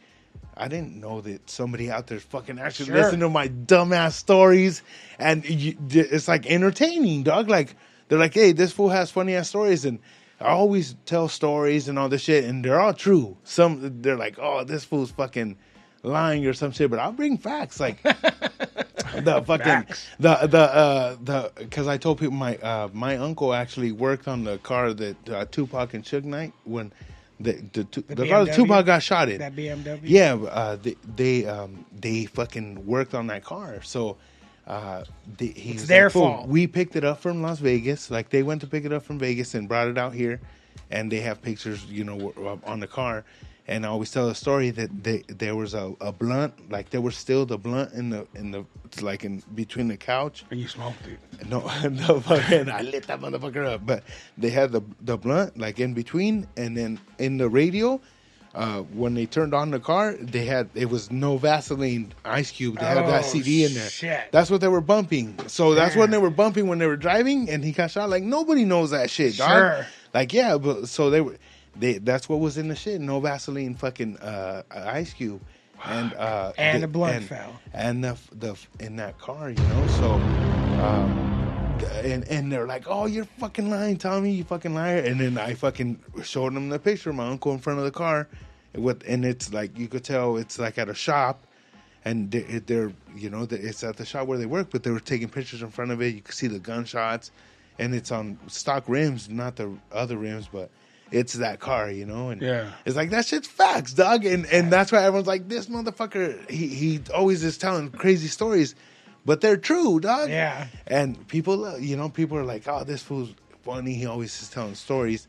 I 0.56 0.68
didn't 0.68 0.96
know 0.98 1.22
that 1.22 1.50
somebody 1.50 1.90
out 1.90 2.08
there's 2.08 2.24
fucking 2.24 2.60
actually 2.60 2.88
Sure. 2.88 2.96
listening 2.96 3.22
to 3.22 3.30
my 3.30 3.48
dumbass 3.50 4.14
stories. 4.14 4.82
And 5.18 5.48
you, 5.50 5.76
it's 5.90 6.28
like 6.28 6.46
entertaining, 6.46 7.24
dog. 7.24 7.50
Like, 7.50 7.76
they're 8.08 8.20
like, 8.20 8.34
hey, 8.34 8.52
this 8.54 8.72
fool 8.72 8.90
has 8.90 9.10
funny 9.12 9.36
ass 9.36 9.50
stories. 9.50 9.86
And 9.86 10.00
I 10.40 10.48
always 10.50 10.96
tell 11.06 11.28
stories 11.28 11.88
and 11.90 11.98
all 12.00 12.10
this 12.10 12.22
shit. 12.22 12.44
And 12.46 12.64
they're 12.64 12.80
all 12.80 12.94
true. 12.94 13.38
Some, 13.44 14.02
they're 14.02 14.18
like, 14.18 14.38
oh, 14.40 14.64
this 14.64 14.84
fool's 14.86 15.12
fucking 15.12 15.58
lying 16.04 16.46
or 16.46 16.54
some 16.54 16.72
shit. 16.72 16.90
But 16.90 17.00
I'll 17.00 17.12
bring 17.12 17.38
facts. 17.38 17.80
Like, 17.80 18.00
the 19.26 19.42
fucking 19.44 19.88
Facts. 19.88 20.08
the 20.20 20.36
the 20.48 20.60
uh 20.60 21.18
the 21.22 21.52
because 21.58 21.88
I 21.88 21.98
told 21.98 22.20
people 22.20 22.36
my 22.36 22.58
uh 22.58 22.90
my 22.94 23.18
uncle 23.18 23.54
actually 23.54 23.92
worked 23.92 24.28
on 24.28 24.44
the 24.44 24.60
car 24.60 24.94
that 24.94 25.30
uh, 25.30 25.46
Tupac 25.52 25.94
and 25.94 26.04
Suge 26.04 26.26
Knight 26.26 26.54
when 26.64 26.94
the 27.40 27.54
the, 27.74 27.84
the, 28.08 28.16
the 28.16 28.28
car 28.28 28.46
that? 28.46 28.56
Tupac 28.56 28.86
got 28.86 29.04
shot 29.04 29.30
in 29.30 29.40
That 29.40 29.56
BMW? 29.56 30.02
yeah 30.04 30.36
uh 30.36 30.76
they 30.78 30.96
they 31.04 31.46
um 31.46 31.86
they 31.92 32.26
fucking 32.26 32.86
worked 32.86 33.14
on 33.16 33.28
that 33.28 33.44
car 33.44 33.82
so 33.84 34.18
uh 34.68 35.04
they, 35.38 35.48
he 35.48 35.74
It's 35.74 35.88
their 35.88 36.10
like, 36.10 36.14
fault." 36.14 36.48
we 36.48 36.68
picked 36.68 36.96
it 36.96 37.04
up 37.06 37.20
from 37.22 37.42
Las 37.42 37.60
Vegas 37.60 38.12
like 38.12 38.30
they 38.30 38.44
went 38.44 38.62
to 38.62 38.68
pick 38.68 38.86
it 38.86 38.94
up 38.94 39.04
from 39.04 39.20
Vegas 39.20 39.54
and 39.56 39.68
brought 39.68 39.88
it 39.88 39.98
out 39.98 40.14
here 40.14 40.42
and 40.92 41.12
they 41.12 41.22
have 41.22 41.42
pictures 41.42 41.86
you 41.86 42.04
know 42.04 42.34
on 42.66 42.80
the 42.80 42.88
car 42.88 43.26
and 43.70 43.86
I 43.86 43.90
always 43.90 44.12
tell 44.12 44.28
the 44.28 44.36
story 44.36 44.72
that 44.72 45.04
they, 45.04 45.24
there 45.30 45.56
was 45.56 45.74
a, 45.74 45.94
a 46.02 46.12
blunt, 46.12 46.70
like 46.72 46.90
there 46.90 47.02
was 47.02 47.16
still 47.16 47.46
the 47.46 47.58
blunt 47.58 47.94
in 47.94 48.10
the 48.10 48.28
in 48.36 48.52
the 48.52 48.66
like 49.02 49.24
in 49.24 49.42
between 49.56 49.88
the 49.88 49.96
couch. 49.98 50.44
And 50.52 50.60
you 50.60 50.68
smoked 50.68 51.06
it. 51.08 51.20
No, 51.48 51.60
no, 51.90 52.20
fucking, 52.20 52.70
I 52.70 52.82
lit 52.82 53.08
that 53.08 53.22
motherfucker 53.22 53.66
up. 53.66 53.86
But 53.86 54.04
they 54.38 54.50
had 54.50 54.72
the 54.72 54.82
the 55.02 55.18
blunt 55.18 55.58
like 55.58 55.80
in 55.80 55.94
between, 55.94 56.48
and 56.58 56.76
then 56.76 57.00
in 57.20 57.38
the 57.38 57.48
radio, 57.48 58.02
uh, 58.56 58.80
when 59.02 59.14
they 59.14 59.28
turned 59.28 59.54
on 59.54 59.70
the 59.70 59.80
car, 59.80 60.14
they 60.14 60.46
had 60.46 60.68
it 60.74 60.90
was 60.90 61.12
no 61.12 61.38
Vaseline 61.38 62.12
Ice 62.26 62.50
Cube. 62.52 62.80
They 62.80 62.86
had 62.86 62.98
that 63.06 63.24
Oh, 63.24 63.28
CD 63.28 63.66
in 63.66 63.76
there. 63.76 63.90
shit. 63.90 64.32
That's 64.32 64.50
what 64.50 64.62
they 64.62 64.68
were 64.68 64.82
bumping. 64.82 65.38
So 65.48 65.76
that's 65.76 65.96
when 65.96 66.10
they 66.10 66.18
were 66.18 66.32
bumping 66.32 66.68
when 66.68 66.80
they 66.80 66.88
were 66.88 66.98
driving, 66.98 67.48
and 67.50 67.64
he 67.64 67.72
got 67.72 67.92
shot. 67.92 68.10
Like 68.10 68.24
nobody 68.24 68.66
knows 68.66 68.90
that 68.92 69.12
shit, 69.12 69.38
dog. 69.38 69.50
Sure. 69.52 69.86
Like 70.14 70.34
yeah, 70.34 70.58
but 70.58 70.88
so 70.90 71.12
they 71.12 71.22
were. 71.22 71.38
They, 71.76 71.98
that's 72.00 72.28
what 72.28 72.40
was 72.40 72.58
in 72.58 72.68
the 72.68 72.76
shit. 72.76 73.00
No 73.02 73.20
Vaseline, 73.20 73.76
fucking 73.76 74.18
uh, 74.18 74.64
Ice 74.72 75.14
Cube, 75.14 75.42
and 75.86 76.14
uh, 76.14 76.52
And 76.58 76.78
they- 76.78 76.82
the 76.82 76.88
blunt 76.88 77.16
and- 77.18 77.26
fell. 77.26 77.60
and 77.74 78.04
the 78.04 78.18
the 78.34 78.56
in 78.80 78.96
that 78.98 79.18
car, 79.20 79.50
you 79.50 79.56
know. 79.56 79.88
So, 79.88 80.12
um, 80.84 81.80
and 82.04 82.28
and 82.28 82.52
they're 82.52 82.68
like, 82.68 82.86
"Oh, 82.88 83.06
you're 83.06 83.26
fucking 83.40 83.70
lying, 83.70 83.98
Tommy, 83.98 84.32
you 84.32 84.44
fucking 84.44 84.74
liar!" 84.74 85.00
And 85.00 85.20
then 85.20 85.38
I 85.38 85.54
fucking 85.54 86.00
showed 86.24 86.54
them 86.56 86.70
the 86.70 86.80
picture 86.80 87.12
of 87.12 87.16
my 87.16 87.28
uncle 87.28 87.52
in 87.54 87.60
front 87.60 87.80
of 87.80 87.86
the 87.86 87.92
car, 87.92 88.28
with 88.76 89.04
and 89.08 89.24
it's 89.24 89.54
like 89.54 89.78
you 89.78 89.88
could 89.88 90.04
tell 90.04 90.38
it's 90.38 90.60
like 90.60 90.78
at 90.78 90.90
a 90.90 90.94
shop, 90.94 91.46
and 92.04 92.30
they- 92.32 92.60
they're 92.66 92.92
you 93.16 93.30
know 93.30 93.48
it's 93.50 93.84
at 93.84 93.96
the 93.98 94.06
shop 94.06 94.28
where 94.28 94.38
they 94.38 94.46
work, 94.48 94.70
but 94.72 94.84
they 94.84 94.92
were 94.92 95.00
taking 95.00 95.30
pictures 95.30 95.62
in 95.62 95.70
front 95.70 95.92
of 95.92 96.02
it. 96.02 96.14
You 96.16 96.22
could 96.22 96.36
see 96.36 96.48
the 96.48 96.60
gunshots, 96.60 97.32
and 97.78 97.94
it's 97.96 98.12
on 98.12 98.38
stock 98.48 98.84
rims, 98.88 99.30
not 99.30 99.56
the 99.56 99.72
other 99.94 100.18
rims, 100.18 100.50
but. 100.52 100.70
It's 101.12 101.34
that 101.34 101.60
car, 101.60 101.90
you 101.90 102.06
know, 102.06 102.30
and 102.30 102.42
Yeah. 102.42 102.72
it's 102.86 102.96
like 102.96 103.10
that 103.12 103.26
shit's 103.26 103.48
facts, 103.48 103.94
dog, 103.94 104.26
and 104.26 104.46
and 104.48 104.72
that's 104.72 104.92
why 104.92 105.00
everyone's 105.04 105.28
like, 105.28 105.48
this 105.50 105.68
motherfucker. 105.68 106.50
He 106.50 106.68
he 106.68 107.02
always 107.14 107.44
is 107.44 107.58
telling 107.58 107.90
crazy 107.90 108.28
stories, 108.28 108.76
but 109.26 109.42
they're 109.42 109.58
true, 109.58 110.00
dog. 110.00 110.30
Yeah. 110.30 110.68
And 110.88 111.28
people, 111.28 111.66
uh, 111.66 111.78
you 111.78 111.98
know, 111.98 112.10
people 112.10 112.38
are 112.38 112.44
like, 112.46 112.68
oh, 112.68 112.84
this 112.84 113.02
fool's 113.02 113.34
funny. 113.64 113.94
He 113.94 114.06
always 114.06 114.42
is 114.42 114.50
telling 114.50 114.76
stories, 114.76 115.28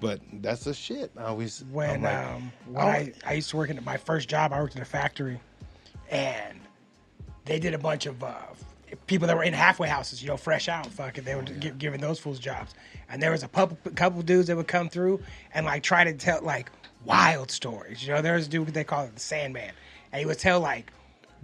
but 0.00 0.20
that's 0.32 0.64
the 0.64 0.74
shit. 0.74 1.12
I 1.16 1.24
always 1.24 1.64
when 1.70 2.02
like, 2.02 2.16
um 2.16 2.52
when 2.66 2.84
oh, 2.84 2.88
I, 2.88 3.12
I 3.24 3.32
used 3.34 3.50
to 3.50 3.56
work 3.56 3.70
in 3.70 3.82
my 3.84 3.96
first 3.96 4.28
job 4.28 4.52
i 4.52 4.60
worked 4.60 4.76
in 4.76 4.82
a 4.82 4.84
factory 4.84 5.40
and 6.10 6.60
they 7.44 7.58
did 7.58 7.74
a 7.74 7.78
bunch 7.78 8.06
of 8.06 8.22
uh 8.22 8.34
people 9.06 9.26
that 9.28 9.36
were 9.36 9.42
in 9.44 9.52
halfway 9.52 9.88
houses 9.88 10.22
you 10.22 10.28
know 10.28 10.36
fresh 10.36 10.68
out 10.68 10.86
fucking 10.86 11.24
they 11.24 11.34
were 11.34 11.42
oh, 11.42 11.52
gi- 11.58 11.70
giving 11.78 12.00
those 12.00 12.18
fools 12.18 12.38
jobs 12.38 12.74
and 13.08 13.22
there 13.22 13.30
was 13.30 13.42
a 13.42 13.48
couple, 13.48 13.76
couple 13.92 14.22
dudes 14.22 14.46
that 14.48 14.56
would 14.56 14.68
come 14.68 14.88
through 14.88 15.20
and 15.54 15.66
like 15.66 15.82
try 15.82 16.04
to 16.04 16.12
tell 16.14 16.42
like 16.42 16.70
wild 17.04 17.50
stories 17.50 18.04
you 18.06 18.12
know 18.12 18.20
there 18.22 18.34
was 18.34 18.46
a 18.46 18.50
dude 18.50 18.68
they 18.68 18.84
call 18.84 19.04
it 19.04 19.14
the 19.14 19.20
sandman 19.20 19.72
and 20.12 20.20
he 20.20 20.26
would 20.26 20.38
tell 20.38 20.60
like 20.60 20.92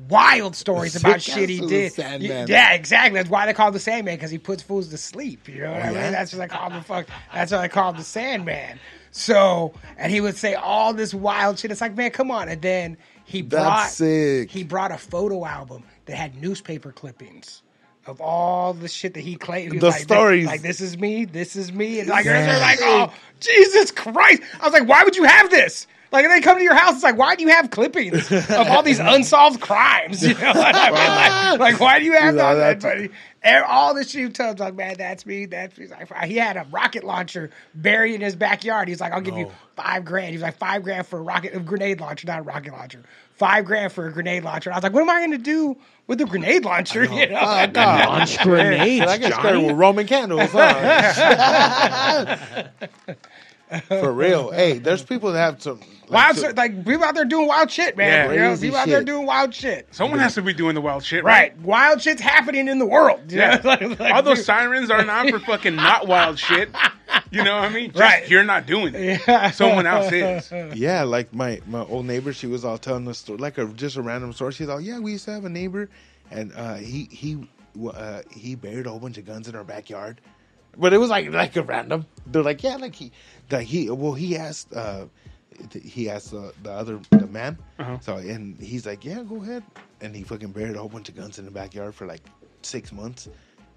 wild 0.09 0.55
stories 0.55 0.95
about 0.95 1.23
shit 1.23 1.49
he 1.49 1.59
did 1.61 1.71
the 1.71 1.89
Sandman. 1.89 2.47
yeah 2.49 2.75
exactly 2.75 3.19
that's 3.19 3.31
why 3.31 3.47
they 3.47 3.55
call 3.55 3.69
him 3.69 3.73
the 3.73 3.81
sandman 3.81 4.15
because 4.17 4.31
he 4.31 4.37
puts 4.37 4.63
fools 4.63 4.89
to 4.89 4.99
sleep 4.99 5.49
you 5.49 5.63
know 5.63 5.73
what 5.73 5.83
i 5.83 5.89
Oh, 5.89 5.93
yeah? 5.93 6.03
mean 6.03 6.13
that's 6.13 6.35
what 6.35 6.41
they 6.41 6.49
call 6.55 6.69
the 6.71 6.83
fuck 6.83 7.07
that's 7.33 7.51
what 7.53 7.61
I 7.63 7.69
call 7.69 7.91
him 7.93 7.97
the 7.97 8.05
Sandman. 8.05 8.79
So, 9.13 9.73
and 9.97 10.13
he 10.13 10.21
would 10.21 10.37
say 10.37 10.53
all 10.53 10.93
this 10.93 11.15
wild 11.15 11.59
shit. 11.59 11.71
It's 11.71 11.81
like, 11.81 11.97
man, 11.97 12.11
come 12.11 12.31
on. 12.31 12.51
And 12.51 12.61
then 12.61 12.99
he 13.25 13.41
brought 13.41 13.89
sick. 13.89 14.51
he 14.51 14.63
brought 14.63 14.91
a 14.93 14.99
photo 14.99 15.47
album 15.47 15.85
that 16.07 16.17
had 16.17 16.41
newspaper 16.41 16.93
clippings 16.93 17.63
of 18.07 18.21
all 18.21 18.73
the 18.73 18.89
shit 18.89 19.15
that 19.15 19.21
he 19.21 19.37
claimed. 19.37 19.73
He 19.73 19.79
The 19.79 19.89
like, 19.89 20.01
stories. 20.01 20.47
Like, 20.47 20.63
this 20.63 20.81
is 20.81 20.97
me, 20.99 21.25
this 21.25 21.57
is 21.57 21.73
me. 21.73 22.01
And 22.01 22.09
like, 22.09 22.25
they're 22.25 22.61
like, 22.61 22.79
oh, 22.83 23.13
Jesus 23.41 23.91
Christ. 23.91 24.43
I 24.61 24.65
was 24.65 24.73
like, 24.73 24.89
why 24.89 25.05
would 25.05 25.17
you 25.17 25.25
have 25.25 25.51
this? 25.51 25.87
Like, 26.13 26.25
and 26.25 26.33
they 26.33 26.41
come 26.41 26.57
to 26.57 26.63
your 26.63 26.75
house, 26.75 26.95
it's 26.95 27.03
like, 27.03 27.19
why 27.19 27.35
do 27.35 27.43
you 27.43 27.51
have 27.51 27.71
clippings 27.71 28.31
of 28.33 28.69
all 28.69 28.83
these 28.83 29.01
unsolved 29.01 29.61
crimes? 29.61 30.23
You 30.27 30.35
know 30.35 30.53
what 30.53 30.75
I 30.75 30.91
mean? 30.91 31.59
Like, 31.59 31.73
like, 31.73 31.81
why 31.81 31.99
do 31.99 32.05
you 32.05 32.13
have 32.13 32.35
know, 32.35 32.57
that, 32.57 32.81
buddy? 32.81 33.11
And 33.43 33.65
all 33.65 33.95
the 33.95 34.05
shit 34.05 34.25
he 34.25 34.29
tells, 34.31 34.59
like, 34.59 34.75
man, 34.75 34.95
that's 34.99 35.27
me, 35.27 35.47
that's 35.47 35.77
me. 35.77 35.89
Like, 35.89 36.25
he 36.25 36.37
had 36.37 36.57
a 36.57 36.67
rocket 36.71 37.05
launcher 37.05 37.51
buried 37.75 38.15
in 38.15 38.21
his 38.21 38.35
backyard. 38.35 38.89
He's 38.89 39.01
like, 39.01 39.13
I'll 39.13 39.21
give 39.21 39.37
you 39.37 39.51
five 39.75 40.05
grand. 40.05 40.29
He 40.29 40.35
was 40.35 40.43
like, 40.43 40.57
five 40.57 40.83
grand 40.83 41.07
for 41.07 41.19
a 41.19 41.23
rocket, 41.23 41.55
a 41.55 41.61
grenade 41.61 42.01
launcher, 42.01 42.27
not 42.27 42.41
a 42.41 42.43
rocket 42.43 42.73
launcher. 42.73 43.03
Five 43.37 43.67
grand 43.67 43.93
for 43.93 44.07
a 44.07 44.13
grenade 44.13 44.45
launcher. 44.45 44.73
I 44.73 44.77
was 44.77 44.83
like, 44.83 44.95
what 44.95 45.03
am 45.03 45.11
I 45.11 45.19
going 45.19 45.33
to 45.33 45.37
do 45.39 45.77
with 46.07 46.19
a 46.23 46.25
grenade 46.25 46.65
launcher? 46.65 47.05
You 47.13 47.29
know? 47.29 47.39
fuck 47.41 47.77
off. 47.77 48.07
Launch 48.09 48.39
grenades, 48.43 49.05
I 49.07 49.19
get 49.19 49.35
scared 49.35 49.55
Johnny. 49.57 49.67
with 49.67 49.77
Roman 49.77 50.07
candles. 50.07 50.49
Huh? 50.53 52.27
For 53.89 54.13
real. 54.13 54.53
Hey, 54.53 54.79
there's 54.79 55.03
people 55.03 55.33
that 55.33 55.39
have 55.41 55.61
some 55.61 55.81
like, 56.09 56.11
Wild 56.11 56.37
so- 56.37 56.53
like 56.57 56.85
people 56.87 57.03
out 57.05 57.17
there 57.17 57.25
doing 57.25 57.49
wild 57.49 57.69
shit, 57.71 57.97
man. 57.97 58.29
Yeah. 58.29 58.33
you 58.33 58.39
know, 58.39 58.49
Crazy 58.51 58.67
people 58.69 58.79
out 58.79 58.87
there 58.89 59.03
doing 59.03 59.27
wild 59.27 59.53
shit. 59.53 59.89
Someone 59.93 60.21
has 60.21 60.35
to 60.37 60.43
be 60.43 60.53
doing 60.55 60.77
the 60.77 60.81
wild 60.81 61.05
shit, 61.05 61.25
right? 61.25 61.53
Right, 61.53 61.59
wild 61.63 62.01
shit's 62.01 62.21
happening 62.23 62.69
in 62.69 62.79
the 62.79 62.87
world. 62.87 63.33
Yeah. 63.33 63.61
Like- 63.65 63.99
like 63.99 64.15
All 64.15 64.23
those 64.23 64.39
we- 64.39 64.45
sirens 64.45 64.89
are 64.91 65.05
not 65.05 65.29
for 65.31 65.41
fucking 65.41 65.75
not 65.75 66.07
wild 66.07 66.39
shit. 66.39 66.71
You 67.31 67.43
know 67.45 67.57
what 67.57 67.65
I 67.65 67.69
mean? 67.71 67.91
Just 67.93 68.01
Right. 68.01 68.29
You're 68.29 68.45
not 68.45 68.67
doing 68.67 68.95
it. 68.95 69.55
Someone 69.55 69.87
else 69.87 70.13
is. 70.13 70.51
Yeah, 70.77 71.03
like 71.03 71.33
my 71.35 71.61
my 71.67 71.81
old 71.81 72.07
neighbor, 72.07 72.33
she 72.33 72.47
was 72.47 72.65
all 72.65 72.79
telling 72.79 73.05
the 73.05 73.15
story, 73.15 73.39
like 73.39 73.59
a 73.59 73.67
just 73.67 73.97
a 73.97 74.03
random 74.03 74.33
story. 74.33 74.53
She's 74.53 74.69
all, 74.69 74.81
yeah, 74.81 74.99
we 74.99 75.13
used 75.13 75.25
to 75.27 75.33
have 75.33 75.45
a 75.45 75.49
neighbor, 75.49 75.89
and 76.31 76.53
uh, 76.57 76.75
he 76.75 77.05
he 77.11 77.49
uh, 77.93 78.23
he 78.31 78.55
buried 78.55 78.87
a 78.87 78.91
whole 78.91 78.99
bunch 78.99 79.19
of 79.19 79.25
guns 79.27 79.49
in 79.49 79.57
our 79.57 79.65
backyard, 79.65 80.21
but 80.77 80.93
it 80.93 80.99
was 80.99 81.11
like 81.11 81.31
like 81.31 81.57
a 81.57 81.63
random. 81.63 82.07
They're 82.27 82.43
like, 82.43 82.63
yeah, 82.63 82.77
like 82.77 82.95
he 82.95 83.13
like 83.51 83.67
he 83.67 83.91
well 83.91 84.15
he 84.15 84.37
asked 84.37 84.75
uh, 84.75 85.07
he 85.73 86.09
asked 86.11 86.31
the, 86.31 86.53
the 86.63 86.71
other 86.71 87.01
the 87.11 87.27
man. 87.27 87.59
Uh-huh. 87.79 87.99
So 88.01 88.17
and 88.17 88.59
he's 88.61 88.87
like, 88.87 89.05
yeah, 89.05 89.23
go 89.23 89.43
ahead. 89.43 89.63
And 90.01 90.15
he 90.15 90.23
fucking 90.23 90.53
buried 90.53 90.77
a 90.77 90.79
whole 90.79 90.89
bunch 90.89 91.09
of 91.09 91.17
guns 91.17 91.39
in 91.39 91.45
the 91.45 91.51
backyard 91.51 91.95
for 91.95 92.07
like 92.07 92.23
six 92.63 92.93
months. 92.93 93.29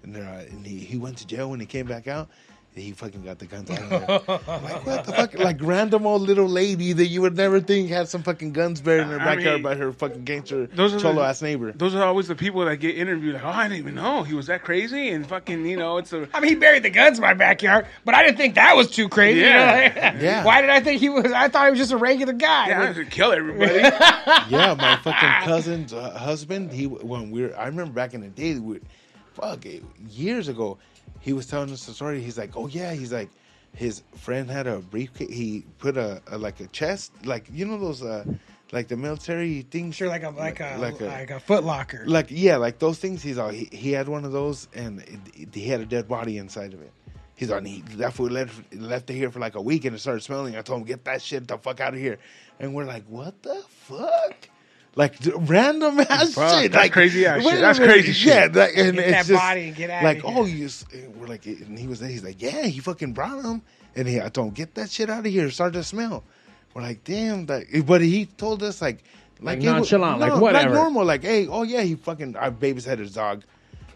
And, 0.02 0.16
uh, 0.16 0.20
and 0.20 0.66
he, 0.66 0.78
he 0.78 0.96
went 0.96 1.18
to 1.18 1.26
jail 1.26 1.50
when 1.50 1.60
he 1.60 1.66
came 1.66 1.86
back 1.86 2.08
out. 2.08 2.30
He 2.72 2.92
fucking 2.92 3.22
got 3.24 3.40
the 3.40 3.46
guns 3.46 3.68
out 3.68 3.80
of 3.80 3.90
there. 3.90 3.98
like 4.46 4.86
what 4.86 5.04
the 5.04 5.12
fuck? 5.12 5.34
Like 5.34 5.56
random 5.60 6.06
old 6.06 6.22
little 6.22 6.48
lady 6.48 6.92
that 6.92 7.06
you 7.06 7.20
would 7.20 7.36
never 7.36 7.60
think 7.60 7.90
had 7.90 8.08
some 8.08 8.22
fucking 8.22 8.52
guns 8.52 8.80
buried 8.80 9.02
in 9.02 9.08
her 9.08 9.20
I 9.20 9.34
backyard 9.34 9.54
mean, 9.56 9.62
by 9.64 9.74
her 9.74 9.92
fucking 9.92 10.22
gangster 10.24 10.66
those 10.68 10.92
are 10.94 10.96
the- 10.98 11.02
cholo 11.02 11.22
ass 11.22 11.42
neighbor. 11.42 11.72
Those 11.72 11.96
are 11.96 12.04
always 12.04 12.28
the 12.28 12.36
people 12.36 12.64
that 12.64 12.76
get 12.76 12.96
interviewed. 12.96 13.34
Like, 13.34 13.44
oh, 13.44 13.48
I 13.48 13.64
didn't 13.64 13.78
even 13.80 13.96
know 13.96 14.22
he 14.22 14.34
was 14.34 14.46
that 14.46 14.62
crazy, 14.62 15.10
and 15.10 15.26
fucking, 15.26 15.66
you 15.66 15.76
know, 15.76 15.98
it's 15.98 16.12
a 16.12 16.28
I 16.32 16.38
mean, 16.38 16.50
he 16.50 16.54
buried 16.54 16.84
the 16.84 16.90
guns 16.90 17.18
in 17.18 17.22
my 17.22 17.34
backyard, 17.34 17.86
but 18.04 18.14
I 18.14 18.22
didn't 18.22 18.36
think 18.38 18.54
that 18.54 18.76
was 18.76 18.88
too 18.88 19.08
crazy. 19.08 19.40
you 19.40 19.46
know, 19.46 19.50
Yeah. 19.52 19.92
like- 20.12 20.22
Yeah. 20.22 20.44
Why 20.44 20.60
did 20.60 20.70
I 20.70 20.78
think 20.80 21.00
he 21.00 21.08
was? 21.08 21.32
I 21.32 21.48
thought 21.48 21.64
he 21.64 21.70
was 21.70 21.78
just 21.80 21.92
a 21.92 21.96
regular 21.96 22.32
guy. 22.34 22.68
yeah, 22.68 22.80
I 22.82 22.86
Like, 22.86 22.94
should 22.94 23.10
kill 23.10 23.32
everybody. 23.32 23.80
yeah, 24.48 24.74
my 24.78 24.96
fucking 25.02 25.48
cousin's 25.48 25.92
uh, 25.92 26.10
husband. 26.16 26.70
He 26.72 26.86
when 26.86 27.32
we 27.32 27.42
were, 27.42 27.58
I 27.58 27.66
remember 27.66 27.92
back 27.92 28.14
in 28.14 28.20
the 28.20 28.28
day, 28.28 28.54
we, 28.60 28.78
fuck, 29.34 29.64
years 30.08 30.46
ago, 30.48 30.78
he 31.20 31.32
was 31.32 31.46
telling 31.46 31.70
us 31.72 31.86
the 31.86 31.92
story. 31.92 32.20
He's 32.20 32.38
like, 32.38 32.56
oh 32.56 32.66
yeah, 32.66 32.92
he's 32.92 33.12
like, 33.12 33.30
his 33.74 34.02
friend 34.16 34.50
had 34.50 34.66
a 34.66 34.78
briefcase. 34.80 35.32
He 35.32 35.64
put 35.78 35.96
a, 35.96 36.20
a 36.26 36.36
like 36.38 36.60
a 36.60 36.66
chest, 36.68 37.12
like 37.24 37.46
you 37.52 37.64
know 37.66 37.78
those, 37.78 38.02
uh, 38.02 38.24
like 38.72 38.88
the 38.88 38.96
military 38.96 39.62
things. 39.62 39.96
sure, 39.96 40.08
like 40.08 40.22
a 40.24 40.30
like 40.30 40.60
a 40.60 40.76
Like 40.78 41.00
like 41.00 41.30
a- 41.30 41.36
a, 41.36 41.40
Foot 41.40 41.64
Locker. 41.64 42.04
like 42.06 42.26
yeah, 42.30 42.56
like 42.56 42.78
those 42.78 42.98
things. 42.98 43.22
He's 43.22 43.38
all 43.38 43.50
he, 43.50 43.68
he 43.70 43.92
had 43.92 44.08
one 44.08 44.24
of 44.24 44.32
those, 44.32 44.66
and 44.74 45.00
it, 45.00 45.18
it- 45.34 45.54
he 45.54 45.68
had 45.68 45.80
a 45.80 45.86
dead 45.86 46.08
body 46.08 46.38
inside 46.38 46.72
of 46.74 46.80
it. 46.82 46.92
He's 47.36 47.50
on. 47.50 47.64
He 47.64 47.80
that 47.96 48.12
fool 48.12 48.28
left 48.28 48.74
left 48.74 49.08
it 49.08 49.14
here 49.14 49.30
for 49.30 49.38
like 49.40 49.54
a 49.54 49.62
week, 49.62 49.84
and 49.86 49.94
it 49.96 49.98
started 50.00 50.22
smelling. 50.22 50.56
I 50.56 50.62
told 50.62 50.80
him 50.80 50.86
get 50.86 51.04
that 51.04 51.22
shit 51.22 51.46
the 51.48 51.56
fuck 51.58 51.80
out 51.80 51.94
of 51.94 52.00
here, 52.00 52.18
and 52.58 52.74
we're 52.74 52.84
like, 52.84 53.04
what 53.08 53.42
the 53.42 53.62
fuck? 53.68 54.34
Like 54.96 55.14
random 55.36 56.00
ass 56.00 56.34
Fuck, 56.34 56.60
shit. 56.60 56.72
that's 56.72 56.82
like 56.82 56.92
crazy 56.92 57.24
ass 57.24 57.42
shit. 57.42 57.60
That's 57.60 57.78
minute, 57.78 57.92
crazy 57.94 58.28
Yeah, 58.28 58.42
shit. 58.42 58.54
like, 58.56 58.76
and 58.76 58.96
Get 58.96 59.04
it's 59.04 59.10
that 59.12 59.26
just 59.26 59.40
body 59.40 59.68
and 59.68 59.76
get 59.76 59.90
outta 59.90 60.04
like, 60.04 60.22
here. 60.22 60.34
oh, 60.36 60.44
you. 60.44 60.64
s- 60.66 60.84
We're 61.16 61.26
like, 61.28 61.46
and 61.46 61.78
he 61.78 61.86
was 61.86 62.00
there. 62.00 62.08
He's 62.08 62.24
like, 62.24 62.42
yeah, 62.42 62.64
he 62.66 62.80
fucking 62.80 63.12
brought 63.12 63.44
him, 63.44 63.62
and 63.94 64.08
he, 64.08 64.20
I 64.20 64.28
don't 64.30 64.52
get 64.52 64.74
that 64.74 64.90
shit 64.90 65.08
out 65.08 65.20
of 65.20 65.32
here. 65.32 65.46
It 65.46 65.52
started 65.52 65.74
to 65.74 65.84
smell. 65.84 66.24
We're 66.74 66.82
like, 66.82 67.04
damn, 67.04 67.46
that. 67.46 67.66
Eh, 67.72 67.82
but 67.82 68.00
he 68.00 68.26
told 68.26 68.62
us 68.62 68.82
like. 68.82 69.04
Like 69.42 69.56
it 69.58 69.60
was- 69.60 69.90
nonchalant, 69.90 70.20
like 70.20 70.34
no, 70.34 70.38
whatever. 70.40 70.68
Like 70.68 70.74
normal, 70.74 71.04
like, 71.06 71.22
hey, 71.22 71.46
oh 71.46 71.62
yeah, 71.62 71.80
he 71.82 71.94
fucking, 71.94 72.36
I 72.36 72.50
babysat 72.50 72.98
his 72.98 73.14
dog. 73.14 73.42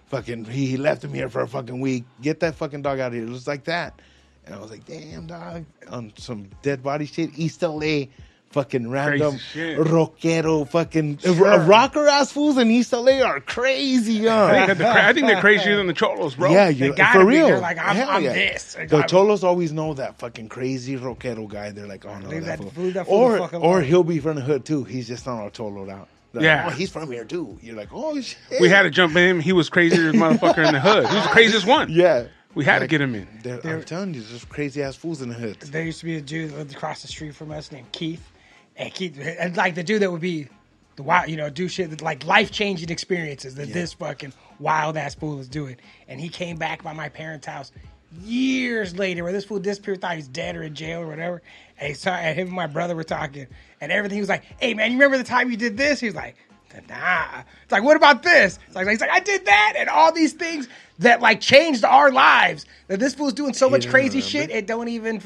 Fucking, 0.06 0.44
he, 0.46 0.66
he 0.66 0.76
left 0.78 1.02
him 1.04 1.12
here 1.12 1.28
for 1.28 1.42
a 1.42 1.48
fucking 1.48 1.80
week. 1.80 2.04
Get 2.22 2.40
that 2.40 2.54
fucking 2.54 2.80
dog 2.82 2.98
out 3.00 3.08
of 3.08 3.14
here. 3.14 3.24
It 3.24 3.28
was 3.30 3.46
like 3.46 3.64
that. 3.64 4.00
And 4.46 4.54
I 4.54 4.58
was 4.58 4.70
like, 4.70 4.84
damn, 4.86 5.26
dog. 5.26 5.64
On 5.88 6.12
some 6.16 6.48
dead 6.62 6.82
body 6.82 7.04
shit. 7.06 7.30
East 7.36 7.60
LA, 7.62 8.04
fucking 8.54 8.88
random 8.88 9.34
rockero, 9.84 10.68
fucking 10.68 11.18
uh, 11.26 11.58
rocker 11.66 12.06
ass 12.08 12.32
fools 12.32 12.56
in 12.56 12.70
East 12.70 12.92
LA 12.92 13.20
are 13.20 13.40
crazy, 13.40 14.28
I 14.28 14.66
think, 14.66 14.78
the 14.78 14.88
I 14.88 15.12
think 15.12 15.26
they're 15.26 15.40
crazier 15.40 15.76
than 15.76 15.86
the 15.86 15.92
cholos, 15.92 16.34
bro. 16.36 16.50
Yeah, 16.52 16.70
gotta 16.72 17.18
for 17.18 17.24
be. 17.26 17.36
real. 17.36 17.48
They're 17.48 17.58
like, 17.60 17.78
I'm- 17.78 17.96
Hell 17.96 18.10
I'm 18.10 18.24
yeah. 18.24 18.32
this. 18.32 18.74
The 18.88 18.96
I'm- 18.98 19.08
cholos 19.08 19.44
always 19.44 19.72
know 19.72 19.94
that 19.94 20.18
fucking 20.18 20.48
crazy 20.48 20.96
rockero 20.96 21.48
guy. 21.48 21.70
They're 21.72 21.86
like, 21.86 22.04
oh 22.06 22.18
no, 22.18 22.28
that, 22.30 22.44
that- 22.44 22.58
fool. 22.60 22.72
leave 22.84 22.94
that 22.94 23.06
fool 23.06 23.14
or 23.16 23.38
or 23.40 23.56
alone. 23.56 23.84
he'll 23.84 24.04
be 24.04 24.18
from 24.20 24.36
the 24.36 24.42
hood 24.42 24.64
too. 24.64 24.84
He's 24.84 25.08
just 25.08 25.26
not 25.26 25.40
all 25.40 25.50
choloed 25.50 25.90
out. 25.90 26.08
Like, 26.32 26.44
Yeah. 26.44 26.66
oh, 26.68 26.70
he's 26.70 26.90
from 26.90 27.10
here 27.10 27.24
too. 27.24 27.58
You're 27.62 27.76
like, 27.76 27.88
oh 27.92 28.20
shit. 28.20 28.38
We 28.60 28.68
had 28.68 28.82
to 28.82 28.90
jump 28.90 29.16
in. 29.16 29.40
He 29.40 29.52
was 29.52 29.68
crazier 29.68 30.10
than 30.10 30.20
motherfucker 30.20 30.66
in 30.66 30.72
the 30.74 30.80
hood. 30.80 31.08
He 31.08 31.14
was 31.14 31.24
the 31.24 31.30
craziest 31.30 31.66
one. 31.66 31.88
yeah. 31.90 32.26
We 32.54 32.64
had 32.64 32.78
to 32.80 32.86
get 32.86 33.00
him 33.00 33.16
in. 33.16 33.26
They're, 33.42 33.60
I'm 33.64 33.82
telling 33.82 34.14
you, 34.14 34.20
there's 34.20 34.30
just 34.32 34.48
crazy 34.48 34.80
ass 34.80 34.94
fools 34.94 35.20
in 35.22 35.28
the 35.28 35.34
hood. 35.34 35.58
There 35.60 35.82
used 35.82 35.98
to 36.00 36.04
be 36.04 36.16
a 36.16 36.20
dude 36.20 36.52
lived 36.52 36.72
across 36.72 37.02
the 37.02 37.08
street 37.08 37.34
from 37.34 37.50
us 37.50 37.72
named 37.72 37.90
Keith, 37.90 38.22
and 38.76 38.92
Keith, 38.92 39.18
and 39.18 39.56
like 39.56 39.74
the 39.74 39.82
dude 39.82 40.02
that 40.02 40.10
would 40.10 40.20
be 40.20 40.48
the 40.96 41.02
wild, 41.02 41.28
you 41.28 41.36
know, 41.36 41.50
do 41.50 41.68
shit 41.68 42.00
like 42.02 42.24
life 42.24 42.50
changing 42.50 42.90
experiences 42.90 43.54
that 43.56 43.72
this 43.72 43.92
fucking 43.94 44.32
wild 44.58 44.96
ass 44.96 45.14
fool 45.14 45.40
is 45.40 45.48
doing. 45.48 45.76
And 46.08 46.20
he 46.20 46.28
came 46.28 46.56
back 46.56 46.82
by 46.82 46.92
my 46.92 47.08
parents' 47.08 47.46
house 47.46 47.72
years 48.22 48.96
later, 48.96 49.24
where 49.24 49.32
this 49.32 49.44
fool 49.44 49.58
disappeared, 49.58 50.00
thought 50.00 50.12
he 50.12 50.18
was 50.18 50.28
dead 50.28 50.54
or 50.56 50.62
in 50.62 50.74
jail 50.74 51.00
or 51.00 51.06
whatever. 51.06 51.42
And 51.78 51.88
he 51.88 51.94
saw, 51.94 52.12
and 52.12 52.38
him 52.38 52.48
and 52.48 52.56
my 52.56 52.66
brother 52.66 52.94
were 52.94 53.04
talking, 53.04 53.46
and 53.80 53.90
everything. 53.90 54.16
He 54.16 54.22
was 54.22 54.28
like, 54.28 54.44
"Hey 54.60 54.74
man, 54.74 54.92
you 54.92 54.98
remember 54.98 55.18
the 55.18 55.24
time 55.24 55.50
you 55.50 55.56
did 55.56 55.76
this?" 55.76 56.00
He 56.00 56.06
was 56.06 56.14
like. 56.14 56.36
Nah. 56.88 57.44
It's 57.62 57.70
like, 57.70 57.84
what 57.84 57.96
about 57.96 58.24
this? 58.24 58.58
It's 58.66 58.74
like, 58.74 58.88
he's 58.88 59.00
like, 59.00 59.08
I 59.08 59.20
did 59.20 59.46
that, 59.46 59.74
and 59.76 59.88
all 59.88 60.10
these 60.10 60.32
things 60.32 60.68
that 60.98 61.20
like 61.20 61.40
changed 61.40 61.84
our 61.84 62.10
lives. 62.10 62.66
That 62.88 62.98
this 62.98 63.14
fool's 63.14 63.32
doing 63.32 63.54
so 63.54 63.70
much 63.70 63.88
crazy 63.88 64.20
shit, 64.20 64.50
it 64.50 64.66
don't 64.66 64.88
even. 64.88 65.22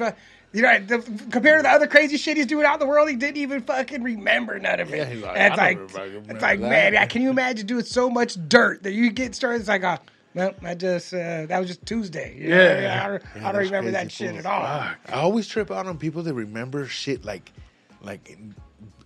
You 0.52 0.62
know, 0.62 0.78
the, 0.78 0.98
compared 1.30 1.58
to 1.58 1.62
the 1.64 1.68
other 1.68 1.86
crazy 1.86 2.16
shit 2.16 2.38
he's 2.38 2.46
doing 2.46 2.64
out 2.64 2.74
in 2.74 2.80
the 2.80 2.86
world, 2.86 3.10
he 3.10 3.16
didn't 3.16 3.36
even 3.36 3.60
fucking 3.62 4.02
remember 4.02 4.58
none 4.58 4.80
of 4.80 4.92
it. 4.92 4.96
Yeah, 4.96 5.26
like, 5.26 5.78
it's 5.78 5.94
like, 5.94 6.10
it's 6.30 6.42
like, 6.42 6.60
that. 6.60 6.92
man, 6.92 7.08
can 7.08 7.20
you 7.20 7.28
imagine 7.30 7.66
doing 7.66 7.84
so 7.84 8.08
much 8.08 8.36
dirt 8.48 8.82
that 8.84 8.92
you 8.92 9.10
get 9.10 9.34
started? 9.34 9.60
It's 9.60 9.68
like, 9.68 9.84
uh, 9.84 9.98
well, 10.34 10.54
I 10.62 10.74
just 10.74 11.12
uh, 11.12 11.46
that 11.46 11.58
was 11.58 11.68
just 11.68 11.84
Tuesday. 11.84 12.36
You 12.38 12.48
know, 12.48 12.56
Yeah. 12.80 13.04
I 13.04 13.08
don't, 13.08 13.44
I 13.46 13.52
don't 13.52 13.62
remember 13.62 13.90
that 13.90 14.10
shit 14.10 14.30
fools. 14.30 14.46
at 14.46 14.50
all. 14.50 14.62
I 14.62 14.94
always 15.12 15.46
trip 15.48 15.70
out 15.70 15.86
on 15.86 15.98
people 15.98 16.22
that 16.22 16.32
remember 16.34 16.86
shit 16.86 17.24
like, 17.24 17.52
like 18.02 18.38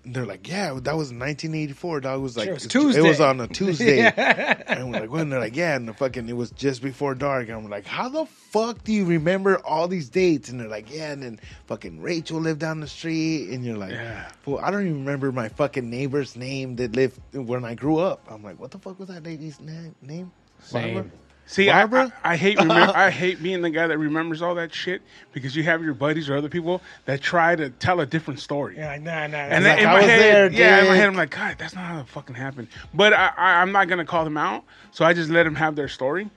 they're 0.05 0.27
like, 0.27 0.49
yeah, 0.49 0.71
that 0.83 0.97
was 0.97 1.13
1984. 1.13 2.01
That 2.01 2.15
was 2.15 2.37
like 2.37 2.47
Sure, 2.47 2.55
it 2.55 2.75
was 2.87 2.97
It 2.97 3.03
was 3.03 3.21
on 3.21 3.41
a 3.41 3.47
Tuesday, 3.59 4.01
and 4.01 4.91
we're 4.91 5.01
like, 5.01 5.11
when 5.13 5.29
they're 5.29 5.39
like, 5.39 5.55
yeah, 5.55 5.77
and 5.77 5.87
the 5.87 5.93
fucking 5.95 6.29
it 6.29 6.33
was 6.37 6.51
just 6.51 6.83
before 6.83 7.15
dark. 7.15 7.49
And 7.49 7.57
I'm 7.57 7.69
like, 7.71 7.87
how 7.87 8.09
the 8.09 8.27
fuck 8.27 8.83
do 8.83 8.93
you 8.93 9.05
remember 9.05 9.59
all 9.65 9.87
these 9.87 10.09
dates? 10.09 10.49
And 10.49 10.59
they're 10.59 10.69
like, 10.69 10.93
yeah, 10.93 11.13
and 11.13 11.23
then 11.23 11.41
fucking 11.67 12.01
Rachel 12.03 12.41
lived 12.41 12.59
down 12.61 12.81
the 12.81 12.89
street, 12.89 13.51
and 13.51 13.65
you're 13.65 13.77
like, 13.77 13.93
Yeah. 13.93 14.29
well, 14.45 14.59
I 14.59 14.71
don't 14.73 14.87
even 14.87 15.05
remember 15.05 15.31
my 15.31 15.49
fucking 15.49 15.89
neighbor's 15.89 16.35
name 16.37 16.75
that 16.77 16.97
lived 16.97 17.21
when 17.33 17.65
I 17.65 17.75
grew 17.75 17.99
up. 17.99 18.27
I'm 18.31 18.43
like, 18.43 18.59
what 18.59 18.73
the 18.73 18.79
fuck 18.79 18.99
was 18.99 19.09
that 19.09 19.23
lady's 19.23 19.61
na- 19.61 19.91
name? 20.03 20.33
Same. 20.61 21.13
See, 21.47 21.69
I, 21.69 21.85
Barbara? 21.87 22.13
I, 22.25 22.33
I 22.33 22.37
hate 22.37 22.59
remem- 22.59 22.95
I 22.95 23.11
hate 23.11 23.43
being 23.43 23.61
the 23.63 23.71
guy 23.71 23.87
that 23.87 23.99
remembers 23.99 24.41
all 24.43 24.55
that 24.55 24.73
shit 24.73 25.03
because 25.33 25.55
you 25.55 25.63
have 25.65 25.83
your 25.83 25.95
buddies 25.95 26.29
or 26.31 26.37
other 26.37 26.49
people 26.49 26.81
that 27.05 27.21
try 27.21 27.55
to 27.57 27.71
tell 27.71 28.01
a 28.01 28.07
different 28.07 28.41
story. 28.41 28.77
Yeah, 28.77 28.97
nah, 28.97 29.27
nah. 29.27 29.37
And 29.39 29.65
then 29.65 29.77
like, 29.77 29.81
in 29.83 29.87
I 29.89 29.93
my 29.93 29.99
was 29.99 30.07
head, 30.07 30.21
there, 30.21 30.53
yeah, 30.53 30.83
in 30.83 30.89
my 30.89 30.97
head, 30.97 31.09
I'm 31.09 31.15
like, 31.17 31.31
God, 31.31 31.57
that's 31.59 31.75
not 31.75 31.85
how 31.85 32.01
it 32.01 32.09
fucking 32.09 32.37
happened. 32.37 32.69
But 32.95 33.13
I, 33.13 33.33
I, 33.37 33.63
I'm 33.63 33.73
not 33.73 33.89
gonna 33.89 34.05
call 34.07 34.25
them 34.25 34.37
out, 34.39 34.65
so 34.93 35.05
I 35.05 35.13
just 35.13 35.31
let 35.31 35.43
them 35.45 35.55
have 35.57 35.77
their 35.77 35.89
story. 35.89 36.31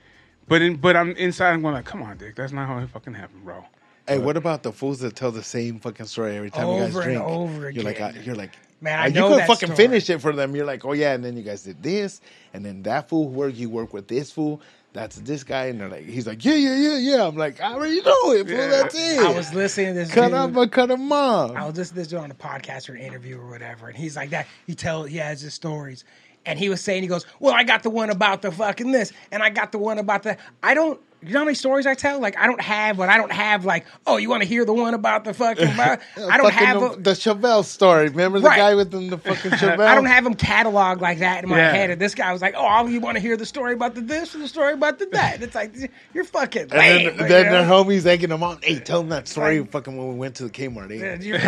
But 0.48 0.62
in, 0.62 0.76
but 0.76 0.96
I'm 0.96 1.12
inside, 1.12 1.52
I'm 1.52 1.62
going 1.62 1.74
like, 1.74 1.84
come 1.86 2.02
on, 2.02 2.18
Dick, 2.18 2.36
that's 2.36 2.52
not 2.52 2.66
how 2.68 2.78
it 2.78 2.88
fucking 2.90 3.14
happened, 3.14 3.44
bro. 3.44 3.64
Hey, 4.06 4.18
what 4.18 4.36
about 4.36 4.62
the 4.62 4.72
fools 4.72 5.00
that 5.00 5.16
tell 5.16 5.32
the 5.32 5.42
same 5.42 5.80
fucking 5.80 6.06
story 6.06 6.36
every 6.36 6.50
time 6.50 6.70
you 6.70 6.78
guys 6.78 7.00
drink 7.00 7.20
Over 7.22 7.22
and 7.22 7.24
drink? 7.24 7.24
over 7.24 7.70
You're 7.70 7.84
like. 7.84 8.00
I, 8.00 8.10
you're 8.22 8.36
like, 8.36 8.52
Man, 8.80 8.98
I 8.98 9.06
uh, 9.06 9.08
know 9.08 9.28
you 9.28 9.34
could 9.34 9.38
that 9.40 9.46
fucking 9.48 9.72
story. 9.72 9.76
finish 9.76 10.10
it 10.10 10.20
for 10.20 10.32
them. 10.32 10.54
You're 10.54 10.66
like, 10.66 10.84
oh 10.84 10.92
yeah, 10.92 11.14
and 11.14 11.24
then 11.24 11.36
you 11.36 11.42
guys 11.42 11.62
did 11.62 11.82
this, 11.82 12.20
and 12.52 12.64
then 12.64 12.82
that 12.84 13.08
fool 13.08 13.28
who 13.30 13.34
work 13.34 13.56
you 13.56 13.70
work 13.70 13.92
with 13.92 14.06
this 14.08 14.30
fool. 14.30 14.60
That's 14.96 15.16
this 15.16 15.44
guy, 15.44 15.66
and 15.66 15.78
they're 15.78 15.90
like, 15.90 16.06
he's 16.06 16.26
like, 16.26 16.42
yeah, 16.42 16.54
yeah, 16.54 16.74
yeah, 16.74 16.96
yeah. 16.96 17.26
I'm 17.26 17.36
like, 17.36 17.60
I 17.60 17.74
already 17.74 18.00
know 18.00 18.32
it, 18.32 18.48
fool. 18.48 18.56
Yeah. 18.56 18.68
That's 18.68 18.94
it. 18.98 19.18
I 19.18 19.30
was 19.30 19.52
listening 19.52 19.88
to 19.88 19.92
this 19.92 20.10
cut 20.10 20.28
dude. 20.28 20.56
up 20.56 20.70
cut 20.70 20.90
him 20.90 21.12
off. 21.12 21.50
I 21.50 21.66
was 21.66 21.76
listening 21.76 21.96
to 21.96 22.00
this 22.00 22.08
dude 22.08 22.20
on 22.20 22.30
a 22.30 22.34
podcast 22.34 22.88
or 22.88 22.94
an 22.94 23.02
interview 23.02 23.38
or 23.38 23.46
whatever, 23.46 23.88
and 23.88 23.96
he's 23.96 24.16
like 24.16 24.30
that. 24.30 24.46
He 24.66 24.74
tell 24.74 25.04
he 25.04 25.18
has 25.18 25.42
his 25.42 25.52
stories, 25.52 26.04
and 26.46 26.58
he 26.58 26.70
was 26.70 26.80
saying 26.80 27.02
he 27.02 27.08
goes, 27.10 27.26
"Well, 27.40 27.52
I 27.52 27.62
got 27.64 27.82
the 27.82 27.90
one 27.90 28.08
about 28.08 28.40
the 28.40 28.50
fucking 28.50 28.90
this, 28.90 29.12
and 29.30 29.42
I 29.42 29.50
got 29.50 29.70
the 29.70 29.78
one 29.78 29.98
about 29.98 30.22
the. 30.22 30.38
I 30.62 30.72
don't. 30.72 30.98
You 31.26 31.32
know 31.32 31.40
how 31.40 31.44
many 31.44 31.56
stories 31.56 31.86
I 31.86 31.94
tell? 31.94 32.20
Like 32.20 32.38
I 32.38 32.46
don't 32.46 32.60
have, 32.60 32.96
but 32.98 33.08
I 33.08 33.16
don't 33.16 33.32
have 33.32 33.64
like, 33.64 33.84
oh, 34.06 34.16
you 34.16 34.30
want 34.30 34.44
to 34.44 34.48
hear 34.48 34.64
the 34.64 34.72
one 34.72 34.94
about 34.94 35.24
the 35.24 35.34
fucking? 35.34 35.66
I 35.68 35.98
don't 36.16 36.28
Fucking 36.44 36.50
have 36.52 36.80
the, 36.80 36.90
a, 36.92 36.96
the 36.96 37.10
Chevelle 37.10 37.64
story. 37.64 38.08
Remember 38.08 38.38
the 38.38 38.46
Right. 38.46 38.56
guy 38.58 38.74
with 38.76 38.92
the, 38.92 39.08
the 39.10 39.18
fucking 39.18 39.50
Chevelle? 39.52 39.84
I 39.86 39.96
don't 39.96 40.06
have 40.06 40.22
them 40.22 40.36
cataloged 40.36 41.00
like 41.00 41.18
that 41.18 41.42
in 41.42 41.50
my 41.50 41.58
Yeah. 41.58 41.72
head. 41.72 41.90
And 41.90 42.00
this 42.00 42.14
guy 42.14 42.32
was 42.32 42.40
like, 42.42 42.54
"Oh, 42.56 42.86
you 42.86 43.00
want 43.00 43.16
to 43.16 43.20
hear 43.20 43.36
the 43.36 43.44
story 43.46 43.72
about 43.74 43.96
the 43.96 44.02
this 44.02 44.34
and 44.34 44.44
the 44.44 44.48
story 44.48 44.74
about 44.74 45.00
the 45.00 45.06
that?" 45.06 45.34
And 45.34 45.42
it's 45.42 45.54
like 45.56 45.74
you're 46.14 46.22
fucking 46.24 46.62
And 46.62 46.70
lame. 46.72 47.06
then, 47.06 47.16
like, 47.16 47.28
then 47.28 47.44
you 47.46 47.50
their 47.50 47.64
homies 47.66 48.06
egging 48.06 48.28
them 48.30 48.44
on. 48.44 48.58
Hey, 48.62 48.78
tell 48.78 49.00
them 49.00 49.08
that 49.08 49.26
story. 49.26 49.58
Like- 49.60 49.70
fucking 49.72 49.96
when 49.96 50.08
we 50.08 50.14
went 50.14 50.36
to 50.36 50.44
the 50.44 50.50
Kmart. 50.50 50.92
Eh? 50.92 51.18
You're 51.24 51.38
like, 51.38 51.44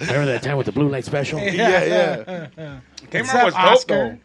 Remember 0.00 0.26
that 0.26 0.42
time 0.42 0.56
with 0.58 0.66
the 0.66 0.72
blue 0.72 0.88
light 0.88 1.04
special? 1.04 1.38
yeah, 1.40 1.84
yeah. 1.84 2.34
Kmart 3.10 3.20
What's 3.20 3.34
up, 3.34 3.44
was 3.44 3.54
dope 3.54 3.62
Oscar? 3.64 3.94
though. 3.94 4.18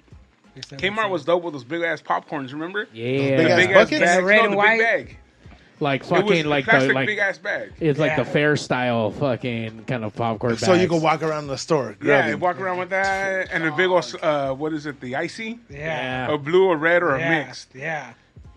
Kmart 0.61 1.09
was 1.09 1.25
dope 1.25 1.43
with 1.43 1.53
those 1.53 1.63
big 1.63 1.81
ass 1.83 2.01
popcorns. 2.01 2.51
Remember? 2.51 2.87
Yeah, 2.93 3.37
big 3.37 3.47
ass 3.47 3.57
Big 3.57 3.69
ass 3.71 3.75
buckets? 3.75 3.99
bags. 4.01 4.17
The 4.17 4.23
red 4.23 4.37
no, 4.37 4.43
and 4.45 4.53
the 4.53 4.57
white? 4.57 4.77
big 4.79 5.07
bag. 5.07 5.17
like 5.79 6.03
fucking 6.03 6.45
like 6.45 6.65
the 6.65 6.71
plastic 6.71 6.93
like 6.95 7.05
big 7.07 7.17
ass 7.19 7.37
bag. 7.37 7.71
it's 7.79 7.99
like 7.99 8.15
the 8.15 8.25
fair 8.25 8.55
style 8.57 9.11
fucking 9.11 9.85
kind 9.85 10.03
of 10.03 10.15
popcorn. 10.15 10.57
So 10.57 10.73
you 10.73 10.79
bags. 10.87 10.91
can 10.91 11.01
walk 11.01 11.21
around 11.23 11.47
the 11.47 11.57
store. 11.57 11.89
Yeah, 12.01 12.05
grabbing. 12.05 12.39
walk 12.39 12.59
around 12.59 12.77
with 12.79 12.89
that 12.89 13.49
and 13.53 13.63
a 13.63 13.71
big 13.75 13.87
old 13.89 14.15
uh, 14.21 14.53
what 14.53 14.73
is 14.73 14.85
it? 14.85 14.99
The 14.99 15.15
icy, 15.15 15.59
yeah, 15.69 16.31
a 16.31 16.37
blue, 16.37 16.65
or 16.67 16.77
red, 16.77 17.03
or 17.03 17.15
a 17.15 17.19
mixed. 17.19 17.69
yeah. 17.75 18.13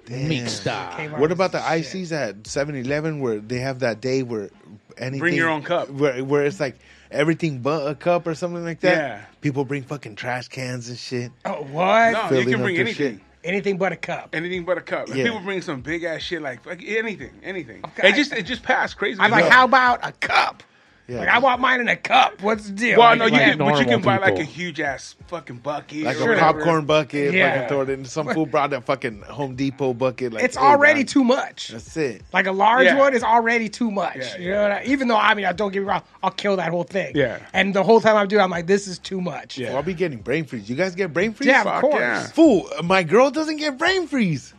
mixed 0.09 0.67
up. 0.67 0.99
What 1.19 1.31
about 1.31 1.53
the 1.53 1.83
shit. 1.83 2.11
At 2.13 2.43
7-Eleven 2.45 3.21
where 3.21 3.39
they 3.39 3.59
have 3.59 3.81
that 3.81 4.01
day 4.01 4.23
where 4.23 4.51
anything 4.99 5.21
Bring 5.21 5.35
your 5.35 5.49
own 5.51 5.63
cup. 5.63 5.89
where 5.91 6.25
where 6.25 6.45
it's 6.45 6.59
like 6.61 6.77
everything 7.11 7.59
but 7.59 7.91
a 7.91 7.95
cup 7.95 8.27
or 8.27 8.35
something 8.35 8.65
like 8.65 8.81
that. 8.81 8.97
Yeah. 8.97 9.25
People 9.41 9.65
bring 9.65 9.83
fucking 9.83 10.17
trash 10.17 10.49
cans 10.49 10.89
and 10.89 10.99
shit. 10.99 11.33
Oh, 11.45 11.63
what? 11.65 12.13
No, 12.13 12.39
you 12.39 12.47
can 12.47 12.63
bring 12.63 12.77
anything. 12.79 13.19
shit. 13.19 13.21
anything 13.45 13.79
but 13.79 13.93
a 13.93 13.97
cup. 13.97 14.31
Anything 14.35 14.65
but 14.65 14.79
a 14.79 14.83
cup. 14.83 15.09
Yeah. 15.09 15.25
people 15.25 15.41
bring 15.41 15.63
some 15.63 15.81
big 15.81 16.05
ass 16.05 16.23
shit 16.23 16.43
like, 16.43 16.65
like 16.67 16.83
anything, 16.85 17.33
anything. 17.43 17.85
Okay. 17.85 18.11
It 18.11 18.15
just 18.15 18.33
it 18.33 18.43
just 18.43 18.63
passed 18.63 18.97
crazy. 18.97 19.21
I'm 19.21 19.31
like, 19.31 19.43
enough. 19.45 19.53
how 19.53 19.65
about 19.65 20.07
a 20.07 20.13
cup? 20.13 20.63
Yeah. 21.09 21.19
Like, 21.21 21.29
I 21.29 21.39
want 21.41 21.61
mine 21.61 21.81
in 21.81 21.89
a 21.89 21.97
cup. 21.97 22.41
What's 22.41 22.67
the 22.67 22.73
deal? 22.73 22.99
Well, 23.01 23.09
Like, 23.11 23.19
no, 23.19 23.25
you 23.27 23.33
like 23.33 23.41
can, 23.43 23.59
but 23.59 23.65
you 23.65 23.71
normal 23.73 23.85
can 23.91 24.03
buy 24.03 24.19
like 24.19 24.39
a 24.39 24.45
huge 24.45 24.79
ass 24.79 25.17
fucking 25.27 25.57
bucket, 25.57 26.05
like 26.05 26.21
or 26.21 26.35
a 26.35 26.39
popcorn 26.39 26.87
bucket. 26.87 27.35
Yeah. 27.35 27.55
Fucking 27.55 27.69
throw 27.69 27.81
it 27.81 27.91
in. 27.91 28.05
Some 28.05 28.29
fool 28.33 28.47
brought 28.47 28.71
that 28.71 28.85
fucking 28.85 29.23
Home 29.23 29.57
Depot 29.57 29.93
bucket. 29.93 30.33
Like 30.33 30.45
it's 30.45 30.57
hey, 30.57 30.63
already 30.63 31.01
man, 31.01 31.07
too 31.07 31.25
much. 31.25 31.69
That's 31.69 31.97
it. 31.97 32.23
Like 32.33 32.47
a 32.47 32.53
large 32.53 32.85
Yeah. 32.87 32.97
one 32.99 33.13
is 33.15 33.25
already 33.25 33.69
too 33.69 33.91
much. 33.91 34.17
Yeah, 34.19 34.39
you 34.39 34.51
know 34.51 34.63
what 34.63 34.73
I, 34.73 34.83
even 34.85 35.09
though 35.09 35.17
I 35.17 35.35
mean, 35.35 35.47
I 35.47 35.53
don't 35.53 35.73
get 35.73 35.81
me 35.81 35.89
wrong, 35.89 36.03
I'll 36.23 36.31
kill 36.31 36.55
that 36.57 36.71
whole 36.71 36.85
thing. 36.85 37.13
Yeah. 37.17 37.41
And 37.53 37.75
the 37.75 37.83
whole 37.83 38.01
time 38.01 38.15
I'm 38.17 38.29
doing, 38.29 38.43
I'm 38.43 38.51
like, 38.51 38.69
this 38.69 38.87
is 38.87 38.99
too 39.01 39.21
much. 39.21 39.59
Yeah. 39.59 39.69
Well, 39.71 39.79
I'll 39.79 39.83
be 39.83 39.95
getting 39.95 40.19
brain 40.19 40.45
freeze. 40.45 40.71
You 40.71 40.77
guys 40.77 40.95
get 40.95 41.13
brain 41.13 41.33
freeze? 41.33 41.49
Yeah, 41.49 41.63
of 41.63 41.65
Fuck 41.65 41.81
course. 41.81 41.95
yeah. 42.01 42.27
Fool, 42.29 42.71
my 42.85 43.03
girl 43.03 43.31
doesn't 43.33 43.57
get 43.57 43.79
brain 43.79 44.07
freeze. 44.07 44.55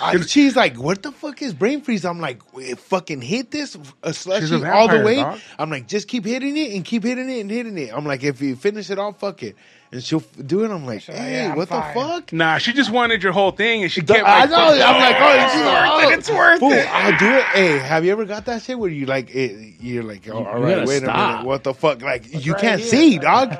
I, 0.00 0.20
she's 0.22 0.56
like, 0.56 0.76
what 0.76 1.02
the 1.02 1.12
fuck 1.12 1.40
is 1.42 1.54
brain 1.54 1.80
freeze? 1.82 2.04
I'm 2.04 2.20
like, 2.20 2.52
"Wait, 2.54 2.78
fucking 2.78 3.22
hit 3.22 3.50
this 3.50 3.76
uh, 4.02 4.12
slushy 4.12 4.46
She's 4.46 4.52
a 4.52 4.72
all 4.72 4.88
the 4.88 5.02
way. 5.04 5.16
dog. 5.16 5.40
I'm 5.58 5.70
like, 5.70 5.86
just 5.88 6.08
keep 6.08 6.24
hitting 6.24 6.56
it 6.56 6.72
and 6.74 6.84
keep 6.84 7.04
hitting 7.04 7.28
it 7.30 7.40
and 7.40 7.50
hitting 7.50 7.78
it. 7.78 7.90
I'm 7.94 8.04
like, 8.04 8.22
if 8.22 8.40
you 8.40 8.56
finish 8.56 8.90
it 8.90 8.98
all, 8.98 9.12
fuck 9.12 9.42
it. 9.42 9.56
And 9.92 10.04
she'll 10.04 10.20
f- 10.20 10.46
do 10.46 10.62
it. 10.62 10.70
I'm 10.70 10.86
like, 10.86 11.08
like, 11.08 11.16
hey, 11.18 11.32
yeah, 11.32 11.50
I'm 11.50 11.56
what 11.56 11.66
fine. 11.68 11.94
the 11.94 12.00
fuck? 12.00 12.32
Nah, 12.32 12.58
she 12.58 12.72
just 12.72 12.90
wanted 12.92 13.24
your 13.24 13.32
whole 13.32 13.50
thing, 13.50 13.82
and 13.82 13.90
she 13.90 14.00
The- 14.02 14.14
kept. 14.14 14.24
I 14.28 14.40
Like, 14.42 14.50
know. 14.50 14.56
I'm 14.84 15.00
like, 15.00 15.16
oh, 15.18 15.48
she's 15.52 15.62
like, 15.66 15.90
oh, 15.90 16.10
It's 16.10 16.30
worth 16.30 16.60
fool, 16.60 16.72
it. 16.72 16.86
I'll 16.94 17.18
do 17.18 17.26
it. 17.28 17.42
Hey, 17.46 17.78
have 17.78 18.04
you 18.04 18.12
ever 18.12 18.24
got 18.24 18.44
that 18.44 18.62
shit 18.62 18.78
where 18.78 18.88
you 18.88 19.06
like, 19.06 19.34
it, 19.34 19.74
you're 19.80 20.04
like, 20.04 20.28
oh, 20.28 20.44
all 20.44 20.58
you 20.60 20.64
right, 20.64 20.74
gotta 20.76 20.86
wait 20.86 21.02
a 21.02 21.06
stop. 21.06 21.30
minute, 21.38 21.46
what 21.48 21.64
the 21.64 21.74
fuck? 21.74 22.02
Like, 22.02 22.44
you 22.44 22.52
right 22.52 22.60
can't 22.62 22.80
here. 22.80 22.88
see, 22.88 23.18
dog. 23.18 23.50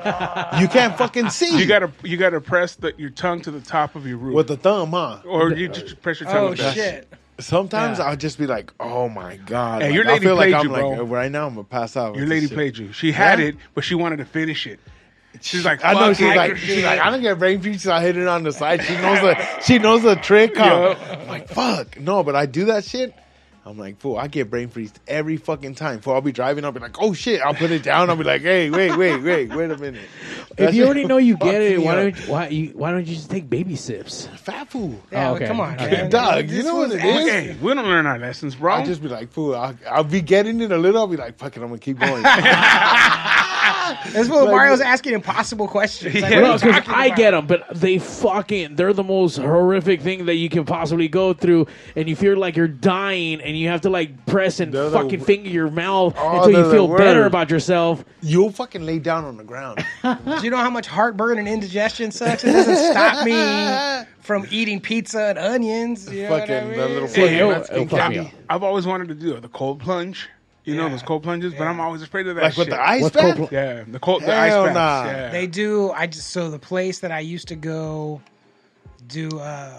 You 0.61 0.69
can't 0.69 0.97
fucking 0.97 1.29
see. 1.31 1.59
You 1.59 1.65
gotta 1.65 1.91
you 2.01 2.15
gotta 2.15 2.39
press 2.39 2.75
the, 2.75 2.93
your 2.97 3.09
tongue 3.09 3.41
to 3.41 3.51
the 3.51 3.59
top 3.59 3.95
of 3.97 4.07
your 4.07 4.15
roof, 4.17 4.33
with 4.33 4.47
the 4.47 4.55
thumb, 4.57 4.91
huh? 4.91 5.19
or 5.25 5.51
you 5.51 5.67
just 5.67 6.01
press 6.01 6.21
your 6.21 6.29
tongue. 6.29 6.37
Oh 6.45 6.49
with 6.51 6.59
that. 6.59 6.73
shit. 6.75 7.13
Sometimes 7.39 7.97
Yeah. 7.97 8.05
I'll 8.05 8.15
just 8.15 8.37
be 8.37 8.45
like, 8.47 8.71
"Oh 8.79 9.09
my 9.09 9.35
god!" 9.37 9.81
Hey, 9.81 9.87
Like, 9.89 9.95
your 9.95 10.05
I 10.05 10.13
lady 10.13 10.25
feel 10.25 10.35
like 10.35 10.51
played 10.51 10.53
I'm 10.55 10.65
you, 10.67 10.71
like 10.71 10.81
bro. 10.97 11.03
right 11.05 11.31
now. 11.31 11.47
I'm 11.47 11.55
gonna 11.55 11.63
pass 11.65 11.97
out. 11.97 12.13
Your 12.15 12.23
with 12.23 12.29
lady 12.29 12.41
this 12.41 12.49
shit. 12.51 12.55
played 12.57 12.77
you. 12.77 12.93
She 12.93 13.11
had 13.11 13.39
Yeah? 13.39 13.47
it, 13.47 13.55
but 13.73 13.83
she 13.83 13.95
wanted 13.95 14.17
to 14.17 14.25
finish 14.25 14.65
it. 14.67 14.79
She's 15.41 15.65
like, 15.65 15.83
I 15.83 15.93
know 15.93 16.13
she's 16.13 16.27
it." 16.27 16.35
like, 16.37 16.57
she's 16.57 16.83
like, 16.83 16.99
I 16.99 17.09
don't 17.09 17.21
get 17.21 17.37
brain 17.39 17.61
freeze. 17.61 17.83
so 17.83 17.91
I 17.93 18.01
hit 18.01 18.15
it 18.17 18.27
on 18.27 18.43
the 18.43 18.51
side. 18.53 18.83
She 18.83 18.93
knows 18.95 19.19
the, 19.21 19.59
she 19.63 19.79
knows 19.79 20.03
the 20.03 20.15
trick. 20.15 20.55
Huh? 20.55 20.95
I'm 20.99 21.27
like, 21.27 21.47
fuck, 21.49 21.99
no, 21.99 22.23
but 22.23 22.35
I 22.35 22.45
do 22.45 22.65
that 22.65 22.85
shit. 22.85 23.15
I'm 23.63 23.77
like, 23.77 23.99
fool, 23.99 24.17
I 24.17 24.27
get 24.27 24.49
brain 24.49 24.69
freeze 24.69 24.91
every 25.07 25.37
fucking 25.37 25.75
time. 25.75 25.99
Fool, 26.01 26.15
I'll 26.15 26.21
be 26.21 26.31
driving, 26.31 26.65
I'll 26.65 26.71
be 26.71 26.79
like, 26.79 26.99
oh 26.99 27.13
shit, 27.13 27.41
I'll 27.41 27.53
put 27.53 27.69
it 27.69 27.83
down. 27.83 28.09
I'll 28.09 28.15
be 28.15 28.23
like, 28.23 28.41
hey, 28.41 28.71
wait, 28.71 28.97
wait, 28.97 29.21
wait, 29.21 29.49
wait 29.55 29.69
a 29.69 29.77
minute. 29.77 30.01
If 30.57 30.73
you 30.73 30.85
already 30.85 31.05
know 31.05 31.17
you 31.17 31.37
get 31.37 31.61
it, 31.61 31.79
why 31.79 31.91
up. 31.91 31.95
don't 31.97 32.17
you, 32.25 32.31
why 32.31 32.47
you 32.47 32.67
why 32.69 32.89
don't 32.91 33.05
you 33.05 33.13
just 33.13 33.29
take 33.29 33.47
baby 33.51 33.75
sips? 33.75 34.25
fat 34.37 34.67
fool? 34.71 34.99
Yeah, 35.11 35.29
Oh, 35.29 35.35
okay. 35.35 35.45
come 35.45 35.59
on, 35.59 35.75
Okay. 35.75 36.07
Doug, 36.09 36.49
you 36.49 36.63
know 36.63 36.73
what 36.75 36.89
was 36.89 36.95
it 36.95 37.05
is? 37.05 37.29
Hey, 37.29 37.57
we 37.61 37.71
don't 37.75 37.85
learn 37.85 38.07
our 38.07 38.17
lessons, 38.17 38.55
bro. 38.55 38.73
I'll 38.73 38.85
just 38.85 38.99
be 39.03 39.09
like, 39.09 39.31
fool, 39.31 39.55
I'll, 39.55 39.77
I'll 39.87 40.03
be 40.03 40.21
getting 40.21 40.59
it 40.61 40.71
a 40.71 40.77
little. 40.79 40.99
I'll 41.01 41.05
be 41.07 41.17
like, 41.17 41.37
fuck 41.37 41.55
it, 41.55 41.61
I'm 41.61 41.67
gonna 41.67 41.77
keep 41.77 41.99
going. 41.99 42.23
That's 44.13 44.29
what 44.29 44.45
Mario's 44.49 44.81
asking 44.81 45.13
impossible 45.13 45.67
questions. 45.67 46.15
Like, 46.21 46.31
Yeah. 46.31 46.41
what 46.41 46.47
No, 46.47 46.53
you 46.53 46.59
'cause 46.59 46.83
talking 46.85 46.93
I 46.93 47.05
about? 47.07 47.17
get 47.17 47.31
them, 47.31 47.47
but 47.47 47.63
they 47.73 47.97
fucking 47.99 48.75
they're 48.75 48.93
the 48.93 49.03
most 49.03 49.37
horrific 49.37 50.01
thing 50.01 50.25
that 50.25 50.35
you 50.35 50.49
can 50.49 50.65
possibly 50.65 51.07
go 51.07 51.33
through, 51.33 51.67
and 51.95 52.07
you 52.09 52.15
feel 52.15 52.37
like 52.37 52.55
you're 52.55 52.67
dying, 52.67 53.41
and 53.41 53.57
you 53.57 53.67
have 53.69 53.81
to 53.81 53.89
like 53.89 54.25
press 54.25 54.59
and 54.59 54.73
They're 54.73 54.89
fucking 54.91 55.19
w- 55.19 55.25
finger 55.25 55.49
your 55.49 55.69
mouth 55.69 56.15
Oh, 56.17 56.43
until 56.43 56.63
you 56.65 56.71
feel 56.71 56.87
better 56.97 57.25
about 57.25 57.49
yourself. 57.49 58.03
You'll 58.21 58.51
fucking 58.51 58.85
lay 58.85 58.99
down 58.99 59.25
on 59.25 59.37
the 59.37 59.43
ground. 59.43 59.83
Do 60.03 60.17
you 60.43 60.49
know 60.49 60.57
how 60.57 60.69
much 60.69 60.87
heartburn 60.87 61.39
and 61.39 61.47
indigestion 61.47 62.11
sucks? 62.11 62.43
It 62.43 62.51
doesn't 62.51 62.91
stop 62.91 63.25
me 63.25 64.07
from 64.21 64.45
eating 64.51 64.79
pizza 64.79 65.19
and 65.29 65.39
onions. 65.39 66.11
You 66.11 66.23
know 66.23 66.31
what 66.31 66.41
I 66.43 66.47
fucking 66.47 66.69
mean? 66.69 66.79
the 66.79 66.87
little 66.89 67.07
Hey, 67.07 67.13
fucking 67.21 67.33
it'll- 67.37 67.51
Mexican 67.51 67.75
it'll 67.81 67.87
fuck 67.97 68.09
me 68.09 68.15
candy. 68.15 68.29
up. 68.29 68.33
I've 68.49 68.63
always 68.63 68.85
wanted 68.85 69.07
to 69.09 69.15
do 69.15 69.39
the 69.39 69.47
cold 69.49 69.79
plunge. 69.79 70.29
You 70.63 70.75
know 70.75 70.89
those 70.89 71.01
cold 71.01 71.23
plunges, 71.23 71.53
but 71.55 71.67
I'm 71.67 71.79
always 71.79 72.01
afraid 72.03 72.27
of 72.27 72.35
that. 72.35 72.43
Like 72.43 72.57
with 72.57 72.69
the 72.69 72.79
ice 72.81 73.01
What's 73.01 73.15
bath? 73.15 73.35
cold 73.37 73.49
pl- 73.49 73.57
Yeah, 73.57 73.83
the 73.87 73.99
cold, 73.99 74.21
the 74.21 74.33
ice 74.35 74.51
Hell 74.51 74.65
baths. 74.65 74.75
nah. 74.75 75.05
Yeah. 75.11 75.29
They 75.31 75.47
do. 75.47 75.91
I 75.91 76.05
just 76.07 76.29
so 76.29 76.51
the 76.51 76.59
place 76.59 76.99
that 76.99 77.11
I 77.11 77.19
used 77.21 77.47
to 77.47 77.55
go 77.55 78.21
do 79.07 79.27
um, 79.39 79.71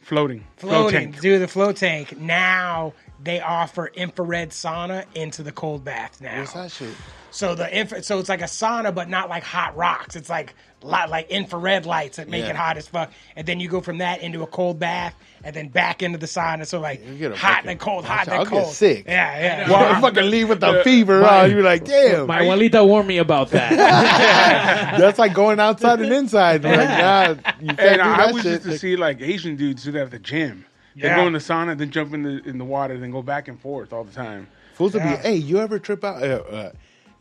floating, 0.00 0.44
float 0.56 0.90
floating, 0.90 1.12
tank. 1.12 1.20
do 1.20 1.38
the 1.38 1.48
float 1.48 1.76
tank. 1.76 2.18
Now 2.18 2.92
they 3.22 3.40
offer 3.40 3.88
infrared 3.88 4.50
sauna 4.50 5.04
into 5.14 5.42
the 5.42 5.52
cold 5.52 5.84
bath 5.84 6.20
now. 6.20 6.40
What's 6.40 6.52
that 6.54 6.70
shit? 6.70 6.94
So 7.32 7.54
the 7.54 7.72
infra- 7.76 8.02
so 8.02 8.18
it's 8.18 8.28
like 8.28 8.40
a 8.42 8.44
sauna, 8.46 8.94
but 8.94 9.08
not 9.08 9.28
like 9.28 9.42
hot 9.42 9.76
rocks. 9.76 10.16
It's 10.16 10.30
like 10.30 10.54
lot 10.82 11.10
like 11.10 11.28
infrared 11.30 11.84
lights 11.86 12.16
that 12.16 12.28
make 12.28 12.44
Yeah. 12.44 12.50
it 12.50 12.56
hot 12.56 12.76
as 12.76 12.88
fuck. 12.88 13.10
And 13.36 13.46
then 13.46 13.60
you 13.60 13.68
go 13.68 13.80
from 13.80 13.98
that 13.98 14.22
into 14.22 14.42
a 14.42 14.46
cold 14.46 14.78
bath, 14.78 15.14
and 15.44 15.54
then 15.54 15.68
back 15.68 16.02
into 16.02 16.16
the 16.18 16.26
sauna. 16.26 16.66
So 16.66 16.80
like 16.80 17.06
You 17.06 17.14
get 17.16 17.32
a 17.32 17.36
hot 17.36 17.50
fucking- 17.56 17.66
then 17.66 17.78
cold, 17.78 18.04
hot 18.04 18.28
I'll 18.28 18.44
get 18.44 18.48
cold. 18.50 18.72
sick. 18.72 19.04
Yeah, 19.06 19.40
yeah. 19.40 19.70
Well, 19.70 19.96
I 19.96 20.00
fucking 20.00 20.30
leave 20.30 20.48
with 20.48 20.60
the 20.60 20.80
fever. 20.84 21.20
my- 21.20 21.40
uh, 21.40 21.44
you're 21.46 21.62
like, 21.62 21.84
damn. 21.84 22.26
My 22.26 22.40
abuelita 22.42 22.86
warned 22.86 23.08
me 23.08 23.18
about 23.18 23.50
that. 23.50 23.70
That's 24.98 25.18
like 25.18 25.34
going 25.34 25.60
outside 25.60 26.00
and 26.00 26.12
inside. 26.12 26.64
Like, 26.64 26.76
God, 26.88 27.44
you 27.60 27.68
can't 27.68 27.80
And 27.80 27.96
do 27.96 28.02
I, 28.02 28.28
I 28.28 28.32
was 28.32 28.42
shit. 28.42 28.52
used 28.52 28.62
to 28.64 28.78
see 28.78 28.96
like 28.96 29.20
Asian 29.20 29.56
dudes 29.56 29.84
do 29.84 29.92
that 29.92 30.02
at 30.02 30.10
the 30.10 30.18
gym. 30.18 30.64
They 30.96 31.08
go 31.08 31.26
in 31.26 31.32
the 31.32 31.38
sauna, 31.38 31.78
then 31.78 31.90
jump 31.90 32.12
in 32.12 32.22
the 32.24 32.42
in 32.48 32.58
the 32.58 32.64
water, 32.64 32.98
then 32.98 33.10
go 33.10 33.22
back 33.22 33.48
and 33.48 33.58
forth 33.60 33.92
all 33.92 34.04
the 34.04 34.12
time. 34.12 34.48
Fools 34.74 34.92
will 34.94 35.00
Yeah. 35.00 35.16
be, 35.16 35.22
hey, 35.22 35.34
you 35.36 35.58
ever 35.60 35.78
trip 35.78 36.04
out, 36.04 36.22
uh, 36.22 36.26
uh, 36.50 36.72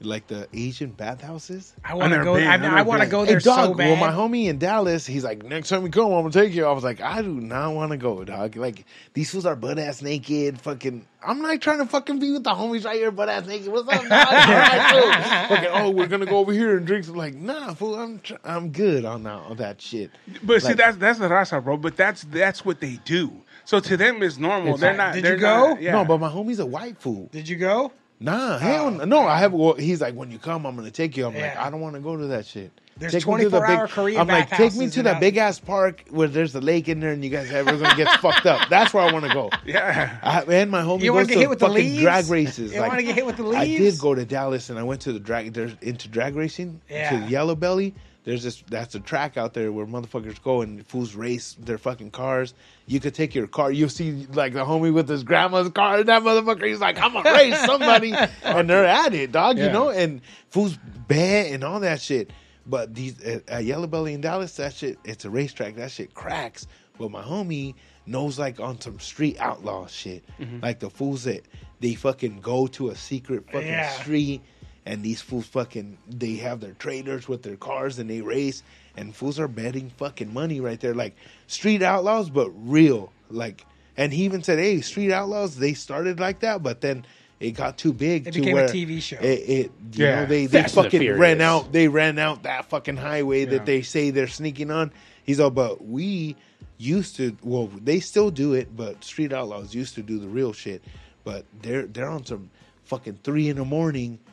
like 0.01 0.27
the 0.27 0.47
Asian 0.53 0.91
bathhouses? 0.91 1.73
I 1.83 1.93
want 1.95 2.13
to 2.13 2.23
go. 2.23 2.35
been. 2.35 2.47
I, 2.47 2.53
I've 2.53 2.61
mean, 2.61 2.71
I 2.71 2.81
want 2.83 3.01
to 3.01 3.05
been. 3.05 3.11
go 3.11 3.25
Hey, 3.25 3.33
dog, 3.39 3.43
so 3.69 3.73
bad. 3.73 3.87
well, 3.87 3.95
my 3.97 4.11
homie 4.15 4.45
in 4.47 4.57
Dallas, 4.57 5.05
he's 5.05 5.23
like, 5.23 5.43
next 5.43 5.69
time 5.69 5.83
we 5.83 5.89
come, 5.89 6.05
I'm 6.05 6.21
gonna 6.23 6.31
take 6.31 6.53
you. 6.53 6.65
I 6.65 6.71
was 6.71 6.83
like, 6.83 7.01
I 7.01 7.21
do 7.21 7.33
not 7.33 7.73
want 7.73 7.91
to 7.91 7.97
go, 7.97 8.23
dog. 8.23 8.55
Like, 8.55 8.85
these 9.13 9.29
fools 9.31 9.45
are 9.45 9.55
butt 9.55 9.77
ass 9.79 10.01
naked, 10.01 10.59
fucking. 10.61 11.05
I'm 11.21 11.41
not 11.41 11.59
trying 11.61 11.79
to 11.79 11.85
fucking 11.85 12.19
be 12.19 12.31
with 12.31 12.43
the 12.45 12.51
homies 12.51 12.85
right 12.85 12.95
here, 12.95 13.11
butt 13.11 13.27
ass 13.29 13.45
naked. 13.45 13.67
What's 13.67 13.87
up, 13.89 14.01
dog? 14.01 14.11
All 14.11 14.17
right, 14.17 15.47
cool. 15.49 15.55
fucking, 15.57 15.69
oh, 15.73 15.89
we're 15.91 16.07
gonna 16.07 16.25
go 16.25 16.37
over 16.37 16.53
here 16.53 16.77
and 16.77 16.87
drink 16.87 17.05
some. 17.05 17.15
Like, 17.15 17.35
nah, 17.35 17.73
fool, 17.73 17.95
I'm 17.95 18.19
tr- 18.19 18.35
I'm 18.43 18.71
good 18.71 19.03
on 19.05 19.23
that 19.23 19.33
on 19.33 19.57
that 19.57 19.81
shit. 19.81 20.11
But 20.43 20.61
see, 20.61 20.73
that's 20.73 20.97
that's 20.97 21.19
the 21.19 21.27
rasa, 21.29 21.59
bro. 21.61 21.77
But 21.77 21.97
that's 21.97 22.23
that's 22.23 22.63
what 22.63 22.79
they 22.79 22.99
do. 23.05 23.31
So 23.65 23.79
to 23.81 23.97
them, 23.97 24.23
it's 24.23 24.37
normal. 24.37 24.77
they're 24.77 24.95
not. 24.95 25.13
Did 25.13 25.23
they're 25.25 25.35
you 25.35 25.41
go? 25.41 25.69
not- 25.69 25.81
yeah. 25.81 25.91
No, 25.91 26.05
but 26.05 26.19
my 26.19 26.29
homie's 26.29 26.59
a 26.59 26.65
white 26.65 26.97
fool. 26.99 27.29
Did 27.31 27.47
you 27.47 27.57
go? 27.57 27.91
Nah, 28.19 28.57
hell 28.57 28.91
no. 28.91 29.01
Oh, 29.01 29.05
no. 29.05 29.19
I 29.21 29.37
have. 29.39 29.53
Well, 29.53 29.73
he's 29.75 30.01
like, 30.01 30.13
when 30.13 30.29
you 30.31 30.39
come, 30.39 30.65
I'm 30.65 30.75
gonna 30.75 30.91
take 30.91 31.15
you. 31.15 31.25
I'm 31.25 31.33
like, 31.33 31.41
Yeah. 31.41 31.65
I 31.65 31.69
don't 31.69 31.79
want 31.81 31.95
to 31.95 32.01
go 32.01 32.17
to 32.17 32.27
that 32.27 32.45
shit. 32.45 32.71
There's 32.97 33.13
Take 33.13 33.25
me 33.27 33.43
to 33.45 33.49
the 33.49 33.59
24-hour 33.61 33.87
big- 33.87 33.93
Korean 33.95 34.19
I'm 34.19 34.27
like, 34.27 34.49
take 34.49 34.59
me 34.59 34.65
bathhouses 34.87 34.93
to 34.95 35.03
that 35.03 35.19
big 35.21 35.37
ass 35.37 35.57
park 35.57 36.03
where 36.09 36.27
there's 36.27 36.53
a 36.55 36.59
lake 36.59 36.89
in 36.89 36.99
there, 36.99 37.11
and 37.13 37.23
you 37.23 37.29
guys 37.29 37.49
everyone's 37.49 37.81
gonna 37.81 37.95
get 37.95 38.19
fucked 38.19 38.45
up. 38.45 38.67
That's 38.69 38.93
where 38.93 39.01
I 39.03 39.13
want 39.13 39.23
to 39.25 39.31
go. 39.33 39.49
yeah. 39.65 40.17
I, 40.21 40.41
and 40.41 40.69
my 40.69 40.81
homie 40.81 41.03
You 41.03 41.13
wanna 41.13 41.23
goes 41.23 41.27
get 41.29 41.33
to 41.35 41.39
hit 41.39 41.49
with 41.49 41.59
the 41.59 41.67
fucking 41.67 41.81
leaves? 41.81 42.01
drag 42.01 42.27
races. 42.27 42.73
You 42.73 42.81
wanna 42.81 43.03
get 43.03 43.15
hit 43.15 43.25
with 43.25 43.37
the 43.37 43.45
I 43.51 43.63
did 43.65 43.79
leaves? 43.79 44.01
go 44.01 44.13
to 44.15 44.25
Dallas, 44.25 44.69
and 44.69 44.77
I 44.77 44.83
went 44.83 44.99
to 45.01 45.13
the 45.13 45.19
drag. 45.19 45.55
Into 45.81 46.07
drag 46.09 46.35
racing. 46.35 46.81
Yeah. 46.89 47.21
To 47.25 47.29
Yellow 47.31 47.55
Belly. 47.55 47.95
There's 48.25 48.43
this. 48.43 48.61
That's 48.69 48.93
a 48.95 48.99
track 48.99 49.37
out 49.37 49.53
there 49.53 49.71
where 49.71 49.85
motherfuckers 49.85 50.41
go 50.43 50.61
and 50.61 50.85
fools 50.85 51.15
race 51.15 51.55
their 51.59 51.77
fucking 51.77 52.11
cars. 52.11 52.53
You 52.85 52.99
could 52.99 53.13
take 53.15 53.33
your 53.33 53.47
car. 53.47 53.71
You'll 53.71 53.89
see 53.89 54.27
like 54.33 54.53
the 54.53 54.65
homie 54.65 54.93
with 54.93 55.07
his 55.07 55.23
grandma's 55.23 55.69
car. 55.69 55.99
And 55.99 56.09
that 56.09 56.21
motherfucker, 56.23 56.67
he's 56.67 56.81
like, 56.81 56.99
I'm 56.99 57.13
gonna 57.13 57.31
race 57.31 57.57
somebody, 57.65 58.13
and 58.43 58.69
they're 58.69 58.85
at 58.85 59.13
it, 59.13 59.31
dog. 59.31 59.57
You 59.57 59.69
know, 59.71 59.89
and 59.89 60.21
fools 60.49 60.77
bet 61.07 61.51
and 61.51 61.63
all 61.63 61.79
that 61.79 62.01
shit. 62.01 62.31
But 62.67 62.93
these 62.93 63.19
at, 63.23 63.47
at 63.49 63.63
Yellow 63.63 63.87
Belly 63.87 64.13
in 64.13 64.21
Dallas, 64.21 64.55
that 64.57 64.73
shit, 64.73 64.99
it's 65.05 65.25
a 65.25 65.29
racetrack. 65.29 65.75
That 65.77 65.89
shit 65.91 66.13
cracks. 66.13 66.67
But 66.99 67.11
my 67.11 67.23
homie 67.23 67.75
knows 68.05 68.37
like 68.37 68.59
on 68.59 68.79
some 68.81 68.99
street 68.99 69.37
outlaw 69.39 69.87
shit, 69.87 70.23
Mm-hmm. 70.39 70.59
like 70.61 70.79
the 70.79 70.89
fools 70.89 71.23
that 71.23 71.45
they 71.79 71.95
fucking 71.95 72.41
go 72.41 72.67
to 72.67 72.89
a 72.89 72.95
secret 72.95 73.45
fucking 73.51 73.65
Yeah. 73.67 73.89
street, 73.91 74.41
and 74.89 75.03
these 75.03 75.21
fools 75.21 75.45
fucking 75.45 75.97
they 76.09 76.35
have 76.37 76.59
their 76.59 76.73
traders 76.73 77.27
with 77.27 77.43
their 77.43 77.55
cars 77.55 77.99
and 77.99 78.09
they 78.09 78.21
race, 78.21 78.63
and 78.97 79.15
fools 79.15 79.39
are 79.39 79.47
betting 79.47 79.91
fucking 79.97 80.33
money 80.33 80.59
right 80.59 80.79
there, 80.79 80.95
like 80.95 81.15
street 81.47 81.81
outlaws, 81.83 82.29
but 82.29 82.49
real. 82.67 83.11
Like, 83.29 83.65
and 83.95 84.11
he 84.11 84.23
even 84.25 84.41
said, 84.43 84.57
"Hey, 84.59 84.81
street 84.81 85.11
outlaws, 85.11 85.55
they 85.57 85.73
started 85.73 86.19
like 86.19 86.39
that, 86.41 86.63
but 86.63 86.81
then." 86.81 87.05
It 87.39 87.51
got 87.51 87.77
too 87.77 87.93
big. 87.93 88.27
It 88.27 88.33
to 88.33 88.39
became 88.41 88.57
a 88.57 88.63
TV 88.63 89.01
show. 89.01 89.15
It, 89.15 89.25
it 89.25 89.71
you 89.93 90.03
Yeah. 90.05 90.15
know, 90.19 90.25
they 90.25 90.45
they 90.45 90.61
Fast 90.63 90.75
the 90.75 90.83
fucking 90.83 91.17
ran 91.17 91.39
out. 91.39 91.71
They 91.71 91.87
ran 91.87 92.19
out 92.19 92.43
that 92.43 92.65
fucking 92.69 92.97
highway 92.97 93.45
Yeah. 93.45 93.51
that 93.51 93.65
they 93.65 93.81
say 93.81 94.09
they're 94.09 94.27
sneaking 94.27 94.71
on. 94.71 94.91
He's 95.23 95.39
all, 95.39 95.49
but 95.49 95.81
we 95.87 96.35
used 96.77 97.15
to. 97.15 97.37
Well, 97.41 97.67
they 97.67 98.01
still 98.01 98.29
do 98.29 98.55
it, 98.55 98.75
but 98.75 99.01
street 99.05 99.31
outlaws 99.31 99.73
used 99.73 99.95
to 99.95 100.01
do 100.01 100.19
the 100.19 100.27
real 100.27 100.51
shit. 100.51 100.83
But 101.23 101.45
they're 101.61 101.83
they're 101.83 102.09
on 102.09 102.25
some 102.25 102.49
fucking 102.83 103.19
three 103.23 103.47
in 103.47 103.55
the 103.55 103.63
morning, 103.63 104.19
s- 104.27 104.28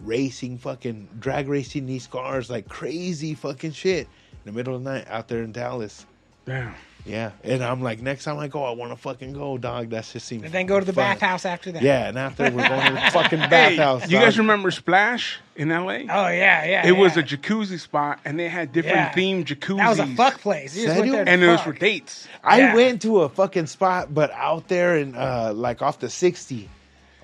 racing 0.00 0.58
fucking 0.58 1.08
drag 1.18 1.48
racing 1.48 1.86
these 1.86 2.06
cars 2.06 2.48
like 2.50 2.68
crazy 2.68 3.34
fucking 3.34 3.72
shit 3.72 4.06
in 4.06 4.38
the 4.44 4.52
middle 4.52 4.74
of 4.76 4.84
the 4.84 4.90
night 4.92 5.06
out 5.08 5.28
there 5.28 5.42
in 5.42 5.52
Dallas. 5.52 6.06
Damn. 6.46 6.74
Yeah, 7.06 7.32
and 7.42 7.62
I'm 7.62 7.82
like, 7.82 8.00
next 8.00 8.24
time 8.24 8.38
I 8.38 8.48
go, 8.48 8.64
I 8.64 8.70
want 8.70 8.90
to 8.92 8.96
fucking 8.96 9.34
go, 9.34 9.58
dog. 9.58 9.90
That 9.90 10.06
shit 10.06 10.22
seems. 10.22 10.42
And 10.44 10.52
then 10.52 10.64
go 10.64 10.80
to 10.80 10.86
the 10.86 10.92
fun. 10.94 11.04
bathhouse 11.04 11.44
after 11.44 11.70
that. 11.72 11.82
Yeah, 11.82 12.08
and 12.08 12.18
after 12.18 12.44
we're 12.44 12.66
going 12.66 12.86
to 12.86 12.92
the 12.94 13.10
fucking 13.12 13.40
Hey, 13.40 13.48
bathhouse. 13.76 14.10
you 14.10 14.18
guys 14.18 14.38
remember 14.38 14.70
Splash 14.70 15.38
in 15.54 15.70
L.A.? 15.70 16.04
Oh 16.04 16.28
yeah, 16.28 16.64
yeah. 16.64 16.86
it 16.86 16.92
was 16.92 17.18
a 17.18 17.22
jacuzzi 17.22 17.78
spot, 17.78 18.20
and 18.24 18.38
they 18.38 18.48
had 18.48 18.72
different 18.72 18.96
Yeah. 18.96 19.12
themed 19.12 19.44
jacuzzis. 19.44 19.76
That 19.76 19.88
was 19.90 19.98
a 19.98 20.06
fuck 20.14 20.40
place. 20.40 20.74
You 20.74 20.86
just 20.86 20.98
went 20.98 21.12
there 21.12 21.24
to 21.26 21.30
and 21.30 21.42
it 21.42 21.48
was 21.48 21.60
for 21.60 21.74
dates. 21.74 22.26
I 22.42 22.58
Yeah. 22.60 22.74
went 22.74 23.02
to 23.02 23.20
a 23.20 23.28
fucking 23.28 23.66
spot, 23.66 24.14
but 24.14 24.30
out 24.30 24.68
there 24.68 24.96
in 24.96 25.14
uh, 25.14 25.52
like 25.54 25.82
off 25.82 25.98
the 26.00 26.08
60, 26.08 26.70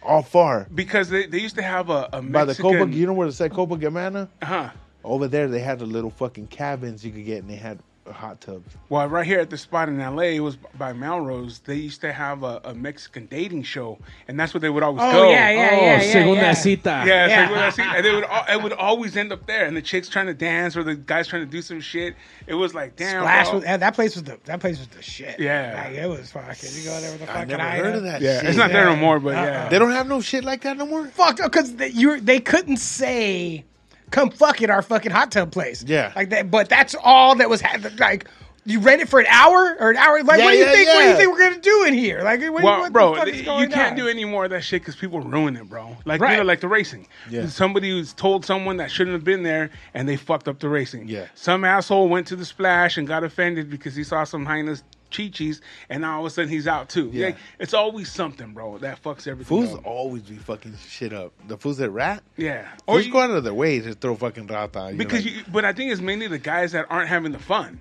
all 0.03 0.23
far 0.23 0.67
because 0.75 1.09
they, 1.09 1.27
they 1.27 1.39
used 1.39 1.57
to 1.57 1.63
have 1.63 1.91
a, 1.91 2.09
a 2.13 2.23
Mexican. 2.23 2.33
by 2.33 2.45
the 2.45 2.55
Copa. 2.55 2.91
You 2.91 3.07
know 3.07 3.13
where 3.13 3.29
it 3.29 3.33
said 3.33 3.53
Copa 3.53 3.77
Gamana? 3.77 4.29
huh. 4.43 4.71
Over 5.03 5.29
there, 5.29 5.49
they 5.49 5.61
had 5.61 5.79
the 5.79 5.87
little 5.87 6.11
fucking 6.11 6.49
cabins 6.49 7.05
you 7.05 7.11
could 7.11 7.25
get, 7.25 7.39
and 7.41 7.49
they 7.51 7.57
had 7.57 7.79
hot 8.11 8.41
tubs. 8.41 8.75
Well, 8.89 9.07
right 9.09 9.27
here 9.27 9.39
at 9.41 9.51
the 9.51 9.59
spot 9.59 9.89
in 9.89 10.01
L.A., 10.01 10.37
it 10.37 10.41
was 10.41 10.57
by 10.77 10.93
Melrose. 10.93 11.61
They 11.61 11.77
used 11.77 12.01
to 12.01 12.13
have 12.13 12.43
a, 12.43 12.61
a 12.65 12.75
Mexican 12.75 13.27
dating 13.27 13.63
show, 13.65 13.99
and 14.27 14.39
that's 14.39 14.53
where 14.55 14.61
they 14.61 14.71
would 14.71 14.83
always 14.83 15.03
Oh 15.05 15.13
go. 15.13 15.31
yeah, 15.31 15.51
yeah, 15.51 15.69
oh, 15.73 15.77
yeah, 15.85 16.03
yeah, 16.03 16.13
segunda 16.13 16.43
yeah. 16.43 16.53
cita. 16.55 17.05
Yeah, 17.07 17.27
Yeah. 17.27 17.41
like 17.43 17.51
what 17.51 17.59
I 17.61 17.71
see. 17.71 17.83
And 17.83 18.05
they 18.05 18.15
would, 18.15 18.25
al- 18.25 18.57
it 18.59 18.63
would 18.63 18.73
always 18.73 19.17
end 19.17 19.33
up 19.33 19.47
there, 19.47 19.67
and 19.67 19.77
the 19.77 19.83
chicks 19.83 20.09
trying 20.09 20.27
to 20.27 20.35
dance 20.35 20.77
or 20.77 20.83
the 20.83 20.95
guys 20.97 21.29
trying 21.29 21.45
to 21.45 21.51
do 21.51 21.63
some 21.63 21.81
shit. 21.81 22.15
It 22.47 22.55
was 22.55 22.75
like, 22.75 22.97
damn, 22.97 23.23
Splash 23.23 23.53
was, 23.53 23.65
that 23.65 23.81
that 23.81 23.95
place 23.95 24.15
was 24.17 24.25
the 24.25 24.39
that 24.45 24.61
place 24.61 24.79
was 24.79 24.89
the 24.89 25.03
shit. 25.03 25.39
Yeah. 25.39 25.83
like, 25.87 25.97
it 25.97 26.09
was 26.09 26.31
fucking. 26.33 26.71
You 26.75 26.85
go 26.85 27.01
there 27.01 27.13
with 27.13 27.21
the 27.21 27.31
I 27.31 27.35
fucking 27.35 27.49
never 27.49 27.63
item. 27.63 27.85
heard 27.85 27.95
of 27.97 28.03
that. 28.05 28.21
yeah, 28.21 28.41
shit. 28.41 28.49
it's 28.49 28.59
not 28.59 28.73
there 28.73 28.87
no 28.87 28.97
more, 28.97 29.21
but 29.21 29.35
Uh-uh. 29.37 29.43
yeah, 29.45 29.69
They 29.69 29.79
don't 29.79 29.93
have 29.93 30.09
no 30.09 30.21
shit 30.21 30.43
like 30.45 30.63
that 30.63 30.77
no 30.77 30.87
more. 30.87 31.07
Fuck, 31.09 31.37
because 31.37 31.77
they, 31.77 31.89
you 31.89 32.21
they 32.21 32.41
couldn't 32.41 32.79
say, 32.79 33.65
"Come 34.11 34.31
fuck 34.31 34.63
at 34.63 34.71
our 34.71 34.83
fucking 34.83 35.13
hot 35.13 35.31
tub 35.33 35.53
place." 35.53 35.85
Yeah. 35.87 36.13
like 36.17 36.31
that. 36.31 36.51
But 36.51 36.69
that's 36.69 36.95
all 37.03 37.35
that 37.37 37.49
was 37.49 37.61
ha- 37.61 37.79
like. 37.99 38.27
You 38.67 38.79
rent 38.81 39.01
it 39.01 39.09
for 39.09 39.19
an 39.19 39.27
hour 39.27 39.75
or 39.81 39.91
an 39.91 39.97
hour? 39.97 40.23
Like, 40.23 40.39
Yeah, 40.39 40.45
what 40.45 40.51
do 40.53 40.59
you 40.59 40.65
yeah, 40.67 40.73
think? 40.73 40.89
What 40.89 41.01
do 41.03 41.09
you 41.09 41.17
think 41.17 41.33
we're 41.33 41.49
gonna 41.49 41.61
do 41.63 41.85
in 41.85 41.95
here? 41.95 42.21
Like, 42.23 42.43
what, 42.43 42.63
Well, 42.63 42.81
what 42.81 42.93
bro, 42.93 43.13
the 43.15 43.19
fuck 43.21 43.29
is 43.29 43.39
you 43.39 43.45
can't 43.69 43.93
on? 43.93 43.97
do 43.97 44.07
any 44.07 44.27
more 44.27 44.45
of 44.45 44.51
that 44.51 44.63
shit 44.63 44.83
because 44.83 44.97
people 44.97 45.19
ruin 45.23 45.57
it, 45.57 45.67
bro. 45.67 45.97
Like 46.05 46.21
you 46.21 46.27
know, 46.37 46.43
like 46.43 46.61
the 46.61 46.69
racing. 46.69 47.09
Yeah. 47.31 47.47
Somebody 47.47 47.89
who's 47.89 48.13
told 48.13 48.45
someone 48.45 48.77
that 48.77 48.91
shouldn't 48.91 49.15
have 49.15 49.25
been 49.25 49.45
there, 49.45 49.71
and 49.95 50.07
they 50.07 50.17
fucked 50.17 50.47
up 50.47 50.59
the 50.61 50.69
racing. 50.69 51.09
Yeah. 51.09 51.29
Some 51.35 51.65
asshole 51.65 52.11
went 52.11 52.27
to 52.27 52.37
the 52.37 52.45
splash 52.45 52.99
and 52.99 53.09
got 53.09 53.25
offended 53.25 53.71
because 53.71 53.97
he 53.97 54.05
saw 54.05 54.25
some 54.25 54.45
highness 54.45 54.83
chi-chis, 55.11 55.61
and 55.89 56.03
now 56.03 56.15
all 56.17 56.21
of 56.21 56.27
a 56.27 56.31
sudden 56.31 56.51
he's 56.51 56.67
out 56.67 56.89
too. 56.89 57.11
Yeah. 57.13 57.27
Like, 57.27 57.37
it's 57.59 57.75
always 57.75 58.11
something, 58.11 58.53
bro. 58.53 58.79
That 58.79 59.03
fucks 59.03 59.27
everything. 59.27 59.45
Fools 59.59 59.75
up. 59.75 59.87
always 59.87 60.23
be 60.23 60.37
fucking 60.37 60.75
shit 60.89 61.13
up. 61.13 61.33
The 61.49 61.57
fools 61.57 61.79
that 61.79 61.91
rat. 61.91 62.23
Yeah. 62.37 62.69
Or 62.87 62.95
Fools 62.97 63.07
you, 63.07 63.13
go 63.13 63.21
out 63.21 63.31
of 63.31 63.45
their 63.45 63.55
way 63.55 63.81
to 63.81 63.95
throw 63.95 64.15
fucking 64.17 64.47
rata. 64.47 64.87
You're 64.89 64.97
because 64.99 65.25
like, 65.25 65.35
you, 65.35 65.43
but 65.53 65.65
I 65.65 65.73
think 65.73 65.93
it's 65.93 66.01
mainly 66.01 66.27
the 66.29 66.39
guys 66.39 66.73
that 66.73 66.87
aren't 66.91 67.09
having 67.09 67.33
the 67.33 67.39
fun. 67.39 67.81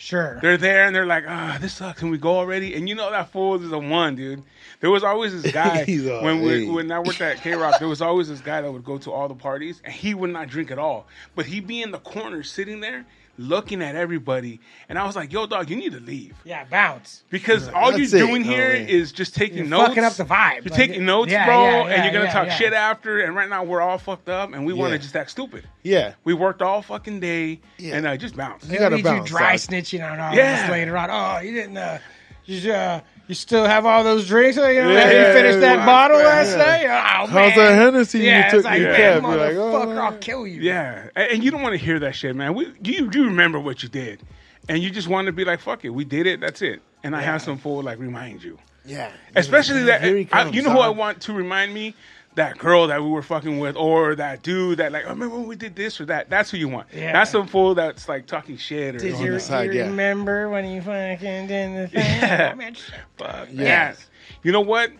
Sure. 0.00 0.38
They're 0.40 0.56
there 0.56 0.86
and 0.86 0.94
they're 0.94 1.06
like, 1.06 1.24
ah, 1.26 1.58
this 1.60 1.74
sucks. 1.74 1.98
Can 1.98 2.10
we 2.10 2.18
go 2.18 2.36
already? 2.36 2.76
And 2.76 2.88
you 2.88 2.94
know 2.94 3.10
that 3.10 3.32
fool 3.32 3.60
is 3.60 3.72
a 3.72 3.78
one, 3.78 4.14
dude. 4.14 4.44
There 4.78 4.90
was 4.90 5.02
always 5.02 5.42
this 5.42 5.52
guy 5.54 5.82
He's 5.84 6.06
a- 6.06 6.20
when 6.22 6.40
we, 6.40 6.66
hey. 6.66 6.70
when 6.70 6.92
I 6.92 7.00
worked 7.00 7.20
at 7.20 7.38
KROQ. 7.38 7.80
There 7.80 7.88
was 7.88 8.00
always 8.00 8.28
this 8.28 8.40
guy 8.40 8.60
that 8.62 8.70
would 8.70 8.84
go 8.84 8.98
to 8.98 9.10
all 9.10 9.26
the 9.26 9.34
parties 9.34 9.80
and 9.82 9.92
he 9.92 10.14
would 10.14 10.30
not 10.30 10.46
drink 10.48 10.70
at 10.70 10.78
all, 10.78 11.08
but 11.34 11.46
he'd 11.46 11.66
be 11.66 11.82
in 11.82 11.90
the 11.90 11.98
corner 11.98 12.44
sitting 12.44 12.78
there 12.78 13.06
looking 13.38 13.80
at 13.82 13.94
everybody. 13.96 14.60
And 14.88 14.98
I 14.98 15.06
was 15.06 15.14
like, 15.16 15.32
yo, 15.32 15.46
dog, 15.46 15.70
you 15.70 15.76
need 15.76 15.92
to 15.92 16.00
leave 16.00 16.34
yeah, 16.44 16.64
bounce. 16.64 17.22
because 17.30 17.68
all 17.68 17.90
you're 17.92 18.00
That's 18.00 18.12
it. 18.14 18.18
doing 18.26 18.42
No 18.42 18.48
here 18.50 18.68
way. 18.70 18.90
is 18.90 19.12
just 19.12 19.34
taking 19.34 19.58
You're 19.58 19.66
notes. 19.66 19.88
fucking 19.88 20.04
up 20.04 20.14
the 20.14 20.24
vibe. 20.24 20.54
You're 20.56 20.62
Like, 20.64 20.72
taking 20.72 21.04
notes, 21.06 21.30
yeah, 21.32 21.46
bro, 21.46 21.62
yeah, 21.62 21.70
yeah, 21.70 21.90
and 21.94 22.04
you're 22.04 22.12
gonna 22.12 22.24
yeah, 22.26 22.32
talk 22.32 22.46
yeah. 22.48 22.54
shit 22.54 22.72
after. 22.72 23.20
And 23.20 23.34
right 23.36 23.48
now 23.48 23.62
we're 23.64 23.80
all 23.80 23.96
fucked 23.98 24.28
up 24.28 24.52
and 24.52 24.66
we 24.66 24.72
want 24.72 24.92
to 24.92 24.98
just 24.98 25.14
act 25.16 25.30
stupid. 25.30 25.66
yeah. 25.82 26.14
We 26.24 26.34
worked 26.34 26.60
all 26.62 26.82
fucking 26.82 27.20
day 27.20 27.60
Yeah. 27.78 27.96
and 27.96 28.06
uh, 28.06 28.16
just 28.16 28.36
bounce. 28.36 28.68
You 28.68 28.78
gotta 28.78 28.96
need 28.96 29.04
bounce, 29.04 29.30
you 29.30 29.36
dry 29.36 29.52
dog. 29.52 29.60
snitching 29.60 30.04
on 30.12 30.18
all 30.20 30.34
Yeah. 30.34 30.62
this 30.62 30.70
later 30.70 30.96
on. 30.98 31.08
Oh, 31.10 31.40
you 31.40 31.52
didn't. 31.52 31.76
Uh, 31.76 31.98
you, 32.44 32.72
uh, 32.72 33.00
you 33.28 33.34
still 33.34 33.66
have 33.66 33.86
all 33.86 34.02
those 34.02 34.26
drinks? 34.26 34.56
You, 34.56 34.62
know, 34.62 34.90
Yeah, 34.90 35.28
you 35.28 35.32
finished 35.34 35.60
that 35.60 35.78
yeah, 35.78 35.86
bottle 35.86 36.18
yeah. 36.18 36.26
last 36.26 36.56
night? 36.56 36.84
Oh 36.84 37.26
How's 37.26 37.30
man, 37.30 37.56
that 37.56 37.74
Hennessy 37.74 38.18
you 38.20 38.42
took 38.50 38.64
like, 38.64 38.82
cab? 38.82 39.22
Like, 39.22 39.54
oh, 39.54 39.86
man. 39.86 39.98
I'll 39.98 40.16
kill 40.16 40.46
you. 40.46 40.62
Yeah, 40.62 41.10
and 41.14 41.44
you 41.44 41.50
don't 41.50 41.62
want 41.62 41.74
to 41.74 41.84
hear 41.84 41.98
that 42.00 42.14
shit, 42.14 42.34
man. 42.34 42.54
We 42.54 42.72
you 42.82 43.10
you 43.12 43.26
remember 43.26 43.60
what 43.60 43.82
you 43.82 43.88
did, 43.88 44.22
and 44.68 44.82
you 44.82 44.90
just 44.90 45.08
want 45.08 45.26
to 45.26 45.32
be 45.32 45.44
like, 45.44 45.60
fuck 45.60 45.84
it, 45.84 45.90
we 45.90 46.04
did 46.04 46.26
it, 46.26 46.40
that's 46.40 46.62
it. 46.62 46.82
And 47.04 47.14
I 47.14 47.20
have 47.20 47.42
some 47.42 47.58
fool 47.58 47.82
like 47.82 47.98
remind 47.98 48.42
you, 48.42 48.58
Yeah. 48.84 49.12
especially 49.36 49.84
that. 49.84 50.02
I, 50.32 50.48
you 50.48 50.62
know 50.62 50.70
who 50.70 50.78
I 50.78 50.88
uh-huh. 50.88 50.92
want 50.92 51.20
to 51.22 51.32
remind 51.32 51.72
me? 51.72 51.94
That 52.34 52.56
girl 52.58 52.86
that 52.86 53.02
we 53.02 53.08
were 53.08 53.22
fucking 53.22 53.58
with, 53.58 53.74
or 53.76 54.14
that 54.14 54.42
dude 54.42 54.78
that 54.78 54.92
like, 54.92 55.04
oh, 55.06 55.10
remember 55.10 55.36
when 55.36 55.48
we 55.48 55.56
did 55.56 55.74
this 55.74 56.00
or 56.00 56.04
that? 56.06 56.30
That's 56.30 56.50
who 56.50 56.56
you 56.56 56.68
want. 56.68 56.86
Yeah. 56.94 57.12
That's 57.12 57.32
some 57.32 57.48
fool 57.48 57.74
that's 57.74 58.08
like 58.08 58.26
talking 58.26 58.56
shit 58.56 58.94
or 58.94 58.98
Did 58.98 59.14
On 59.14 59.22
you, 59.22 59.32
the 59.32 59.40
side, 59.40 59.72
you 59.72 59.80
yeah. 59.80 59.86
remember 59.86 60.48
when 60.48 60.64
you 60.66 60.80
fucking 60.80 61.48
did 61.48 61.76
the 61.76 61.88
thing? 61.88 62.04
Yeah. 62.04 62.54
Man, 62.54 62.74
shut 62.74 62.94
fuck 63.16 63.48
Yeah. 63.50 63.62
yes. 63.62 64.06
You 64.44 64.52
know 64.52 64.60
what? 64.60 64.92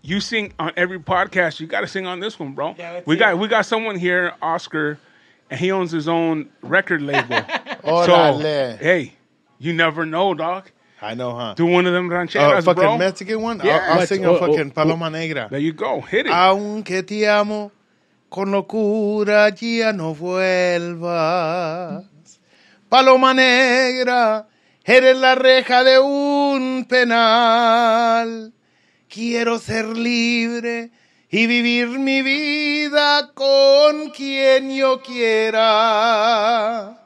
You 0.00 0.20
sing 0.20 0.54
on 0.58 0.72
every 0.76 0.98
podcast. 0.98 1.60
You 1.60 1.66
got 1.66 1.82
to 1.82 1.86
sing 1.86 2.06
on 2.06 2.20
this 2.20 2.38
one, 2.38 2.54
bro. 2.54 2.74
Yeah, 2.78 3.02
we 3.04 3.16
got 3.16 3.32
it. 3.34 3.38
we 3.38 3.48
got 3.48 3.66
someone 3.66 3.96
here, 3.98 4.32
Oscar, 4.40 4.98
and 5.50 5.60
he 5.60 5.70
owns 5.70 5.90
his 5.90 6.08
own 6.08 6.48
record 6.62 7.02
label. 7.02 7.44
so 7.84 8.38
hey, 8.38 9.12
you 9.58 9.72
never 9.74 10.06
know, 10.06 10.32
dog. 10.32 10.70
I 11.00 11.14
know, 11.14 11.34
huh? 11.34 11.54
Do 11.54 11.66
one 11.66 11.86
of 11.86 11.92
them 11.92 12.06
Oh, 12.10 12.14
rancheras, 12.14 12.64
fucking 12.64 12.82
bro. 12.82 12.98
Mexican 12.98 13.40
one? 13.40 13.60
Yeah. 13.64 13.76
I'll, 13.90 14.00
I'll 14.00 14.06
sing 14.06 14.24
oh, 14.26 14.34
a 14.34 14.36
oh, 14.36 14.38
fucking 14.40 14.72
Paloma 14.72 15.10
Negra. 15.10 15.48
There 15.50 15.60
you 15.60 15.72
go. 15.72 16.00
Hit 16.00 16.26
it. 16.26 16.32
Aunque 16.32 17.02
te 17.04 17.28
amo 17.28 17.70
con 18.28 18.50
locura, 18.50 19.48
ya 19.50 19.92
no 19.92 20.14
vuelvas. 20.14 22.04
Paloma 22.88 23.34
negra, 23.34 24.48
eres 24.84 25.16
la 25.18 25.34
reja 25.34 25.84
de 25.84 25.98
un 25.98 26.86
penal. 26.88 28.52
Quiero 29.08 29.58
ser 29.58 29.86
libre 29.96 30.90
y 31.30 31.46
vivir 31.46 31.88
mi 31.98 32.22
vida 32.22 33.32
con 33.34 34.08
quien 34.10 34.74
yo 34.74 35.02
quiera. 35.02 36.98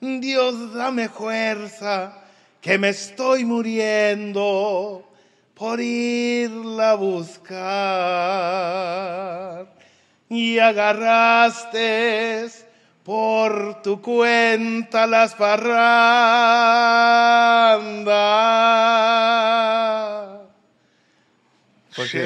Dios, 0.00 0.74
dame 0.74 1.08
fuerza, 1.08 2.22
que 2.60 2.78
me 2.78 2.90
estoy 2.90 3.44
muriendo 3.44 5.08
por 5.54 5.80
irla 5.80 6.92
a 6.92 6.94
buscar. 6.94 7.60
Y 10.28 10.58
agarraste 10.58 12.48
por 13.02 13.82
tu 13.82 14.00
cuenta 14.00 15.06
las 15.06 15.34
parrandas. 15.34 15.80
Oh 21.98 22.04
shit! 22.04 22.22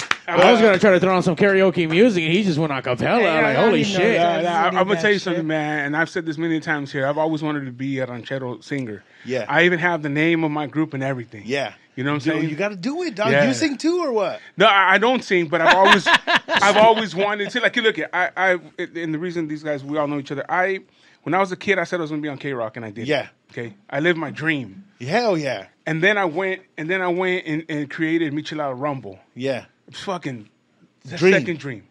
I 0.28 0.52
was 0.52 0.60
gonna 0.60 0.74
uh, 0.74 0.78
try 0.78 0.90
to 0.92 1.00
throw 1.00 1.14
on 1.14 1.22
some 1.22 1.36
karaoke 1.36 1.88
music, 1.88 2.24
and 2.24 2.32
he 2.32 2.42
just 2.42 2.58
went 2.58 2.72
a 2.72 2.82
cappella. 2.82 3.20
Hey, 3.20 3.42
like, 3.42 3.56
holy 3.56 3.84
shit! 3.84 3.98
that. 4.16 4.42
Yeah, 4.42 4.66
I, 4.66 4.70
Did 4.70 4.78
I'm 4.78 4.88
gonna 4.88 5.00
tell 5.00 5.10
you 5.10 5.16
shit. 5.16 5.22
something, 5.22 5.46
man. 5.46 5.86
And 5.86 5.96
I've 5.96 6.10
said 6.10 6.26
this 6.26 6.36
many 6.38 6.60
times 6.60 6.90
here. 6.92 7.06
I've 7.06 7.18
always 7.18 7.42
wanted 7.42 7.64
to 7.66 7.72
be 7.72 7.98
a 8.00 8.06
ranchero 8.06 8.60
singer. 8.60 9.04
Yeah. 9.24 9.44
I 9.48 9.64
even 9.64 9.78
have 9.78 10.02
the 10.02 10.08
name 10.08 10.44
of 10.44 10.50
my 10.50 10.66
group 10.66 10.94
and 10.94 11.02
everything. 11.02 11.42
Yeah. 11.46 11.74
You 11.94 12.04
know 12.04 12.10
what 12.10 12.26
I'm 12.26 12.32
Dude, 12.32 12.40
saying? 12.40 12.50
you 12.50 12.56
got 12.56 12.68
to 12.68 12.76
do 12.76 13.02
it, 13.04 13.14
dog. 13.14 13.30
Yeah. 13.32 13.46
You 13.48 13.54
sing 13.54 13.78
too 13.78 14.00
or 14.04 14.12
what? 14.12 14.40
No, 14.58 14.66
I 14.66 14.94
I 14.94 14.98
don't 14.98 15.24
sing, 15.24 15.48
but 15.48 15.60
I've 15.62 15.74
always, 15.74 16.06
I've 16.48 16.76
always 16.76 17.14
wanted 17.14 17.48
to. 17.50 17.60
Like, 17.60 17.74
you 17.76 17.82
look 17.82 17.98
at, 17.98 18.10
I, 18.12 18.30
I, 18.36 18.58
and 18.78 19.14
the 19.14 19.18
reason 19.18 19.48
these 19.48 19.62
guys, 19.62 19.82
we 19.82 19.96
all 19.96 20.06
know 20.06 20.18
each 20.18 20.30
other. 20.30 20.44
I, 20.48 20.80
when 21.22 21.34
I 21.34 21.38
was 21.38 21.52
a 21.52 21.56
kid, 21.56 21.78
I 21.78 21.84
said 21.84 22.00
I 22.00 22.02
was 22.02 22.10
gonna 22.10 22.20
be 22.22 22.28
on 22.28 22.38
KROQ, 22.38 22.76
and 22.76 22.84
I 22.84 22.90
did. 22.90 23.08
Yeah. 23.08 23.28
Okay. 23.50 23.74
I 23.88 24.00
lived 24.00 24.18
my 24.18 24.30
dream, 24.30 24.84
Hell 25.00 25.38
yeah. 25.38 25.68
and 25.86 26.02
then 26.02 26.18
I 26.18 26.26
went, 26.26 26.62
and 26.76 26.90
then 26.90 27.00
I 27.00 27.08
went 27.08 27.46
and, 27.46 27.64
and 27.68 27.88
created 27.90 28.32
Michelada 28.34 28.78
Rumble. 28.78 29.18
Yeah. 29.34 29.64
It's 29.88 30.00
fucking 30.00 30.48
the 31.04 31.16
Dream. 31.16 31.32
second 31.32 31.58
dream. 31.58 31.86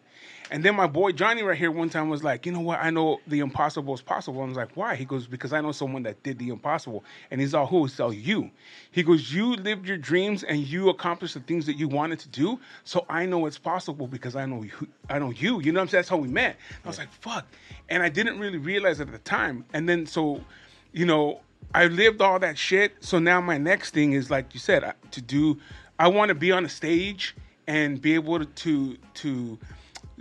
And 0.48 0.64
then 0.64 0.76
my 0.76 0.86
boy 0.86 1.10
Johnny 1.10 1.42
right 1.42 1.58
here 1.58 1.72
one 1.72 1.90
time 1.90 2.08
was 2.08 2.22
like, 2.22 2.46
you 2.46 2.52
know 2.52 2.60
what? 2.60 2.78
I 2.80 2.90
know 2.90 3.18
the 3.26 3.40
impossible 3.40 3.92
is 3.94 4.00
possible. 4.00 4.42
I 4.42 4.44
was 4.44 4.56
like, 4.56 4.76
why? 4.76 4.94
He 4.94 5.04
goes, 5.04 5.26
because 5.26 5.52
I 5.52 5.60
know 5.60 5.72
someone 5.72 6.04
that 6.04 6.22
did 6.22 6.38
the 6.38 6.50
impossible. 6.50 7.04
And 7.32 7.40
he's 7.40 7.52
all, 7.52 7.66
who? 7.66 7.84
He's 7.84 7.98
all, 7.98 8.12
you. 8.12 8.50
He 8.92 9.02
goes, 9.02 9.32
you 9.32 9.56
lived 9.56 9.88
your 9.88 9.96
dreams 9.96 10.44
and 10.44 10.60
you 10.60 10.88
accomplished 10.88 11.34
the 11.34 11.40
things 11.40 11.66
that 11.66 11.76
you 11.76 11.88
wanted 11.88 12.20
to 12.20 12.28
do. 12.28 12.60
So 12.84 13.04
I 13.08 13.26
know 13.26 13.46
it's 13.46 13.58
possible 13.58 14.06
because 14.06 14.36
I 14.36 14.46
know 14.46 14.62
you. 14.62 14.86
I 15.10 15.18
know 15.18 15.30
you. 15.30 15.60
You 15.60 15.72
know 15.72 15.80
what 15.80 15.84
I'm 15.84 15.88
saying? 15.88 15.98
That's 15.98 16.08
how 16.08 16.16
we 16.16 16.28
met. 16.28 16.56
I 16.84 16.88
was 16.88 16.98
like, 16.98 17.10
fuck. 17.10 17.44
And 17.88 18.04
I 18.04 18.08
didn't 18.08 18.38
really 18.38 18.58
realize 18.58 19.00
it 19.00 19.08
at 19.08 19.12
the 19.12 19.18
time. 19.18 19.64
And 19.72 19.88
then 19.88 20.06
so, 20.06 20.40
you 20.92 21.06
know, 21.06 21.40
I 21.74 21.86
lived 21.86 22.22
all 22.22 22.38
that 22.38 22.56
shit. 22.56 22.92
So 23.00 23.18
now 23.18 23.40
my 23.40 23.58
next 23.58 23.94
thing 23.94 24.12
is 24.12 24.30
like 24.30 24.54
you 24.54 24.60
said, 24.60 24.94
to 25.10 25.20
do. 25.20 25.58
I 25.98 26.06
want 26.06 26.28
to 26.28 26.36
be 26.36 26.52
on 26.52 26.64
a 26.64 26.68
stage 26.68 27.34
and 27.66 28.00
be 28.00 28.14
able 28.14 28.44
to 28.44 28.96
to, 29.14 29.58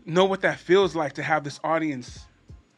know 0.06 0.26
what 0.26 0.42
that 0.42 0.60
feels 0.60 0.96
like 0.96 1.14
to 1.14 1.24
have 1.24 1.44
this 1.44 1.60
audience 1.64 2.26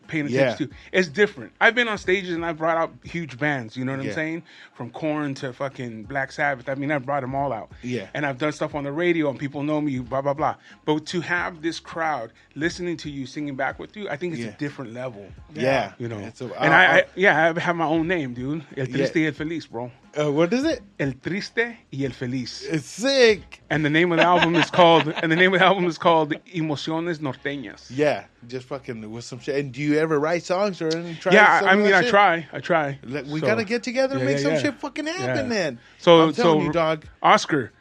paying 0.08 0.28
attention 0.28 0.48
Yeah. 0.48 0.56
to. 0.68 0.70
It's 0.94 1.10
different. 1.10 1.52
I've 1.60 1.76
been 1.76 1.90
on 1.90 1.98
stages 1.98 2.34
and 2.34 2.46
I've 2.46 2.58
brought 2.58 2.78
out 2.78 2.94
huge 3.04 3.38
bands. 3.38 3.76
You 3.76 3.84
know 3.84 3.92
what 3.98 4.06
I'm 4.06 4.14
saying? 4.14 4.44
From 4.74 4.90
Korn 4.90 5.34
to 5.36 5.52
fucking 5.52 6.04
Black 6.04 6.32
Sabbath. 6.32 6.70
I 6.70 6.76
mean, 6.76 6.92
I've 6.94 7.06
brought 7.06 7.20
them 7.20 7.36
all 7.36 7.52
out. 7.52 7.70
Yeah. 7.84 8.08
And 8.14 8.26
I've 8.26 8.38
done 8.38 8.54
stuff 8.54 8.74
on 8.74 8.86
the 8.86 8.92
radio 8.94 9.30
and 9.30 9.38
people 9.38 9.64
know 9.64 9.82
me. 9.82 10.00
Blah 10.00 10.22
blah 10.22 10.34
blah. 10.34 10.56
But 10.86 11.06
to 11.08 11.20
have 11.20 11.62
this 11.62 11.82
crowd 11.82 12.32
listening 12.56 12.96
to 12.98 13.10
you 13.12 13.26
singing 13.26 13.58
back 13.58 13.80
with 13.80 13.98
you, 13.98 14.08
I 14.08 14.16
think 14.16 14.36
it's 14.36 14.44
Yeah. 14.44 14.52
a 14.52 14.58
different 14.58 14.94
level. 14.94 15.28
Yeah, 15.54 15.92
You 15.98 16.08
know. 16.08 16.20
It's 16.20 16.40
a- 16.40 16.46
and 16.46 16.74
uh, 16.74 16.78
I, 16.78 16.86
I 16.86 17.00
uh, 17.00 17.04
yeah, 17.16 17.54
I 17.54 17.60
have 17.60 17.76
my 17.76 17.86
own 17.88 18.08
name, 18.08 18.34
dude. 18.34 18.64
El 18.78 18.86
Triste 18.88 19.18
El 19.26 19.34
Feliz, 19.34 19.66
bro. 19.66 19.92
Uh, 20.20 20.32
what 20.32 20.52
is 20.54 20.64
it? 20.64 20.82
El 21.00 21.14
Triste 21.14 21.78
y 21.92 22.04
El 22.04 22.12
Feliz. 22.12 22.64
It's 22.70 22.86
sick. 22.86 23.62
And 23.70 23.86
the 23.86 23.90
name 23.90 24.12
of 24.12 24.18
the 24.18 24.24
album 24.24 24.56
is 24.56 24.72
called 24.72 25.08
and 25.22 25.32
the 25.32 25.36
name 25.36 25.54
of 25.54 25.60
the 25.60 25.66
album 25.66 25.86
is 25.86 25.98
called 25.98 26.34
Emociones 26.54 27.20
Norteñas. 27.20 27.86
Yeah, 27.90 28.26
just 28.48 28.68
fucking 28.68 29.10
with 29.12 29.24
some 29.26 29.40
shit. 29.40 29.56
And 29.58 29.72
do 29.72 29.82
you 29.82 29.98
ever 30.00 30.20
write 30.20 30.44
songs 30.44 30.82
or 30.82 30.88
anything? 30.88 31.18
Try 31.18 31.34
Yeah, 31.34 31.62
I 31.66 31.76
mean, 31.76 31.94
I 31.94 32.02
shit? 32.02 32.10
try, 32.10 32.48
I 32.52 32.60
try. 32.60 33.00
Like, 33.04 33.26
we 33.28 33.40
So- 33.42 33.46
gotta 33.46 33.64
get 33.64 33.84
together 33.84 34.14
and 34.16 34.22
Yeah, 34.22 34.26
make 34.28 34.38
yeah, 34.38 34.44
some 34.44 34.54
yeah. 34.54 34.62
shit 34.62 34.76
fucking 34.80 35.06
happen, 35.08 35.50
man. 35.50 35.80
So, 36.00 36.22
I'm 36.22 36.34
telling 36.34 36.62
so 36.62 36.66
you, 36.68 36.72
dog. 36.72 37.06
Oscar, 37.22 37.72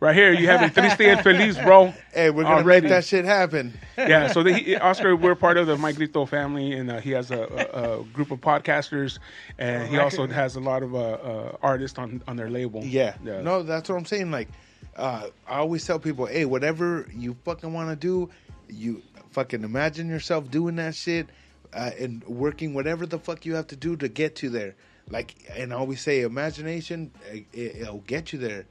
right 0.00 0.14
here, 0.14 0.32
you 0.32 0.46
have 0.48 0.62
El 0.62 0.70
Triste 0.70 1.22
Feliz, 1.22 1.58
bro. 1.58 1.92
Hey, 2.12 2.30
we're 2.30 2.44
gonna 2.44 2.56
already. 2.56 2.82
make 2.82 2.90
that 2.90 3.04
shit 3.04 3.26
happen. 3.26 3.78
yeah, 3.98 4.28
so 4.28 4.42
the, 4.42 4.54
he, 4.54 4.76
Oscar, 4.76 5.14
we're 5.14 5.34
part 5.34 5.58
of 5.58 5.66
the 5.66 5.76
Mike 5.76 5.96
Grito 5.96 6.26
family, 6.26 6.72
and 6.72 6.90
uh, 6.90 6.98
he 7.00 7.10
has 7.10 7.30
a, 7.30 7.42
a, 7.74 8.00
a 8.00 8.04
group 8.04 8.30
of 8.30 8.40
podcasters, 8.40 9.18
and 9.58 9.88
he 9.88 9.98
also 9.98 10.26
has 10.26 10.56
a 10.56 10.60
lot 10.60 10.82
of 10.82 10.94
uh, 10.94 10.98
uh, 10.98 11.56
artists 11.62 11.98
on, 11.98 12.22
on 12.26 12.36
their 12.36 12.48
label. 12.48 12.82
Yeah. 12.82 13.16
No, 13.22 13.62
that's 13.62 13.90
what 13.90 13.96
I'm 13.96 14.06
saying. 14.06 14.30
Like, 14.30 14.48
uh, 14.96 15.28
I 15.46 15.58
always 15.58 15.86
tell 15.86 15.98
people, 15.98 16.24
hey, 16.26 16.46
whatever 16.46 17.06
you 17.14 17.36
fucking 17.44 17.72
want 17.72 17.90
to 17.90 17.96
do, 17.96 18.30
you 18.68 19.02
fucking 19.32 19.62
imagine 19.62 20.08
yourself 20.08 20.50
doing 20.50 20.76
that 20.76 20.94
shit 20.94 21.28
uh, 21.74 21.90
and 21.98 22.24
working 22.24 22.72
whatever 22.72 23.06
the 23.06 23.18
fuck 23.18 23.44
you 23.44 23.54
have 23.54 23.66
to 23.68 23.76
do 23.76 23.96
to 23.96 24.08
get 24.08 24.36
to 24.36 24.48
there. 24.48 24.74
Like, 25.10 25.34
and 25.54 25.72
I 25.72 25.76
always 25.76 26.00
say, 26.00 26.22
imagination, 26.22 27.12
it, 27.30 27.46
it'll 27.52 27.98
get 27.98 28.32
you 28.32 28.38
there. 28.38 28.66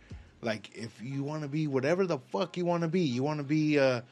Like, 0.46 0.70
if 0.76 1.02
you 1.02 1.24
want 1.24 1.42
to 1.42 1.48
be 1.48 1.66
whatever 1.68 2.06
the 2.06 2.20
fuck 2.30 2.56
you 2.56 2.66
want 2.66 2.84
to 2.84 2.88
be, 2.88 3.02
you 3.02 3.24
want 3.24 3.40
to 3.40 3.44
be 3.44 3.78
a 3.78 4.04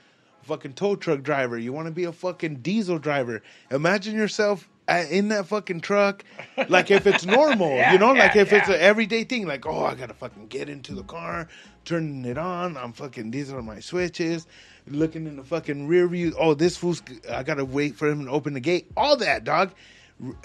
fucking 0.41 0.73
tow 0.73 0.95
truck 0.95 1.21
driver, 1.21 1.57
you 1.59 1.71
want 1.71 1.85
to 1.85 1.93
be 1.93 2.05
a 2.05 2.11
fucking 2.11 2.55
diesel 2.55 2.97
driver. 2.97 3.43
Imagine 3.69 4.15
yourself 4.15 4.67
in 4.89 5.29
that 5.29 5.45
fucking 5.45 5.81
truck, 5.81 6.25
like 6.67 6.91
if 6.91 7.05
it's 7.05 7.25
normal, 7.25 7.77
you 7.91 7.99
know, 7.99 8.11
like 8.13 8.35
if 8.35 8.51
it's 8.51 8.67
an 8.67 8.79
everyday 8.79 9.23
thing, 9.23 9.45
like 9.45 9.65
oh, 9.65 9.85
I 9.85 9.95
gotta 9.95 10.15
fucking 10.15 10.47
get 10.47 10.69
into 10.69 10.93
the 10.93 11.03
car, 11.03 11.47
turning 11.85 12.25
it 12.25 12.37
on. 12.37 12.75
I'm 12.77 12.93
fucking 12.93 13.31
these 13.31 13.51
are 13.53 13.61
my 13.61 13.79
switches. 13.79 14.47
Looking 14.87 15.27
in 15.27 15.37
the 15.37 15.43
fucking 15.43 15.87
rear 15.87 16.07
view. 16.09 16.33
Oh, 16.37 16.55
this 16.55 16.75
fool's. 16.75 17.01
I 17.31 17.43
gotta 17.43 17.63
wait 17.63 17.95
for 17.95 18.09
him 18.09 18.25
to 18.25 18.31
open 18.31 18.53
the 18.53 18.59
gate. 18.59 18.91
All 18.97 19.15
that, 19.17 19.45
dog. 19.45 19.71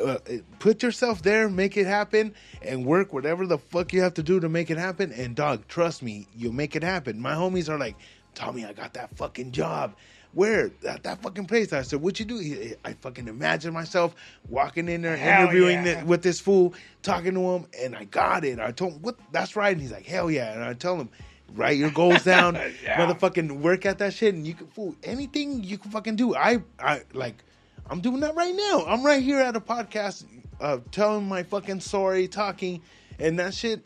Uh, 0.04 0.16
put 0.58 0.82
yourself 0.82 1.22
there, 1.22 1.48
make 1.48 1.76
it 1.76 1.86
happen, 1.86 2.34
and 2.62 2.84
work 2.84 3.12
whatever 3.12 3.46
the 3.46 3.58
fuck 3.58 3.92
you 3.92 4.00
have 4.02 4.14
to 4.14 4.22
do 4.22 4.40
to 4.40 4.48
make 4.48 4.70
it 4.70 4.78
happen. 4.78 5.12
And 5.12 5.36
dog, 5.36 5.68
trust 5.68 6.02
me, 6.02 6.26
you'll 6.36 6.52
make 6.54 6.74
it 6.74 6.82
happen. 6.82 7.20
My 7.20 7.32
homies 7.34 7.68
are 7.68 7.78
like, 7.78 7.94
Tommy, 8.34 8.64
I 8.64 8.72
got 8.72 8.94
that 8.94 9.16
fucking 9.16 9.52
job. 9.52 9.94
Where 10.34 10.70
at 10.86 11.02
that 11.04 11.22
fucking 11.22 11.46
place? 11.46 11.72
I 11.72 11.82
said, 11.82 12.02
"What 12.02 12.20
you 12.20 12.26
do?" 12.26 12.38
He- 12.38 12.74
I 12.84 12.92
fucking 12.92 13.28
imagine 13.28 13.72
myself 13.72 14.14
walking 14.48 14.88
in 14.88 15.00
there, 15.02 15.16
Hell 15.16 15.44
interviewing 15.44 15.86
yeah. 15.86 16.00
it 16.00 16.06
with 16.06 16.22
this 16.22 16.38
fool, 16.38 16.74
talking 17.02 17.32
to 17.34 17.40
him, 17.40 17.66
and 17.82 17.96
I 17.96 18.04
got 18.04 18.44
it. 18.44 18.60
I 18.60 18.70
told 18.70 18.92
him, 18.94 19.02
"What? 19.02 19.16
That's 19.32 19.56
right." 19.56 19.72
And 19.72 19.80
he's 19.80 19.90
like, 19.90 20.04
"Hell 20.04 20.30
yeah!" 20.30 20.52
And 20.52 20.62
I 20.62 20.74
tell 20.74 20.96
him, 20.96 21.08
"Write 21.54 21.78
your 21.78 21.90
goals 21.90 22.24
down, 22.24 22.54
motherfucking 22.84 23.60
work 23.60 23.86
at 23.86 23.98
that 23.98 24.12
shit, 24.12 24.34
and 24.34 24.46
you 24.46 24.52
can 24.52 24.66
fool 24.66 24.94
anything 25.02 25.64
you 25.64 25.78
can 25.78 25.90
fucking 25.90 26.16
do." 26.16 26.36
I, 26.36 26.58
I 26.78 27.02
like, 27.14 27.42
I'm 27.90 28.00
doing 28.00 28.20
that 28.20 28.34
right 28.34 28.54
now. 28.54 28.84
I'm 28.86 29.04
right 29.04 29.22
here 29.22 29.40
at 29.40 29.56
a 29.56 29.60
podcast, 29.60 30.24
uh, 30.60 30.78
telling 30.90 31.26
my 31.26 31.42
fucking 31.42 31.80
story, 31.80 32.28
talking, 32.28 32.82
and 33.18 33.38
that 33.38 33.54
shit, 33.54 33.84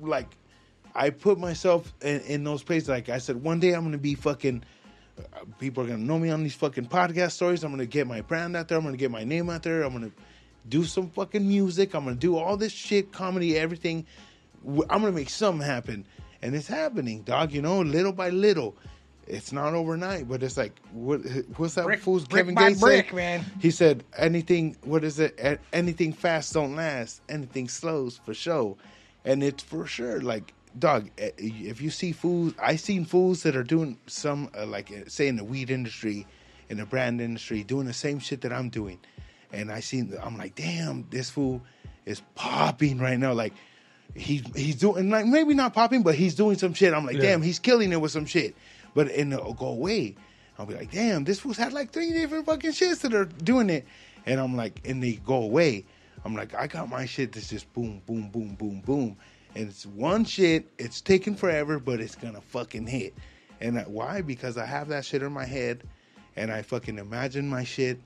like, 0.00 0.28
I 0.94 1.10
put 1.10 1.38
myself 1.38 1.92
in, 2.02 2.20
in 2.22 2.44
those 2.44 2.62
places. 2.62 2.88
Like 2.88 3.08
I 3.08 3.18
said, 3.18 3.42
one 3.42 3.60
day 3.60 3.72
I'm 3.72 3.84
gonna 3.84 3.98
be 3.98 4.14
fucking. 4.14 4.64
Uh, 5.18 5.44
people 5.58 5.84
are 5.84 5.86
gonna 5.86 5.98
know 5.98 6.18
me 6.18 6.30
on 6.30 6.42
these 6.42 6.54
fucking 6.54 6.86
podcast 6.86 7.32
stories. 7.32 7.64
I'm 7.64 7.70
gonna 7.70 7.86
get 7.86 8.06
my 8.06 8.20
brand 8.20 8.56
out 8.56 8.68
there. 8.68 8.78
I'm 8.78 8.84
gonna 8.84 8.96
get 8.96 9.10
my 9.10 9.24
name 9.24 9.50
out 9.50 9.62
there. 9.62 9.82
I'm 9.82 9.92
gonna 9.92 10.12
do 10.68 10.84
some 10.84 11.10
fucking 11.10 11.46
music. 11.46 11.94
I'm 11.94 12.04
gonna 12.04 12.16
do 12.16 12.36
all 12.36 12.56
this 12.56 12.72
shit, 12.72 13.12
comedy, 13.12 13.56
everything. 13.56 14.06
I'm 14.66 15.00
gonna 15.00 15.12
make 15.12 15.30
something 15.30 15.64
happen, 15.64 16.06
and 16.42 16.54
it's 16.54 16.68
happening, 16.68 17.22
dog. 17.22 17.52
You 17.52 17.62
know, 17.62 17.80
little 17.80 18.12
by 18.12 18.30
little. 18.30 18.76
It's 19.26 19.52
not 19.52 19.72
overnight, 19.74 20.28
but 20.28 20.42
it's 20.42 20.56
like 20.56 20.72
what? 20.92 21.20
What's 21.56 21.74
that 21.74 21.84
Brick- 21.84 22.00
fool's 22.00 22.26
brick 22.26 22.42
Kevin 22.42 22.54
Gates 22.54 22.80
brick, 22.80 23.10
say? 23.10 23.16
man. 23.16 23.44
He 23.60 23.70
said, 23.70 24.04
"Anything. 24.18 24.76
What 24.84 25.02
is 25.04 25.18
it? 25.18 25.60
Anything 25.72 26.12
fast 26.12 26.52
don't 26.52 26.76
last. 26.76 27.22
Anything 27.28 27.68
slows 27.68 28.18
for 28.24 28.34
show." 28.34 28.76
And 29.24 29.42
it's 29.42 29.62
for 29.62 29.86
sure. 29.86 30.20
Like, 30.20 30.52
dog, 30.78 31.08
eh, 31.16 31.30
if 31.38 31.80
you 31.80 31.88
see 31.88 32.12
fools, 32.12 32.52
I 32.62 32.76
seen 32.76 33.06
fools 33.06 33.42
that 33.44 33.56
are 33.56 33.62
doing 33.62 33.96
some, 34.06 34.50
uh, 34.54 34.66
like, 34.66 34.90
uh, 34.90 35.08
say 35.08 35.28
in 35.28 35.36
the 35.36 35.44
weed 35.44 35.70
industry, 35.70 36.26
in 36.68 36.76
the 36.76 36.84
brand 36.84 37.22
industry, 37.22 37.64
doing 37.64 37.86
the 37.86 37.94
same 37.94 38.18
shit 38.18 38.42
that 38.42 38.52
I'm 38.52 38.68
doing. 38.68 38.98
And 39.50 39.72
I 39.72 39.80
seen, 39.80 40.12
I'm 40.22 40.36
like, 40.36 40.54
damn, 40.56 41.06
this 41.08 41.30
fool 41.30 41.62
is 42.04 42.20
popping 42.34 42.98
right 42.98 43.18
now. 43.18 43.32
Like, 43.32 43.54
he's 44.14 44.42
he's 44.54 44.76
doing 44.76 45.08
like 45.08 45.24
maybe 45.24 45.54
not 45.54 45.72
popping, 45.72 46.02
but 46.02 46.14
he's 46.14 46.34
doing 46.34 46.58
some 46.58 46.74
shit. 46.74 46.92
I'm 46.92 47.06
like, 47.06 47.16
Yeah. 47.16 47.22
damn, 47.22 47.40
he's 47.42 47.58
killing 47.58 47.90
it 47.92 48.00
with 48.00 48.12
some 48.12 48.26
shit. 48.26 48.54
But 48.94 49.10
and 49.10 49.32
it'll 49.32 49.54
go 49.54 49.66
away. 49.66 50.16
I'll 50.58 50.66
be 50.66 50.74
like, 50.74 50.92
damn, 50.92 51.24
this 51.24 51.40
fool's 51.40 51.56
had 51.56 51.72
like 51.72 51.90
three 51.92 52.12
different 52.12 52.46
fucking 52.46 52.70
shits 52.70 53.00
that 53.00 53.12
are 53.12 53.24
doing 53.24 53.70
it. 53.70 53.86
And 54.26 54.40
I'm 54.40 54.56
like, 54.56 54.80
and 54.84 55.02
they 55.02 55.14
go 55.14 55.42
away. 55.42 55.84
I'm 56.24 56.34
like, 56.34 56.54
I 56.54 56.66
got 56.66 56.88
my 56.88 57.04
shit 57.04 57.32
that's 57.32 57.48
just 57.48 57.70
boom, 57.72 58.00
boom, 58.06 58.30
boom, 58.30 58.54
boom, 58.54 58.80
boom. 58.80 59.16
And 59.54 59.68
it's 59.68 59.84
one 59.84 60.24
shit, 60.24 60.70
it's 60.78 61.00
taking 61.00 61.34
forever, 61.34 61.78
but 61.78 62.00
it's 62.00 62.14
gonna 62.14 62.40
fucking 62.40 62.86
hit. 62.86 63.14
And 63.60 63.80
why? 63.86 64.22
Because 64.22 64.56
I 64.56 64.66
have 64.66 64.88
that 64.88 65.04
shit 65.04 65.22
in 65.22 65.32
my 65.32 65.44
head 65.44 65.82
and 66.36 66.50
I 66.52 66.62
fucking 66.62 66.98
imagine 66.98 67.48
my 67.48 67.64
shit 67.64 67.98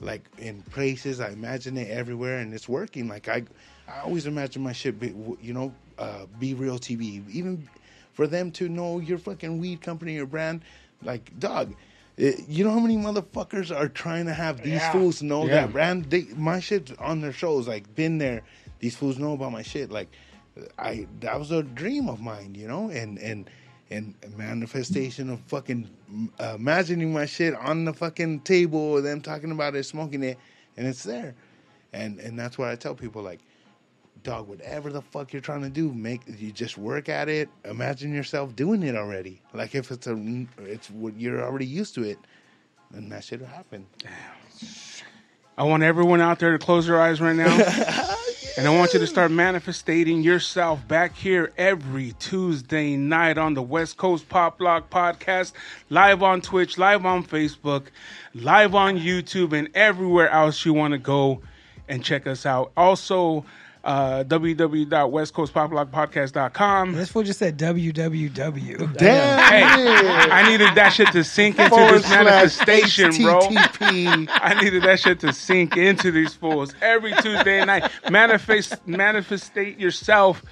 like 0.00 0.28
in 0.38 0.62
places. 0.62 1.20
I 1.20 1.30
imagine 1.30 1.76
it 1.76 1.90
everywhere, 1.90 2.38
and 2.38 2.52
it's 2.52 2.68
working. 2.68 3.08
Like 3.08 3.28
I, 3.28 3.44
I 3.88 4.00
always 4.00 4.26
imagine 4.26 4.62
my 4.62 4.72
shit. 4.72 4.98
Be, 4.98 5.14
you 5.40 5.52
know, 5.52 5.72
uh, 5.98 6.26
be 6.38 6.54
real 6.54 6.78
TV. 6.78 7.28
Even 7.30 7.68
for 8.14 8.26
them 8.26 8.50
to 8.52 8.68
know 8.68 8.98
your 9.00 9.18
fucking 9.18 9.58
weed 9.58 9.82
company 9.82 10.18
or 10.18 10.26
brand, 10.26 10.62
like 11.02 11.38
dog. 11.38 11.74
it- 12.16 12.48
you 12.48 12.62
know 12.64 12.70
how 12.70 12.78
many 12.78 12.96
motherfuckers 12.96 13.74
are 13.76 13.88
trying 13.88 14.24
to 14.26 14.32
have 14.32 14.58
these 14.62 14.74
Yeah. 14.74 14.92
fools 14.92 15.20
know 15.20 15.44
Yeah. 15.46 15.54
that 15.62 15.72
brand? 15.72 16.04
They, 16.10 16.22
my 16.36 16.60
shit's 16.60 16.92
on 16.92 17.20
their 17.20 17.32
shows. 17.32 17.66
Like 17.66 17.92
been 17.96 18.18
there. 18.18 18.42
These 18.78 18.94
fools 18.96 19.18
know 19.18 19.32
about 19.32 19.50
my 19.50 19.62
shit. 19.62 19.90
Like 19.90 20.08
I 20.78 21.06
that 21.20 21.36
was 21.38 21.50
a 21.50 21.64
dream 21.64 22.08
of 22.08 22.20
mine, 22.20 22.54
you 22.54 22.68
know, 22.68 22.88
and 22.88 23.18
and 23.18 23.50
and 23.90 24.14
manifestation 24.36 25.28
of 25.28 25.40
fucking 25.40 25.88
uh, 26.38 26.54
imagining 26.56 27.12
my 27.12 27.26
shit 27.26 27.54
on 27.54 27.84
the 27.84 27.92
fucking 27.92 28.40
table, 28.40 29.02
them 29.02 29.20
talking 29.20 29.50
about 29.50 29.74
it, 29.74 29.82
smoking 29.84 30.22
it, 30.22 30.38
and 30.76 30.86
it's 30.86 31.02
there, 31.02 31.34
and 31.92 32.20
and 32.20 32.38
that's 32.38 32.56
what 32.56 32.68
I 32.68 32.76
tell 32.76 32.94
people 32.94 33.22
like, 33.22 33.40
dog, 34.24 34.48
whatever 34.48 34.90
the 34.90 35.02
fuck 35.02 35.32
you're 35.32 35.42
trying 35.42 35.62
to 35.62 35.70
do, 35.70 35.92
make 35.92 36.22
you 36.38 36.50
just 36.50 36.76
work 36.76 37.08
at 37.08 37.28
it. 37.28 37.48
Imagine 37.64 38.12
yourself 38.12 38.56
doing 38.56 38.82
it 38.82 38.96
already. 38.96 39.40
Like 39.52 39.74
if 39.74 39.90
it's 39.90 40.06
a 40.06 40.46
it's 40.58 40.90
what 40.90 41.16
you're 41.16 41.44
already 41.44 41.66
used 41.66 41.94
to 41.94 42.02
it, 42.02 42.18
then 42.90 43.08
that 43.10 43.22
shit 43.22 43.40
will 43.40 43.46
happen. 43.46 43.86
I 45.56 45.62
want 45.62 45.84
everyone 45.84 46.20
out 46.20 46.40
there 46.40 46.50
to 46.50 46.58
close 46.58 46.86
their 46.86 47.00
eyes 47.00 47.20
right 47.20 47.36
now. 47.36 48.10
And 48.56 48.68
I 48.68 48.70
want 48.70 48.92
you 48.92 49.00
to 49.00 49.06
start 49.08 49.32
manifesting 49.32 50.22
yourself 50.22 50.86
back 50.86 51.16
here 51.16 51.52
every 51.58 52.12
Tuesday 52.20 52.96
night 52.96 53.36
on 53.36 53.54
the 53.54 53.62
West 53.62 53.96
Coast 53.96 54.28
Pop 54.28 54.60
Lock 54.60 54.90
Podcast, 54.90 55.54
live 55.90 56.22
on 56.22 56.40
Twitch, 56.40 56.78
live 56.78 57.04
on 57.04 57.24
Facebook, 57.24 57.86
live 58.32 58.76
on 58.76 58.96
YouTube, 58.96 59.52
and 59.54 59.68
everywhere 59.74 60.28
else 60.28 60.64
you 60.64 60.72
want 60.72 60.92
to 60.92 60.98
go 60.98 61.42
and 61.88 62.04
check 62.04 62.28
us 62.28 62.46
out. 62.46 62.70
Also, 62.76 63.44
uh, 63.84 64.24
www.westcoastpoplockpodcast.com. 64.24 66.92
This 66.94 67.10
fool 67.10 67.22
just 67.22 67.38
said 67.38 67.58
www. 67.58 68.96
Damn. 68.96 69.38
Hey. 69.38 69.62
I 70.30 70.48
needed 70.48 70.74
that 70.74 70.94
shit 70.94 71.12
to 71.12 71.22
sink 71.22 71.58
into 71.58 71.68
Forward 71.70 71.98
this 71.98 72.06
slash 72.06 72.24
manifestation, 72.24 73.10
bro. 73.22 73.40
HTTP. 73.40 74.26
I 74.30 74.58
needed 74.60 74.82
that 74.84 75.00
shit 75.00 75.20
to 75.20 75.30
sink 75.32 75.76
into 75.76 76.10
these 76.10 76.32
fools 76.34 76.74
every 76.80 77.12
Tuesday 77.20 77.62
night. 77.64 77.90
Manifest, 78.10 78.86
manifestate 78.86 79.78
yourself, 79.78 80.42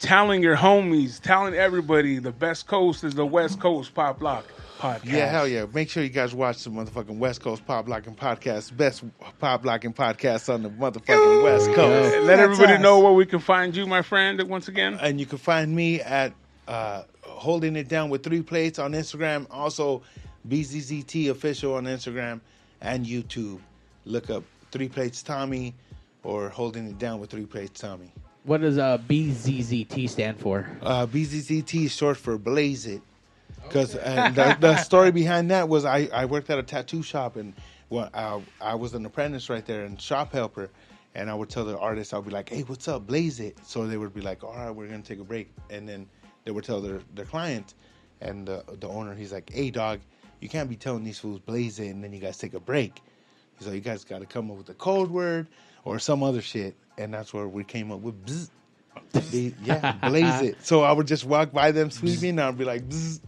telling 0.00 0.42
your 0.42 0.56
homies, 0.56 1.20
telling 1.20 1.54
everybody 1.54 2.18
the 2.18 2.32
best 2.32 2.66
coast 2.66 3.04
is 3.04 3.14
the 3.14 3.24
West 3.24 3.60
Coast 3.60 3.94
Pop 3.94 4.20
Lock 4.20 4.44
podcast. 4.78 5.04
Yeah, 5.04 5.26
hell 5.30 5.46
yeah. 5.48 5.66
Make 5.72 5.90
sure 5.90 6.02
you 6.02 6.08
guys 6.08 6.34
watch 6.34 6.62
the 6.64 6.70
motherfucking 6.70 7.18
West 7.18 7.40
Coast 7.40 7.66
Pop 7.66 7.88
Locking 7.88 8.14
Podcast. 8.14 8.76
Best 8.76 9.04
pop 9.38 9.64
locking 9.64 9.92
podcast 9.92 10.52
on 10.52 10.62
the 10.62 10.70
motherfucking 10.70 11.42
West 11.42 11.66
Coast. 11.72 12.16
Let 12.18 12.26
That's 12.26 12.40
everybody 12.40 12.74
us. 12.74 12.80
know 12.80 13.00
where 13.00 13.12
we 13.12 13.26
can 13.26 13.38
find 13.40 13.74
you, 13.76 13.86
my 13.86 14.02
friend. 14.02 14.42
Once 14.48 14.68
again, 14.68 14.98
And 15.00 15.18
you 15.20 15.26
can 15.26 15.38
find 15.38 15.74
me 15.74 16.00
at 16.00 16.32
uh, 16.68 17.02
Holding 17.22 17.76
It 17.76 17.88
Down 17.88 18.10
with 18.10 18.22
Three 18.22 18.42
Plates 18.42 18.78
on 18.78 18.92
Instagram. 18.92 19.46
Also, 19.50 20.02
BZZT 20.48 21.30
Official 21.30 21.74
on 21.74 21.84
Instagram 21.84 22.40
and 22.80 23.04
YouTube. 23.06 23.60
look 24.04 24.30
up 24.30 24.42
Three 24.70 24.88
Plates 24.88 25.22
Tommy 25.22 25.74
or 26.22 26.48
Holding 26.48 26.86
It 26.88 26.98
Down 26.98 27.20
with 27.20 27.30
Three 27.30 27.46
Plates 27.46 27.80
Tommy. 27.80 28.12
What 28.44 28.60
does 28.60 28.78
uh, 28.78 28.98
BZZT 29.08 30.08
stand 30.08 30.38
for? 30.38 30.68
Uh, 30.80 31.06
BZZT 31.06 31.86
is 31.86 31.92
short 31.92 32.16
for 32.16 32.38
Blaze 32.38 32.86
It. 32.86 33.02
Because 33.68 33.96
uh, 33.96 34.30
the, 34.34 34.56
the 34.60 34.76
story 34.78 35.10
behind 35.10 35.50
that 35.50 35.68
was 35.68 35.84
I, 35.84 36.08
I 36.12 36.24
worked 36.24 36.50
at 36.50 36.58
a 36.58 36.62
tattoo 36.62 37.02
shop 37.02 37.36
and 37.36 37.54
well, 37.88 38.10
I, 38.14 38.40
I 38.60 38.74
was 38.74 38.94
an 38.94 39.06
apprentice 39.06 39.48
right 39.48 39.64
there 39.64 39.84
and 39.84 40.00
shop 40.00 40.32
helper. 40.32 40.70
And 41.14 41.30
I 41.30 41.34
would 41.34 41.48
tell 41.48 41.64
the 41.64 41.78
artists, 41.78 42.12
I'd 42.12 42.24
be 42.24 42.30
like, 42.30 42.50
hey, 42.50 42.62
what's 42.62 42.88
up? 42.88 43.06
Blaze 43.06 43.40
it. 43.40 43.58
So 43.64 43.86
they 43.86 43.96
would 43.96 44.12
be 44.12 44.20
like, 44.20 44.44
all 44.44 44.54
right, 44.54 44.70
we're 44.70 44.86
going 44.86 45.02
to 45.02 45.08
take 45.08 45.20
a 45.20 45.24
break. 45.24 45.50
And 45.70 45.88
then 45.88 46.06
they 46.44 46.50
would 46.50 46.64
tell 46.64 46.80
their, 46.80 47.00
their 47.14 47.24
client 47.24 47.74
and 48.20 48.46
the, 48.46 48.64
the 48.80 48.88
owner, 48.88 49.14
he's 49.14 49.32
like, 49.32 49.50
hey, 49.50 49.70
dog, 49.70 50.00
you 50.40 50.48
can't 50.48 50.68
be 50.68 50.76
telling 50.76 51.04
these 51.04 51.18
fools 51.18 51.40
blaze 51.40 51.78
it 51.78 51.88
and 51.88 52.04
then 52.04 52.12
you 52.12 52.20
guys 52.20 52.36
take 52.36 52.54
a 52.54 52.60
break. 52.60 53.00
He's 53.58 53.66
like, 53.66 53.76
you 53.76 53.80
guys 53.80 54.04
got 54.04 54.18
to 54.20 54.26
come 54.26 54.50
up 54.50 54.58
with 54.58 54.68
a 54.68 54.74
code 54.74 55.10
word 55.10 55.46
or 55.84 55.98
some 55.98 56.22
other 56.22 56.42
shit. 56.42 56.76
And 56.98 57.14
that's 57.14 57.32
where 57.32 57.48
we 57.48 57.64
came 57.64 57.90
up 57.90 58.00
with 58.00 58.24
bzz. 58.26 58.50
Yeah, 59.62 59.92
blaze 60.08 60.42
it. 60.42 60.56
So 60.64 60.82
I 60.82 60.92
would 60.92 61.06
just 61.06 61.24
walk 61.24 61.52
by 61.52 61.70
them 61.70 61.90
sweeping 61.90 62.30
and 62.30 62.40
I'd 62.40 62.58
be 62.58 62.64
like, 62.64 62.88
bzz. 62.88 63.20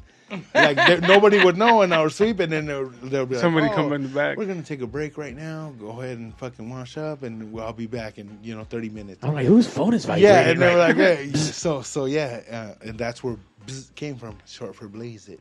Like 0.55 0.77
there- 0.77 1.01
nobody 1.01 1.43
would 1.43 1.57
know 1.57 1.79
when 1.79 1.93
I 1.93 2.03
was 2.03 2.15
sweeping, 2.15 2.53
and 2.53 2.69
they'll, 2.69 2.89
they'll 2.89 3.27
be 3.27 3.35
like, 3.37 3.43
Somebody 3.43 3.69
"Oh, 3.69 3.75
come 3.75 3.93
in 3.93 4.03
the 4.03 4.09
back." 4.09 4.37
We're 4.37 4.47
gonna 4.47 4.63
take 4.63 4.83
a 4.83 4.87
break 4.87 5.17
right 5.17 5.35
now. 5.37 5.73
Go 5.81 6.01
ahead 6.01 6.19
and 6.19 6.37
fucking 6.39 6.69
wash 6.69 6.97
up, 6.99 7.23
and 7.23 7.59
I'll 7.61 7.73
be 7.73 7.87
back 7.87 8.19
in 8.19 8.39
you 8.43 8.55
know 8.55 8.65
thirty 8.65 8.89
minutes. 8.89 9.25
I'm 9.25 9.35
like, 9.35 9.47
whose 9.47 9.67
phone 9.67 9.95
is 9.95 10.05
vibrating? 10.05 10.29
yeah, 10.31 10.49
and 10.51 10.61
they 10.61 10.73
were 10.73 10.79
like, 10.79 10.97
hey. 10.97 11.33
so 11.35 11.83
so 11.83 12.05
yeah, 12.07 12.41
uh, 12.51 12.87
and 12.87 12.99
that's 12.99 13.23
where 13.25 13.37
bzz 13.67 13.95
came 13.95 14.17
from, 14.17 14.37
short 14.47 14.75
for 14.75 14.89
blaze 14.89 15.29
it. 15.29 15.41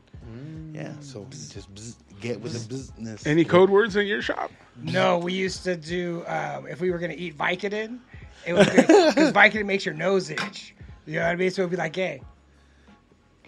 Yeah, 0.72 0.92
so 1.00 1.26
just 1.30 1.74
bzz, 1.74 1.96
get 2.20 2.40
with 2.40 2.52
the 2.52 2.68
business. 2.68 3.26
Any 3.26 3.44
code 3.44 3.70
words 3.70 3.96
in 3.96 4.06
your 4.06 4.22
shop? 4.22 4.50
No, 4.82 5.18
we 5.18 5.32
used 5.32 5.64
to 5.64 5.76
do 5.76 6.24
um, 6.26 6.66
if 6.66 6.80
we 6.80 6.90
were 6.90 6.98
gonna 6.98 7.14
eat 7.16 7.36
Vicodin, 7.36 7.98
it 8.46 8.52
would 8.54 8.66
because 8.70 9.32
Vicodin 9.32 9.66
makes 9.66 9.84
your 9.84 9.94
nose 9.94 10.30
itch. 10.30 10.74
You 11.06 11.14
know 11.20 11.22
what 11.26 11.30
I 11.32 11.36
mean? 11.36 11.50
So 11.50 11.62
it'd 11.62 11.70
be 11.70 11.76
like, 11.76 11.96
hey. 11.96 12.20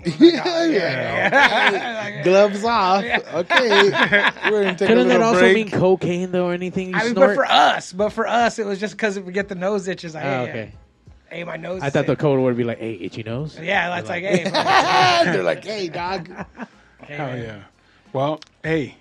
Oh 0.07 0.11
yeah, 0.19 0.65
yeah. 0.67 2.23
Gloves 2.25 2.65
off. 2.65 3.05
Okay, 3.05 3.91
we're 4.51 4.63
gonna 4.63 4.75
take 4.75 4.89
Couldn't 4.89 5.09
little 5.09 5.09
that 5.09 5.21
also 5.23 5.41
break. 5.41 5.55
mean 5.55 5.71
cocaine 5.71 6.33
though, 6.33 6.47
or 6.47 6.53
anything 6.55 6.91
you 6.91 6.97
I 6.97 7.05
mean, 7.05 7.13
snort? 7.15 7.29
but 7.31 7.35
for 7.35 7.45
us, 7.47 7.93
but 7.93 8.09
for 8.11 8.27
us, 8.27 8.59
it 8.59 8.67
was 8.67 8.79
just 8.81 8.95
because 8.95 9.17
if 9.17 9.25
we 9.25 9.33
get 9.33 9.49
the 9.49 9.55
nose 9.55 9.89
itches. 9.89 10.15
Like, 10.15 10.25
Oh, 10.25 10.45
hey, 10.47 10.51
okay. 10.51 10.73
hey, 11.31 11.45
my 11.45 11.57
nose. 11.57 11.83
I 11.83 11.89
is 11.89 11.93
thought 11.93 12.07
the 12.07 12.13
itch. 12.13 12.19
code 12.19 12.41
would 12.41 12.57
be 12.57 12.65
like, 12.65 12.79
"Hey, 12.79 12.95
itchy 12.95 13.23
nose." 13.23 13.59
Yeah, 13.61 13.89
that's 13.91 14.09
like, 14.09 14.25
hey, 14.25 14.45
They're 15.25 15.43
like, 15.43 15.65
hey, 15.65 15.89
dog. 15.89 16.29
hey, 17.03 17.15
Hell 17.17 17.27
man. 17.27 17.43
yeah. 17.43 17.63
Well, 18.13 18.41
hey, 18.63 18.97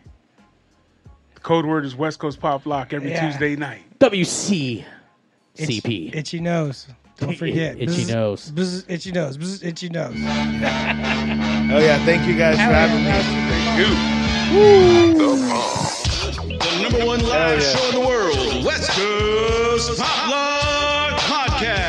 the 1.35 1.39
code 1.41 1.65
word 1.65 1.85
is 1.85 1.95
West 1.95 2.19
Coast 2.19 2.39
Pop 2.39 2.65
Lock 2.65 2.93
every 2.93 3.11
Yeah. 3.11 3.29
Tuesday 3.29 3.55
night. 3.55 3.83
WC 3.99 4.83
Itch- 5.55 5.69
CP. 5.69 6.15
itchy 6.15 6.39
nose. 6.39 6.87
Don't 7.19 7.35
forget. 7.37 7.75
Itchy 7.79 8.03
Bzz, 8.05 8.13
nose. 8.13 8.51
bzz, 8.51 8.85
itchy 8.89 9.11
nose. 9.11 9.37
Bzz, 9.37 9.63
itchy 9.65 9.89
nose. 9.89 10.15
Oh 11.71 11.77
yeah, 11.77 12.03
thank 12.03 12.25
you 12.25 12.35
guys 12.35 12.55
for 12.55 12.63
having 12.63 13.03
me. 13.03 13.11
The 16.59 16.81
number 16.81 17.05
one 17.05 17.19
live 17.21 17.61
yeah. 17.61 17.69
show 17.75 17.89
in 17.89 17.95
the 18.01 18.07
world, 18.07 18.65
West 18.65 18.89
Coast 18.89 19.99
Pop 19.99 20.29
Lock 20.31 21.19
Podcast. 21.19 21.88